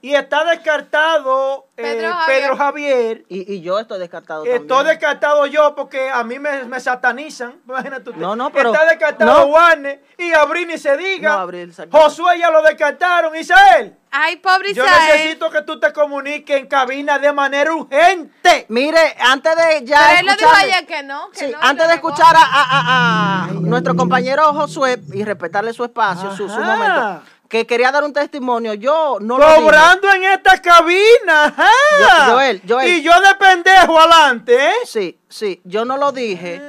y 0.00 0.14
está 0.14 0.44
descartado 0.44 1.66
eh, 1.76 1.82
Pedro 1.82 2.12
Javier. 2.14 2.40
Pedro 2.40 2.56
Javier, 2.56 3.24
y, 3.28 3.54
y 3.54 3.60
yo 3.60 3.78
estoy 3.78 3.98
descartado 3.98 4.44
estoy 4.44 4.66
también. 4.66 4.86
descartado 4.86 5.46
yo 5.46 5.74
porque 5.74 6.08
a 6.10 6.22
mí 6.24 6.38
me, 6.38 6.64
me 6.64 6.80
satanizan. 6.80 7.56
Imagínate 7.68 8.10
usted. 8.10 8.20
No, 8.22 8.36
no, 8.36 8.50
pero- 8.50 8.72
Está 8.72 8.84
descartado 8.86 9.40
no. 9.40 9.46
Warner 9.46 10.02
y 10.16 10.32
Abril 10.32 10.68
ni 10.68 10.78
se 10.78 10.96
diga. 10.96 11.30
No, 11.36 11.38
Abril, 11.40 11.68
exacto. 11.70 11.96
Josué 11.98 12.38
ya 12.38 12.50
lo 12.50 12.62
descartaron. 12.62 13.34
Isael, 13.36 13.96
Ay, 14.10 14.36
pobre 14.36 14.72
yo 14.72 14.84
necesito 14.84 15.50
que 15.50 15.60
tú 15.62 15.78
te 15.78 15.92
comuniques 15.92 16.56
en 16.58 16.66
cabina 16.66 17.18
de 17.18 17.30
manera 17.32 17.74
urgente. 17.74 18.64
Mire, 18.68 19.14
antes 19.20 19.54
de 19.54 19.84
ya 19.84 19.98
Pero 20.08 20.20
él 20.20 20.26
lo 20.26 20.32
dijo 20.32 20.44
escuchar- 20.50 20.64
ayer 20.64 20.86
que 20.86 21.02
no. 21.02 21.30
Que 21.30 21.38
Sí, 21.40 21.50
no, 21.52 21.58
antes 21.60 21.88
de 21.88 21.94
escuchar 21.94 22.34
a, 22.34 22.40
a- 22.40 22.66
a- 22.70 23.44
a 23.44 23.46
nuestro 23.52 23.94
compañero 23.96 24.44
Josué 24.54 24.98
y 25.12 25.24
respetarle 25.24 25.72
su 25.74 25.84
espacio, 25.84 26.30
su, 26.34 26.48
su 26.48 26.58
momento, 26.58 27.22
que 27.48 27.66
quería 27.66 27.90
dar 27.90 28.04
un 28.04 28.12
testimonio, 28.12 28.74
yo 28.74 29.18
no 29.20 29.38
lo. 29.38 29.54
Cobrando 29.56 30.12
en 30.12 30.24
esta 30.24 30.60
cabina. 30.60 31.44
ajá. 31.46 31.70
Yo- 32.00 32.32
Joel, 32.34 32.62
Joel. 32.68 32.88
Y 32.88 33.02
yo 33.02 33.12
de 33.20 33.34
pendejo 33.36 33.98
adelante, 33.98 34.54
¿eh? 34.70 34.72
Sí, 34.84 35.18
sí, 35.28 35.60
yo 35.64 35.84
no 35.84 35.96
lo 35.96 36.12
dije, 36.12 36.60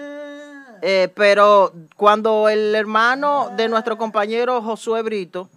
eh, 0.82 1.12
pero 1.16 1.74
cuando 1.98 2.48
el 2.50 2.74
hermano 2.76 3.52
de 3.58 3.68
nuestro 3.68 3.98
compañero 3.98 4.62
Josué 4.62 5.02
Brito 5.02 5.50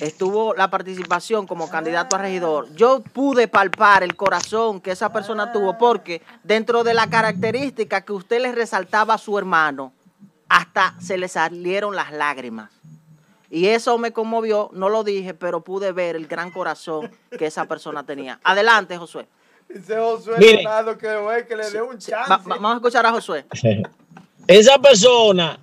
estuvo 0.00 0.54
la 0.54 0.70
participación 0.70 1.46
como 1.46 1.68
candidato 1.68 2.16
a 2.16 2.20
regidor, 2.20 2.72
yo 2.74 3.00
pude 3.12 3.48
palpar 3.48 4.02
el 4.02 4.16
corazón 4.16 4.80
que 4.80 4.92
esa 4.92 5.12
persona 5.12 5.52
tuvo 5.52 5.76
porque 5.78 6.22
dentro 6.44 6.84
de 6.84 6.94
la 6.94 7.08
característica 7.08 8.00
que 8.02 8.12
usted 8.12 8.40
le 8.40 8.52
resaltaba 8.52 9.14
a 9.14 9.18
su 9.18 9.36
hermano, 9.38 9.92
hasta 10.48 10.94
se 11.00 11.16
le 11.18 11.28
salieron 11.28 11.94
las 11.96 12.12
lágrimas. 12.12 12.70
Y 13.50 13.66
eso 13.68 13.96
me 13.98 14.12
conmovió, 14.12 14.70
no 14.72 14.88
lo 14.88 15.04
dije, 15.04 15.32
pero 15.34 15.62
pude 15.62 15.92
ver 15.92 16.16
el 16.16 16.26
gran 16.26 16.50
corazón 16.50 17.10
que 17.38 17.46
esa 17.46 17.64
persona 17.66 18.04
tenía. 18.04 18.38
Adelante, 18.44 18.96
Josué. 18.96 19.26
Dice 19.68 19.96
Josué 19.98 20.36
Mire. 20.38 20.62
Leonardo 20.62 20.96
que, 20.96 21.06
le 21.56 21.70
dé 21.70 21.82
un 21.82 21.98
chance. 21.98 22.30
Va- 22.30 22.36
va- 22.38 22.42
vamos 22.46 22.72
a 22.72 22.74
escuchar 22.76 23.04
a 23.06 23.12
Josué. 23.12 23.44
Esa 24.46 24.78
persona 24.78 25.60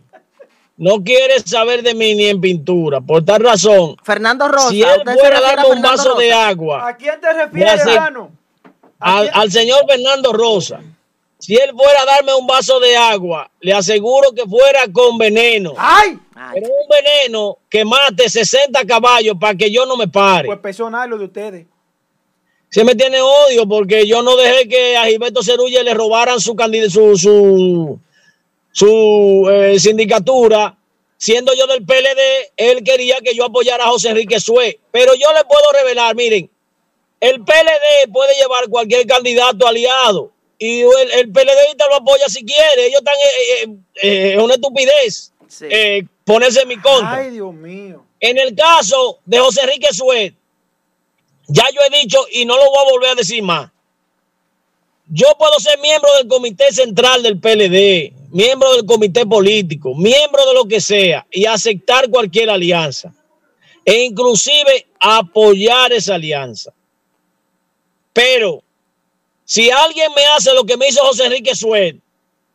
no 0.77 1.03
quiere 1.03 1.39
saber 1.39 1.81
de 1.81 1.95
mí 1.95 2.13
ni 2.15 2.25
en 2.27 2.39
pintura. 2.39 3.01
Por 3.01 3.25
tal 3.25 3.41
razón, 3.41 3.95
Fernando 4.03 4.47
Rosa. 4.47 4.69
si 4.69 4.83
él 4.83 4.89
¿usted 4.99 5.11
se 5.13 5.17
fuera 5.19 5.37
a 5.39 5.41
darme 5.41 5.69
un 5.71 5.81
vaso 5.81 6.15
de 6.15 6.31
agua 6.33 6.87
¿A 6.87 6.95
quién 6.95 7.19
te 7.19 7.33
refieres, 7.33 7.85
hermano? 7.85 8.29
Al 8.99 9.51
señor 9.51 9.79
Fernando 9.87 10.33
Rosa, 10.33 10.81
si 11.37 11.55
él 11.55 11.71
fuera 11.75 12.01
a 12.01 12.05
darme 12.05 12.33
un 12.33 12.47
vaso 12.47 12.79
de 12.79 12.95
agua, 12.95 13.49
le 13.59 13.73
aseguro 13.73 14.31
que 14.31 14.45
fuera 14.45 14.87
con 14.91 15.17
veneno. 15.17 15.73
¡Ay! 15.77 16.17
Pero 16.53 16.67
un 16.67 16.87
veneno 16.89 17.57
que 17.69 17.83
mate 17.83 18.29
60 18.29 18.85
caballos 18.85 19.35
para 19.39 19.55
que 19.55 19.69
yo 19.69 19.85
no 19.85 19.97
me 19.97 20.07
pare. 20.07 20.47
Pues 20.47 20.59
personal 20.59 21.09
lo 21.09 21.17
de 21.17 21.25
ustedes. 21.25 21.65
Se 22.69 22.83
me 22.83 22.95
tiene 22.95 23.21
odio 23.21 23.67
porque 23.67 24.07
yo 24.07 24.21
no 24.21 24.35
dejé 24.35 24.67
que 24.67 24.97
a 24.97 25.05
Gilberto 25.05 25.43
Cerulle 25.43 25.83
le 25.83 25.93
robaran 25.93 26.39
su 26.39 26.55
su, 26.89 27.17
su, 27.17 27.99
su 28.71 29.49
eh, 29.49 29.79
sindicatura. 29.79 30.77
Siendo 31.17 31.53
yo 31.53 31.67
del 31.67 31.85
PLD, 31.85 32.51
él 32.57 32.83
quería 32.83 33.17
que 33.21 33.33
yo 33.33 33.45
apoyara 33.45 33.85
a 33.85 33.87
José 33.87 34.09
Enrique 34.09 34.39
Sue. 34.39 34.79
Pero 34.91 35.13
yo 35.15 35.31
le 35.33 35.45
puedo 35.45 35.71
revelar, 35.71 36.15
miren, 36.15 36.49
el 37.21 37.43
PLD 37.43 38.11
puede 38.11 38.35
llevar 38.35 38.67
cualquier 38.67 39.07
candidato 39.07 39.65
aliado 39.67 40.34
y 40.57 40.81
el, 40.81 41.11
el 41.13 41.31
PLDista 41.31 41.87
lo 41.89 41.95
apoya 41.95 42.27
si 42.27 42.43
quiere. 42.45 42.87
Ellos 42.87 42.99
están, 42.99 43.15
eh, 43.15 43.63
eh, 43.63 43.77
eh, 44.01 44.33
es 44.33 44.41
una 44.41 44.53
estupidez 44.53 45.33
sí. 45.47 45.65
eh, 45.69 46.05
ponerse 46.23 46.61
en 46.61 46.67
mi 46.67 46.77
contra. 46.77 47.17
Ay, 47.17 47.31
Dios 47.31 47.53
mío. 47.53 48.03
En 48.19 48.37
el 48.37 48.55
caso 48.55 49.19
de 49.25 49.39
José 49.39 49.61
Enrique 49.61 49.93
Suet, 49.93 50.33
ya 51.47 51.65
yo 51.73 51.81
he 51.81 52.01
dicho 52.01 52.25
y 52.31 52.45
no 52.45 52.57
lo 52.57 52.69
voy 52.69 52.79
a 52.79 52.91
volver 52.91 53.09
a 53.11 53.15
decir 53.15 53.43
más. 53.43 53.69
Yo 55.07 55.27
puedo 55.37 55.59
ser 55.59 55.77
miembro 55.79 56.09
del 56.17 56.27
comité 56.27 56.71
central 56.71 57.21
del 57.21 57.39
PLD, 57.39 58.11
miembro 58.31 58.73
del 58.73 58.85
comité 58.85 59.25
político, 59.25 59.93
miembro 59.93 60.45
de 60.47 60.53
lo 60.55 60.65
que 60.65 60.81
sea 60.81 61.27
y 61.29 61.45
aceptar 61.45 62.09
cualquier 62.09 62.49
alianza 62.49 63.13
e 63.83 64.03
inclusive 64.03 64.87
apoyar 64.99 65.93
esa 65.93 66.15
alianza. 66.15 66.73
Pero 68.13 68.63
si 69.45 69.69
alguien 69.69 70.11
me 70.15 70.25
hace 70.25 70.53
lo 70.53 70.65
que 70.65 70.75
me 70.77 70.87
hizo 70.87 71.01
José 71.05 71.25
Enrique 71.25 71.55
Suet, 71.55 71.97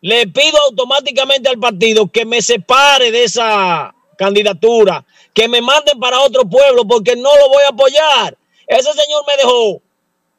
le 0.02 0.26
pido 0.26 0.58
automáticamente 0.68 1.48
al 1.48 1.58
partido 1.58 2.06
que 2.10 2.24
me 2.24 2.42
separe 2.42 3.10
de 3.10 3.24
esa 3.24 3.94
candidatura, 4.18 5.04
que 5.32 5.48
me 5.48 5.60
manden 5.62 5.98
para 5.98 6.20
otro 6.20 6.44
pueblo 6.44 6.84
porque 6.86 7.16
no 7.16 7.34
lo 7.36 7.48
voy 7.48 7.62
a 7.64 7.68
apoyar. 7.68 8.36
Ese 8.66 8.92
señor 8.92 9.24
me 9.26 9.36
dejó 9.36 9.80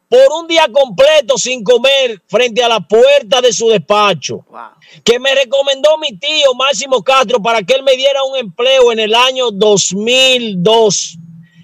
por 0.10 0.34
un 0.42 0.48
día 0.48 0.68
completo 0.72 1.38
sin 1.38 1.64
comer 1.64 2.22
frente 2.28 2.62
a 2.62 2.68
la 2.68 2.82
puerta 2.82 3.40
de 3.40 3.54
su 3.54 3.70
despacho, 3.70 4.44
Wow. 4.50 4.62
que 5.06 5.20
me 5.20 5.34
recomendó 5.34 5.98
mi 5.98 6.18
tío 6.18 6.54
Máximo 6.54 7.02
Castro 7.02 7.42
para 7.42 7.64
que 7.64 7.74
él 7.76 7.84
me 7.84 7.96
diera 7.96 8.22
un 8.24 8.36
empleo 8.36 8.92
en 8.92 9.00
el 9.00 9.16
año 9.16 9.52
2002. 9.52 11.18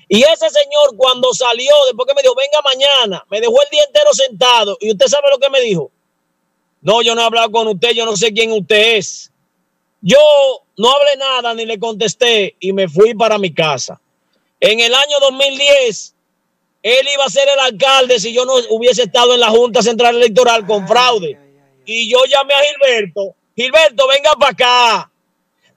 Y 0.09 0.23
ese 0.23 0.49
señor 0.49 0.95
cuando 0.95 1.33
salió, 1.33 1.73
después 1.85 2.07
que 2.07 2.13
me 2.13 2.21
dijo, 2.21 2.35
venga 2.35 2.61
mañana, 2.63 3.25
me 3.29 3.41
dejó 3.41 3.61
el 3.61 3.69
día 3.69 3.83
entero 3.83 4.13
sentado 4.13 4.77
y 4.79 4.91
usted 4.91 5.07
sabe 5.07 5.29
lo 5.29 5.37
que 5.37 5.49
me 5.49 5.61
dijo. 5.61 5.91
No, 6.81 7.01
yo 7.01 7.15
no 7.15 7.21
he 7.21 7.25
hablado 7.25 7.51
con 7.51 7.67
usted, 7.67 7.91
yo 7.91 8.05
no 8.05 8.15
sé 8.15 8.31
quién 8.31 8.51
usted 8.51 8.97
es. 8.97 9.31
Yo 10.01 10.19
no 10.77 10.91
hablé 10.91 11.17
nada 11.17 11.53
ni 11.53 11.65
le 11.65 11.77
contesté 11.79 12.55
y 12.59 12.71
me 12.71 12.87
fui 12.87 13.13
para 13.15 13.37
mi 13.37 13.53
casa. 13.53 13.99
En 14.59 14.79
el 14.79 14.93
año 14.93 15.19
2010, 15.19 16.15
él 16.83 17.07
iba 17.13 17.25
a 17.25 17.29
ser 17.29 17.49
el 17.49 17.59
alcalde 17.59 18.19
si 18.19 18.33
yo 18.33 18.45
no 18.45 18.53
hubiese 18.69 19.03
estado 19.03 19.33
en 19.33 19.41
la 19.41 19.49
Junta 19.49 19.81
Central 19.81 20.15
Electoral 20.15 20.65
con 20.65 20.87
fraude. 20.87 21.37
Y 21.85 22.09
yo 22.09 22.23
llamé 22.25 22.53
a 22.53 22.61
Gilberto. 22.61 23.35
Gilberto, 23.55 24.07
venga 24.07 24.31
para 24.33 24.51
acá. 24.51 25.11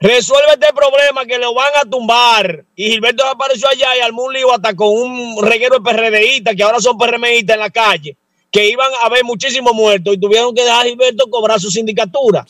Resuelve 0.03 0.53
este 0.53 0.73
problema 0.73 1.27
que 1.27 1.37
lo 1.37 1.53
van 1.53 1.73
a 1.77 1.89
tumbar. 1.89 2.65
Y 2.75 2.93
Gilberto 2.93 3.27
apareció 3.27 3.69
allá 3.69 3.95
y 3.99 4.01
armó 4.01 4.25
un 4.25 4.33
lío 4.33 4.51
hasta 4.51 4.75
con 4.75 4.89
un 4.89 5.43
reguero 5.43 5.79
de 5.79 5.83
PRDistas 5.83 6.57
que 6.57 6.63
ahora 6.63 6.81
son 6.81 6.97
PRMistas 6.97 7.55
en 7.55 7.61
la 7.61 7.69
calle, 7.69 8.17
que 8.51 8.67
iban 8.67 8.91
a 9.03 9.07
haber 9.07 9.25
muchísimos 9.25 9.75
muertos 9.75 10.15
y 10.15 10.19
tuvieron 10.19 10.55
que 10.55 10.63
dejar 10.63 10.87
a 10.87 10.89
Gilberto 10.89 11.29
cobrar 11.29 11.61
su 11.61 11.71
sindicatura. 11.71 12.47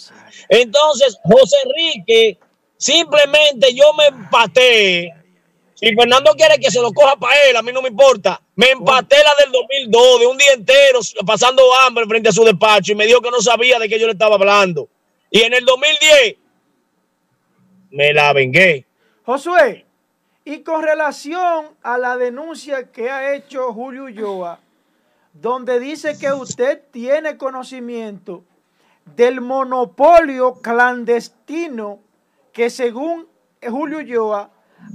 Entonces, 0.48 1.18
José 1.24 1.56
Enrique, 1.64 2.38
simplemente 2.76 3.74
yo 3.74 3.94
me 3.94 4.06
empaté. 4.06 5.12
Si 5.74 5.92
Fernando 5.92 6.32
quiere 6.36 6.56
que 6.60 6.70
se 6.70 6.80
lo 6.80 6.92
coja 6.92 7.16
para 7.16 7.34
él, 7.48 7.56
a 7.56 7.62
mí 7.62 7.72
no 7.72 7.82
me 7.82 7.88
importa. 7.88 8.40
Me 8.54 8.70
empaté 8.70 9.16
la 9.16 9.44
del 9.44 9.50
2002, 9.50 10.20
de 10.20 10.26
un 10.28 10.38
día 10.38 10.52
entero 10.52 11.00
pasando 11.26 11.74
hambre 11.74 12.06
frente 12.06 12.28
a 12.28 12.32
su 12.32 12.44
despacho 12.44 12.92
y 12.92 12.94
me 12.94 13.06
dijo 13.06 13.20
que 13.20 13.30
no 13.30 13.40
sabía 13.40 13.80
de 13.80 13.88
qué 13.88 13.98
yo 13.98 14.06
le 14.06 14.12
estaba 14.12 14.36
hablando. 14.36 14.88
Y 15.32 15.40
en 15.40 15.54
el 15.54 15.64
2010 15.64 16.36
me 17.90 18.12
la 18.12 18.32
vengué. 18.32 18.86
Josué, 19.24 19.86
y 20.44 20.60
con 20.60 20.82
relación 20.82 21.66
a 21.82 21.98
la 21.98 22.16
denuncia 22.16 22.90
que 22.90 23.10
ha 23.10 23.34
hecho 23.34 23.72
Julio 23.72 24.04
Ulloa, 24.04 24.58
donde 25.32 25.78
dice 25.78 26.18
que 26.18 26.32
usted 26.32 26.82
tiene 26.90 27.36
conocimiento 27.36 28.44
del 29.16 29.40
monopolio 29.40 30.54
clandestino 30.54 32.00
que 32.52 32.70
según 32.70 33.28
Julio 33.62 33.98
Ulloa 33.98 34.50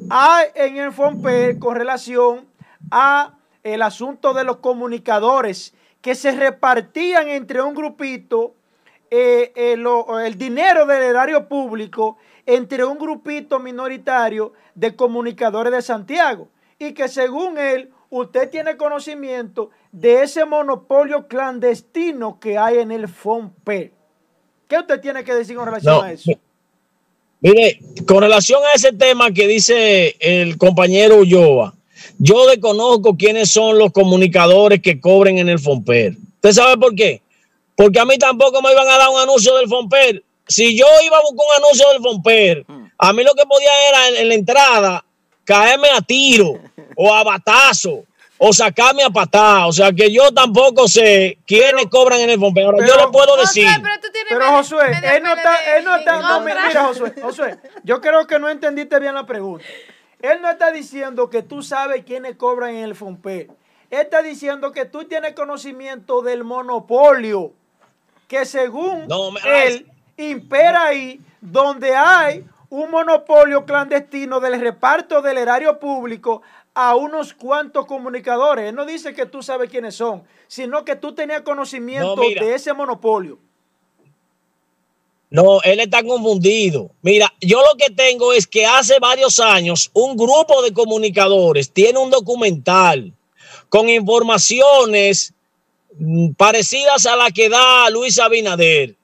hay 0.10 0.48
en 0.56 0.78
el 0.78 0.92
FOMPE 0.92 1.60
con 1.60 1.76
relación 1.76 2.48
a 2.92 3.36
el 3.64 3.82
asunto 3.82 4.34
de 4.34 4.44
los 4.44 4.58
comunicadores 4.58 5.74
que 6.02 6.16
se 6.16 6.32
repartían 6.32 7.30
entre 7.30 7.62
un 7.62 7.74
grupito 7.74 8.56
eh, 9.10 9.54
eh, 9.56 9.78
el 10.26 10.38
dinero 10.38 10.86
del 10.86 11.04
erario 11.04 11.48
público 11.48 12.18
entre 12.46 12.84
un 12.84 12.98
grupito 12.98 13.60
minoritario 13.60 14.54
de 14.76 14.96
comunicadores 14.96 15.74
de 15.74 15.82
Santiago 15.82 16.50
y 16.78 16.94
que 16.94 17.08
según 17.08 17.58
él 17.58 17.92
usted 18.10 18.50
tiene 18.50 18.78
conocimiento 18.78 19.72
de 19.92 20.24
ese 20.24 20.46
monopolio 20.46 21.28
clandestino 21.28 22.40
que 22.40 22.58
hay 22.58 22.80
en 22.80 22.92
el 22.92 23.08
FOMPE. 23.08 23.94
¿Qué 24.68 24.78
usted 24.78 25.00
tiene 25.00 25.24
que 25.24 25.34
decir 25.34 25.56
con 25.56 25.66
relación 25.66 25.96
No, 25.96 26.02
a 26.02 26.12
eso? 26.12 26.32
Mire, 27.42 27.80
con 28.08 28.22
relación 28.22 28.62
a 28.64 28.76
ese 28.76 28.92
tema 28.92 29.32
que 29.32 29.48
dice 29.48 30.16
el 30.20 30.58
compañero 30.58 31.18
Ulloa, 31.18 31.76
yo 32.18 32.48
desconozco 32.48 33.16
quiénes 33.16 33.52
son 33.52 33.78
los 33.78 33.92
comunicadores 33.92 34.82
que 34.82 35.00
cobren 35.00 35.38
en 35.38 35.50
el 35.50 35.60
Fomper. 35.60 36.16
¿Usted 36.36 36.52
sabe 36.52 36.78
por 36.78 36.96
qué? 36.96 37.22
Porque 37.76 38.00
a 38.00 38.06
mí 38.06 38.18
tampoco 38.18 38.62
me 38.62 38.72
iban 38.72 38.88
a 38.88 38.98
dar 38.98 39.10
un 39.10 39.20
anuncio 39.20 39.56
del 39.56 39.68
Fomper. 39.68 40.24
Si 40.48 40.78
yo 40.78 40.86
iba 41.04 41.18
a 41.18 41.22
buscar 41.22 41.46
un 41.58 41.64
anuncio 41.64 41.90
del 41.90 42.02
Fomper, 42.02 42.66
a 42.98 43.14
mí 43.14 43.24
lo 43.24 43.34
que 43.34 43.46
podía 43.46 43.70
era 43.90 44.08
en, 44.10 44.16
en 44.18 44.30
la 44.30 44.34
entrada 44.36 45.06
caerme 45.44 45.90
a 45.90 46.02
tiro 46.02 46.54
o 46.96 47.14
a 47.14 47.24
batazo 47.24 48.04
o 48.38 48.52
sacarme 48.54 49.02
a 49.04 49.10
patada. 49.10 49.66
O 49.68 49.72
sea 49.72 49.92
que 49.94 50.12
yo 50.12 50.32
tampoco 50.34 50.88
sé 50.88 51.38
quiénes 51.48 51.86
cobran 51.88 52.20
en 52.22 52.30
el 52.30 52.40
Fomper. 52.40 52.66
Ahora, 52.66 52.86
yo 52.86 52.96
le 52.98 53.08
puedo 53.12 53.36
Josué, 53.38 53.64
decir. 53.64 53.68
pero 53.82 53.96
tú 54.02 54.08
tienes 54.12 54.30
Pero 54.30 54.40
medio- 54.42 54.58
Josué, 54.58 54.86
él 55.16 55.24
no 55.24 55.34
está, 55.34 55.78
él 55.78 55.84
no 55.86 55.96
está, 55.96 56.20
no, 56.22 56.42
mira 56.42 56.84
Josué, 56.86 57.14
Josué, 57.22 57.58
yo 57.84 58.02
creo 58.02 58.28
que 58.28 58.38
no 58.40 58.50
entendiste 58.50 59.00
bien 59.00 59.16
la 59.16 59.26
pregunta. 59.26 59.64
Él 60.22 60.42
no 60.42 60.50
está 60.50 60.72
diciendo 60.72 61.30
que 61.30 61.44
tú 61.44 61.62
sabes 61.64 62.04
quiénes 62.06 62.36
cobran 62.36 62.76
en 62.76 62.84
el 62.84 62.96
FOMPE. 62.96 63.50
Él 63.92 64.00
está 64.02 64.22
diciendo 64.22 64.72
que 64.72 64.86
tú 64.86 65.06
tienes 65.06 65.34
conocimiento 65.34 66.22
del 66.22 66.44
monopolio 66.44 67.54
que 68.28 68.46
según 68.46 69.08
No, 69.08 69.32
me- 69.32 69.40
él 69.68 69.86
impera 70.18 70.88
ahí 70.88 71.20
donde 71.42 71.96
hay 71.96 72.46
un 72.70 72.92
monopolio 72.92 73.66
clandestino 73.66 74.40
del 74.40 74.60
reparto 74.60 75.22
del 75.22 75.38
erario 75.38 75.80
público 75.80 76.42
a 76.74 76.96
unos 76.96 77.34
cuantos 77.34 77.86
comunicadores. 77.86 78.70
Él 78.70 78.76
no 78.76 78.86
dice 78.86 79.14
que 79.14 79.26
tú 79.26 79.42
sabes 79.42 79.70
quiénes 79.70 79.96
son, 79.96 80.24
sino 80.48 80.84
que 80.84 80.96
tú 80.96 81.14
tenías 81.14 81.42
conocimiento 81.42 82.16
No, 82.18 82.22
de 82.22 82.54
ese 82.54 82.74
monopolio. 82.74 83.40
No, 85.30 85.62
él 85.64 85.80
está 85.80 86.04
confundido. 86.04 86.92
Mira, 87.02 87.34
yo 87.42 87.62
lo 87.62 87.76
que 87.78 87.94
tengo 87.94 88.32
es 88.34 88.46
que 88.46 88.66
hace 88.66 89.00
varios 89.00 89.40
años 89.40 89.90
un 89.94 90.16
grupo 90.16 90.62
de 90.62 90.72
comunicadores 90.74 91.72
tiene 91.72 92.00
un 92.00 92.10
documental 92.10 93.12
con 93.70 93.90
informaciones 93.90 95.34
mm, 95.98 96.34
parecidas 96.34 97.06
a 97.06 97.16
la 97.16 97.32
que 97.32 97.50
da 97.50 97.90
Luis 97.90 98.20
Abinader. 98.20 98.96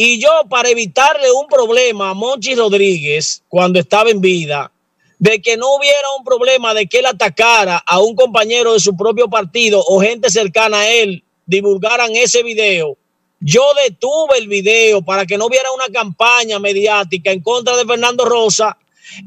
Y 0.00 0.20
yo, 0.20 0.30
para 0.48 0.68
evitarle 0.68 1.32
un 1.32 1.48
problema 1.48 2.10
a 2.10 2.14
Monchi 2.14 2.54
Rodríguez 2.54 3.42
cuando 3.48 3.80
estaba 3.80 4.10
en 4.10 4.20
vida, 4.20 4.70
de 5.18 5.42
que 5.42 5.56
no 5.56 5.74
hubiera 5.74 6.08
un 6.16 6.22
problema 6.22 6.72
de 6.72 6.86
que 6.86 7.00
él 7.00 7.06
atacara 7.06 7.82
a 7.84 7.98
un 7.98 8.14
compañero 8.14 8.74
de 8.74 8.78
su 8.78 8.96
propio 8.96 9.28
partido 9.28 9.82
o 9.84 10.00
gente 10.00 10.30
cercana 10.30 10.78
a 10.78 10.88
él, 10.88 11.24
divulgaran 11.46 12.14
ese 12.14 12.44
video, 12.44 12.96
yo 13.40 13.64
detuve 13.84 14.38
el 14.38 14.46
video 14.46 15.02
para 15.02 15.26
que 15.26 15.36
no 15.36 15.46
hubiera 15.46 15.72
una 15.72 15.88
campaña 15.88 16.60
mediática 16.60 17.32
en 17.32 17.40
contra 17.40 17.76
de 17.76 17.84
Fernando 17.84 18.24
Rosa 18.24 18.78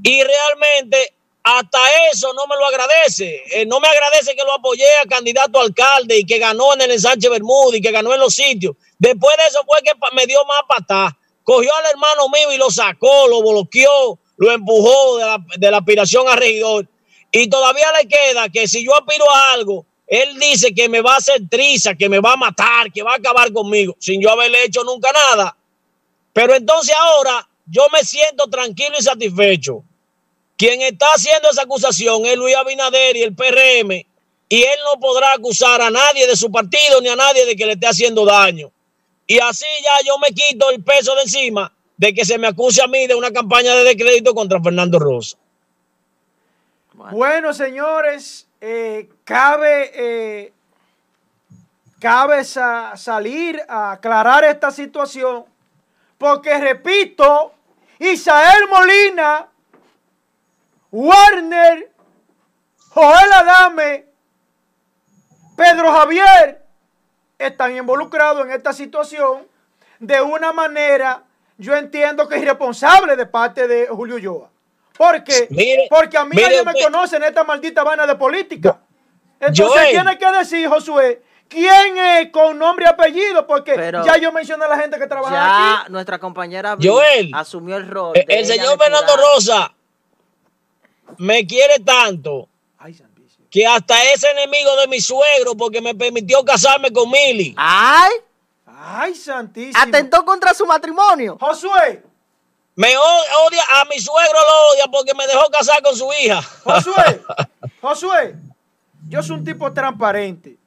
Y 0.02 0.22
realmente 0.24 1.16
hasta 1.44 1.80
eso 2.12 2.34
no 2.34 2.46
me 2.48 2.56
lo 2.56 2.66
agradece. 2.66 3.44
Eh, 3.52 3.66
no 3.66 3.80
me 3.80 3.88
agradece 3.88 4.36
que 4.36 4.44
lo 4.44 4.54
apoyé 4.54 4.86
a 5.04 5.08
candidato 5.08 5.60
a 5.60 5.64
alcalde 5.64 6.20
y 6.20 6.26
que 6.26 6.38
ganó 6.38 6.74
en 6.74 6.82
el 6.82 6.92
ensanche 6.92 7.30
Bermúdez 7.30 7.80
y 7.80 7.82
que 7.82 7.92
ganó 7.92 8.14
en 8.14 8.20
los 8.20 8.36
sitios. 8.36 8.76
Después 9.00 9.36
de 9.38 9.48
eso 9.48 9.60
fue 9.66 9.82
que 9.84 9.92
me 10.16 10.26
dio 10.28 10.40
más 10.46 10.62
patá. 10.68 11.18
Cogió 11.44 11.74
al 11.76 11.86
hermano 11.90 12.30
mío 12.30 12.54
y 12.54 12.58
lo 12.58 12.70
sacó, 12.70 13.28
lo 13.28 13.42
bloqueó, 13.42 14.20
lo 14.38 14.52
empujó 14.52 15.18
de 15.18 15.26
la, 15.26 15.38
de 15.58 15.72
la 15.72 15.78
aspiración 15.78 16.28
a 16.28 16.36
regidor. 16.36 16.88
Y 17.32 17.50
todavía 17.50 17.88
le 18.00 18.08
queda 18.08 18.50
que 18.50 18.68
si 18.68 18.86
yo 18.86 18.96
aspiro 18.96 19.30
a 19.30 19.54
algo, 19.54 19.86
él 20.06 20.38
dice 20.40 20.74
que 20.74 20.90
me 20.90 21.02
va 21.02 21.16
a 21.16 21.18
hacer 21.18 21.42
triza, 21.50 21.96
que 21.96 22.10
me 22.10 22.20
va 22.20 22.34
a 22.34 22.38
matar, 22.38 22.92
que 22.92 23.02
va 23.02 23.14
a 23.14 23.16
acabar 23.16 23.52
conmigo, 23.54 23.96
sin 23.98 24.22
yo 24.22 24.30
haberle 24.30 24.66
hecho 24.66 24.84
nunca 24.84 25.10
nada. 25.12 25.58
Pero 26.34 26.54
entonces 26.54 26.96
ahora 27.00 27.48
yo 27.66 27.88
me 27.92 28.04
siento 28.04 28.48
tranquilo 28.48 28.96
y 29.00 29.02
satisfecho. 29.02 29.84
Quien 30.62 30.80
está 30.84 31.08
haciendo 31.16 31.50
esa 31.50 31.64
acusación 31.64 32.24
es 32.24 32.38
Luis 32.38 32.56
Abinader 32.56 33.18
y 33.18 33.24
el 33.24 33.34
PRM, 33.34 34.06
y 34.48 34.62
él 34.62 34.80
no 34.94 35.00
podrá 35.00 35.34
acusar 35.34 35.82
a 35.82 35.90
nadie 35.90 36.28
de 36.28 36.36
su 36.36 36.52
partido 36.52 37.02
ni 37.02 37.08
a 37.10 37.16
nadie 37.16 37.48
de 37.48 37.56
que 37.56 37.66
le 37.66 37.72
esté 37.74 37.88
haciendo 37.88 38.24
daño. 38.26 38.72
Y 39.26 39.40
así 39.40 39.66
ya 39.84 40.06
yo 40.06 40.20
me 40.20 40.28
quito 40.28 40.70
el 40.70 40.84
peso 40.84 41.16
de 41.16 41.24
encima 41.24 41.74
de 41.98 42.14
que 42.14 42.24
se 42.26 42.38
me 42.38 42.46
acuse 42.46 42.80
a 42.84 42.86
mí 42.88 43.08
de 43.08 43.16
una 43.16 43.32
campaña 43.32 43.74
de 43.74 43.84
descrédito 43.86 44.36
contra 44.36 44.62
Fernando 44.62 45.00
Rosa. 45.00 45.36
Bueno, 46.94 47.56
señores, 47.56 48.48
eh, 48.62 49.10
cabe, 49.24 49.92
eh, 49.96 50.54
cabe 52.00 52.44
sa- 52.44 52.96
salir 52.98 53.60
a 53.68 53.94
aclarar 53.94 54.44
esta 54.44 54.70
situación, 54.70 55.44
porque 56.20 56.56
repito, 56.60 57.52
Isael 57.98 58.68
Molina, 58.70 59.48
Warner, 60.92 61.90
Joel 62.90 63.34
Adame, 63.34 64.06
Pedro 65.56 65.92
Javier 65.94 66.62
están 67.38 67.76
involucrados 67.76 68.46
en 68.46 68.52
esta 68.52 68.74
situación 68.74 69.48
de 70.00 70.20
una 70.22 70.52
manera, 70.52 71.24
yo 71.58 71.76
entiendo 71.76 72.28
que 72.28 72.36
es 72.36 72.42
irresponsable 72.42 73.16
de 73.16 73.26
parte 73.26 73.68
de 73.68 73.88
Julio 73.88 74.18
Yoa. 74.18 74.50
¿Por 74.98 75.24
qué? 75.24 75.48
Mire, 75.50 75.88
Porque 75.90 76.18
a 76.18 76.26
mí 76.26 76.32
mire 76.36 76.48
nadie 76.48 76.64
me 76.66 76.72
usted. 76.72 76.84
conoce 76.84 77.16
en 77.18 77.24
esta 77.24 77.44
maldita 77.44 77.84
vaina 77.84 78.06
de 78.06 78.16
política. 78.16 78.80
Entonces 79.40 79.68
Joel. 79.68 79.90
tiene 79.90 80.18
que 80.18 80.32
decir, 80.32 80.68
Josué, 80.68 81.24
quién 81.48 81.98
es 81.98 82.32
con 82.32 82.58
nombre 82.60 82.86
y 82.86 82.90
apellido, 82.90 83.48
porque 83.48 83.74
Pero 83.74 84.06
ya 84.06 84.18
yo 84.18 84.32
mencioné 84.32 84.66
a 84.66 84.68
la 84.68 84.78
gente 84.78 85.00
que 85.00 85.08
trabaja 85.08 85.34
Ya 85.34 85.82
aquí. 85.82 85.92
nuestra 85.92 86.20
compañera 86.20 86.78
Joel. 86.82 87.32
asumió 87.34 87.78
el 87.78 87.88
rol. 87.90 88.14
De 88.14 88.26
El 88.28 88.46
ella 88.46 88.54
señor. 88.56 88.78
Fernando 88.78 89.14
Rosa 89.18 89.74
me 91.18 91.46
quiere 91.46 91.80
tanto 91.80 92.48
Ay, 92.78 92.94
Santísimo. 92.94 93.46
que 93.50 93.66
hasta 93.66 94.04
es 94.12 94.24
enemigo 94.24 94.76
de 94.78 94.88
mi 94.88 95.00
suegro 95.02 95.56
porque 95.56 95.82
me 95.82 95.94
permitió 95.96 96.44
casarme 96.44 96.92
con 96.92 97.10
Mili. 97.10 97.54
¡Ay! 97.58 98.12
Ay, 98.84 99.14
santísimo. 99.16 99.78
Atentó 99.80 100.26
contra 100.26 100.54
su 100.56 100.66
matrimonio. 100.66 101.38
Josué, 101.40 102.04
Me 102.76 102.98
odia, 102.98 103.64
a 103.80 103.86
mi 103.86 104.00
suegro 104.00 104.34
lo 104.40 104.72
odia 104.74 104.86
porque 104.92 105.14
me 105.14 105.28
dejó 105.28 105.50
casar 105.52 105.84
con 105.84 105.96
su 105.96 106.10
hija. 106.22 106.42
Josué, 106.64 107.22
Josué, 107.82 108.36
yo 109.08 109.22
soy 109.22 109.38
un 109.38 109.46
tipo 109.46 109.72
transparente. 109.72 110.58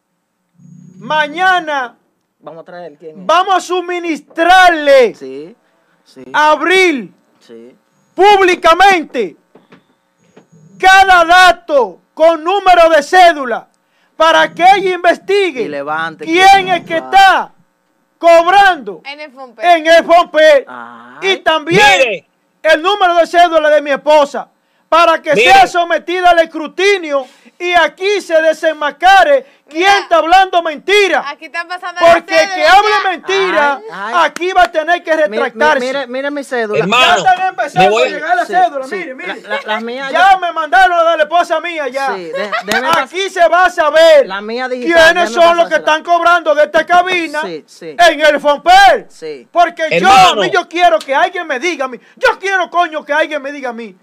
Mañana 0.97 1.97
Vamos 2.39 2.63
a 2.63 2.65
traer 2.65 2.97
quién 2.99 3.21
es. 3.21 3.27
vamos 3.27 3.55
a 3.57 3.61
suministrarle 3.61 5.15
Sí, 5.15 5.57
sí, 6.05 6.25
a 6.33 6.51
Abril 6.53 7.13
sí. 7.41 7.75
públicamente 8.15 9.37
cada 10.79 11.25
dato 11.25 12.01
con 12.15 12.43
número 12.45 12.89
de 12.91 13.03
cédula 13.03 13.69
para 14.17 14.53
que 14.55 14.63
ella 14.77 14.95
investigue 14.95 15.63
Y 15.63 15.69
levante 15.69 16.25
quién 16.25 16.69
es 16.69 16.85
que 16.85 16.97
está 16.99 17.51
cobrando 18.19 19.03
En 19.05 19.87
el 19.87 20.05
Fompe. 20.05 20.65
y 21.23 21.37
también 21.39 21.83
Mire. 21.99 22.27
el 22.63 22.83
número 22.83 23.17
de 23.17 23.27
cédula 23.27 23.69
de 23.71 23.83
mi 23.83 23.91
esposa 23.91 24.49
para 24.95 25.21
que 25.21 25.35
Mire. 25.35 25.53
sea 25.53 25.67
sometida 25.67 26.31
al 26.31 26.39
escrutinio 26.39 27.27
y 27.59 27.73
aquí 27.73 28.21
se 28.21 28.41
desenmascare 28.43 29.45
quién 29.69 29.81
Mira. 29.83 29.99
está 30.01 30.17
hablando 30.19 30.63
mentira. 30.63 31.25
Aquí 31.29 31.47
están 31.47 31.67
pasando 31.67 32.01
Porque 32.01 32.35
el 32.43 32.49
que 32.51 32.67
hable 32.67 32.91
mentira, 33.11 33.81
Ay, 33.93 34.13
ay. 34.15 34.15
aquí 34.27 34.53
va 34.53 34.63
a 34.65 34.71
tener 34.73 35.03
que 35.03 35.17
retractarse. 35.17 35.81
mire, 35.87 36.07
mire 36.07 36.31
mi 36.31 36.45
cédula. 36.45 36.79
Hermano, 36.81 37.25
ya 37.25 37.31
están 37.31 37.49
empezando 37.49 37.91
voy- 37.91 38.03
a 38.03 38.07
llegar 38.11 38.37
las 38.37 38.47
Sí, 38.49 38.55
cédulas, 38.55 38.89
sí. 38.89 38.97
mire, 38.97 39.15
mire. 39.15 39.41
La- 39.43 39.49
la- 39.49 39.63
las 39.65 39.83
mías 39.83 40.13
ya 40.13 40.33
yo- 40.33 40.39
me 40.41 40.53
mandaron 40.53 40.97
la 41.05 41.11
de 41.13 41.17
la 41.17 41.23
esposa 41.25 41.61
mía 41.61 41.89
ya. 41.89 42.15
Sí, 42.15 42.25
de- 42.25 42.51
déjeme 42.65 42.89
pas- 42.89 43.03
Aquí 43.05 43.31
se 43.31 43.49
va 43.49 43.65
a 43.67 43.71
saber 43.71 44.27
La 44.27 44.41
mía 44.41 44.69
digital, 44.69 45.13
quiénes 45.15 45.31
son 45.33 45.57
los 45.57 45.69
que 45.69 45.77
están 45.77 46.03
cobrando 46.05 46.55
de 46.55 46.65
esta 46.65 46.85
cabina 46.87 47.41
Sí, 47.43 47.65
sí. 47.67 47.97
en 47.99 48.21
el 48.21 48.41
Fomper. 48.41 49.07
Sí. 49.09 49.49
Porque 49.51 49.99
yo, 50.01 50.09
a 50.11 50.35
mí, 50.37 50.51
yo 50.51 50.69
quiero 50.69 50.99
que 50.99 51.15
alguien 51.15 51.47
me 51.47 51.59
diga 51.59 51.87
a 51.87 51.89
mí. 51.89 51.99
Yo 52.17 52.39
quiero, 52.39 52.69
coño, 52.71 53.05
que 53.05 53.13
alguien 53.13 53.41
me 53.43 53.51
diga 53.53 53.71
a 53.71 53.73
mí. 53.73 53.97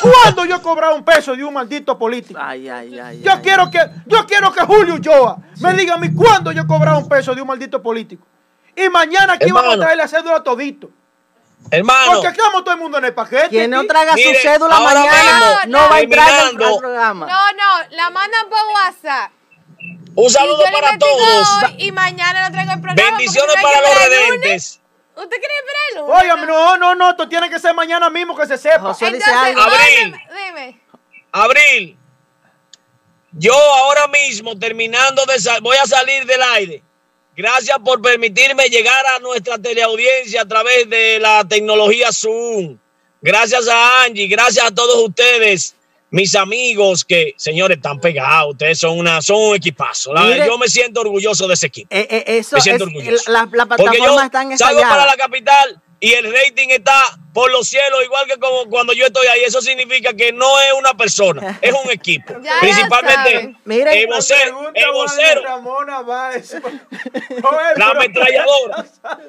¿Cuándo 0.00 0.44
yo 0.44 0.56
he 0.56 0.60
cobrado 0.60 0.94
un 0.94 1.04
peso 1.04 1.34
de 1.34 1.42
un 1.44 1.54
maldito 1.54 1.98
político? 1.98 2.38
Ay, 2.42 2.68
ay, 2.68 2.98
ay. 2.98 3.22
Yo 3.22 3.32
ay. 3.32 3.38
quiero 3.42 3.70
que, 3.70 3.78
yo 4.06 4.26
quiero 4.26 4.52
que 4.52 4.60
Julio 4.64 4.94
Ulloa 4.94 5.38
me 5.60 5.72
diga 5.74 5.94
a 5.94 5.98
mí 5.98 6.12
cuándo 6.14 6.52
yo 6.52 6.62
he 6.62 6.66
cobrado 6.66 6.98
un 6.98 7.08
peso 7.08 7.34
de 7.34 7.40
un 7.40 7.48
maldito 7.48 7.82
político. 7.82 8.26
Y 8.76 8.88
mañana 8.88 9.34
aquí 9.34 9.50
vamos 9.50 9.74
a 9.74 9.78
traer 9.78 9.96
la 9.96 10.08
cédula 10.08 10.42
todito. 10.42 10.90
Hermano, 11.70 12.12
Porque 12.14 12.28
estamos 12.28 12.64
todo 12.64 12.74
el 12.74 12.80
mundo 12.80 12.98
en 12.98 13.04
el 13.04 13.14
paquete. 13.14 13.48
Quien 13.48 13.70
no 13.70 13.84
traiga 13.84 14.14
Mire, 14.14 14.34
su 14.34 14.40
cédula 14.42 14.80
mañana 14.80 15.38
mismo, 15.38 15.60
no 15.68 15.88
va 15.88 15.94
a 15.96 16.00
entrar 16.00 16.30
al- 16.30 16.56
programa. 16.56 17.26
No, 17.26 17.52
no, 17.52 17.96
la 17.96 18.10
mandan 18.10 18.48
por 18.48 18.58
WhatsApp. 18.74 19.30
un 20.14 20.24
Y 20.26 20.30
saludo 20.30 20.64
para 20.72 20.98
todos. 20.98 21.48
hoy 21.64 21.74
y 21.78 21.92
mañana 21.92 22.48
lo 22.48 22.52
traigo 22.52 22.72
el 22.72 22.80
programa. 22.80 23.10
Bendiciones 23.16 23.54
para 23.62 23.80
los 23.80 23.94
redentes. 23.94 24.80
¿Usted 25.14 25.36
quiere 25.38 25.54
esperar 25.58 25.82
el 25.92 25.98
lunes? 26.38 26.46
No, 26.48 26.76
no, 26.78 26.94
no, 26.94 27.10
esto 27.10 27.28
tiene 27.28 27.50
que 27.50 27.58
ser 27.58 27.74
mañana 27.74 28.08
mismo 28.10 28.36
que 28.36 28.46
se 28.46 28.56
sepa. 28.56 28.80
José 28.80 29.06
dice 29.12 29.24
Entonces, 29.30 29.56
algo. 29.56 29.60
Abril. 29.62 30.14
dime. 30.46 30.80
Abril, 31.32 31.98
yo 33.32 33.54
ahora 33.54 34.06
mismo 34.08 34.58
terminando 34.58 35.24
de 35.26 35.38
sal- 35.38 35.60
voy 35.62 35.76
a 35.76 35.86
salir 35.86 36.24
del 36.26 36.42
aire. 36.42 36.82
Gracias 37.34 37.78
por 37.82 38.02
permitirme 38.02 38.64
llegar 38.68 39.06
a 39.06 39.18
nuestra 39.18 39.56
teleaudiencia 39.58 40.42
a 40.42 40.48
través 40.48 40.88
de 40.90 41.18
la 41.18 41.42
tecnología 41.48 42.12
Zoom. 42.12 42.76
Gracias 43.22 43.68
a 43.68 44.02
Angie, 44.02 44.26
gracias 44.26 44.66
a 44.66 44.74
todos 44.74 44.96
ustedes, 45.08 45.74
mis 46.12 46.34
amigos 46.36 47.04
que, 47.04 47.34
señores, 47.36 47.78
están 47.78 47.98
pegados. 47.98 48.52
Ustedes 48.52 48.78
son 48.78 48.96
una, 48.98 49.20
son 49.22 49.38
un 49.40 49.56
equipazo. 49.56 50.12
La- 50.14 50.22
Mire. 50.22 50.46
yo 50.46 50.56
me 50.58 50.68
siento 50.68 51.00
orgulloso 51.00 51.48
de 51.48 51.54
ese 51.54 51.66
equipo. 51.66 51.88
Eh, 51.90 52.06
eh, 52.08 52.24
eso 52.38 52.54
Me 52.54 52.58
es, 52.58 52.64
siento 52.64 52.84
orgulloso. 52.84 53.30
la, 53.32 53.48
la 53.52 53.66
Porque 53.66 53.98
yo 53.98 54.16
salgo 54.56 54.80
para 54.82 55.06
la 55.06 55.16
capital 55.16 55.80
y 56.00 56.12
el 56.12 56.32
rating 56.32 56.68
está 56.70 57.00
por 57.32 57.50
los 57.50 57.66
cielos, 57.68 58.04
igual 58.04 58.26
que 58.26 58.36
como 58.38 58.66
cuando 58.68 58.92
yo 58.92 59.06
estoy 59.06 59.26
ahí. 59.28 59.40
Eso 59.44 59.62
significa 59.62 60.12
que 60.12 60.32
no 60.32 60.60
es 60.60 60.72
una 60.78 60.92
persona, 60.94 61.58
es 61.62 61.72
un 61.72 61.90
equipo. 61.90 62.34
Ya 62.42 62.58
Principalmente. 62.60 63.54
Miren, 63.64 63.88
el 63.96 64.08
La 64.10 64.16
vocero, 64.16 64.70
el 64.74 64.92
vocero, 64.92 65.42
Ramona 65.44 66.02
Báez. 66.02 66.56
Joder, 67.42 67.78
la 67.78 67.88
ametralladora. 67.90 68.84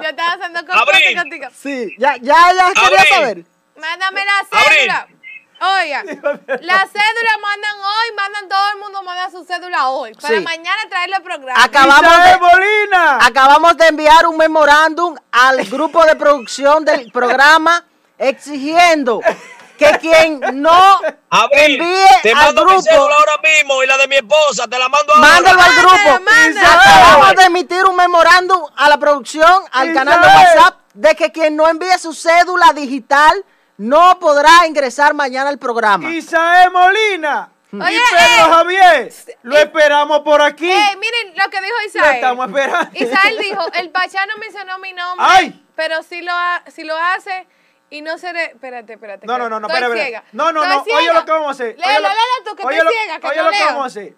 Yo 0.00 0.08
estaba 0.08 0.32
haciendo 0.34 0.60
compote 0.66 1.14
contigo. 1.16 1.46
Sí, 1.60 1.94
ya, 1.98 2.16
ya 2.20 2.50
ella 2.52 2.66
quería 2.74 2.86
Abril. 3.00 3.08
saber. 3.08 3.44
Mándame 3.80 4.24
la 4.24 4.38
Abril. 4.60 4.76
cédula. 4.78 5.08
Oiga, 5.64 6.02
la 6.04 6.86
cédula 6.86 7.38
mandan 7.42 7.76
hoy, 7.80 8.16
mandan 8.16 8.48
todo 8.48 8.70
el 8.72 8.78
mundo, 8.80 9.02
manda 9.02 9.30
su 9.30 9.44
cédula 9.44 9.88
hoy. 9.88 10.12
Para 10.14 10.36
Sí. 10.38 10.42
mañana 10.44 10.82
traerle 10.88 11.16
el 11.16 11.22
programa. 11.22 11.62
Acabamos 11.64 12.24
de, 12.24 12.38
Molina. 12.38 13.18
acabamos 13.24 13.76
de 13.76 13.86
enviar 13.86 14.26
un 14.26 14.36
memorándum 14.36 15.16
al 15.32 15.64
grupo 15.64 16.04
de 16.04 16.16
producción 16.16 16.84
del 16.84 17.10
programa 17.12 17.84
exigiendo 18.18 19.20
que 19.78 19.98
quien 20.00 20.40
no 20.62 21.00
Abril, 21.30 21.80
envíe 21.80 22.06
te 22.22 22.30
al 22.30 22.36
mando 22.36 22.64
mi 22.64 22.70
grupo, 22.72 22.82
cédula 22.82 23.14
ahora 23.16 23.40
mismo 23.42 23.82
y 23.82 23.86
la 23.86 23.96
de 23.96 24.06
mi 24.08 24.16
esposa, 24.16 24.68
te 24.68 24.78
la 24.78 24.88
mando 24.88 25.14
ahora. 25.14 25.28
mándalo 25.28 25.60
al 25.62 25.74
grupo. 25.74 26.20
mándalo. 26.30 26.68
Acabamos 26.80 27.36
de 27.36 27.42
emitir 27.44 27.84
un 27.84 27.96
memorándum 27.96 28.62
a 28.76 28.88
la 28.88 28.98
producción, 28.98 29.64
al 29.72 29.92
canal 29.92 30.20
de. 30.20 30.26
WhatsApp, 30.28 30.74
de 30.94 31.14
que 31.16 31.32
quien 31.32 31.56
no 31.56 31.68
envíe 31.68 31.98
su 31.98 32.12
cédula 32.14 32.72
digital 32.72 33.44
no 33.78 34.18
podrá 34.18 34.66
ingresar 34.66 35.14
mañana 35.14 35.48
al 35.50 35.58
programa. 35.58 36.10
Isael 36.10 36.70
Molina. 36.70 37.50
Oye, 37.72 37.96
y 37.96 37.98
Pedro 37.98 38.46
eh, 38.46 38.52
Javier. 38.52 39.12
Lo 39.42 39.58
esperamos 39.58 40.20
por 40.20 40.40
aquí. 40.40 40.70
Eh, 40.70 40.96
miren 41.00 41.34
lo 41.36 41.50
que 41.50 41.60
dijo 41.60 41.74
Lo 41.80 41.86
Isael. 41.88 42.14
estamos 42.14 42.46
esperando. 42.46 42.90
Isael 42.94 43.38
dijo, 43.38 43.62
el 43.74 43.90
Pachá 43.90 44.26
no 44.26 44.36
mencionó 44.38 44.78
mi 44.78 44.92
nombre, 44.92 45.26
¡Ay! 45.28 45.64
pero 45.74 46.02
sí 46.04 46.22
lo, 46.22 46.30
ha- 46.32 46.62
sí 46.72 46.84
lo 46.84 46.96
hace 46.96 47.48
y 47.90 48.00
no 48.02 48.16
se... 48.18 48.32
re- 48.32 48.52
Espérate, 48.52 48.92
espérate. 48.92 49.26
No, 49.26 49.38
no, 49.38 49.48
no, 49.48 49.58
no, 49.58 49.66
espera, 49.66 49.88
espera. 49.88 50.22
No, 50.30 50.52
no, 50.52 50.62
Estoy 50.62 50.92
no. 50.92 50.98
Oye 50.98 51.12
lo 51.14 51.24
que 51.24 51.30
vamos 51.32 51.48
a 51.48 51.50
hacer. 51.50 51.76
Léelo, 51.76 52.08
léelo 52.08 52.14
tú, 52.44 52.54
que 52.56 52.64
oye 52.64 52.76
estoy 52.78 52.92
lo- 52.92 53.00
ciega, 53.00 53.18
que 53.20 53.26
Oye 53.26 53.36
no 53.38 53.44
lo 53.44 53.50
que 53.50 53.64
vamos 53.64 53.82
a 53.82 53.86
hacer. 53.86 54.14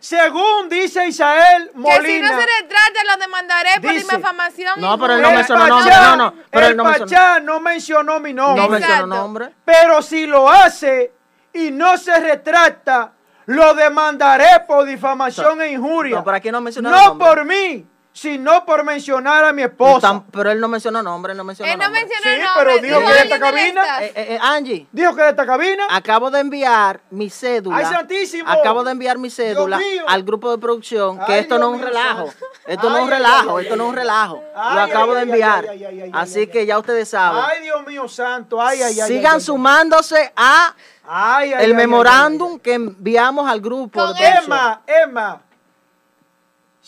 Según 0.00 0.68
dice 0.68 1.06
Isael 1.06 1.70
Molina. 1.74 2.00
Que 2.00 2.06
si 2.06 2.20
no 2.20 2.28
se 2.28 2.34
retrata, 2.60 3.04
lo 3.06 3.16
demandaré 3.20 3.70
por 3.80 3.92
Dice- 3.92 4.16
difamación. 4.16 4.80
No, 4.80 4.98
pero 4.98 5.14
él 5.14 5.22
no 5.22 5.30
mencionó 5.32 5.66
nombre, 5.66 5.94
no, 5.96 6.16
no, 6.16 6.34
pero 6.50 6.66
el 6.66 6.70
él 6.72 6.76
no 6.76 6.84
mencionó- 6.84 7.06
Pachá 7.10 7.40
no 7.40 7.60
mencionó 7.60 8.20
mi 8.20 8.32
nombre. 8.32 8.62
No 8.62 8.68
mencionó 8.68 8.94
Exacto. 8.94 9.16
nombre. 9.22 9.50
Pero 9.64 10.02
si 10.02 10.26
lo 10.26 10.48
hace 10.48 11.12
y 11.52 11.70
no 11.70 11.96
se 11.98 12.18
retracta, 12.20 13.12
lo 13.46 13.74
demandaré 13.74 14.60
por 14.66 14.84
difamación 14.84 15.60
e 15.62 15.72
injuria. 15.72 16.16
No, 16.16 16.24
pero 16.24 16.36
aquí 16.36 16.50
no 16.52 16.60
mencionó 16.60 16.90
No 16.90 17.04
nombre. 17.06 17.26
por 17.26 17.44
mí, 17.44 17.86
sino 18.18 18.64
por 18.64 18.82
mencionar 18.84 19.44
a 19.44 19.52
mi 19.52 19.62
esposa. 19.62 20.24
Pero 20.32 20.50
él 20.50 20.58
no 20.60 20.66
mencionó 20.66 21.02
nombre, 21.02 21.32
él 21.32 21.36
no 21.38 21.44
mencionó 21.44 21.70
Él 21.72 21.78
no 21.78 21.84
nombre. 21.84 22.00
mencionó 22.04 22.36
Sí, 22.36 22.48
pero 22.58 22.78
dijo 22.78 22.98
que 22.98 23.06
alguien 23.06 23.22
esta 23.24 23.38
cabina-. 23.38 24.02
Eh, 24.02 24.12
eh, 24.16 24.38
Angie, 24.42 24.86
Dijo 24.90 25.14
que 25.14 25.22
de 25.22 25.28
esta 25.30 25.46
cabina. 25.46 25.84
acabo 25.90 26.30
de 26.30 26.40
enviar 26.40 27.00
mi 27.10 27.30
cédula. 27.30 27.76
¡Ay, 27.76 27.84
santísimo! 27.84 28.50
Acabo 28.50 28.82
de 28.82 28.90
enviar 28.90 29.18
mi 29.18 29.30
cédula 29.30 29.78
al 30.08 30.22
grupo 30.24 30.50
de 30.50 30.58
producción, 30.58 31.18
que 31.24 31.32
Ay, 31.32 31.40
esto 31.40 31.58
no 31.58 31.68
es 31.72 31.80
un 31.80 31.86
relajo. 31.86 32.28
Esto 32.66 32.90
no 32.90 32.96
es 32.98 33.02
un 33.04 33.10
relajo, 33.10 33.56
ay, 33.58 33.62
esto 33.62 33.74
ay, 33.74 33.78
no 33.78 33.84
es 33.84 33.90
un 33.90 33.96
relajo. 33.96 34.42
Ay, 34.56 34.74
Lo 34.74 34.80
acabo 34.82 35.14
de 35.14 35.22
enviar. 35.22 35.66
ay, 35.70 35.84
ay, 35.84 36.00
ay, 36.02 36.10
Así 36.12 36.40
ay, 36.40 36.46
que 36.48 36.66
ya 36.66 36.78
ustedes 36.78 37.08
saben. 37.08 37.42
Ay, 37.48 37.62
Dios 37.62 37.86
mío 37.86 38.08
santo. 38.08 38.60
Ay, 38.60 38.82
ay, 38.82 39.00
ay. 39.00 39.08
Sigan 39.08 39.40
sumándose 39.40 40.32
a 40.34 40.74
ay, 41.06 41.52
ay, 41.52 41.64
el 41.64 41.70
ay, 41.70 41.76
memorándum 41.76 42.58
que 42.58 42.74
enviamos 42.74 43.48
al 43.48 43.60
grupo 43.60 44.00
Con 44.00 44.14
de. 44.16 44.26
Emma, 44.26 44.82
Emma. 44.86 45.42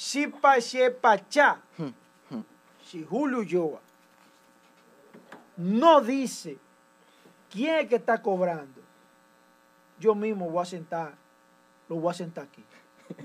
Si 0.00 0.28
pa 0.28 0.58
si 0.62 0.78
pachá. 0.98 1.60
Si 2.82 3.04
Julio 3.04 3.42
Yoa 3.42 3.80
no 5.58 6.00
dice 6.00 6.56
quién 7.50 7.80
es 7.80 7.86
que 7.86 7.96
está 7.96 8.22
cobrando, 8.22 8.80
yo 9.98 10.14
mismo 10.14 10.48
voy 10.48 10.62
a 10.62 10.64
sentar, 10.64 11.12
lo 11.86 11.96
voy 11.96 12.10
a 12.10 12.14
sentar 12.14 12.44
aquí. 12.44 12.64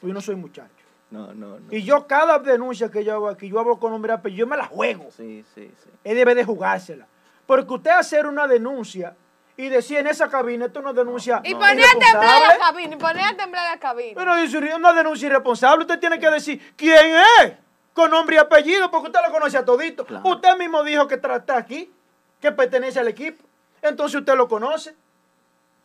Pues 0.00 0.08
yo 0.08 0.14
no 0.14 0.22
soy 0.22 0.36
muchacho. 0.36 0.72
No, 1.10 1.34
no, 1.34 1.60
no. 1.60 1.66
Y 1.70 1.82
yo 1.82 2.06
cada 2.06 2.38
denuncia 2.38 2.90
que 2.90 3.04
yo 3.04 3.12
hago 3.12 3.28
aquí, 3.28 3.50
yo 3.50 3.60
hablo 3.60 3.78
con 3.78 3.92
nombre 3.92 4.16
pero 4.22 4.34
yo 4.34 4.46
me 4.46 4.56
la 4.56 4.66
juego. 4.66 5.10
Sí, 5.10 5.44
sí, 5.54 5.70
sí. 5.82 5.90
Él 6.02 6.16
debe 6.16 6.34
de 6.34 6.44
jugársela. 6.44 7.06
Porque 7.46 7.74
usted 7.74 7.90
hacer 7.90 8.26
una 8.26 8.48
denuncia 8.48 9.14
y 9.56 9.68
decir 9.68 9.98
en 9.98 10.06
esa 10.06 10.28
cabina, 10.28 10.66
esto 10.66 10.82
no 10.82 10.90
es 10.90 10.96
denuncia 10.96 11.40
Y 11.44 11.54
poner 11.54 11.84
a 11.84 11.90
temblar 11.90 12.02
irresponsable. 12.02 12.48
la 12.48 12.58
cabina. 12.58 12.94
Y 12.94 12.98
poner 12.98 13.22
a 13.24 13.36
temblar 13.36 13.70
la 13.72 13.78
cabina. 13.78 14.12
Pero 14.16 14.36
dice 14.36 14.74
una 14.74 14.92
denuncia 14.92 15.26
irresponsable, 15.26 15.82
usted 15.84 15.98
tiene 16.00 16.18
que 16.18 16.30
decir 16.30 16.74
quién 16.76 17.16
es, 17.40 17.52
con 17.92 18.10
nombre 18.10 18.36
y 18.36 18.38
apellido, 18.38 18.90
porque 18.90 19.08
usted 19.08 19.20
lo 19.26 19.32
conoce 19.32 19.56
a 19.56 19.64
todito. 19.64 20.04
Claro. 20.04 20.28
Usted 20.28 20.56
mismo 20.58 20.82
dijo 20.82 21.06
que 21.06 21.14
está 21.14 21.56
aquí, 21.56 21.92
que 22.40 22.50
pertenece 22.50 22.98
al 22.98 23.08
equipo. 23.08 23.44
Entonces 23.80 24.18
usted 24.18 24.34
lo 24.34 24.48
conoce. 24.48 24.96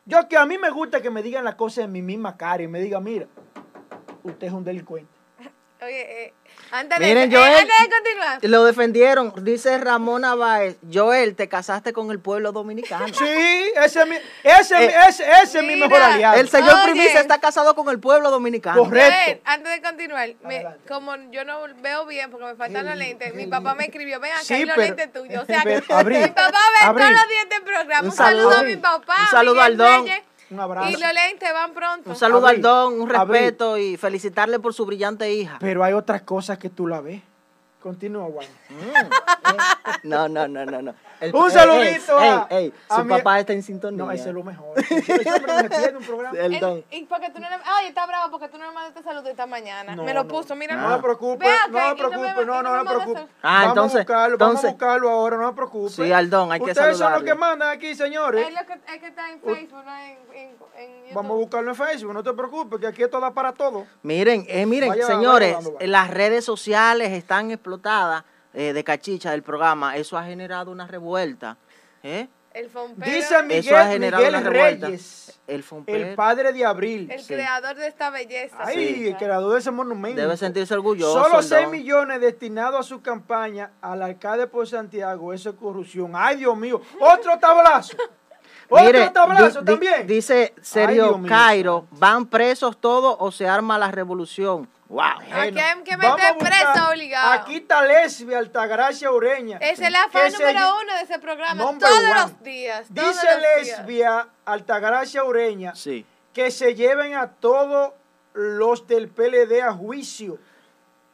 Yo 0.05 0.27
que 0.27 0.37
a 0.37 0.45
mí 0.45 0.57
me 0.57 0.71
gusta 0.71 1.01
que 1.01 1.11
me 1.11 1.21
digan 1.21 1.43
las 1.43 1.55
cosas 1.55 1.85
en 1.85 1.91
mi 1.91 2.01
misma 2.01 2.35
cara 2.35 2.63
y 2.63 2.67
me 2.67 2.79
digan, 2.79 3.03
mira, 3.03 3.27
usted 4.23 4.47
es 4.47 4.53
un 4.53 4.63
delincuente. 4.63 5.18
Oye, 5.81 6.26
eh, 6.26 6.34
antes, 6.72 6.99
de, 6.99 7.06
Miren, 7.06 7.31
eh, 7.31 7.35
Joel, 7.35 7.56
antes 7.56 7.68
de 7.80 7.89
continuar. 7.95 8.39
Lo 8.43 8.65
defendieron, 8.65 9.34
dice 9.45 9.77
Ramona 9.77 10.35
Báez. 10.35 10.76
Joel, 10.93 11.35
te 11.35 11.47
casaste 11.47 11.93
con 11.93 12.11
el 12.11 12.19
pueblo 12.19 12.51
dominicano. 12.51 13.07
Sí, 13.07 13.72
ese 13.81 14.01
es 14.01 14.07
mi, 14.07 14.15
ese, 14.43 14.76
Eh, 14.85 14.93
ese, 15.07 15.23
ese 15.41 15.60
es 15.60 15.64
mi 15.64 15.77
mejor 15.77 16.01
aliado. 16.01 16.38
El 16.38 16.49
señor 16.49 16.76
Oye. 16.84 16.91
Primicia 16.91 17.22
está 17.22 17.39
casado 17.39 17.76
con 17.76 17.88
el 17.89 17.99
pueblo 17.99 18.30
dominicano. 18.30 18.84
Correcto. 18.84 19.14
Joel, 19.26 19.41
antes 19.45 19.72
de 19.72 19.81
continuar, 19.81 20.30
me- 20.43 20.65
como 20.88 21.15
yo 21.31 21.45
no 21.45 21.61
veo 21.81 22.06
bien 22.06 22.30
porque 22.30 22.45
me 22.47 22.56
faltan 22.56 22.85
los 22.85 22.97
lentes, 22.97 23.34
mi 23.34 23.47
papá 23.47 23.73
me 23.73 23.85
escribió, 23.85 24.19
ven 24.19 24.34
acá 24.34 24.43
Sí, 24.43 24.56
hay 24.56 24.65
los 24.65 24.76
lentes 24.77 25.14
tuyos. 25.14 25.43
O 25.43 25.45
sea, 25.45 25.61
pero, 25.64 25.85
que 25.85 25.93
Abril, 25.93 26.19
mi 26.19 26.27
papá 26.27 26.60
ve 26.81 26.88
todos 26.93 27.11
los 27.11 27.27
días 27.30 27.49
del 27.49 27.61
programa. 27.64 28.01
Un 28.01 28.06
Un, 28.10 28.11
saludo 28.11 28.51
saludo. 28.51 28.60
a 28.60 28.64
mi 28.64 28.76
papá. 28.76 29.15
Un 29.22 29.27
saludo 29.27 29.53
Miguel 29.56 29.65
al 29.72 29.77
don. 29.77 30.03
Reyes, 30.06 30.22
Un 30.51 30.59
abrazo. 30.59 30.89
Y 30.89 30.93
los 30.93 31.13
lentes 31.13 31.53
van 31.53 31.73
pronto. 31.73 32.09
Un 32.09 32.15
saludo 32.15 32.47
Abril, 32.47 32.57
al 32.57 32.61
don, 32.61 33.01
un 33.01 33.15
Abril. 33.15 33.41
respeto 33.41 33.77
y 33.77 33.97
felicitarle 33.97 34.59
por 34.59 34.73
su 34.73 34.85
brillante 34.85 35.31
hija. 35.31 35.57
Pero 35.59 35.84
hay 35.84 35.93
otras 35.93 36.21
cosas 36.23 36.57
que 36.57 36.69
tú 36.69 36.88
la 36.88 37.01
ves. 37.01 37.21
Continúa, 37.81 38.27
Juan. 38.31 38.47
No, 40.03 40.27
no, 40.27 40.47
no, 40.47 40.65
no, 40.65 40.81
no. 40.81 40.93
El- 41.19 41.35
Un 41.35 41.51
saludito 41.51 42.19
ey, 42.19 42.29
ey, 42.29 42.57
ey, 42.65 42.73
a 42.89 42.95
su 43.01 43.07
papá 43.07 43.39
está 43.39 43.53
en 43.53 43.61
sintonía. 43.63 44.05
No, 44.05 44.11
ese 44.11 44.29
es 44.29 44.35
lo 44.35 44.43
mejor. 44.43 44.73
Pierde 44.75 45.97
un 45.97 46.03
programa. 46.03 46.37
El 46.39 46.59
don. 46.59 46.83
y 46.91 47.03
porque 47.05 47.29
tú 47.29 47.39
no 47.39 47.49
le, 47.49 47.55
ay, 47.65 47.87
está 47.87 48.05
bravo 48.05 48.31
porque 48.31 48.47
tú 48.47 48.57
no 48.57 48.65
le 48.67 48.71
mandaste 48.73 49.03
saludo 49.03 49.29
esta 49.29 49.45
mañana. 49.45 49.95
No, 49.95 50.03
me 50.03 50.13
lo 50.13 50.23
no. 50.23 50.29
puso, 50.29 50.55
mira. 50.55 50.75
No 50.75 50.95
se 50.95 51.01
preocupe, 51.01 51.45
Ve 51.45 51.51
acá, 51.51 51.67
no 51.69 51.89
me- 51.89 51.95
preocupe, 51.95 52.41
y 52.41 52.45
no, 52.45 52.63
no 52.63 52.69
me 52.71 52.79
se 52.79 52.83
manda 52.85 52.91
preocupe. 52.93 53.19
sal- 53.19 53.29
Ah, 53.41 53.51
vamos 53.51 53.69
entonces- 53.69 53.95
a 53.95 53.99
buscarlo, 53.99 54.37
vamos 54.37 54.63
a 54.63 54.67
buscarlo 54.69 55.09
ahora, 55.09 55.37
no 55.37 55.49
se 55.49 55.55
preocupe. 55.55 55.89
Sí, 55.93 56.11
Aldón, 56.11 56.51
hay 56.51 56.59
que 56.59 56.71
Ustedes 56.71 56.77
son 56.77 56.89
los 56.89 56.97
saludarlo. 56.99 57.25
que 57.25 57.35
mandan 57.35 57.69
aquí, 57.69 57.95
señores. 57.95 58.47
Es 58.47 58.53
lo 58.53 58.65
que, 58.65 58.73
es 58.73 58.99
que 59.01 59.07
está 59.07 59.29
en 59.31 59.41
Facebook, 59.41 59.83
no 59.85 59.97
en, 59.97 60.17
en, 60.33 60.49
en 60.77 60.95
YouTube. 61.01 61.13
Vamos 61.15 61.31
a 61.31 61.35
buscarlo 61.35 61.69
en 61.71 61.75
Facebook, 61.75 62.13
no 62.13 62.23
te 62.23 62.33
preocupes, 62.33 62.79
que 62.79 62.87
aquí 62.87 63.03
esto 63.03 63.19
da 63.19 63.31
para 63.31 63.53
todo. 63.53 63.85
Miren, 64.03 64.45
eh, 64.47 64.65
miren, 64.65 64.89
Vaya- 64.89 65.05
señores, 65.05 65.55
vaya 65.55 65.87
las 65.87 66.09
redes 66.09 66.45
sociales 66.45 67.11
están 67.11 67.51
explotadas 67.51 68.23
eh, 68.53 68.73
de 68.73 68.84
cachicha 68.84 69.31
del 69.31 69.43
programa. 69.43 69.95
Eso 69.97 70.17
ha 70.17 70.23
generado 70.23 70.71
una 70.71 70.88
revuelta. 70.88 71.57
¿eh? 72.03 72.27
El 72.53 72.69
fompero, 72.69 73.11
Dice 73.11 73.19
Eso 73.27 73.38
ha 73.38 73.43
Miguel, 73.43 73.63
generado 73.63 74.23
Miguel 74.26 74.41
una 74.41 74.49
revuelta. 74.49 74.85
Reyes, 74.88 75.39
El 75.47 76.15
padre 76.15 76.51
de 76.51 76.65
Abril. 76.65 77.09
el 77.11 77.19
sí. 77.21 77.34
creador 77.35 77.76
de 77.76 77.88
esta 77.88 78.09
belleza. 78.09 78.55
Ay, 78.59 78.76
Sí. 78.95 79.07
el 79.09 79.17
creador 79.17 79.53
de 79.53 79.59
ese 79.59 79.69
monumento. 79.69 80.19
debe 80.19 80.35
sentirse 80.35 80.73
orgulloso. 80.73 81.23
Solo 81.23 81.38
el 81.39 81.43
6 81.45 81.61
don. 81.63 81.71
millones 81.71 82.21
destinados 82.21 82.80
a 82.80 82.84
su 82.84 83.01
campaña 83.03 83.71
al 83.81 84.01
alcalde 84.01 84.47
por 84.47 84.67
Santiago. 84.67 85.31
Eso 85.31 85.51
es 85.51 85.55
corrupción. 85.57 86.11
Ay, 86.15 86.38
Dios 86.38 86.57
mío. 86.57 86.81
Otro 86.99 87.38
tablazo. 87.38 87.95
Otro 88.71 88.85
Mire, 88.85 89.09
tablazo 89.09 89.59
di- 89.61 89.65
di- 89.65 89.71
también. 89.71 90.07
dice 90.07 90.53
Sergio 90.61 91.19
Cairo, 91.27 91.88
van 91.91 92.26
presos 92.27 92.77
todos 92.80 93.15
o 93.19 93.31
se 93.31 93.47
arma 93.47 93.77
la 93.80 93.89
revolución. 93.91 94.67
Wow. 94.89 95.03
Aquí 95.03 95.59
hay 95.59 95.83
que 95.83 95.95
vamos 95.97 96.17
meter 96.17 96.25
a 96.31 96.33
buscar- 96.33 96.73
preso 96.73 96.89
obligado. 96.89 97.31
Aquí 97.33 97.55
está 97.57 97.83
Lesbia 97.85 98.39
Altagracia 98.39 99.11
Ureña. 99.11 99.57
Es 99.59 99.79
el 99.79 99.93
afán 99.95 100.23
que 100.23 100.31
se 100.31 100.37
número 100.39 100.79
uno 100.81 100.93
de 100.95 101.01
ese 101.03 101.19
programa. 101.19 101.63
Number 101.63 101.87
todos 101.87 102.01
one. 102.03 102.13
los 102.15 102.43
días. 102.43 102.87
todos 102.93 103.07
Dice 103.09 103.27
los 103.27 103.63
días. 103.65 103.77
Lesbia 103.79 104.27
Altagracia 104.45 105.23
Ureña 105.23 105.75
Sí. 105.75 106.05
que 106.33 106.49
se 106.49 106.73
lleven 106.73 107.13
a 107.15 107.27
todos 107.33 107.93
los 108.33 108.87
del 108.87 109.09
PLD 109.09 109.61
a 109.61 109.71
juicio. 109.73 110.39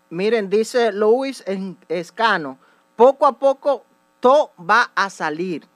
Miren, 0.10 0.50
dice 0.50 0.94
Luis 0.94 1.44
En- 1.46 1.78
Escano, 1.90 2.58
poco 2.96 3.26
a 3.26 3.38
poco 3.38 3.86
todo 4.22 4.54
va 4.58 4.90
a 4.96 5.10
salir. 5.10 5.68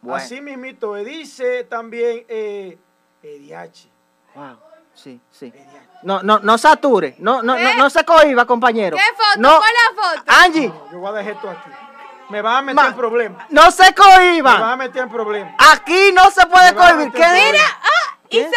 Bueno, 0.00 0.16
Así 0.16 0.40
mismito. 0.40 0.96
eh, 0.96 1.04
Dice 1.04 1.62
también 1.64 2.24
eh, 2.28 2.78
EDH. 3.22 3.88
wow, 4.34 4.56
sí, 4.94 5.20
sí. 5.30 5.52
No, 6.02 6.22
no, 6.22 6.38
no 6.40 6.56
sature, 6.58 7.16
no, 7.18 7.42
no, 7.42 7.58
no, 7.58 7.74
no 7.74 7.90
se 7.90 8.04
cohiba, 8.04 8.44
compañero. 8.44 8.96
¿Qué 8.96 9.02
foto? 9.16 9.38
No, 9.40 9.58
¿Cuál 9.58 9.70
es 9.70 9.96
la 9.96 10.02
foto? 10.02 10.32
Angie, 10.44 10.68
No, 10.68 10.92
yo 10.92 10.98
voy 10.98 11.08
a 11.08 11.12
dejar 11.12 11.32
esto 11.34 11.50
aquí. 11.50 11.70
Me 12.28 12.42
van 12.42 12.56
a 12.56 12.62
meter 12.62 12.74
Ma- 12.74 12.88
en 12.88 12.94
problemas. 12.96 13.46
no 13.50 13.70
se 13.70 13.82
Me 13.84 13.90
van 13.90 14.10
a 14.10 14.16
cohiba. 14.16 14.76
meter 14.76 15.02
en 15.02 15.08
problemas. 15.08 15.54
Aquí 15.72 16.12
no 16.12 16.30
se 16.30 16.46
puede 16.46 16.74
cohibir. 16.74 17.12
¿Qué? 17.12 17.18
Mira, 17.26 17.64
ah, 17.82 18.16
¿Qué? 18.28 18.38
Isael. 18.38 18.52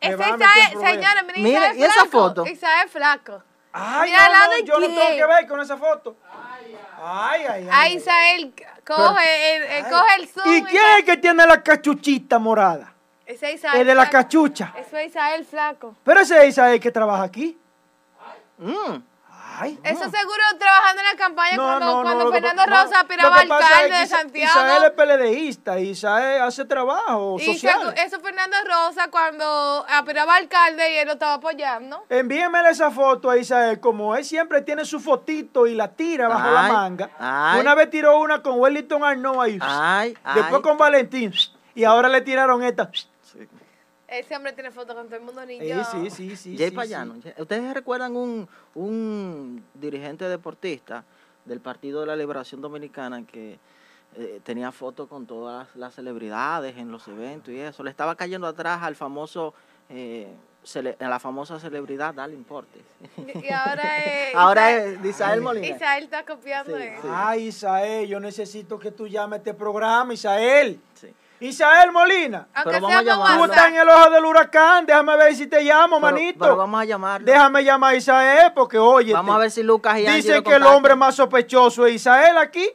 Señora, 0.00 1.22
mira, 1.22 1.38
Mira, 1.38 1.58
Isael 1.60 1.78
¿y 1.78 1.82
esa 1.84 1.92
flaco. 1.94 2.10
foto? 2.10 2.46
Isael 2.46 2.88
flaco. 2.88 3.42
Ay, 3.72 4.10
Mira, 4.10 4.28
no, 4.28 4.46
no, 4.58 4.64
yo 4.64 4.78
no 4.80 4.86
tengo 4.86 5.00
que 5.16 5.26
ver 5.26 5.46
con 5.48 5.60
esa 5.60 5.76
foto. 5.76 6.16
Ay, 7.02 7.44
ay, 7.44 7.46
ay. 7.64 7.68
Ahí 7.72 7.94
Isael 7.96 8.54
coge 8.86 9.56
el, 9.56 9.62
el- 9.64 9.84
coge 9.90 10.14
el 10.18 10.28
zoom. 10.28 10.48
¿Y 10.54 10.62
quién 10.64 10.82
es 10.92 10.96
el 10.98 11.04
que 11.04 11.16
tiene 11.18 11.46
la 11.46 11.62
cachuchita 11.62 12.38
morada? 12.38 12.92
Ese 13.26 13.52
Isael 13.52 13.80
El 13.80 13.86
de 13.88 13.94
la 13.94 14.02
flaco. 14.06 14.12
cachucha. 14.24 14.72
Eso 14.78 14.96
es 14.96 15.08
Isael 15.08 15.44
flaco. 15.44 15.94
Pero 16.04 16.20
ese 16.20 16.38
es 16.44 16.50
Isael 16.50 16.80
que 16.80 16.90
trabaja 16.92 17.24
aquí. 17.24 17.58
Mm. 18.58 19.02
Ay. 19.58 19.78
Eso 19.84 20.00
seguro 20.10 20.42
trabajando 20.58 21.00
en 21.00 21.08
la 21.08 21.16
campaña 21.16 21.56
cuando, 21.56 22.02
cuando 22.02 22.24
lo 22.24 22.30
que 22.30 22.40
Fernando 22.42 22.66
no, 22.66 22.82
Rosa 22.82 23.00
aspiraba 23.00 23.30
pasa 23.36 23.44
es 23.46 23.50
alcalde 23.52 23.88
que 23.94 24.00
de 24.00 24.06
Santiago. 24.06 24.50
Isael 24.60 24.84
es 24.84 24.90
PLDista, 24.90 25.78
Isael 25.80 26.42
hace 26.42 26.64
trabajo 26.66 27.36
Y 27.40 27.54
social. 27.54 27.94
se- 27.96 28.02
eso 28.02 28.20
Fernando 28.20 28.56
Rosa 28.66 29.08
cuando 29.10 29.86
aspiraba 29.88 30.34
alcalde 30.34 30.92
y 30.92 30.98
él 30.98 31.06
lo 31.06 31.14
estaba 31.14 31.34
apoyando. 31.34 32.04
Envíenmele 32.10 32.68
esa 32.68 32.90
foto 32.90 33.30
a 33.30 33.38
Isael, 33.38 33.80
como 33.80 34.14
él 34.14 34.26
siempre 34.26 34.60
tiene 34.60 34.84
su 34.84 35.00
fotito 35.00 35.66
y 35.66 35.74
la 35.74 35.88
tira 35.88 36.28
bajo 36.28 36.50
la 36.50 36.62
manga. 36.68 37.10
ay. 37.18 37.58
Una 37.60 37.74
vez 37.74 37.88
tiró 37.88 38.18
una 38.20 38.42
con 38.42 38.60
Wellington 38.60 39.02
Arnaud 39.04 39.40
ahí. 39.40 39.58
Ay, 39.62 40.14
Después 40.34 40.54
ay. 40.56 40.62
con 40.62 40.76
Valentín. 40.76 41.32
Y 41.74 41.84
ahora 41.84 42.08
le 42.10 42.20
tiraron 42.20 42.62
esta. 42.62 42.90
Ese 44.08 44.36
hombre 44.36 44.52
tiene 44.52 44.70
fotos 44.70 44.94
con 44.94 45.06
todo 45.06 45.16
el 45.16 45.22
mundo 45.22 45.44
niño. 45.44 45.84
sí, 45.84 46.10
sí, 46.10 46.36
sí. 46.36 46.56
Jay 46.56 46.70
sí, 46.70 46.74
Payano. 46.76 47.14
sí. 47.22 47.32
¿Ustedes 47.38 47.74
recuerdan 47.74 48.14
un, 48.16 48.48
un 48.74 49.64
dirigente 49.74 50.28
deportista 50.28 51.04
del 51.44 51.60
Partido 51.60 52.00
de 52.00 52.06
la 52.06 52.16
Liberación 52.16 52.60
Dominicana 52.60 53.24
que 53.26 53.58
eh, 54.16 54.40
tenía 54.44 54.70
fotos 54.72 55.08
con 55.08 55.26
todas 55.26 55.68
las 55.74 55.94
celebridades 55.94 56.76
en 56.76 56.92
los 56.92 57.06
eventos 57.08 57.52
y 57.52 57.58
eso? 57.58 57.82
Le 57.82 57.90
estaba 57.90 58.14
cayendo 58.14 58.46
atrás 58.46 58.80
al 58.82 58.94
famoso, 58.94 59.54
eh, 59.90 60.28
cele- 60.64 60.96
a 61.00 61.08
la 61.08 61.18
famosa 61.18 61.58
celebridad 61.58 62.14
Dale 62.14 62.34
Importe. 62.34 62.80
Y 63.16 63.50
ahora 63.52 64.04
es. 64.04 64.34
Ahora 64.36 64.70
es 64.84 65.04
Isael 65.04 65.40
Molina. 65.40 65.66
Isael 65.66 66.04
está 66.04 66.24
copiando 66.24 66.76
Sí, 66.76 66.82
eso. 66.84 67.02
sí. 67.02 67.08
Ay, 67.12 67.46
Isael, 67.48 68.06
yo 68.08 68.20
necesito 68.20 68.78
que 68.78 68.92
tú 68.92 69.08
llames 69.08 69.34
a 69.34 69.36
este 69.38 69.54
programa, 69.54 70.14
Isael. 70.14 70.78
Sí. 70.94 71.08
Isael 71.40 71.92
Molina, 71.92 72.46
Pero 72.64 72.80
vamos 72.80 73.28
a 73.30 73.36
tú 73.36 73.44
estás 73.44 73.68
en 73.68 73.76
el 73.76 73.88
ojo 73.88 74.10
del 74.10 74.24
huracán, 74.24 74.86
déjame 74.86 75.16
ver 75.16 75.34
si 75.34 75.46
te 75.46 75.62
llamo, 75.62 76.00
Pero- 76.00 76.12
manito. 76.12 76.38
Pero 76.40 76.56
vamos 76.56 76.80
a 76.80 76.84
llamarlo. 76.84 77.26
Déjame 77.26 77.62
llamar 77.64 77.94
a 77.94 77.96
Isael 77.96 78.52
porque, 78.54 78.78
oye, 78.78 79.12
Vamos 79.12 79.34
a 79.34 79.38
ver 79.38 79.50
si 79.50 79.62
Lucas 79.62 79.98
y 79.98 80.06
Angie 80.06 80.16
dicen 80.16 80.36
lo 80.36 80.42
que 80.42 80.54
el 80.54 80.62
hombre 80.62 80.94
más 80.94 81.14
sospechoso 81.14 81.86
es 81.86 81.94
Isael 81.96 82.38
aquí. 82.38 82.68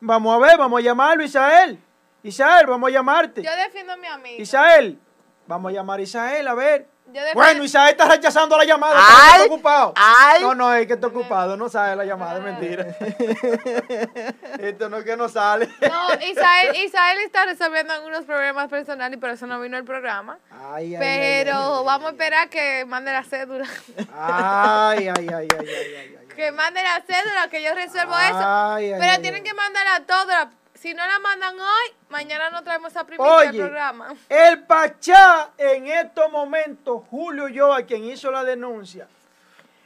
Vamos 0.00 0.34
a 0.34 0.38
ver, 0.46 0.58
vamos 0.58 0.80
a 0.80 0.82
llamarlo, 0.82 1.22
Isael. 1.24 1.78
Isael, 2.22 2.66
vamos 2.66 2.88
a 2.88 2.92
llamarte. 2.92 3.42
Yo 3.42 3.50
defiendo 3.56 3.92
a 3.92 3.96
mi 3.96 4.06
amiga. 4.08 4.42
Isael, 4.42 4.98
vamos 5.46 5.70
a 5.70 5.74
llamar 5.74 6.00
a 6.00 6.02
Isael, 6.02 6.48
a 6.48 6.54
ver. 6.54 6.88
Bueno, 7.34 7.64
Isael 7.64 7.90
está 7.92 8.06
rechazando 8.06 8.56
la 8.56 8.64
llamada. 8.64 8.96
Ay, 8.98 9.04
porque 9.06 9.36
está 9.42 9.54
ocupado. 9.54 9.92
ay. 9.96 10.42
No, 10.42 10.54
no, 10.54 10.74
es 10.74 10.86
que 10.86 10.92
está 10.92 11.06
ocupado. 11.06 11.56
No 11.56 11.68
sabe 11.68 11.96
la 11.96 12.04
llamada, 12.04 12.36
es 12.38 12.44
mentira. 12.44 12.86
Esto 14.58 14.88
no 14.88 14.98
es 14.98 15.04
que 15.04 15.16
no 15.16 15.28
sale. 15.28 15.68
No, 15.80 16.14
Isael, 16.26 16.76
Isael 16.76 17.18
está 17.20 17.44
resolviendo 17.46 17.92
algunos 17.92 18.24
problemas 18.24 18.68
personales 18.68 19.16
y 19.16 19.20
por 19.20 19.30
eso 19.30 19.46
no 19.46 19.58
vino 19.60 19.76
al 19.76 19.84
programa. 19.84 20.38
Ay, 20.50 20.94
ay, 20.94 20.94
ay, 20.94 20.98
Pero 21.00 21.52
ay, 21.56 21.78
ay, 21.78 21.84
vamos 21.84 22.08
a 22.08 22.10
esperar 22.10 22.48
que 22.48 22.84
mande 22.86 23.12
la 23.12 23.24
cédula. 23.24 23.66
Ay, 24.14 25.08
ay, 25.08 25.12
ay, 25.18 25.28
ay, 25.34 25.48
ay, 25.58 25.66
ay, 25.66 26.16
ay. 26.20 26.28
que 26.36 26.52
mande 26.52 26.82
la 26.82 27.02
cédula, 27.06 27.48
que 27.48 27.62
yo 27.62 27.74
resuelvo 27.74 28.14
Ay, 28.14 28.28
eso. 28.30 28.38
ay, 28.44 28.92
Pero 29.00 29.12
ay, 29.12 29.22
tienen 29.22 29.42
ay. 29.42 29.48
que 29.48 29.54
mandarla 29.54 30.00
toda. 30.06 30.50
Si 30.80 30.94
no 30.94 31.04
la 31.04 31.18
mandan 31.18 31.58
hoy, 31.58 31.92
mañana 32.08 32.50
no 32.50 32.62
traemos 32.62 32.96
a 32.96 33.04
primicia 33.04 33.38
al 33.40 33.48
Oye, 33.48 33.58
programa. 33.58 34.14
el 34.28 34.62
Pachá 34.62 35.50
en 35.58 35.88
estos 35.88 36.30
momentos, 36.30 37.02
Julio 37.10 37.48
yo, 37.48 37.72
a 37.74 37.82
quien 37.82 38.04
hizo 38.04 38.30
la 38.30 38.44
denuncia, 38.44 39.08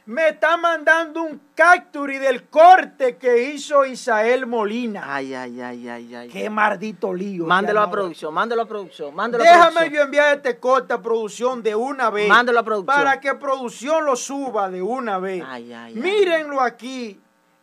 me 0.05 0.29
está 0.29 0.55
mandando 0.57 1.23
un 1.23 1.41
capture 1.55 2.19
del 2.19 2.43
corte 2.47 3.15
que 3.17 3.41
hizo 3.41 3.85
Isael 3.85 4.45
Molina. 4.45 5.15
Ay, 5.15 5.33
ay, 5.33 5.59
ay, 5.61 5.89
ay, 5.89 6.15
ay. 6.15 6.29
Qué 6.29 6.47
maldito 6.49 7.11
lío. 7.11 7.45
Mándelo 7.45 7.81
a 7.81 7.89
producción, 7.89 8.31
mándelo 8.33 8.61
a 8.61 8.67
producción, 8.67 9.15
mándelo 9.15 9.43
a 9.43 9.47
Déjame 9.47 9.63
producción. 9.71 9.93
yo 9.93 10.01
enviar 10.03 10.35
este 10.35 10.59
corte 10.59 10.93
a 10.93 11.01
producción 11.01 11.63
de 11.63 11.73
una 11.73 12.11
vez. 12.11 12.27
Mándelo 12.27 12.59
a 12.59 12.63
producción. 12.63 12.95
Para 12.97 13.19
que 13.19 13.33
producción 13.33 14.05
lo 14.05 14.15
suba 14.15 14.69
de 14.69 14.81
una 14.83 15.17
vez. 15.17 15.43
Ay, 15.47 15.73
ay, 15.73 15.93
ay. 15.95 15.95
Mírenlo 15.95 16.61
aquí. 16.61 17.19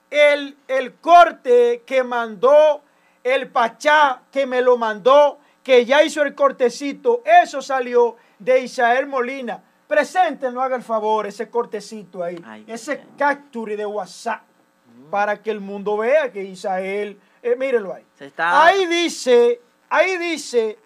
El, 0.09 0.57
el 0.67 0.95
corte 0.95 1.85
que 1.87 2.03
mandó 2.03 2.83
el 3.25 3.49
Pachá, 3.49 4.23
que 4.31 4.47
me 4.47 4.63
lo 4.63 4.77
mandó, 4.77 5.39
que 5.63 5.85
ya 5.85 6.03
hizo 6.03 6.23
el 6.23 6.35
cortecito, 6.35 7.23
eso 7.25 7.61
salió 7.61 8.17
de 8.39 8.61
Isael 8.61 9.07
Molina. 9.07 9.63
Preséntenlo, 9.87 10.63
haga 10.63 10.77
el 10.77 10.83
favor, 10.83 11.27
ese 11.27 11.51
cortecito 11.51 12.23
ahí. 12.23 12.43
Ay, 12.47 12.65
ese 12.67 13.03
capture 13.19 13.77
de 13.77 13.85
WhatsApp. 13.85 14.43
Para 15.11 15.43
que 15.43 15.51
el 15.51 15.61
mundo 15.61 15.97
vea 15.97 16.31
que 16.31 16.43
Isael. 16.45 17.19
eh, 17.43 17.57
mírenlo 17.57 17.95
ahí. 17.95 18.05
Se 18.19 18.27
está- 18.27 18.65
Ahí 18.67 18.85
dice, 18.87 19.61
ahí 19.89 20.19
dice 20.19 20.79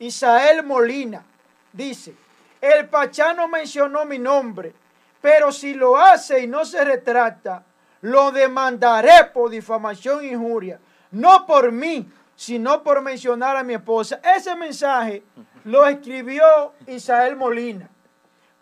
Isael 0.00 0.64
Molina, 0.64 1.24
dice, 1.72 2.14
el 2.60 2.88
Pachá 2.88 3.32
no 3.32 3.46
mencionó 3.48 4.04
mi 4.04 4.18
nombre, 4.18 4.74
pero 5.20 5.52
si 5.52 5.74
lo 5.74 5.96
hace 5.96 6.40
y 6.42 6.46
no 6.48 6.64
se 6.64 6.84
retrata, 6.84 7.64
lo 8.02 8.32
demandaré 8.32 9.24
por 9.32 9.50
difamación 9.50 10.24
e 10.24 10.28
injuria, 10.32 10.80
no 11.10 11.46
por 11.46 11.72
mí, 11.72 12.08
sino 12.36 12.82
por 12.82 13.00
mencionar 13.02 13.56
a 13.56 13.62
mi 13.62 13.74
esposa. 13.74 14.20
Ese 14.36 14.54
mensaje 14.56 15.22
lo 15.64 15.86
escribió 15.86 16.72
Isael 16.86 17.36
Molina. 17.36 17.88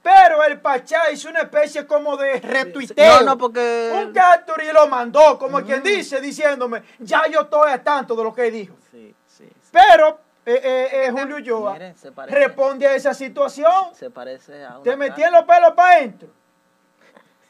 Pero 0.03 0.43
el 0.45 0.61
Pachá 0.61 1.11
hizo 1.13 1.29
una 1.29 1.41
especie 1.41 1.87
como 1.87 2.17
de 2.17 2.41
retuiteo. 2.41 3.21
No, 3.21 3.27
no, 3.27 3.39
porque- 3.39 3.93
Un 4.07 4.13
capture 4.13 4.65
y 4.65 4.73
lo 4.73 4.87
mandó, 4.89 5.39
como 5.39 5.61
quien 5.63 5.83
dice, 5.83 6.21
diciéndome, 6.21 6.83
ya 6.99 7.27
yo 7.27 7.43
estoy 7.43 7.71
a 7.73 7.83
tanto 7.83 8.15
de 8.17 8.25
lo 8.25 8.33
que 8.33 8.51
dijo. 8.51 8.75
Sí, 8.91 9.15
sí, 9.27 9.45
sí. 9.61 9.69
Pero 9.71 10.21
eh, 10.47 10.61
eh, 10.65 10.89
eh, 10.93 11.11
Julio 11.11 11.37
Ulloa 11.37 11.73
Miren, 11.75 11.95
responde 12.29 12.87
a 12.87 12.95
esa 12.95 13.13
situación. 13.13 13.71
Se 13.93 14.09
parece 14.11 14.65
a 14.65 14.77
una 14.79 14.83
Te 14.83 14.97
metí 14.97 15.23
en 15.23 15.33
los 15.33 15.43
pelos 15.43 15.73
para 15.75 15.97
adentro. 15.97 16.29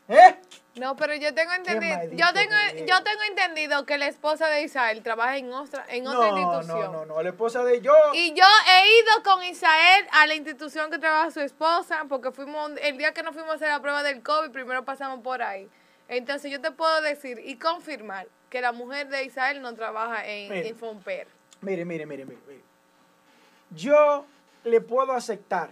¿Eh? 0.09 0.41
No, 0.78 0.96
pero 0.96 1.14
yo 1.14 1.34
tengo 1.34 1.52
entendido, 1.52 1.96
yo 2.12 2.32
tengo, 2.32 2.55
yo 2.86 3.02
tengo 3.02 3.22
entendido 3.28 3.84
que 3.86 3.98
la 3.98 4.06
esposa 4.06 4.48
de 4.48 4.62
Isael 4.62 5.02
trabaja 5.02 5.36
en 5.36 5.52
otra, 5.52 5.84
en 5.88 6.05
No, 6.05 6.10
otra 6.12 6.30
no, 6.30 6.38
institución. 6.38 6.92
no, 6.92 7.06
no. 7.06 7.22
La 7.22 7.28
esposa 7.30 7.64
de 7.64 7.80
yo. 7.80 7.92
Y 8.14 8.32
yo 8.34 8.44
he 8.70 8.98
ido 9.00 9.22
con 9.24 9.42
Isael 9.44 10.06
a 10.12 10.26
la 10.26 10.34
institución 10.34 10.90
que 10.90 10.98
trabaja 10.98 11.30
su 11.30 11.40
esposa, 11.40 12.05
porque 12.09 12.30
fuimos, 12.32 12.70
el 12.82 12.96
día 12.98 13.12
que 13.12 13.22
nos 13.22 13.34
fuimos 13.34 13.52
a 13.52 13.55
hacer 13.56 13.68
la 13.68 13.80
prueba 13.80 14.02
del 14.02 14.22
COVID, 14.22 14.50
primero 14.50 14.84
pasamos 14.84 15.20
por 15.20 15.42
ahí. 15.42 15.68
Entonces 16.09 16.50
yo 16.50 16.60
te 16.60 16.70
puedo 16.70 17.00
decir 17.02 17.40
y 17.44 17.56
confirmar 17.56 18.26
que 18.48 18.60
la 18.60 18.72
mujer 18.72 19.09
de 19.09 19.24
Isael 19.24 19.60
no 19.60 19.74
trabaja 19.74 20.26
en, 20.26 20.52
en 20.52 20.76
Fomper. 20.76 21.26
Mire, 21.60 21.84
mire, 21.84 22.06
mire, 22.06 22.24
mire, 22.24 22.40
mire. 22.46 22.62
Yo 23.70 24.24
le 24.64 24.80
puedo 24.80 25.12
aceptar 25.12 25.70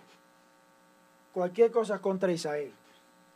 cualquier 1.32 1.70
cosa 1.70 1.98
contra 1.98 2.30
Isael, 2.32 2.72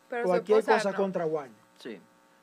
Pero 0.09 0.24
cualquier 0.24 0.64
cosa 0.64 0.90
no. 0.90 0.97
contra 0.97 1.24
Juan. 1.24 1.51
Sí. 1.81 2.01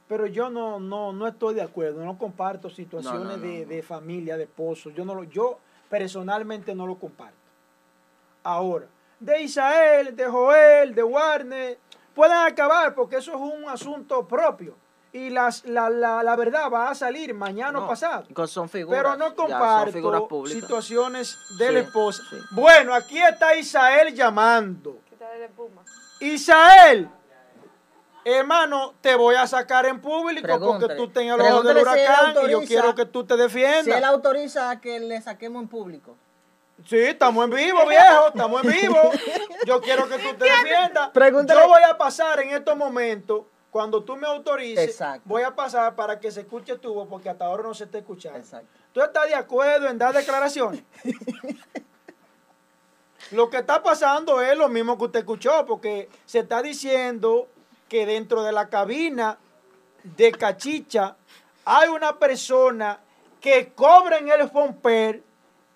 Pero 0.09 0.25
yo 0.25 0.49
no, 0.49 0.79
no, 0.79 1.13
no 1.13 1.27
estoy 1.27 1.53
de 1.55 1.61
acuerdo, 1.61 2.03
no 2.03 2.17
comparto 2.17 2.69
situaciones 2.69 3.19
No, 3.23 3.25
no, 3.31 3.37
no, 3.37 3.43
de, 3.43 3.61
no. 3.61 3.67
de 3.67 3.83
familia, 3.83 4.35
de 4.37 4.43
esposo. 4.43 4.89
Yo 4.89 5.03
no 5.05 5.13
lo, 5.15 5.23
yo 5.23 5.59
personalmente 5.89 6.73
no 6.75 6.85
lo 6.87 6.95
comparto. 6.97 7.35
Ahora, 8.43 8.87
de 9.19 9.41
Isael, 9.41 10.15
de 10.15 10.25
Joel, 10.27 10.95
de 10.95 11.03
Warner, 11.03 11.77
pueden 12.15 12.37
acabar 12.37 12.95
porque 12.95 13.17
eso 13.17 13.31
es 13.33 13.39
un 13.39 13.67
asunto 13.69 14.25
propio. 14.27 14.75
Y 15.11 15.29
las, 15.29 15.65
la, 15.65 15.89
la, 15.89 16.21
la 16.21 16.35
verdad 16.35 16.69
va 16.71 16.89
a 16.89 16.95
salir 16.95 17.33
mañana 17.33 17.79
o 17.79 17.81
No, 17.83 17.87
pasado. 17.87 18.25
Son 18.47 18.69
figuras. 18.69 19.01
Pero 19.01 19.15
no 19.17 19.29
ya, 19.31 19.83
son 19.85 19.93
figuras 19.93 20.21
comparto 20.21 20.47
situaciones 20.53 21.37
de 21.57 21.71
la 21.71 21.79
Sí, 21.81 21.85
esposa. 21.87 22.23
sí. 22.29 22.35
Bueno, 22.51 22.93
aquí 22.93 23.17
está 23.17 23.55
Isael 23.55 24.13
llamando. 24.13 24.99
La. 25.09 25.91
Isael, 26.19 27.09
hermano, 28.35 28.93
te 29.01 29.15
voy 29.15 29.35
a 29.35 29.47
sacar 29.47 29.85
en 29.85 30.01
público 30.01 30.59
porque 30.59 30.95
tú 30.95 31.09
tengas 31.09 31.39
el 31.39 31.45
ojo 31.53 31.63
del 31.63 31.75
si 31.77 31.81
huracán 31.81 32.35
y 32.45 32.49
yo 32.51 32.61
quiero 32.61 32.95
que 32.95 33.05
tú 33.05 33.25
te 33.25 33.35
Si 33.35 33.41
él 33.41 33.47
defiendas. 33.47 34.03
autoriza 34.03 34.69
a 34.69 34.81
que 34.81 34.99
le 34.99 35.21
saquemos 35.21 35.61
en 35.63 35.69
público. 35.69 36.15
Sí, 36.85 36.97
estamos 36.97 37.43
en 37.45 37.51
vivo, 37.51 37.87
viejo, 37.87 38.27
estamos 38.27 38.63
en 38.63 38.71
vivo. 38.71 38.97
Yo 39.65 39.81
quiero 39.81 40.07
que 40.07 40.17
tú 40.19 40.33
te 40.35 40.45
defiendas. 40.45 41.09
Pregúntale- 41.11 41.61
Yo 41.61 41.67
voy 41.67 41.81
a 41.89 41.97
pasar 41.97 42.39
en 42.39 42.49
estos 42.49 42.77
momentos, 42.77 43.41
cuando 43.71 44.03
tú 44.03 44.15
me 44.15 44.27
autorices, 44.27 44.89
Exacto. 44.89 45.21
voy 45.25 45.41
a 45.43 45.55
pasar 45.55 45.95
para 45.95 46.19
que 46.19 46.31
se 46.31 46.41
escuche 46.41 46.77
tu 46.77 46.93
voz 46.93 47.07
porque 47.09 47.29
hasta 47.29 47.45
ahora 47.45 47.63
no 47.63 47.73
se 47.73 47.85
está 47.85 47.97
escuchando. 47.97 48.37
Exacto. 48.39 48.67
¿Tú 48.93 49.01
estás 49.01 49.27
de 49.27 49.35
acuerdo 49.35 49.87
en 49.87 49.97
dar 49.97 50.13
declaraciones? 50.13 50.83
lo 53.31 53.49
que 53.49 53.57
está 53.57 53.83
pasando 53.83 54.41
es 54.41 54.57
lo 54.57 54.69
mismo 54.69 54.97
que 54.97 55.03
usted 55.05 55.19
escuchó, 55.19 55.65
porque 55.65 56.09
se 56.25 56.39
está 56.39 56.61
diciendo 56.61 57.47
que 57.87 58.05
dentro 58.05 58.43
de 58.43 58.51
la 58.51 58.67
cabina 58.69 59.37
de 60.03 60.31
Cachicha 60.31 61.15
hay 61.65 61.89
una 61.89 62.17
persona 62.17 62.99
que 63.41 63.73
cobra 63.73 64.17
en 64.17 64.29
el 64.29 64.49
Fomper, 64.49 65.21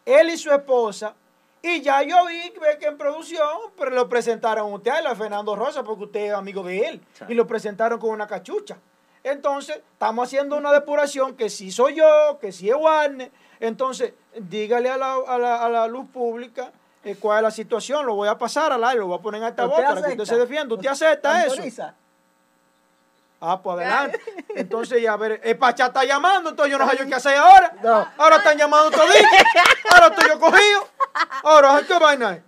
él 0.05 0.29
y 0.29 0.38
su 0.38 0.51
esposa, 0.51 1.13
y 1.61 1.81
ya 1.81 2.01
yo 2.01 2.25
vi 2.25 2.51
ve 2.59 2.77
que 2.79 2.88
en 2.88 2.97
producción, 2.97 3.47
pero 3.77 3.91
lo 3.91 4.09
presentaron 4.09 4.71
a 4.71 4.75
usted, 4.75 4.91
a 5.05 5.15
Fernando 5.15 5.55
Rosa, 5.55 5.83
porque 5.83 6.05
usted 6.05 6.19
es 6.27 6.33
amigo 6.33 6.63
de 6.63 6.88
él, 6.88 7.01
y 7.29 7.33
lo 7.35 7.45
presentaron 7.45 7.99
con 7.99 8.09
una 8.09 8.25
cachucha. 8.27 8.77
Entonces, 9.23 9.77
estamos 9.93 10.27
haciendo 10.27 10.57
una 10.57 10.71
depuración 10.73 11.35
que 11.35 11.49
si 11.49 11.71
soy 11.71 11.93
yo, 11.95 12.39
que 12.41 12.51
si 12.51 12.69
es 12.71 12.75
Warner. 12.75 13.31
Entonces, 13.59 14.13
dígale 14.35 14.89
a 14.89 14.97
la, 14.97 15.13
a 15.27 15.38
la- 15.38 15.63
a 15.63 15.69
la 15.69 15.88
luz 15.88 16.07
pública 16.11 16.71
eh, 17.03 17.15
cuál 17.19 17.38
es 17.38 17.43
la 17.43 17.51
situación. 17.51 18.03
Lo 18.07 18.15
voy 18.15 18.27
a 18.29 18.38
pasar 18.39 18.71
al 18.71 18.83
aire, 18.83 18.99
lo 19.01 19.05
voy 19.07 19.19
a 19.19 19.21
poner 19.21 19.41
en 19.41 19.45
altavoz 19.47 19.73
¿Usted 19.73 19.83
para 19.88 20.01
que 20.07 20.11
usted 20.13 20.25
se 20.25 20.39
defienda. 20.39 20.73
¿Usted 20.73 20.88
acepta 20.89 21.45
eso? 21.45 21.61
Ah, 23.41 23.59
pues 23.61 23.76
adelante. 23.77 24.22
Entonces, 24.55 25.01
ya 25.01 25.13
a 25.13 25.18
ver, 25.18 25.41
el 25.43 25.57
Pachá 25.57 25.88
está 25.88 26.03
llamando, 26.03 26.51
entonces 26.51 26.72
yo 26.72 26.77
no 26.77 26.88
sé 26.89 26.97
yo 26.97 27.07
qué 27.07 27.15
hacer 27.15 27.35
ahora. 27.38 27.73
No. 27.81 28.07
Ahora 28.18 28.35
están 28.38 28.55
llamando 28.57 28.91
todito. 28.91 29.27
Ahora 29.91 30.07
estoy 30.07 30.30
yo 30.30 30.39
cogido. 30.39 30.88
Ahora, 31.43 31.81
¿qué 31.88 31.97
vaina 31.97 32.34
es? 32.35 32.43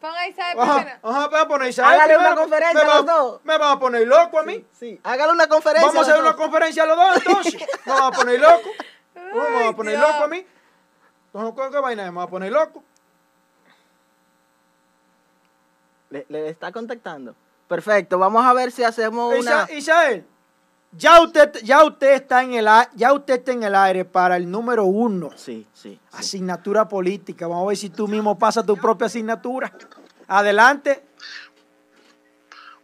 Ponga 0.00 0.20
a 0.20 0.28
Isael 0.28 0.58
Ajá, 0.58 0.98
ajá, 1.02 1.26
voy 1.28 1.40
a 1.40 1.48
poner 1.48 1.68
Isael 1.68 2.00
Hágale 2.00 2.16
una 2.16 2.34
conferencia 2.36 2.84
me 2.84 2.90
a 2.90 2.94
los 2.94 3.06
dos. 3.06 3.40
Me 3.44 3.58
van 3.58 3.76
a 3.76 3.78
poner 3.78 4.06
loco 4.06 4.38
a 4.38 4.42
mí. 4.44 4.64
Sí. 4.72 4.98
Hágale 5.02 5.32
una 5.32 5.46
conferencia. 5.48 5.86
Vamos 5.88 6.08
a 6.08 6.10
hacer 6.10 6.20
una 6.22 6.32
dos. 6.32 6.40
conferencia 6.40 6.86
los 6.86 6.96
dos 6.96 7.16
entonces. 7.16 7.54
Me 7.84 7.92
van 7.92 8.02
a 8.04 8.10
poner 8.12 8.40
loco. 8.40 8.68
Me 9.14 9.32
van 9.32 9.66
a 9.66 9.76
poner 9.76 9.96
Dios. 9.98 10.08
loco 10.10 10.24
a 10.24 10.28
mí. 10.28 10.46
Entonces, 11.34 11.70
¿qué 11.72 11.78
vaina 11.80 12.06
es? 12.06 12.10
Me 12.12 12.16
van 12.16 12.26
a 12.26 12.30
poner 12.30 12.52
loco. 12.52 12.82
Le, 16.10 16.24
le 16.28 16.48
está 16.48 16.72
contactando. 16.72 17.34
Perfecto. 17.66 18.18
Vamos 18.18 18.46
a 18.46 18.52
ver 18.54 18.70
si 18.72 18.82
hacemos 18.84 19.34
una. 19.38 19.64
Isa- 19.64 19.72
Isael, 19.72 20.26
ya 20.92 21.20
usted, 21.20 21.52
ya 21.62 21.84
usted 21.84 22.12
está 22.14 22.42
en 22.42 22.54
el 22.54 22.66
a- 22.68 22.90
ya 22.94 23.12
usted 23.12 23.34
está 23.34 23.52
en 23.52 23.62
el 23.62 23.74
aire 23.74 24.04
para 24.04 24.36
el 24.36 24.50
número 24.50 24.84
uno. 24.84 25.30
Sí, 25.36 25.66
sí. 25.74 25.90
sí. 25.92 26.00
Asignatura 26.12 26.88
política. 26.88 27.46
Vamos 27.46 27.64
a 27.64 27.68
ver 27.68 27.76
si 27.76 27.90
tú 27.90 28.08
mismo 28.08 28.38
pasas 28.38 28.64
tu 28.66 28.76
propia 28.76 29.06
asignatura. 29.06 29.72
Adelante. 30.26 31.04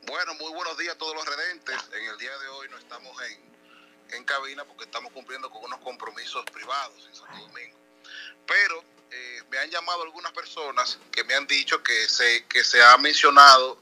Bueno, 0.07 0.35
muy 0.35 0.53
buenos 0.53 0.77
días 0.79 0.95
a 0.95 0.99
todos 0.99 1.15
los 1.15 1.25
redentes. 1.25 1.77
En 1.97 2.05
el 2.11 2.19
día 2.19 2.37
de 2.39 2.49
hoy 2.49 2.69
no 2.71 2.77
estamos 2.79 3.11
en, 3.23 4.15
en 4.17 4.25
cabina 4.25 4.65
porque 4.65 4.85
estamos 4.85 5.11
cumpliendo 5.13 5.51
con 5.51 5.65
unos 5.65 5.81
compromisos 5.81 6.45
privados 6.53 7.07
en 7.09 7.15
Santo 7.15 7.39
Domingo. 7.39 7.79
Pero 8.47 8.85
eh, 9.11 9.43
me 9.51 9.59
han 9.59 9.71
llamado 9.71 10.03
algunas 10.03 10.33
personas 10.33 10.99
que 11.11 11.25
me 11.25 11.35
han 11.35 11.47
dicho 11.47 11.83
que 11.83 12.07
se, 12.09 12.45
que 12.47 12.63
se 12.63 12.83
ha 12.83 12.99
mencionado 12.99 13.79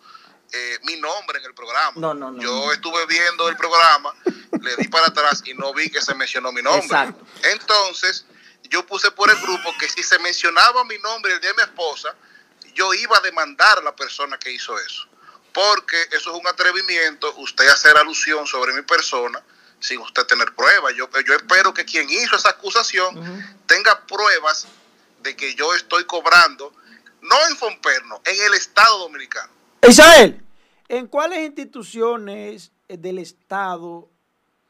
eh, 0.53 0.79
mi 0.83 0.97
nombre 0.97 1.39
en 1.39 1.45
el 1.45 1.55
programa. 1.55 1.93
No, 1.97 2.15
no, 2.15 2.31
no, 2.31 2.43
Yo 2.43 2.73
estuve 2.73 3.07
viendo 3.07 3.49
el 3.49 3.57
programa, 3.57 4.15
le 4.61 4.77
di 4.77 4.89
para 4.89 5.07
atrás 5.07 5.43
y 5.47 5.55
no 5.55 5.73
vi 5.73 5.89
que 5.89 6.01
se 6.01 6.15
mencionó 6.15 6.53
mi 6.53 6.63
nombre. 6.63 6.85
Exacto. 6.85 7.25
Entonces, 7.45 8.27
yo 8.65 8.85
puse 8.87 9.11
por 9.13 9.31
el 9.31 9.37
grupo 9.41 9.75
que 9.79 9.89
si 9.89 10.03
se 10.03 10.19
mencionaba 10.19 10.85
mi 10.85 10.99
nombre 10.99 11.33
el 11.33 11.41
día 11.41 11.51
de 11.51 11.57
mi 11.57 11.63
esposa, 11.63 12.15
yo 12.75 12.93
iba 12.95 13.17
a 13.17 13.21
demandar 13.21 13.79
a 13.79 13.83
la 13.83 13.95
persona 13.95 14.39
que 14.39 14.51
hizo 14.51 14.79
eso. 14.79 15.07
Porque 15.53 16.01
eso 16.13 16.33
es 16.33 16.41
un 16.41 16.47
atrevimiento, 16.47 17.35
usted 17.37 17.69
hacer 17.69 17.97
alusión 17.97 18.47
sobre 18.47 18.73
mi 18.73 18.83
persona 18.83 19.43
sin 19.81 20.01
usted 20.01 20.25
tener 20.25 20.55
pruebas. 20.55 20.95
Yo, 20.95 21.09
yo 21.27 21.35
espero 21.35 21.75
que 21.75 21.85
quien 21.85 22.09
hizo 22.09 22.37
esa 22.37 22.51
acusación 22.51 23.15
tenga 23.67 24.07
pruebas 24.07 24.67
de 25.21 25.37
que 25.37 25.55
yo 25.55 25.75
estoy 25.75 26.05
cobrando, 26.05 26.73
no 27.21 27.47
en 27.49 27.57
Fomperno, 27.57 28.23
en 28.25 28.43
el 28.43 28.55
Estado 28.55 28.99
Dominicano. 28.99 29.53
Isabel, 29.87 30.42
¿en 30.93 31.07
cuáles 31.07 31.41
instituciones 31.47 32.71
eh, 32.89 32.97
del 32.99 33.19
Estado 33.19 34.09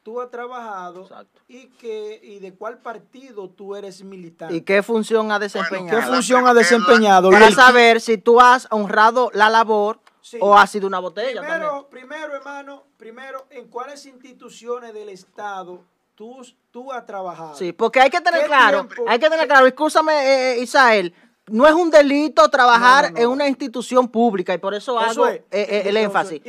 tú 0.04 0.20
has 0.20 0.30
trabajado 0.30 1.02
Exacto. 1.02 1.40
y, 1.48 1.66
que, 1.78 2.20
y 2.22 2.38
de 2.38 2.54
cuál 2.54 2.78
partido 2.78 3.48
tú 3.50 3.74
eres 3.76 4.02
militante? 4.04 4.54
¿Y 4.54 4.60
qué 4.62 4.82
función 4.82 5.30
ha 5.32 5.38
¿Qué 5.38 5.44
desempeñado? 5.44 6.00
fun- 6.02 6.14
función 6.14 6.46
ha 6.46 6.54
desempeñado? 6.54 7.30
Para 7.30 7.48
El- 7.48 7.54
saber 7.54 8.00
si 8.00 8.18
tú 8.18 8.40
has 8.40 8.66
honrado 8.70 9.30
la 9.34 9.50
labor 9.50 10.00
Sí. 10.20 10.38
o 10.40 10.56
ha 10.56 10.64
sido 10.68 10.86
una 10.86 11.00
botella 11.00 11.40
también. 11.40 11.58
primero, 11.58 11.88
primero, 11.90 12.34
hermano, 12.36 12.84
primero, 12.96 13.44
¿en 13.50 13.66
cuáles 13.66 14.06
instituciones 14.06 14.94
del 14.94 15.08
Estado 15.08 15.82
tú, 16.14 16.36
tú 16.70 16.92
has 16.92 17.04
trabajado? 17.04 17.56
Sí, 17.56 17.72
porque 17.72 18.00
hay 18.00 18.08
que 18.10 18.20
tener 18.20 18.42
¿Qué 18.42 18.46
claro, 18.46 18.86
tiempo? 18.86 19.04
hay 19.10 19.18
que 19.18 19.28
tener 19.28 19.48
claro, 19.48 19.66
escúchame, 19.66 20.12
eh, 20.12 20.52
eh, 20.52 20.62
Isael, 20.62 21.12
no 21.51 21.66
es 21.66 21.74
un 21.74 21.90
delito 21.90 22.48
trabajar 22.48 23.05
No, 23.05 23.10
no, 23.10 23.14
no. 23.16 23.20
en 23.23 23.28
una 23.31 23.48
institución 23.48 24.09
pública 24.09 24.55
y 24.55 24.59
por 24.59 24.74
eso 24.74 24.98
hago 24.98 25.09
Josué, 25.09 25.44
eh, 25.51 25.66
eh, 25.69 25.82
el 25.86 25.97
énfasis. 25.97 26.40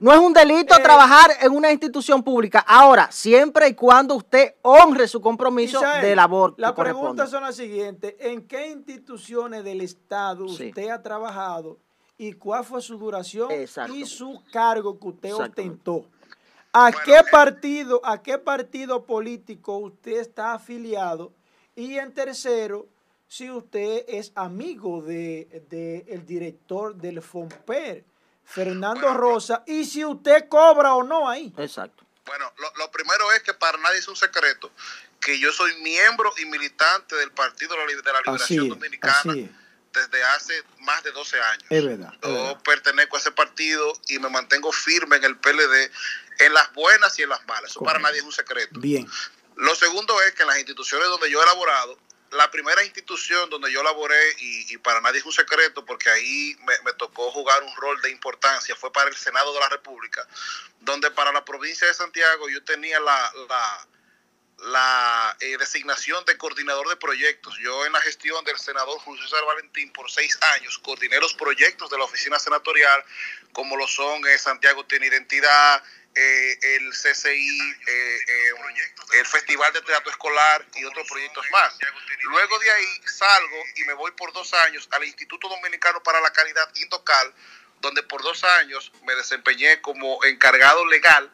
No 0.00 0.12
es 0.12 0.18
un 0.18 0.32
delito 0.32 0.74
eh, 0.76 0.82
trabajar 0.82 1.30
en 1.40 1.52
una 1.52 1.72
institución 1.72 2.22
pública. 2.22 2.60
Ahora, 2.66 3.10
siempre 3.10 3.68
y 3.68 3.74
cuando 3.74 4.14
usted 4.14 4.56
honre 4.62 5.08
su 5.08 5.20
compromiso 5.20 5.78
Isael, 5.78 6.02
de 6.02 6.16
labor. 6.16 6.54
Las 6.58 6.72
preguntas 6.72 7.30
son 7.30 7.42
las 7.44 7.56
siguientes. 7.56 8.14
¿En 8.18 8.46
qué 8.46 8.68
instituciones 8.68 9.64
del 9.64 9.80
Estado 9.80 10.46
Sí. 10.48 10.68
usted 10.68 10.90
ha 10.90 11.02
trabajado 11.02 11.78
y 12.18 12.34
cuál 12.34 12.64
fue 12.64 12.82
su 12.82 12.98
duración 12.98 13.50
Exacto. 13.50 13.94
y 13.94 14.04
su 14.04 14.42
cargo 14.52 14.98
que 15.00 15.08
usted 15.08 15.34
ostentó? 15.34 16.04
¿A 16.74 16.84
Bueno, 16.90 16.98
qué 17.04 17.16
eh. 17.16 17.24
partido, 17.30 18.00
a 18.04 18.22
qué 18.22 18.38
partido 18.38 19.04
político 19.04 19.78
usted 19.78 20.20
está 20.20 20.52
afiliado? 20.54 21.32
Y 21.74 21.96
en 21.96 22.12
tercero, 22.12 22.86
si 23.32 23.50
usted 23.50 24.04
es 24.08 24.30
amigo 24.34 25.00
de, 25.00 25.64
de 25.70 26.04
el 26.08 26.26
director 26.26 26.94
del 26.94 27.22
FOMPER, 27.22 28.04
Fernando 28.44 29.14
Rosa, 29.14 29.64
y 29.66 29.86
si 29.86 30.04
usted 30.04 30.48
cobra 30.50 30.94
o 30.94 31.02
no 31.02 31.30
ahí. 31.30 31.50
Exacto. 31.56 32.04
Bueno, 32.26 32.52
lo, 32.58 32.70
lo 32.76 32.90
primero 32.90 33.32
es 33.32 33.42
que 33.42 33.54
para 33.54 33.78
nadie 33.78 34.00
es 34.00 34.08
un 34.08 34.16
secreto 34.16 34.70
que 35.18 35.38
yo 35.40 35.50
soy 35.50 35.74
miembro 35.80 36.30
y 36.42 36.44
militante 36.44 37.16
del 37.16 37.30
Partido 37.30 37.74
de 37.74 37.78
la, 37.86 38.18
Así 38.34 38.54
Liberación 38.54 38.64
es, 38.64 38.68
Dominicana 38.68 39.32
así 39.32 39.50
desde 39.94 40.24
hace 40.24 40.62
más 40.80 41.02
de 41.02 41.12
12 41.12 41.40
años. 41.40 41.64
Es 41.70 41.84
verdad, 41.86 42.12
es 42.12 42.28
Yo 42.28 42.34
verdad. 42.34 42.62
pertenezco 42.62 43.16
a 43.16 43.20
ese 43.20 43.32
partido 43.32 43.94
y 44.08 44.18
me 44.18 44.28
mantengo 44.28 44.72
firme 44.72 45.16
en 45.16 45.24
el 45.24 45.38
PLD 45.38 45.90
en 46.38 46.52
las 46.52 46.70
buenas 46.74 47.18
y 47.18 47.22
en 47.22 47.30
las 47.30 47.46
malas. 47.46 47.70
Eso 47.70 47.80
para 47.80 47.98
nadie 47.98 48.18
es 48.18 48.24
un 48.24 48.32
secreto. 48.32 48.78
Bien. 48.78 49.06
Lo 49.56 49.74
segundo 49.74 50.20
es 50.22 50.32
que 50.34 50.42
en 50.42 50.48
las 50.48 50.58
instituciones 50.58 51.08
donde 51.08 51.30
yo 51.30 51.40
he 51.40 51.42
elaborado, 51.44 51.98
la 52.32 52.50
primera 52.50 52.82
institución 52.82 53.50
donde 53.50 53.70
yo 53.70 53.82
laboré, 53.82 54.20
y, 54.38 54.74
y 54.74 54.78
para 54.78 55.00
nadie 55.00 55.20
es 55.20 55.26
un 55.26 55.32
secreto, 55.32 55.84
porque 55.84 56.08
ahí 56.10 56.56
me, 56.60 56.74
me 56.84 56.92
tocó 56.94 57.30
jugar 57.30 57.62
un 57.62 57.76
rol 57.76 58.00
de 58.00 58.10
importancia, 58.10 58.74
fue 58.74 58.92
para 58.92 59.10
el 59.10 59.16
Senado 59.16 59.52
de 59.52 59.60
la 59.60 59.68
República, 59.68 60.26
donde 60.80 61.10
para 61.10 61.32
la 61.32 61.44
provincia 61.44 61.86
de 61.86 61.94
Santiago 61.94 62.48
yo 62.48 62.64
tenía 62.64 62.98
la, 63.00 63.32
la, 64.58 65.36
eh, 65.40 65.58
designación 65.58 66.24
de 66.24 66.38
coordinador 66.38 66.88
de 66.88 66.96
proyectos. 66.96 67.56
Yo 67.58 67.84
en 67.84 67.92
la 67.92 68.00
gestión 68.00 68.42
del 68.44 68.58
senador 68.58 68.98
Julio 69.00 69.22
César 69.22 69.44
Valentín 69.44 69.92
por 69.92 70.10
seis 70.10 70.38
años 70.54 70.78
coordiné 70.78 71.20
los 71.20 71.34
proyectos 71.34 71.90
de 71.90 71.98
la 71.98 72.04
oficina 72.04 72.38
senatorial, 72.38 73.04
como 73.52 73.76
lo 73.76 73.86
son 73.86 74.26
eh, 74.26 74.38
Santiago 74.38 74.86
tiene 74.86 75.08
identidad, 75.08 75.82
eh, 76.14 76.58
el 76.76 76.90
CCI, 76.90 77.60
eh, 77.70 78.18
eh, 78.28 79.18
el 79.18 79.26
Festival 79.26 79.72
de 79.72 79.80
Teatro 79.82 80.10
Escolar 80.10 80.66
y 80.74 80.84
otros 80.84 81.08
proyectos 81.08 81.44
más. 81.50 81.74
Luego 82.22 82.58
de 82.58 82.70
ahí 82.70 82.86
salgo 83.06 83.64
y 83.76 83.84
me 83.84 83.94
voy 83.94 84.10
por 84.12 84.32
dos 84.32 84.52
años 84.54 84.88
al 84.92 85.04
Instituto 85.04 85.48
Dominicano 85.48 86.02
para 86.02 86.20
la 86.20 86.30
Calidad 86.30 86.68
Indocal, 86.76 87.34
donde 87.80 88.02
por 88.02 88.22
dos 88.22 88.44
años 88.44 88.92
me 89.04 89.14
desempeñé 89.14 89.80
como 89.80 90.22
encargado 90.24 90.86
legal 90.86 91.30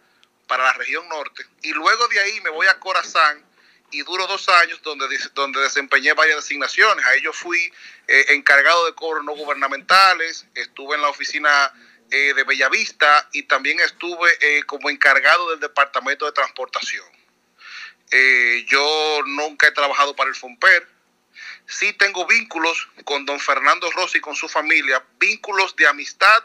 para 0.47 0.65
la 0.65 0.73
región 0.75 1.09
norte. 1.09 1.45
Y 1.63 1.73
luego 1.73 2.09
de 2.09 2.21
ahí 2.21 2.41
me 2.41 2.51
voy 2.51 2.67
a 2.67 2.79
Corazán 2.79 3.45
y 3.91 4.03
duro 4.03 4.27
dos 4.27 4.49
años 4.49 4.81
donde, 4.83 5.07
donde 5.35 5.61
desempeñé 5.61 6.13
varias 6.13 6.37
designaciones. 6.37 7.05
Ahí 7.07 7.23
yo 7.23 7.33
fui 7.33 7.73
eh, 8.07 8.27
encargado 8.31 8.87
de 8.87 8.95
cobros 8.95 9.25
no 9.25 9.33
gubernamentales, 9.33 10.47
estuve 10.55 10.97
en 10.97 11.03
la 11.03 11.09
oficina 11.09 11.73
eh, 12.11 12.35
de 12.35 12.45
Bellavista 12.45 13.29
y 13.33 13.45
también 13.45 13.81
estuve 13.81 14.31
eh, 14.41 14.63
como 14.65 14.91
encargado 14.91 15.51
del 15.51 15.61
Departamento 15.61 16.27
de 16.27 16.33
Transportación. 16.33 17.07
Eh, 18.11 18.65
yo 18.67 19.21
nunca 19.27 19.69
he 19.69 19.73
trabajado 19.73 20.17
para 20.17 20.31
el 20.31 20.37
FOMPER. 20.37 20.89
Sí 21.67 21.93
tengo 21.93 22.27
vínculos 22.27 22.89
con 23.05 23.27
don 23.27 23.39
Fernando 23.39 23.91
Rossi 23.91 24.19
y 24.19 24.21
con 24.23 24.35
su 24.35 24.49
familia, 24.49 25.05
vínculos 25.19 25.77
de 25.77 25.87
amistad 25.87 26.43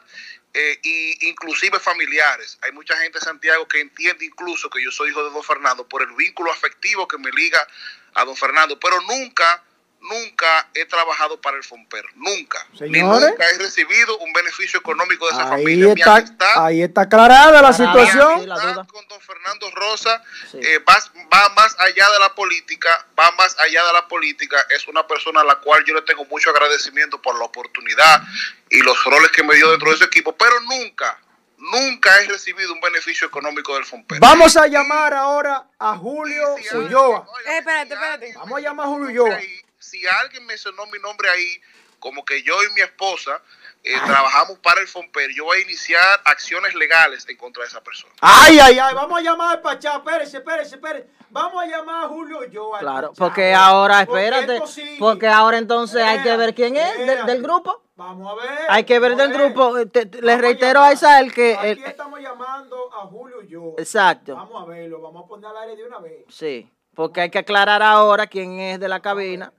eh, 0.53 0.79
y 0.83 1.29
inclusive 1.29 1.79
familiares. 1.79 2.59
Hay 2.61 2.71
mucha 2.73 2.95
gente 2.97 3.17
en 3.17 3.23
Santiago 3.23 3.67
que 3.67 3.79
entiende 3.79 4.25
incluso 4.25 4.69
que 4.69 4.83
yo 4.83 4.91
soy 4.91 5.09
hijo 5.09 5.23
de 5.23 5.31
don 5.31 5.43
Fernando 5.43 5.87
por 5.87 6.01
el 6.01 6.13
vínculo 6.13 6.51
afectivo 6.51 7.07
que 7.07 7.17
me 7.17 7.31
liga 7.31 7.65
a 8.13 8.25
don 8.25 8.35
Fernando, 8.35 8.79
pero 8.79 8.99
nunca, 9.01 9.63
nunca 10.09 10.67
he 10.73 10.85
trabajado 10.85 11.39
para 11.39 11.57
el 11.57 11.63
FOMPER, 11.63 12.03
nunca. 12.15 12.65
Ni 12.73 12.77
Señores. 12.79 13.29
nunca 13.29 13.45
he 13.49 13.57
recibido 13.57 14.17
un 14.19 14.33
beneficio 14.33 14.79
económico 14.79 15.25
de 15.27 15.31
esa 15.31 15.43
Ahí 15.43 15.49
familia. 15.63 15.93
Mi 15.93 16.01
está, 16.01 16.15
amistad 16.15 16.65
ahí 16.65 16.81
está 16.83 17.01
aclarada 17.01 17.61
la 17.61 17.69
Aclarada, 17.69 17.73
situación. 17.73 18.41
sí, 18.41 18.47
la 18.47 18.85
con 18.85 19.07
don 19.07 19.21
Fernando 19.21 19.71
Rosa 19.71 20.21
Sí. 20.51 20.59
eh, 20.61 20.79
va, 20.79 20.95
va 21.33 21.49
más 21.55 21.75
allá 21.79 22.09
de 22.11 22.19
la 22.19 22.35
política, 22.35 23.07
va 23.19 23.31
más 23.31 23.57
allá 23.59 23.83
de 23.85 23.93
la 23.93 24.07
política. 24.07 24.57
Es 24.75 24.87
una 24.87 25.07
persona 25.07 25.41
a 25.41 25.43
la 25.45 25.55
cual 25.55 25.83
yo 25.85 25.93
le 25.93 26.01
tengo 26.03 26.25
mucho 26.25 26.49
agradecimiento 26.49 27.21
por 27.21 27.37
la 27.39 27.45
oportunidad 27.45 28.21
y 28.69 28.79
los 28.81 29.01
roles 29.05 29.31
que 29.31 29.43
me 29.43 29.55
dio 29.55 29.69
dentro 29.71 29.91
de 29.91 29.97
su 29.97 30.03
equipo, 30.03 30.35
pero 30.35 30.59
nunca, 30.61 31.17
nunca 31.57 32.21
he 32.21 32.27
recibido 32.27 32.73
un 32.73 32.81
beneficio 32.81 33.27
económico 33.27 33.73
del 33.75 33.85
FOMPER. 33.85 34.19
Vamos 34.19 34.57
a 34.57 34.67
llamar 34.67 35.13
ahora 35.13 35.63
a 35.79 35.95
Julio 35.95 36.55
Ulloa. 36.73 37.19
óigame, 37.27 37.55
Eh, 37.55 37.57
espérate, 37.59 37.93
espérate. 37.93 38.33
Vamos 38.35 38.57
a 38.57 38.61
llamar 38.61 38.85
a 38.85 38.89
Julio 38.89 39.07
mi 39.07 39.13
Ulloa. 39.19 39.39
Si 39.83 40.07
alguien 40.07 40.45
mencionó 40.45 40.85
mi 40.87 40.97
nombre 40.99 41.29
ahí, 41.29 41.61
como 41.99 42.23
que 42.23 42.41
yo 42.41 42.53
y 42.63 42.73
mi 42.73 42.81
esposa 42.81 43.41
eh, 43.83 43.93
trabajamos 44.05 44.57
para 44.59 44.79
el 44.81 44.87
FOMPER, 44.87 45.29
yo 45.35 45.43
voy 45.45 45.57
a 45.59 45.61
iniciar 45.61 46.01
acciones 46.23 46.73
legales 46.73 47.27
en 47.27 47.35
contra 47.37 47.63
de 47.63 47.67
esa 47.69 47.81
persona. 47.83 48.13
Ay, 48.21 48.59
ay, 48.59 48.79
ay, 48.79 48.93
vamos 48.95 49.19
a 49.19 49.21
llamar 49.21 49.57
al 49.57 49.61
Pachá. 49.61 49.97
Espérese, 49.97 50.37
espérese, 50.37 50.75
espérese. 50.75 51.07
Vamos 51.29 51.61
a 51.61 51.67
llamar 51.67 52.05
a 52.05 52.07
Julio 52.07 52.39
al 52.39 52.79
Claro, 52.79 53.09
Pachá. 53.09 53.19
porque 53.19 53.53
ahora, 53.53 54.01
espérate, 54.01 54.61
porque 54.99 55.27
ahora 55.27 55.57
entonces 55.57 56.01
hay 56.01 56.21
que 56.23 56.35
ver 56.37 56.55
quién 56.55 56.77
es 56.77 56.97
del, 57.25 57.41
grupo. 57.43 57.83
Vamos 57.95 58.31
a 58.31 58.35
ver. 58.41 58.59
Hay 58.69 58.85
que 58.85 58.99
ver 58.99 59.11
a 59.13 59.15
del 59.15 59.33
grupo. 59.33 59.77
Eh, 59.77 59.85
te- 59.85 60.05
te- 60.05 60.21
le 60.21 60.27
Vamos 60.27 60.41
reitero 60.41 60.79
a 60.79 60.83
llamar. 60.83 60.93
Isael 60.93 61.33
que... 61.33 61.55
Aquí 61.55 61.67
el- 61.69 61.83
estamos 61.83 62.19
llamando 62.21 62.89
a 62.93 63.01
Julio 63.07 63.39
Ulloa. 63.39 63.75
exacto, 63.77 64.35
Vamos 64.35 64.63
a 64.63 64.65
verlo, 64.65 65.01
vamos 65.01 65.25
a 65.25 65.27
poner 65.27 65.45
al 65.51 65.57
aire 65.57 65.75
de 65.75 65.85
una 65.87 65.99
vez. 65.99 66.23
sí. 66.29 66.69
Porque 66.95 67.21
hay 67.21 67.31
que 67.31 67.39
aclarar 67.39 67.81
ahora 67.81 68.27
quién 68.27 68.59
es 68.59 68.79
de 68.79 68.87
la 68.87 68.99
cabina, 69.01 69.51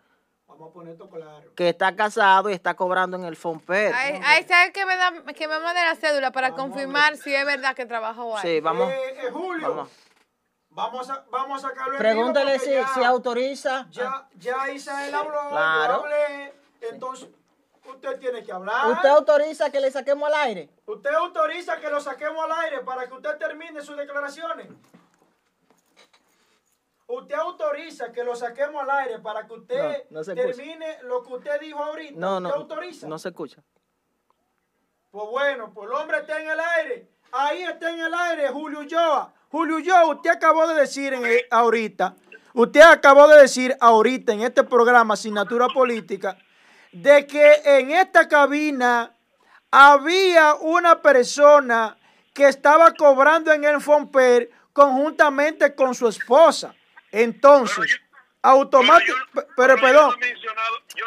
Vamos 0.55 0.71
a 0.71 0.73
poner 0.73 0.93
esto 0.93 1.09
claro. 1.11 1.53
que 1.57 1.69
está 1.71 1.97
casado 1.97 2.49
y 2.49 2.53
está 2.53 2.75
cobrando 2.75 3.17
en 3.17 3.25
el 3.25 3.35
Fonper. 3.35 3.93
Ahí, 3.93 4.21
ahí 4.25 4.41
está 4.41 4.65
el 4.65 4.73
que 4.73 4.87
me, 4.87 4.97
da, 4.97 5.11
que 5.35 5.49
me 5.49 5.59
mande 5.59 5.83
la 5.83 5.97
cédula 5.97 6.31
para 6.31 6.51
Vamos 6.51 6.67
confirmar 6.67 7.17
si 7.17 7.35
es 7.35 7.45
verdad 7.45 7.75
que 7.75 7.87
trabajó 7.87 8.37
ahí. 8.37 8.43
Sí, 8.43 8.61
vamos. 8.61 8.89
Eh, 8.89 9.15
eh, 9.27 9.31
Julio, 9.33 9.69
Vamos. 9.71 9.91
vamos, 10.71 11.11
a, 11.11 11.25
vamos 11.29 11.65
a 11.65 11.69
sacarlo 11.69 11.95
en 11.95 11.99
Pregúntale 11.99 12.59
si, 12.61 12.71
ya- 12.71 12.87
si 12.89 13.03
autoriza. 13.03 13.87
Ya, 13.91 14.29
ya 14.37 14.71
Isael 14.71 15.13
habló, 15.13 15.49
Claro. 15.51 15.95
hablé, 16.05 16.55
entonces 16.83 17.29
usted 17.85 18.19
tiene 18.21 18.45
que 18.45 18.53
hablar. 18.53 18.93
¿Usted 18.93 19.09
autoriza 19.09 19.71
que 19.71 19.81
le 19.81 19.91
saquemos 19.91 20.29
al 20.29 20.35
aire? 20.35 20.71
Usted 20.87 21.11
autoriza 21.15 21.81
que 21.81 21.91
lo 21.91 22.01
saquemos 22.01 22.45
al 22.45 22.53
aire 22.65 22.81
para 22.83 23.09
que 23.09 23.15
usted 23.15 23.37
termine 23.39 23.81
sus 23.83 23.97
declaraciones. 23.97 24.69
Usted 27.07 27.35
autoriza 27.35 28.11
que 28.13 28.25
lo 28.25 28.35
saquemos 28.35 28.83
al 28.83 28.91
aire 28.91 29.19
para 29.19 29.47
que 29.47 29.53
usted 29.53 30.05
No, 30.11 30.21
no 30.21 30.35
termine 30.35 30.99
lo 31.03 31.23
que 31.23 31.35
usted 31.35 31.61
dijo 31.61 31.83
ahorita. 31.83 32.15
No, 32.19 32.37
¿Usted 32.39 32.49
no, 32.49 32.55
autoriza? 32.55 33.07
no 33.09 33.19
se 33.19 33.29
escucha. 33.29 33.63
Pues 35.11 35.29
bueno, 35.31 35.73
pues 35.73 35.89
el 35.89 35.95
hombre 35.97 36.19
está 36.19 36.41
en 36.41 36.49
el 36.51 36.59
aire. 36.61 37.09
Ahí 37.33 37.63
está 37.63 37.91
en 37.91 38.01
el 38.01 38.15
aire 38.15 38.49
Julio 38.49 38.81
Ulloa. 38.81 39.33
Julio 39.51 39.77
Ulloa, 39.77 40.07
usted 40.07 40.31
acabó 40.31 40.67
de 40.67 40.75
decir 40.81 41.13
en 41.13 41.25
el- 41.27 41.43
ahorita, 41.51 42.17
Usted 42.57 42.83
acabó 42.83 43.27
de 43.27 43.41
decir 43.41 43.77
ahorita 43.81 44.33
en 44.33 44.43
este 44.43 44.63
programa 44.63 45.15
Asignatura 45.15 45.67
Política 45.75 46.39
de 46.93 47.27
que 47.27 47.61
en 47.65 47.91
esta 47.91 48.29
cabina 48.29 49.13
había 49.73 50.55
una 50.55 51.03
persona 51.03 51.97
que 52.33 52.47
estaba 52.47 52.93
cobrando 52.93 53.53
en 53.53 53.65
el 53.65 53.81
Fomper 53.81 54.51
conjuntamente 54.73 55.75
con 55.75 55.97
su 55.97 56.07
esposa. 56.07 56.73
Entonces, 57.15 58.01
automático, 58.43 59.17
pero, 59.57 59.77
perdón, 59.77 60.15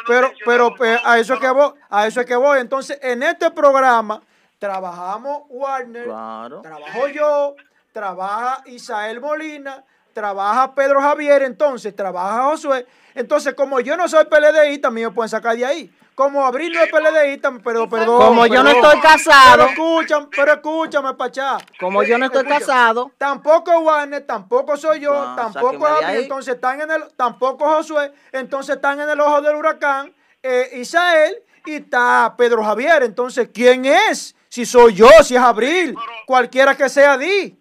pero, 0.06 0.32
pero, 0.44 0.74
pero 0.74 1.00
a 1.04 1.18
eso 1.18 1.34
es 1.34 1.40
que 1.40 1.50
voy, 1.50 1.72
a 1.90 2.06
eso 2.06 2.20
es 2.20 2.26
que 2.26 2.34
voy. 2.36 2.60
Entonces, 2.60 2.98
en 3.02 3.22
este 3.22 3.50
programa 3.50 4.22
trabajamos 4.58 5.42
Warner, 5.48 6.04
Claro. 6.04 6.62
trabajo 6.62 7.08
yo, 7.08 7.54
trabaja 7.92 8.62
Isael 8.66 9.20
Molina, 9.20 9.84
trabaja 10.14 10.74
Pedro 10.74 11.00
Javier, 11.02 11.42
entonces 11.42 11.94
trabaja 11.94 12.44
Josué. 12.44 12.86
Entonces, 13.14 13.54
como 13.54 13.80
yo 13.80 13.96
no 13.96 14.08
soy 14.08 14.24
PLDista, 14.24 14.88
a 14.88 14.90
mí 14.90 15.02
me 15.02 15.10
pueden 15.10 15.28
sacar 15.28 15.56
de 15.56 15.66
ahí. 15.66 15.92
Como 16.18 16.44
Abril 16.44 16.72
no 16.72 16.82
es 16.82 16.90
PLDista, 16.90 17.52
pero 17.62 17.88
perdón. 17.88 18.18
Como 18.18 18.44
yo 18.48 18.60
no 18.64 18.70
estoy 18.70 19.00
casado. 19.00 19.52
Pero 19.52 19.68
escúchame, 19.68 20.26
pero 20.34 20.52
escúchame, 20.54 21.14
Pachá. 21.14 21.58
Como 21.78 22.02
yo 22.02 22.18
no 22.18 22.24
estoy 22.24 22.40
Escucha, 22.40 22.58
casado. 22.58 23.12
Tampoco 23.16 23.78
Warner, 23.78 24.26
tampoco 24.26 24.76
soy 24.76 24.98
yo, 24.98 25.12
No, 25.14 25.36
tampoco 25.36 25.74
sáqueme 25.74 26.00
de 26.00 26.06
Abril, 26.06 26.22
entonces 26.24 26.54
están 26.56 26.80
en 26.80 26.90
el, 26.90 27.04
tampoco 27.14 27.68
Josué, 27.68 28.12
entonces 28.32 28.74
están 28.74 29.00
en 29.00 29.08
el 29.08 29.20
ojo 29.20 29.40
del 29.42 29.54
huracán, 29.54 30.12
eh, 30.42 30.68
Isael 30.72 31.40
y 31.64 31.76
está 31.76 32.34
Pedro 32.36 32.64
Javier. 32.64 33.04
Entonces, 33.04 33.50
¿quién 33.54 33.84
es? 33.84 34.34
Si 34.48 34.66
soy 34.66 34.94
yo, 34.94 35.08
si 35.22 35.36
es 35.36 35.40
Abril, 35.40 35.94
cualquiera 36.26 36.76
que 36.76 36.88
sea 36.88 37.16
di. 37.16 37.56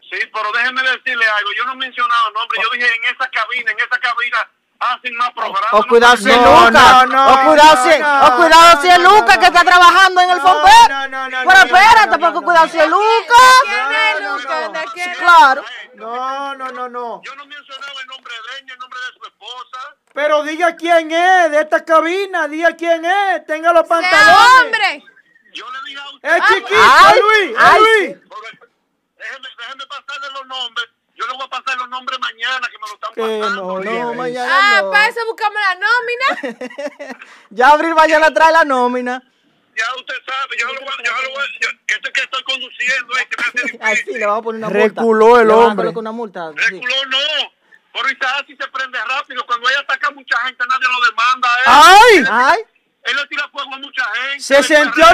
Sí, 0.00 0.18
pero 0.34 0.50
déjenme 0.52 0.82
decirle 0.82 1.24
algo. 1.28 1.50
Yo 1.56 1.64
no 1.64 1.74
he 1.74 1.76
mencionado 1.76 2.30
nombres. 2.32 2.60
Yo 2.60 2.70
dije 2.76 2.88
en 2.92 3.04
esa 3.04 3.30
cabina, 3.30 3.70
en 3.70 3.78
esa 3.78 4.00
cabina 4.00 4.50
hacen 4.80 5.14
más 5.16 5.30
programas. 5.32 5.72
O 5.72 5.84
cuidado 5.86 6.16
si 6.16 6.30
es 6.30 6.36
no, 6.36 6.52
o 6.54 7.44
cuidado 7.44 7.82
si, 7.82 8.00
o 8.00 8.36
cuidado 8.36 8.82
si 8.82 8.88
es 8.88 8.98
no, 9.00 9.24
que 9.24 9.32
está 9.46 9.64
trabajando 9.64 10.20
en 10.20 10.30
el 10.30 10.38
No, 10.38 10.42
Fomper. 10.42 10.90
no, 10.90 11.08
no, 11.08 11.28
no, 11.28 11.38
Pero 11.48 11.58
espérate, 11.64 12.18
porque 12.18 12.40
cuidado 12.44 12.68
si 12.68 12.78
es 12.78 12.84
¿De 12.84 12.88
Lucas. 12.88 13.54
quién 13.64 13.82
No, 13.82 13.90
es 13.90 14.20
no, 14.20 14.36
Lucas? 14.38 14.60
no. 14.62 14.72
¿De 14.80 14.84
quién 14.94 15.10
es? 15.10 15.18
Claro. 15.18 15.64
No, 15.94 16.54
no, 16.54 16.68
no, 16.72 16.88
no. 16.88 17.20
Yo 17.24 17.34
no 17.34 17.46
mencionaba 17.46 18.00
el 18.00 18.06
nombre 18.06 18.32
de 18.34 18.58
ella, 18.60 18.72
el 18.74 18.78
nombre 18.78 19.00
de 19.00 19.18
su 19.18 19.26
esposa. 19.26 19.78
Pero 20.14 20.42
diga 20.44 20.76
quién 20.76 21.10
es 21.10 21.50
de 21.50 21.60
esta 21.60 21.84
cabina, 21.84 22.48
diga 22.48 22.74
quién 22.76 23.04
es, 23.04 23.46
tenga 23.46 23.72
los 23.72 23.86
¡Sea 23.86 23.96
pantalones. 24.00 24.62
hombre! 24.64 25.04
Yo 25.54 25.64
le 25.70 25.78
dije 25.86 26.00
a 26.00 26.10
usted. 26.14 26.36
Es 26.36 26.44
chiquito, 26.46 26.80
Ay, 26.80 27.20
Luis, 27.20 27.56
Luis. 27.78 28.16
Déjeme, 29.16 29.48
déjeme 29.58 29.86
pasarle 29.86 30.30
los 30.34 30.46
nombres. 30.46 30.86
Yo 31.18 31.26
le 31.26 31.32
voy 31.32 31.44
a 31.46 31.48
pasar 31.48 31.76
los 31.78 31.88
nombres 31.88 32.18
mañana 32.20 32.68
que 32.68 32.78
me 32.78 32.86
lo 32.86 32.94
están 32.94 33.14
pasando. 33.14 33.80
no, 33.80 34.04
no, 34.04 34.14
mañana 34.14 34.48
Ah, 34.78 34.82
no. 34.82 34.90
para 34.92 35.08
eso 35.08 35.20
buscamos 35.26 35.58
la 35.60 35.74
nómina. 35.74 37.18
Ya 37.50 37.68
Abril 37.70 37.94
mañana 37.94 38.32
trae 38.32 38.52
la 38.52 38.64
nómina. 38.64 39.22
Ya 39.76 39.84
usted 39.96 40.14
sabe, 40.26 40.56
yo 40.58 40.66
lo 40.66 40.80
voy, 40.80 40.90
yo 41.04 41.12
lo 41.22 41.30
voy, 41.34 41.46
yo, 41.60 41.68
esto 41.86 42.08
es 42.08 42.12
que 42.12 42.20
estoy 42.22 42.42
conduciendo, 42.42 43.16
es 43.16 43.26
que 43.26 43.36
me 43.36 43.42
hace 43.48 43.62
difícil. 43.62 43.80
Ay, 43.82 43.96
sí, 44.04 44.12
le 44.18 44.26
vamos 44.26 44.40
a 44.40 44.42
poner 44.44 44.58
una 44.58 44.68
multa. 44.70 45.00
Reculó 45.00 45.40
el 45.40 45.50
a 45.50 45.56
hombre. 45.56 45.76
colocar 45.84 45.98
una 46.00 46.12
multa. 46.12 46.50
sí. 46.52 46.58
Reculó 46.74 47.04
no. 47.06 47.18
Pero 47.92 48.10
Isaac 48.10 48.44
sí 48.46 48.56
se 48.60 48.68
prende 48.68 48.98
rápido. 49.04 49.44
Cuando 49.46 49.68
ella 49.70 49.80
ataca 49.80 50.08
a 50.08 50.10
mucha 50.12 50.36
gente, 50.46 50.64
nadie 50.68 50.86
lo 50.88 51.04
demanda. 51.10 51.48
¿eh? 51.48 51.62
¡Ay! 51.66 52.24
Ay, 52.30 52.64
Él 53.04 53.16
le 53.16 53.26
tira 53.26 53.48
fuego 53.50 53.74
a 53.74 53.78
mucha 53.78 54.04
gente. 54.14 54.40
Se 54.40 54.62
sintió 54.62 55.04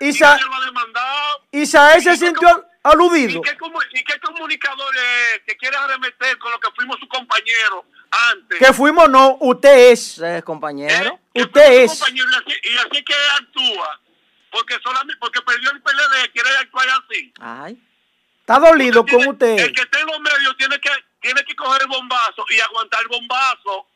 Isa- 0.00 0.30
nadie 0.30 0.44
lo 0.46 0.54
ha 0.54 0.64
demandado. 0.64 1.40
Isael 1.52 2.02
se 2.02 2.16
sintió 2.16 2.64
aludido. 2.84 3.40
¿Y 3.40 3.42
qué, 3.42 3.56
¿Y 3.98 4.04
qué 4.04 4.20
comunicador 4.20 4.94
es 4.96 5.40
que 5.46 5.56
quiere 5.56 5.76
arremeter 5.76 6.38
con 6.38 6.52
lo 6.52 6.60
que 6.60 6.70
fuimos 6.76 6.98
su 7.00 7.08
compañero 7.08 7.84
antes? 8.10 8.58
Que 8.58 8.72
fuimos 8.72 9.08
no, 9.08 9.36
usted 9.40 9.90
es. 9.92 10.10
usted 10.12 10.36
es 10.36 10.44
compañero. 10.44 11.10
¿Eh? 11.14 11.20
Que 11.34 11.42
Usted 11.42 11.72
es. 11.82 11.90
compañero 11.90 12.28
y 12.30 12.34
así, 12.36 12.60
y 12.62 12.76
así 12.78 13.04
que 13.04 13.14
actúa. 13.40 14.00
Porque 14.50 14.76
solamente 14.84 15.16
porque 15.18 15.40
perdió 15.42 15.70
el 15.72 15.82
PLD, 15.82 16.30
quiere 16.32 16.48
actuar 16.58 16.86
así. 16.90 17.32
Ay. 17.40 17.82
Está 18.40 18.58
dolido 18.60 19.04
Tiene- 19.04 19.24
con 19.24 19.32
usted. 19.34 19.58
El 19.58 19.72
que 19.72 19.82
esté 19.82 20.00
en 20.00 20.06
los 20.06 20.20
medios 20.20 20.56
tiene 20.58 20.78
que, 20.78 20.90
tiene 21.20 21.42
que 21.44 21.56
coger 21.56 21.82
el 21.82 21.88
bombazo 21.88 22.44
y 22.50 22.60
aguantar 22.60 23.00
el 23.02 23.08
bombazo. 23.08 23.88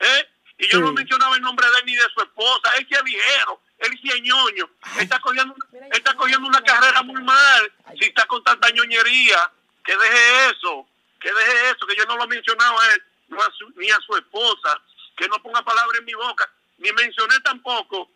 ¿eh? 0.00 0.28
Y 0.58 0.66
yo 0.68 0.78
Sí. 0.78 0.84
no 0.84 0.92
mencionaba 0.92 1.36
el 1.36 1.42
nombre 1.42 1.66
de 1.66 1.72
él 1.78 1.82
ni 1.86 1.94
de 1.94 2.02
su 2.14 2.20
esposa. 2.20 2.70
Él 2.78 2.86
sí 2.88 2.94
es 2.94 3.02
ligero, 3.04 3.60
es 3.78 3.90
ñoño. 4.22 4.70
Está 4.98 5.18
cogiendo, 5.20 5.54
está 5.92 6.14
cogiendo 6.14 6.48
una 6.48 6.60
carrera 6.62 7.02
muy 7.02 7.22
mal. 7.22 7.72
Si 7.98 8.06
está 8.06 8.26
con 8.26 8.42
tanta 8.42 8.70
ñoñería, 8.70 9.50
que 9.84 9.96
deje 9.96 10.50
eso. 10.50 10.86
Que 11.20 11.32
deje 11.32 11.70
eso, 11.70 11.86
que 11.86 11.96
yo 11.96 12.04
no 12.06 12.16
lo 12.16 12.24
he 12.24 12.28
mencionado 12.28 12.78
a 12.80 12.86
él, 12.92 13.02
no 13.28 13.40
a 13.42 13.50
su- 13.56 13.70
ni 13.76 13.90
a 13.90 13.98
su 14.06 14.16
esposa. 14.16 14.80
Que 15.16 15.28
no 15.28 15.42
ponga 15.42 15.62
palabra 15.62 15.98
en 15.98 16.04
mi 16.04 16.14
boca. 16.14 16.48
Ni 16.78 16.92
mencioné 16.92 17.40
tampoco 17.40 18.10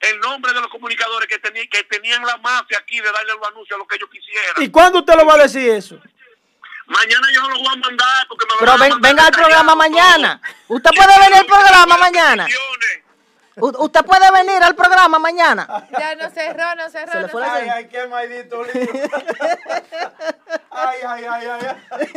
el 0.00 0.18
nombre 0.20 0.52
de 0.52 0.60
los 0.60 0.68
comunicadores 0.70 1.28
que, 1.28 1.40
teni- 1.40 1.68
que 1.68 1.84
tenían 1.84 2.24
la 2.24 2.36
mafia 2.38 2.78
aquí 2.78 2.98
de 3.00 3.10
darle 3.12 3.34
los 3.34 3.46
anuncios 3.48 3.76
a 3.76 3.78
lo 3.78 3.86
que 3.86 3.96
ellos 3.96 4.10
quisieran. 4.10 4.62
¿Y 4.62 4.70
cuándo 4.70 4.98
usted 5.00 5.14
lo 5.14 5.26
va 5.26 5.34
a 5.34 5.38
decir 5.38 5.70
eso? 5.70 6.00
Mañana 6.86 7.28
yo 7.32 7.42
lo 7.48 7.56
voy 7.58 7.68
a 7.68 7.76
mandar 7.76 8.26
porque 8.28 8.46
me 8.46 8.52
lo 8.54 8.58
Pero 8.58 8.72
van 8.72 8.80
a 8.80 8.84
ven- 8.84 8.92
mandar 8.94 9.10
venga 9.12 9.26
al 9.26 9.32
programa 9.32 9.74
mañana. 9.76 10.40
todo. 10.66 10.76
Usted 10.76 10.90
puede 10.90 11.12
al 11.14 11.32
que 11.32 11.44
programa 11.44 11.96
mañana. 11.98 12.46
U- 13.56 13.84
usted 13.84 14.04
puede 14.04 14.30
venir 14.30 14.62
al 14.62 14.74
programa 14.74 15.18
mañana. 15.18 15.66
Ya 15.98 16.14
no 16.14 16.30
cerró, 16.30 16.74
no 16.76 16.88
cerró. 16.88 17.12
Se 17.12 17.18
le 17.18 17.22
no 17.24 17.28
fue 17.28 17.42
cerró. 17.44 17.58
señal. 17.58 17.76
ay, 17.78 17.88
qué 17.88 18.06
maldito 18.06 18.62
lío. 18.64 18.88
Ay, 20.70 20.98
ay, 21.06 21.24
ay, 21.24 21.46
ay, 21.46 21.66
ay. 21.90 22.08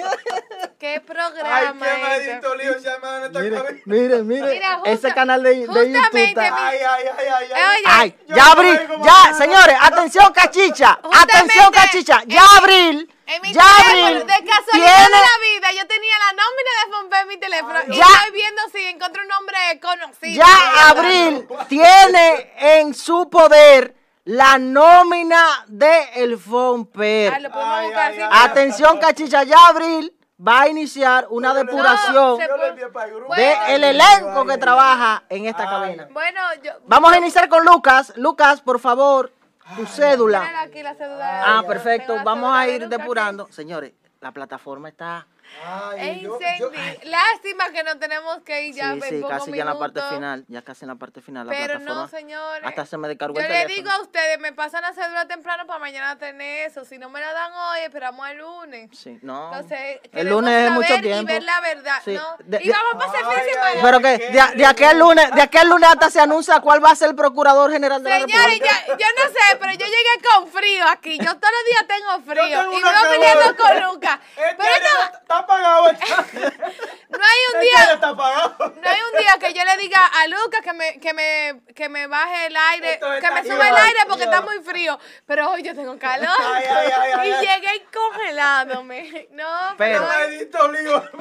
¿Qué 0.79 0.93
Ay, 0.93 0.99
programa 0.99 1.85
qué 1.85 1.91
este? 1.91 2.01
maldito 2.33 2.55
lío 2.55 2.73
se 2.73 2.81
llama 2.81 3.17
en 3.17 3.23
esta 3.25 3.39
Mire, 3.39 3.55
cabina. 3.57 3.81
mire, 3.85 4.23
mire. 4.23 4.53
Mira, 4.53 4.73
justa- 4.75 4.91
Ese 4.91 5.13
canal 5.13 5.43
de, 5.43 5.49
de 5.49 5.61
YouTube 5.65 5.73
justamente 5.75 6.23
está- 6.23 6.41
mi- 6.41 6.57
Ay, 6.59 6.77
ay, 6.77 7.05
ay, 7.17 7.27
ay, 7.27 7.47
ay. 7.53 7.83
Ay, 7.85 8.17
ya 8.27 8.35
no 8.35 8.51
abril, 8.51 8.79
vengo 8.87 9.05
ya, 9.05 9.33
señores, 9.33 9.75
atención 9.81 10.33
cachicha, 10.33 10.99
Justamente 11.01 11.35
atención 11.35 11.71
cachicha, 11.71 12.21
ya 12.27 12.41
abril, 12.57 13.09
En 13.25 13.41
mi 13.41 13.53
ya 13.53 13.61
teléfono, 13.61 14.05
abril, 14.07 14.19
de 14.27 14.33
casualidad 14.33 14.67
tiene, 14.71 15.03
de 15.05 15.09
la 15.11 15.61
vida, 15.69 15.81
yo 15.81 15.87
tenía 15.87 16.13
la 16.19 16.33
nómina 16.33 16.71
de 16.85 16.91
Fonpe 16.93 17.19
en 17.21 17.27
mi 17.29 17.37
teléfono 17.37 17.79
y 17.87 17.97
Ya. 17.97 18.05
estoy 18.05 18.31
viendo 18.33 18.61
si 18.73 18.85
encuentro 18.85 19.21
un 19.21 19.27
nombre 19.29 19.57
conocido. 19.81 20.45
ya 20.45 20.89
abril 20.89 21.47
tiene 21.69 22.53
en 22.57 22.93
su 22.93 23.29
poder 23.29 23.95
la 24.25 24.57
nómina 24.57 25.65
de 25.67 26.09
el 26.15 26.37
Fomper. 26.37 27.33
Ay, 27.33 27.43
buscar 27.43 28.11
ay, 28.11 28.19
ay. 28.21 28.29
Atención 28.45 28.97
cachicha, 28.97 29.43
ya 29.43 29.67
abril 29.67 30.13
va 30.45 30.61
a 30.61 30.67
iniciar 30.67 31.27
una 31.29 31.53
depuración 31.53 32.37
se 32.37 32.47
Yo 32.47 32.51
le 32.51 32.57
puede- 32.57 32.69
envié 32.69 32.87
para 32.89 33.05
el 33.07 33.11
grupo. 33.13 33.27
Bueno. 33.29 33.41
de 33.43 33.53
Ay, 33.55 33.73
el 33.75 33.83
ay, 33.85 33.89
elenco 33.91 34.39
ay, 34.41 34.45
que 34.47 34.53
ay, 34.53 34.59
trabaja 34.59 35.23
en 35.29 35.45
esta 35.45 35.63
Ay. 35.63 35.69
cabina. 35.69 36.07
Bueno, 36.11 36.41
yo. 36.61 36.71
Vamos 36.85 37.13
a 37.13 37.17
iniciar 37.17 37.47
con 37.47 37.63
Lucas. 37.65 38.11
Lucas, 38.17 38.59
por 38.61 38.79
favor, 38.79 39.31
tu 39.75 39.85
cédula. 39.85 40.61
aquí 40.61 40.83
la 40.83 40.95
cédula. 40.95 41.57
Ah, 41.57 41.63
perfecto. 41.67 42.15
Vamos 42.23 42.51
a 42.53 42.67
ir 42.67 42.87
depurando. 42.87 43.47
Señores, 43.51 43.93
la 44.21 44.31
plataforma 44.31 44.89
está. 44.89 45.27
Ay, 45.65 46.17
Es 46.17 46.21
yo- 46.21 46.39
yo- 46.59 46.71
Lástima 47.03 47.69
que 47.71 47.83
no 47.83 47.97
tenemos 47.97 48.39
que 48.43 48.63
ir 48.63 48.75
ya 48.75 48.93
Sí, 48.93 49.01
sí, 49.09 49.23
casi 49.27 49.51
ya 49.51 49.61
en 49.61 49.65
la 49.67 49.77
parte 49.79 50.01
final. 50.09 50.45
Ya 50.47 50.61
casi 50.61 50.85
en 50.85 50.89
la 50.89 50.95
parte 50.95 51.21
final. 51.21 51.47
La 51.47 51.53
Pero 51.53 51.75
plataforma. 51.79 52.01
no, 52.01 52.07
señores. 52.07 52.63
Hasta 52.65 52.85
se 52.85 52.97
me 52.97 53.07
descargó 53.07 53.35
Yo 53.35 53.41
el 53.45 53.51
le 53.51 53.65
digo 53.67 53.89
a 53.91 54.01
ustedes, 54.01 54.39
me 54.39 54.53
pasan 54.53 54.81
la 54.81 54.93
cédula 54.93 55.27
temprano 55.27 55.65
para 55.67 55.79
mañana 55.79 56.17
tener 56.17 56.67
eso. 56.69 56.85
Si 56.85 56.97
no 56.97 57.09
me 57.09 57.19
la 57.21 57.33
dan 57.33 57.51
hoy, 57.53 57.79
esperamos 57.81 58.27
el 58.29 58.37
lunes. 58.37 58.89
Sí, 58.97 59.19
no. 59.21 59.53
Entonces, 59.53 59.99
el 60.11 60.27
lunes 60.29 60.65
es 60.65 60.71
mucho 60.71 60.95
tiempo. 61.01 61.31
Y 61.31 61.33
ver 61.35 61.43
la 61.43 61.61
verdad, 61.61 62.01
Sí, 62.03 62.13
¿no? 62.13 62.35
de- 62.43 62.59
y 62.63 62.67
de- 62.67 62.73
vamos 62.73 62.93
a 62.95 62.97
pasar 63.07 63.19
fin 63.25 63.33
Ay, 63.39 63.45
de 63.45 63.53
semana. 63.53 63.81
Pero 63.81 63.99
que 63.99 64.17
de, 64.17 64.57
de 64.57 64.65
aquel 64.65 64.99
lunes, 64.99 65.31
de 65.35 65.41
aquel 65.41 65.69
lunes 65.69 65.89
hasta 65.89 66.09
se 66.09 66.19
anuncia 66.19 66.59
cuál 66.61 66.83
va 66.83 66.91
a 66.91 66.95
ser 66.95 67.09
el 67.09 67.15
procurador 67.15 67.71
general 67.71 68.03
de 68.03 68.09
la 68.09 68.15
Señores, 68.19 68.35
República. 68.45 68.85
yo, 68.87 68.97
yo 68.97 69.05
no 69.17 69.29
sé, 69.31 69.57
pero 69.59 69.71
yo 69.73 69.85
llegué 69.85 70.27
con 70.31 70.47
frío 70.47 70.85
aquí. 70.87 71.17
Yo 71.17 71.35
todos 71.37 71.53
los 71.53 71.65
días 71.65 71.87
tengo 71.87 72.19
frío. 72.23 72.59
tengo 72.59 72.73
y 72.77 72.81
que- 72.81 73.09
peleando 73.09 73.55
con 73.63 73.83
Lucas. 73.93 74.19
Pero 74.35 74.55
no, 74.57 75.42
apagado. 75.43 75.91
No 77.13 77.19
hay 77.19 77.53
un 77.53 77.61
día. 77.61 77.93
está 77.93 78.09
apagado. 78.09 78.55
No 78.81 78.89
hay 78.89 78.99
un 79.11 79.19
día 79.19 79.33
que 79.39 79.53
yo 79.53 79.63
le 79.63 79.77
diga 79.77 79.99
a 80.03 80.27
Lucas 80.27 80.61
que 80.63 80.73
me, 80.73 80.99
que 80.99 81.13
me, 81.13 81.61
que 81.75 81.87
me 81.87 82.07
baje 82.07 82.47
el 82.47 82.57
aire, 82.57 82.93
Esto 82.93 83.05
que 83.21 83.31
me 83.31 83.43
suba 83.43 83.69
el 83.69 83.75
aire 83.75 83.99
porque 84.07 84.23
está 84.23 84.41
muy 84.41 84.59
frío. 84.63 84.97
Pero 85.27 85.51
hoy 85.51 85.61
yo 85.61 85.75
tengo 85.75 85.97
calor. 85.99 86.27
Ay, 86.39 86.63
ay, 86.67 86.91
ay, 86.99 87.29
y 87.29 87.31
ay. 87.33 87.45
llegué 87.45 87.85
congelándome. 87.93 89.27
No, 89.31 89.45
Pero- 89.77 90.05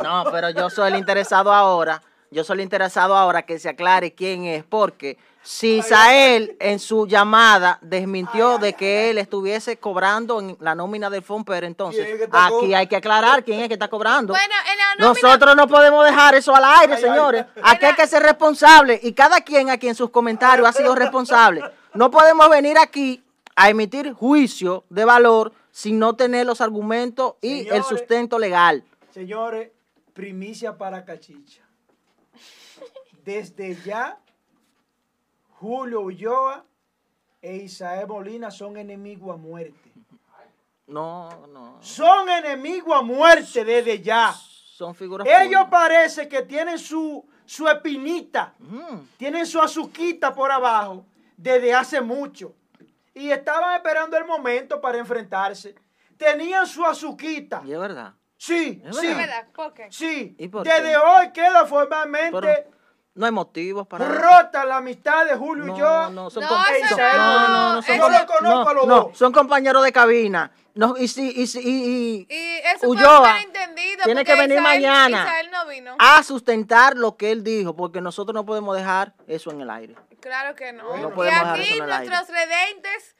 no, 0.02 0.24
pero 0.32 0.50
yo 0.50 0.70
soy 0.70 0.88
el 0.92 0.96
interesado 0.96 1.52
ahora. 1.52 2.02
Yo 2.30 2.42
soy 2.42 2.54
el 2.54 2.60
interesado 2.62 3.14
ahora 3.14 3.42
que 3.42 3.58
se 3.58 3.68
aclare 3.68 4.14
quién 4.14 4.44
es, 4.46 4.64
porque 4.64 5.18
Isael 5.62 6.56
en 6.60 6.78
su 6.78 7.06
llamada 7.06 7.78
desmintió 7.82 8.58
de 8.58 8.74
que 8.74 9.10
él 9.10 9.18
estuviese 9.18 9.76
cobrando 9.76 10.38
en 10.40 10.56
la 10.60 10.74
nómina 10.74 11.10
del 11.10 11.22
Fomper, 11.22 11.64
entonces 11.64 12.02
¿Quién 12.04 12.12
es 12.14 12.18
que 12.18 12.24
está 12.24 12.48
co- 12.48 12.58
aquí 12.58 12.74
hay 12.74 12.86
que 12.86 12.96
aclarar 12.96 13.42
quién 13.44 13.60
es 13.60 13.68
que 13.68 13.74
está 13.74 13.88
cobrando. 13.88 14.32
Bueno, 14.34 14.54
en 14.70 14.78
la 14.78 14.94
nómina. 14.94 15.08
Nosotros 15.08 15.56
no 15.56 15.66
podemos 15.66 16.04
dejar 16.04 16.34
eso 16.36 16.54
al 16.54 16.64
aire, 16.64 16.94
Ay, 16.94 17.00
señores. 17.02 17.44
ay. 17.56 17.62
Aquí 17.64 17.86
hay 17.86 17.94
que 17.94 18.06
ser 18.06 18.22
responsable 18.22 19.00
y 19.02 19.12
cada 19.12 19.40
quien 19.40 19.68
aquí 19.70 19.88
en 19.88 19.94
sus 19.96 20.10
comentarios 20.10 20.68
ha 20.68 20.72
sido 20.72 20.94
responsable. 20.94 21.62
No 21.94 22.10
podemos 22.10 22.48
venir 22.48 22.78
aquí 22.78 23.22
a 23.56 23.68
emitir 23.68 24.12
juicio 24.12 24.84
de 24.90 25.04
valor 25.04 25.52
sin 25.72 25.98
no 25.98 26.14
tener 26.14 26.46
los 26.46 26.60
argumentos 26.60 27.34
y 27.40 27.66
el 27.68 27.82
sustento 27.82 28.38
legal. 28.38 28.84
Señores, 29.12 29.70
Primicia 30.14 30.76
para 30.78 31.04
Cachicha. 31.04 31.62
Desde 33.24 33.76
ya, 33.84 34.18
Julio 35.62 36.00
Ulloa 36.00 36.64
e 37.40 37.56
Isael 37.56 38.08
Molina 38.08 38.50
son 38.50 38.76
enemigos 38.76 39.32
a 39.32 39.36
muerte. 39.36 39.92
No, 40.88 41.46
no. 41.46 41.78
Son 41.80 42.28
enemigos 42.28 42.92
a 42.98 43.02
muerte 43.02 43.64
desde 43.64 44.00
ya. 44.02 44.32
Son 44.34 44.92
figuras 44.94 45.24
Ellos 45.26 45.40
públicas. 45.64 45.68
parece 45.70 46.28
que 46.28 46.42
tienen 46.42 46.78
su, 46.78 47.24
su 47.44 47.68
espinita, 47.68 48.54
Mm, 48.58 48.98
tienen 49.16 49.46
su 49.46 49.60
azuquita 49.60 50.34
por 50.34 50.50
abajo 50.50 51.06
desde 51.36 51.72
hace 51.72 52.00
mucho. 52.00 52.54
Y 53.14 53.30
estaban 53.30 53.76
esperando 53.76 54.16
el 54.16 54.24
momento 54.24 54.80
para 54.80 54.98
enfrentarse. 54.98 55.76
Tenían 56.16 56.66
su 56.66 56.84
azuquita. 56.84 57.62
y 57.64 57.72
es 57.72 57.78
verdad. 57.78 58.14
Sí, 58.36 58.82
Es 58.84 58.96
sí, 58.96 59.06
¿Es 59.06 59.16
verdad? 59.16 59.46
¿Por 59.54 59.72
qué? 59.72 59.86
sí. 59.92 60.34
¿Y 60.36 60.48
por 60.48 60.64
Desde 60.64 60.90
qué? 60.90 60.96
hoy 60.96 61.30
queda 61.32 61.64
formalmente 61.66 62.40
Pero 62.40 62.70
no 63.14 63.26
hay 63.26 63.32
motivos 63.32 63.86
para 63.86 64.04
eso. 64.06 64.14
rota 64.14 64.64
la 64.64 64.78
amistad 64.78 65.26
de 65.26 65.34
Julio 65.36 65.64
No, 65.66 65.76
y 65.76 65.78
yo. 65.80 66.10
no, 66.10 66.30
son 66.30 66.42
No, 66.42 66.48
son- 66.48 66.48
no, 66.48 66.96
no, 66.96 67.48
no, 67.48 67.74
no, 67.74 67.82
son 67.82 67.98
lo 68.12 68.26
conozco 68.26 68.68
a 68.70 68.74
los 68.74 68.86
no, 68.86 68.94
dos. 68.96 69.18
son 69.18 69.32
compañeros 69.32 69.82
de 69.84 69.92
cabina. 69.92 70.50
No, 70.74 70.94
y 70.96 71.06
si, 71.08 71.30
y 71.30 71.46
si, 71.46 71.60
y, 71.60 72.26
y- 72.30 72.34
Y 72.34 72.58
eso 72.74 72.88
Ulloa 72.88 73.36
tiene 74.04 74.24
que 74.24 74.34
venir 74.34 74.56
Isael- 74.58 74.62
mañana 74.62 75.22
Isael 75.24 75.50
no 75.50 75.66
vino. 75.66 75.94
a 75.98 76.22
sustentar 76.22 76.96
lo 76.96 77.18
que 77.18 77.30
él 77.30 77.44
dijo, 77.44 77.76
porque 77.76 78.00
nosotros 78.00 78.34
no 78.34 78.46
podemos 78.46 78.74
dejar 78.76 79.12
eso 79.26 79.50
en 79.50 79.60
el 79.60 79.68
aire. 79.68 79.94
Claro 80.20 80.54
que 80.54 80.72
no. 80.72 80.96
No 80.96 81.24
y 81.24 81.28
aquí 81.28 81.78
nuestros 81.80 82.28
redentes 82.28 83.16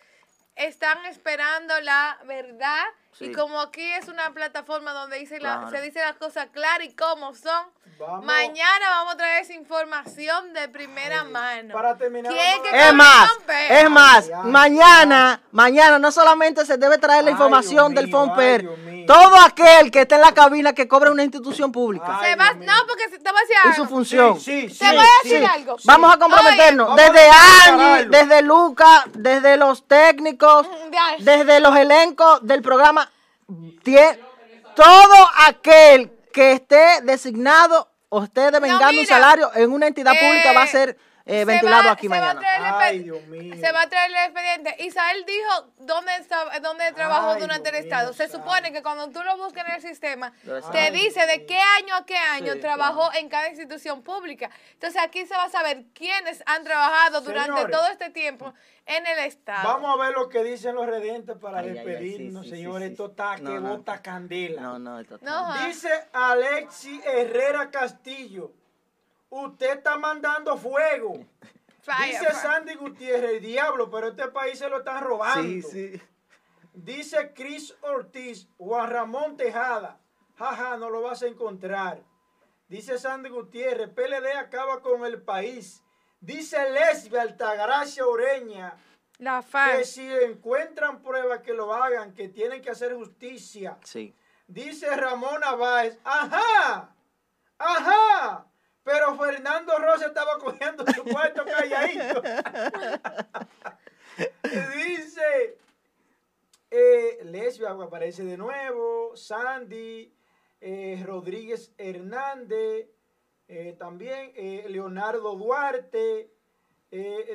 están 0.56 1.04
esperando 1.06 1.78
la 1.82 2.18
verdad. 2.26 2.84
Sí. 3.18 3.26
Y 3.26 3.32
como 3.32 3.60
aquí 3.60 3.82
es 3.82 4.08
una 4.08 4.30
plataforma 4.32 4.92
donde 4.92 5.18
dice 5.18 5.38
la- 5.38 5.68
se 5.70 5.80
dice 5.82 6.00
las 6.00 6.16
cosas 6.16 6.46
claras 6.52 6.86
y 6.86 6.94
cómo 6.94 7.34
son, 7.34 7.66
Vamos. 7.98 8.24
mañana 8.24 8.88
vamos 8.90 9.14
a 9.14 9.16
traer 9.18 9.42
esa 9.42 9.52
información 9.52 10.52
de 10.54 10.68
primera 10.68 11.22
mano. 11.24 11.74
para 11.74 11.96
terminar, 11.96 12.32
¿Quién 12.32 12.58
vamos 12.58 12.70
que 12.70 12.76
a- 12.78 12.88
Es 12.88 12.94
más, 12.94 13.30
es 13.70 13.90
más, 13.90 14.30
Ay, 14.34 14.50
mañana, 14.50 15.42
mañana 15.52 15.98
no 15.98 16.10
solamente 16.10 16.64
se 16.64 16.78
debe 16.78 16.96
traer 16.98 17.22
la 17.24 17.28
Ay, 17.28 17.32
información 17.32 17.94
del 17.94 18.06
mío, 18.06 18.16
FOMPER, 18.16 19.06
todo 19.06 19.36
aquel 19.44 19.90
que 19.90 20.00
esté 20.02 20.14
en 20.14 20.20
la 20.22 20.32
cabina 20.32 20.72
que 20.72 20.88
cobre 20.88 21.10
una 21.10 21.22
institución 21.22 21.70
pública 21.70 22.18
Ay, 22.18 22.30
Se 22.30 22.36
va- 22.36 22.54
no, 22.54 22.72
porque 22.88 23.10
se- 23.10 23.18
te 23.18 23.30
voy 23.30 23.38
a 23.38 23.42
decir 23.42 23.56
y 23.62 23.68
algo. 23.68 23.84
su 23.84 23.86
función. 23.90 24.40
Sí, 24.40 24.68
sí, 24.70 24.78
Te 24.78 24.86
voy 24.86 24.96
a 24.98 25.22
decir 25.22 25.38
sí. 25.40 25.44
algo. 25.44 25.76
Vamos 25.84 26.14
a 26.14 26.18
comprometernos 26.18 26.90
Oye, 26.90 27.02
desde 27.02 27.30
Angie, 27.68 28.04
desde 28.06 28.42
Luca, 28.42 29.04
desde 29.12 29.56
los 29.58 29.86
técnicos, 29.86 30.66
Ya. 30.90 31.16
desde 31.18 31.60
los 31.60 31.76
elencos 31.76 32.40
del 32.46 32.62
programa. 32.62 33.01
Todo 34.74 35.14
aquel 35.46 36.10
que 36.32 36.52
esté 36.52 37.02
designado 37.02 37.88
o 38.08 38.22
esté 38.24 38.50
devengando 38.50 39.00
un 39.00 39.06
salario 39.06 39.50
en 39.54 39.70
una 39.72 39.86
entidad 39.86 40.12
pública 40.12 40.52
va 40.52 40.62
a 40.62 40.64
Eh, 40.64 40.68
ser 40.68 40.98
eh, 41.24 41.38
se 41.40 41.44
ventilado 41.44 41.84
va- 41.84 41.90
aquí 41.92 42.02
se 42.02 42.08
va 42.08 42.16
a 42.16 42.34
mañana. 42.34 42.40
traer 42.40 42.60
el 42.62 42.74
Ay, 42.74 42.98
Dios 43.04 43.26
mío. 43.26 43.54
Se 43.60 43.72
va 43.72 43.82
a 43.82 43.88
traer 43.88 44.10
el 44.10 44.16
expediente. 44.16 44.76
Isael 44.84 45.24
dijo 45.24 45.72
dónde, 45.78 46.12
dónde 46.60 46.92
trabajó 46.92 47.30
Ay, 47.32 47.40
durante 47.40 47.68
el 47.70 47.76
Estado. 47.76 48.08
mío, 48.08 48.14
Se 48.14 48.28
supone 48.28 48.72
que 48.72 48.82
cuando 48.82 49.08
tú 49.10 49.22
lo 49.22 49.36
buscas 49.36 49.66
en 49.68 49.74
el 49.74 49.80
sistema, 49.82 50.32
te 50.72 50.90
dice 50.90 51.26
de 51.26 51.46
qué 51.46 51.58
año 51.58 51.94
a 51.96 52.04
qué 52.06 52.16
año 52.16 52.54
Sí, 52.54 52.60
trabajó 52.60 53.12
en 53.14 53.28
cada 53.28 53.48
institución 53.48 54.02
pública. 54.02 54.50
Entonces 54.72 55.00
aquí 55.02 55.24
se 55.26 55.34
va 55.34 55.44
a 55.44 55.50
saber 55.50 55.84
quiénes 55.94 56.42
han 56.46 56.64
trabajado 56.64 57.20
durante 57.20 57.52
Señores. 57.52 57.76
todo 57.76 57.88
este 57.88 58.10
tiempo 58.10 58.52
en 58.86 59.06
el 59.06 59.18
Estado. 59.20 59.62
Vamos 59.68 59.94
a 59.98 60.02
ver 60.04 60.12
lo 60.14 60.28
que 60.28 60.42
dicen 60.42 60.74
los 60.74 60.86
redentes 60.86 61.36
para 61.38 61.60
Ay, 61.60 61.68
ay, 61.70 61.70
ay, 61.70 61.84
sí, 61.84 61.84
despedirnos, 61.90 62.42
sí, 62.44 62.50
sí, 62.50 62.56
señores. 62.56 62.88
sí. 62.88 62.92
Esto 62.94 63.06
está 63.06 63.36
No, 63.36 63.50
que 63.50 63.60
no. 63.60 63.76
bota 63.76 64.02
candela. 64.02 64.60
No, 64.60 64.78
no, 64.80 64.98
esto 64.98 65.14
está- 65.14 65.26
No, 65.30 65.36
ajá. 65.52 65.66
Dice 65.66 65.88
Alexi 66.12 67.00
Herrera 67.04 67.70
Castillo. 67.70 68.52
Usted 69.32 69.78
está 69.78 69.96
mandando 69.96 70.58
fuego. 70.58 71.14
Fire, 71.80 72.20
Dice. 72.20 72.34
Sandy 72.34 72.74
Gutiérrez, 72.74 73.30
el 73.30 73.40
diablo, 73.40 73.90
pero 73.90 74.08
este 74.08 74.28
país 74.28 74.58
se 74.58 74.68
lo 74.68 74.80
están 74.80 75.02
robando. 75.02 75.42
Sí, 75.42 75.62
sí. 75.62 76.02
Dice 76.74 77.32
Chris 77.34 77.74
Ortiz, 77.80 78.46
Juan 78.58 78.90
Ramón 78.90 79.38
Tejada. 79.38 79.98
Jaja, 80.36 80.76
no 80.76 80.90
lo 80.90 81.00
vas 81.00 81.22
a 81.22 81.28
encontrar. 81.28 82.02
Dice 82.68 82.98
Sandy 82.98 83.30
Gutiérrez, 83.30 83.88
PLD 83.88 84.36
acaba 84.36 84.82
con 84.82 85.06
el 85.06 85.22
país. 85.22 85.82
Dice 86.20 86.70
Lesbia 86.70 87.22
Altagracia 87.22 88.06
Ureña, 88.06 88.76
La 89.16 89.42
que 89.42 89.86
si 89.86 90.06
encuentran 90.12 91.02
pruebas 91.02 91.40
que 91.40 91.54
lo 91.54 91.72
hagan, 91.72 92.12
que 92.12 92.28
tienen 92.28 92.60
que 92.60 92.70
hacer 92.70 92.94
justicia. 92.94 93.78
Sí. 93.82 94.14
Dice 94.46 94.94
Ramona 94.94 95.54
Báez, 95.54 95.98
ajá, 96.04 96.94
ajá, 97.58 98.51
pero 98.82 99.16
Fernando 99.16 99.78
Rosa 99.78 100.06
estaba 100.06 100.38
cogiendo 100.38 100.84
su 100.92 101.04
cuarto 101.04 101.44
calladito. 101.44 102.22
Dice 104.76 105.58
eh, 106.70 107.20
Lesbia 107.24 107.70
aparece 107.70 108.24
de 108.24 108.36
nuevo, 108.36 109.14
Sandy, 109.14 110.12
eh, 110.64 111.02
Rodríguez 111.04 111.72
Hernández, 111.76 112.86
eh, 113.48 113.74
también 113.78 114.32
eh, 114.36 114.64
Leonardo 114.68 115.34
Duarte, 115.34 116.30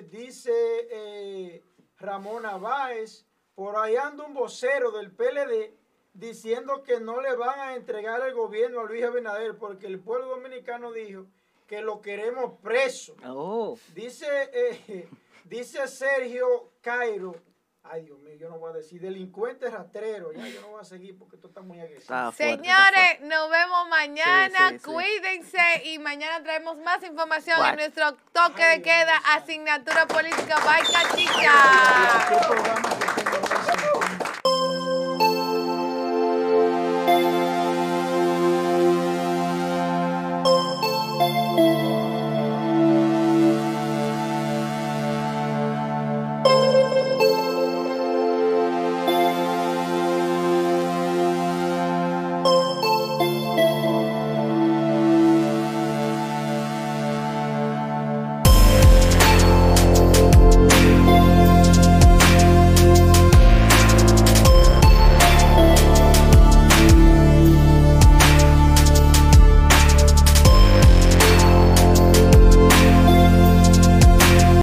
dice 0.09 1.63
Ramona 1.97 2.57
Báez, 2.57 3.25
por 3.53 3.75
ahí 3.75 3.95
anda 3.95 4.23
un 4.23 4.33
vocero 4.33 4.91
del 4.91 5.11
PLD 5.11 5.73
diciendo 6.13 6.83
que 6.83 6.99
no 6.99 7.21
le 7.21 7.35
van 7.35 7.59
a 7.59 7.75
entregar 7.75 8.21
el 8.21 8.33
gobierno 8.33 8.81
a 8.81 8.85
Luis 8.85 9.03
Abinader 9.03 9.57
porque 9.57 9.87
el 9.87 9.99
pueblo 9.99 10.27
dominicano 10.27 10.91
dijo 10.91 11.25
que 11.67 11.81
lo 11.81 12.01
queremos 12.01 12.53
preso. 12.61 13.15
Oh. 13.25 13.77
Dice, 13.93 14.25
eh, 14.53 15.07
dice 15.43 15.87
Sergio 15.87 16.71
Cairo, 16.81 17.35
ay 17.83 18.03
Dios 18.03 18.19
mío, 18.19 18.35
yo 18.35 18.49
no 18.49 18.57
voy 18.57 18.71
a 18.71 18.73
decir 18.73 18.99
delincuente 19.01 19.69
rastrero, 19.69 20.31
ya 20.33 20.47
yo 20.47 20.61
no 20.61 20.69
voy 20.69 20.81
a 20.81 20.85
seguir 20.85 21.17
porque 21.17 21.35
esto 21.35 21.47
está 21.49 21.61
muy 21.61 21.79
agresivo. 21.79 22.01
Está 22.01 22.31
fuerte, 22.31 22.53
está 22.53 22.85
Señores, 22.85 23.21
nos 23.21 23.49
vemos 23.49 23.89
mañana. 23.89 24.69
Sí, 24.69 24.75
sí, 24.75 24.79
sí. 24.79 24.85
Cuídense 24.91 25.81
y 25.85 25.99
mañana 25.99 26.41
traemos 26.43 26.77
más 26.79 27.03
información 27.03 27.57
Bueno. 27.57 27.73
en 27.73 27.79
nuestro 27.93 28.13
toque 28.33 28.63
de 28.63 28.81
queda, 28.81 29.17
asignatura 29.35 30.07
política. 30.07 30.55
Bye, 30.63 30.83
Ay, 30.83 30.83
cachicha. 30.93 31.51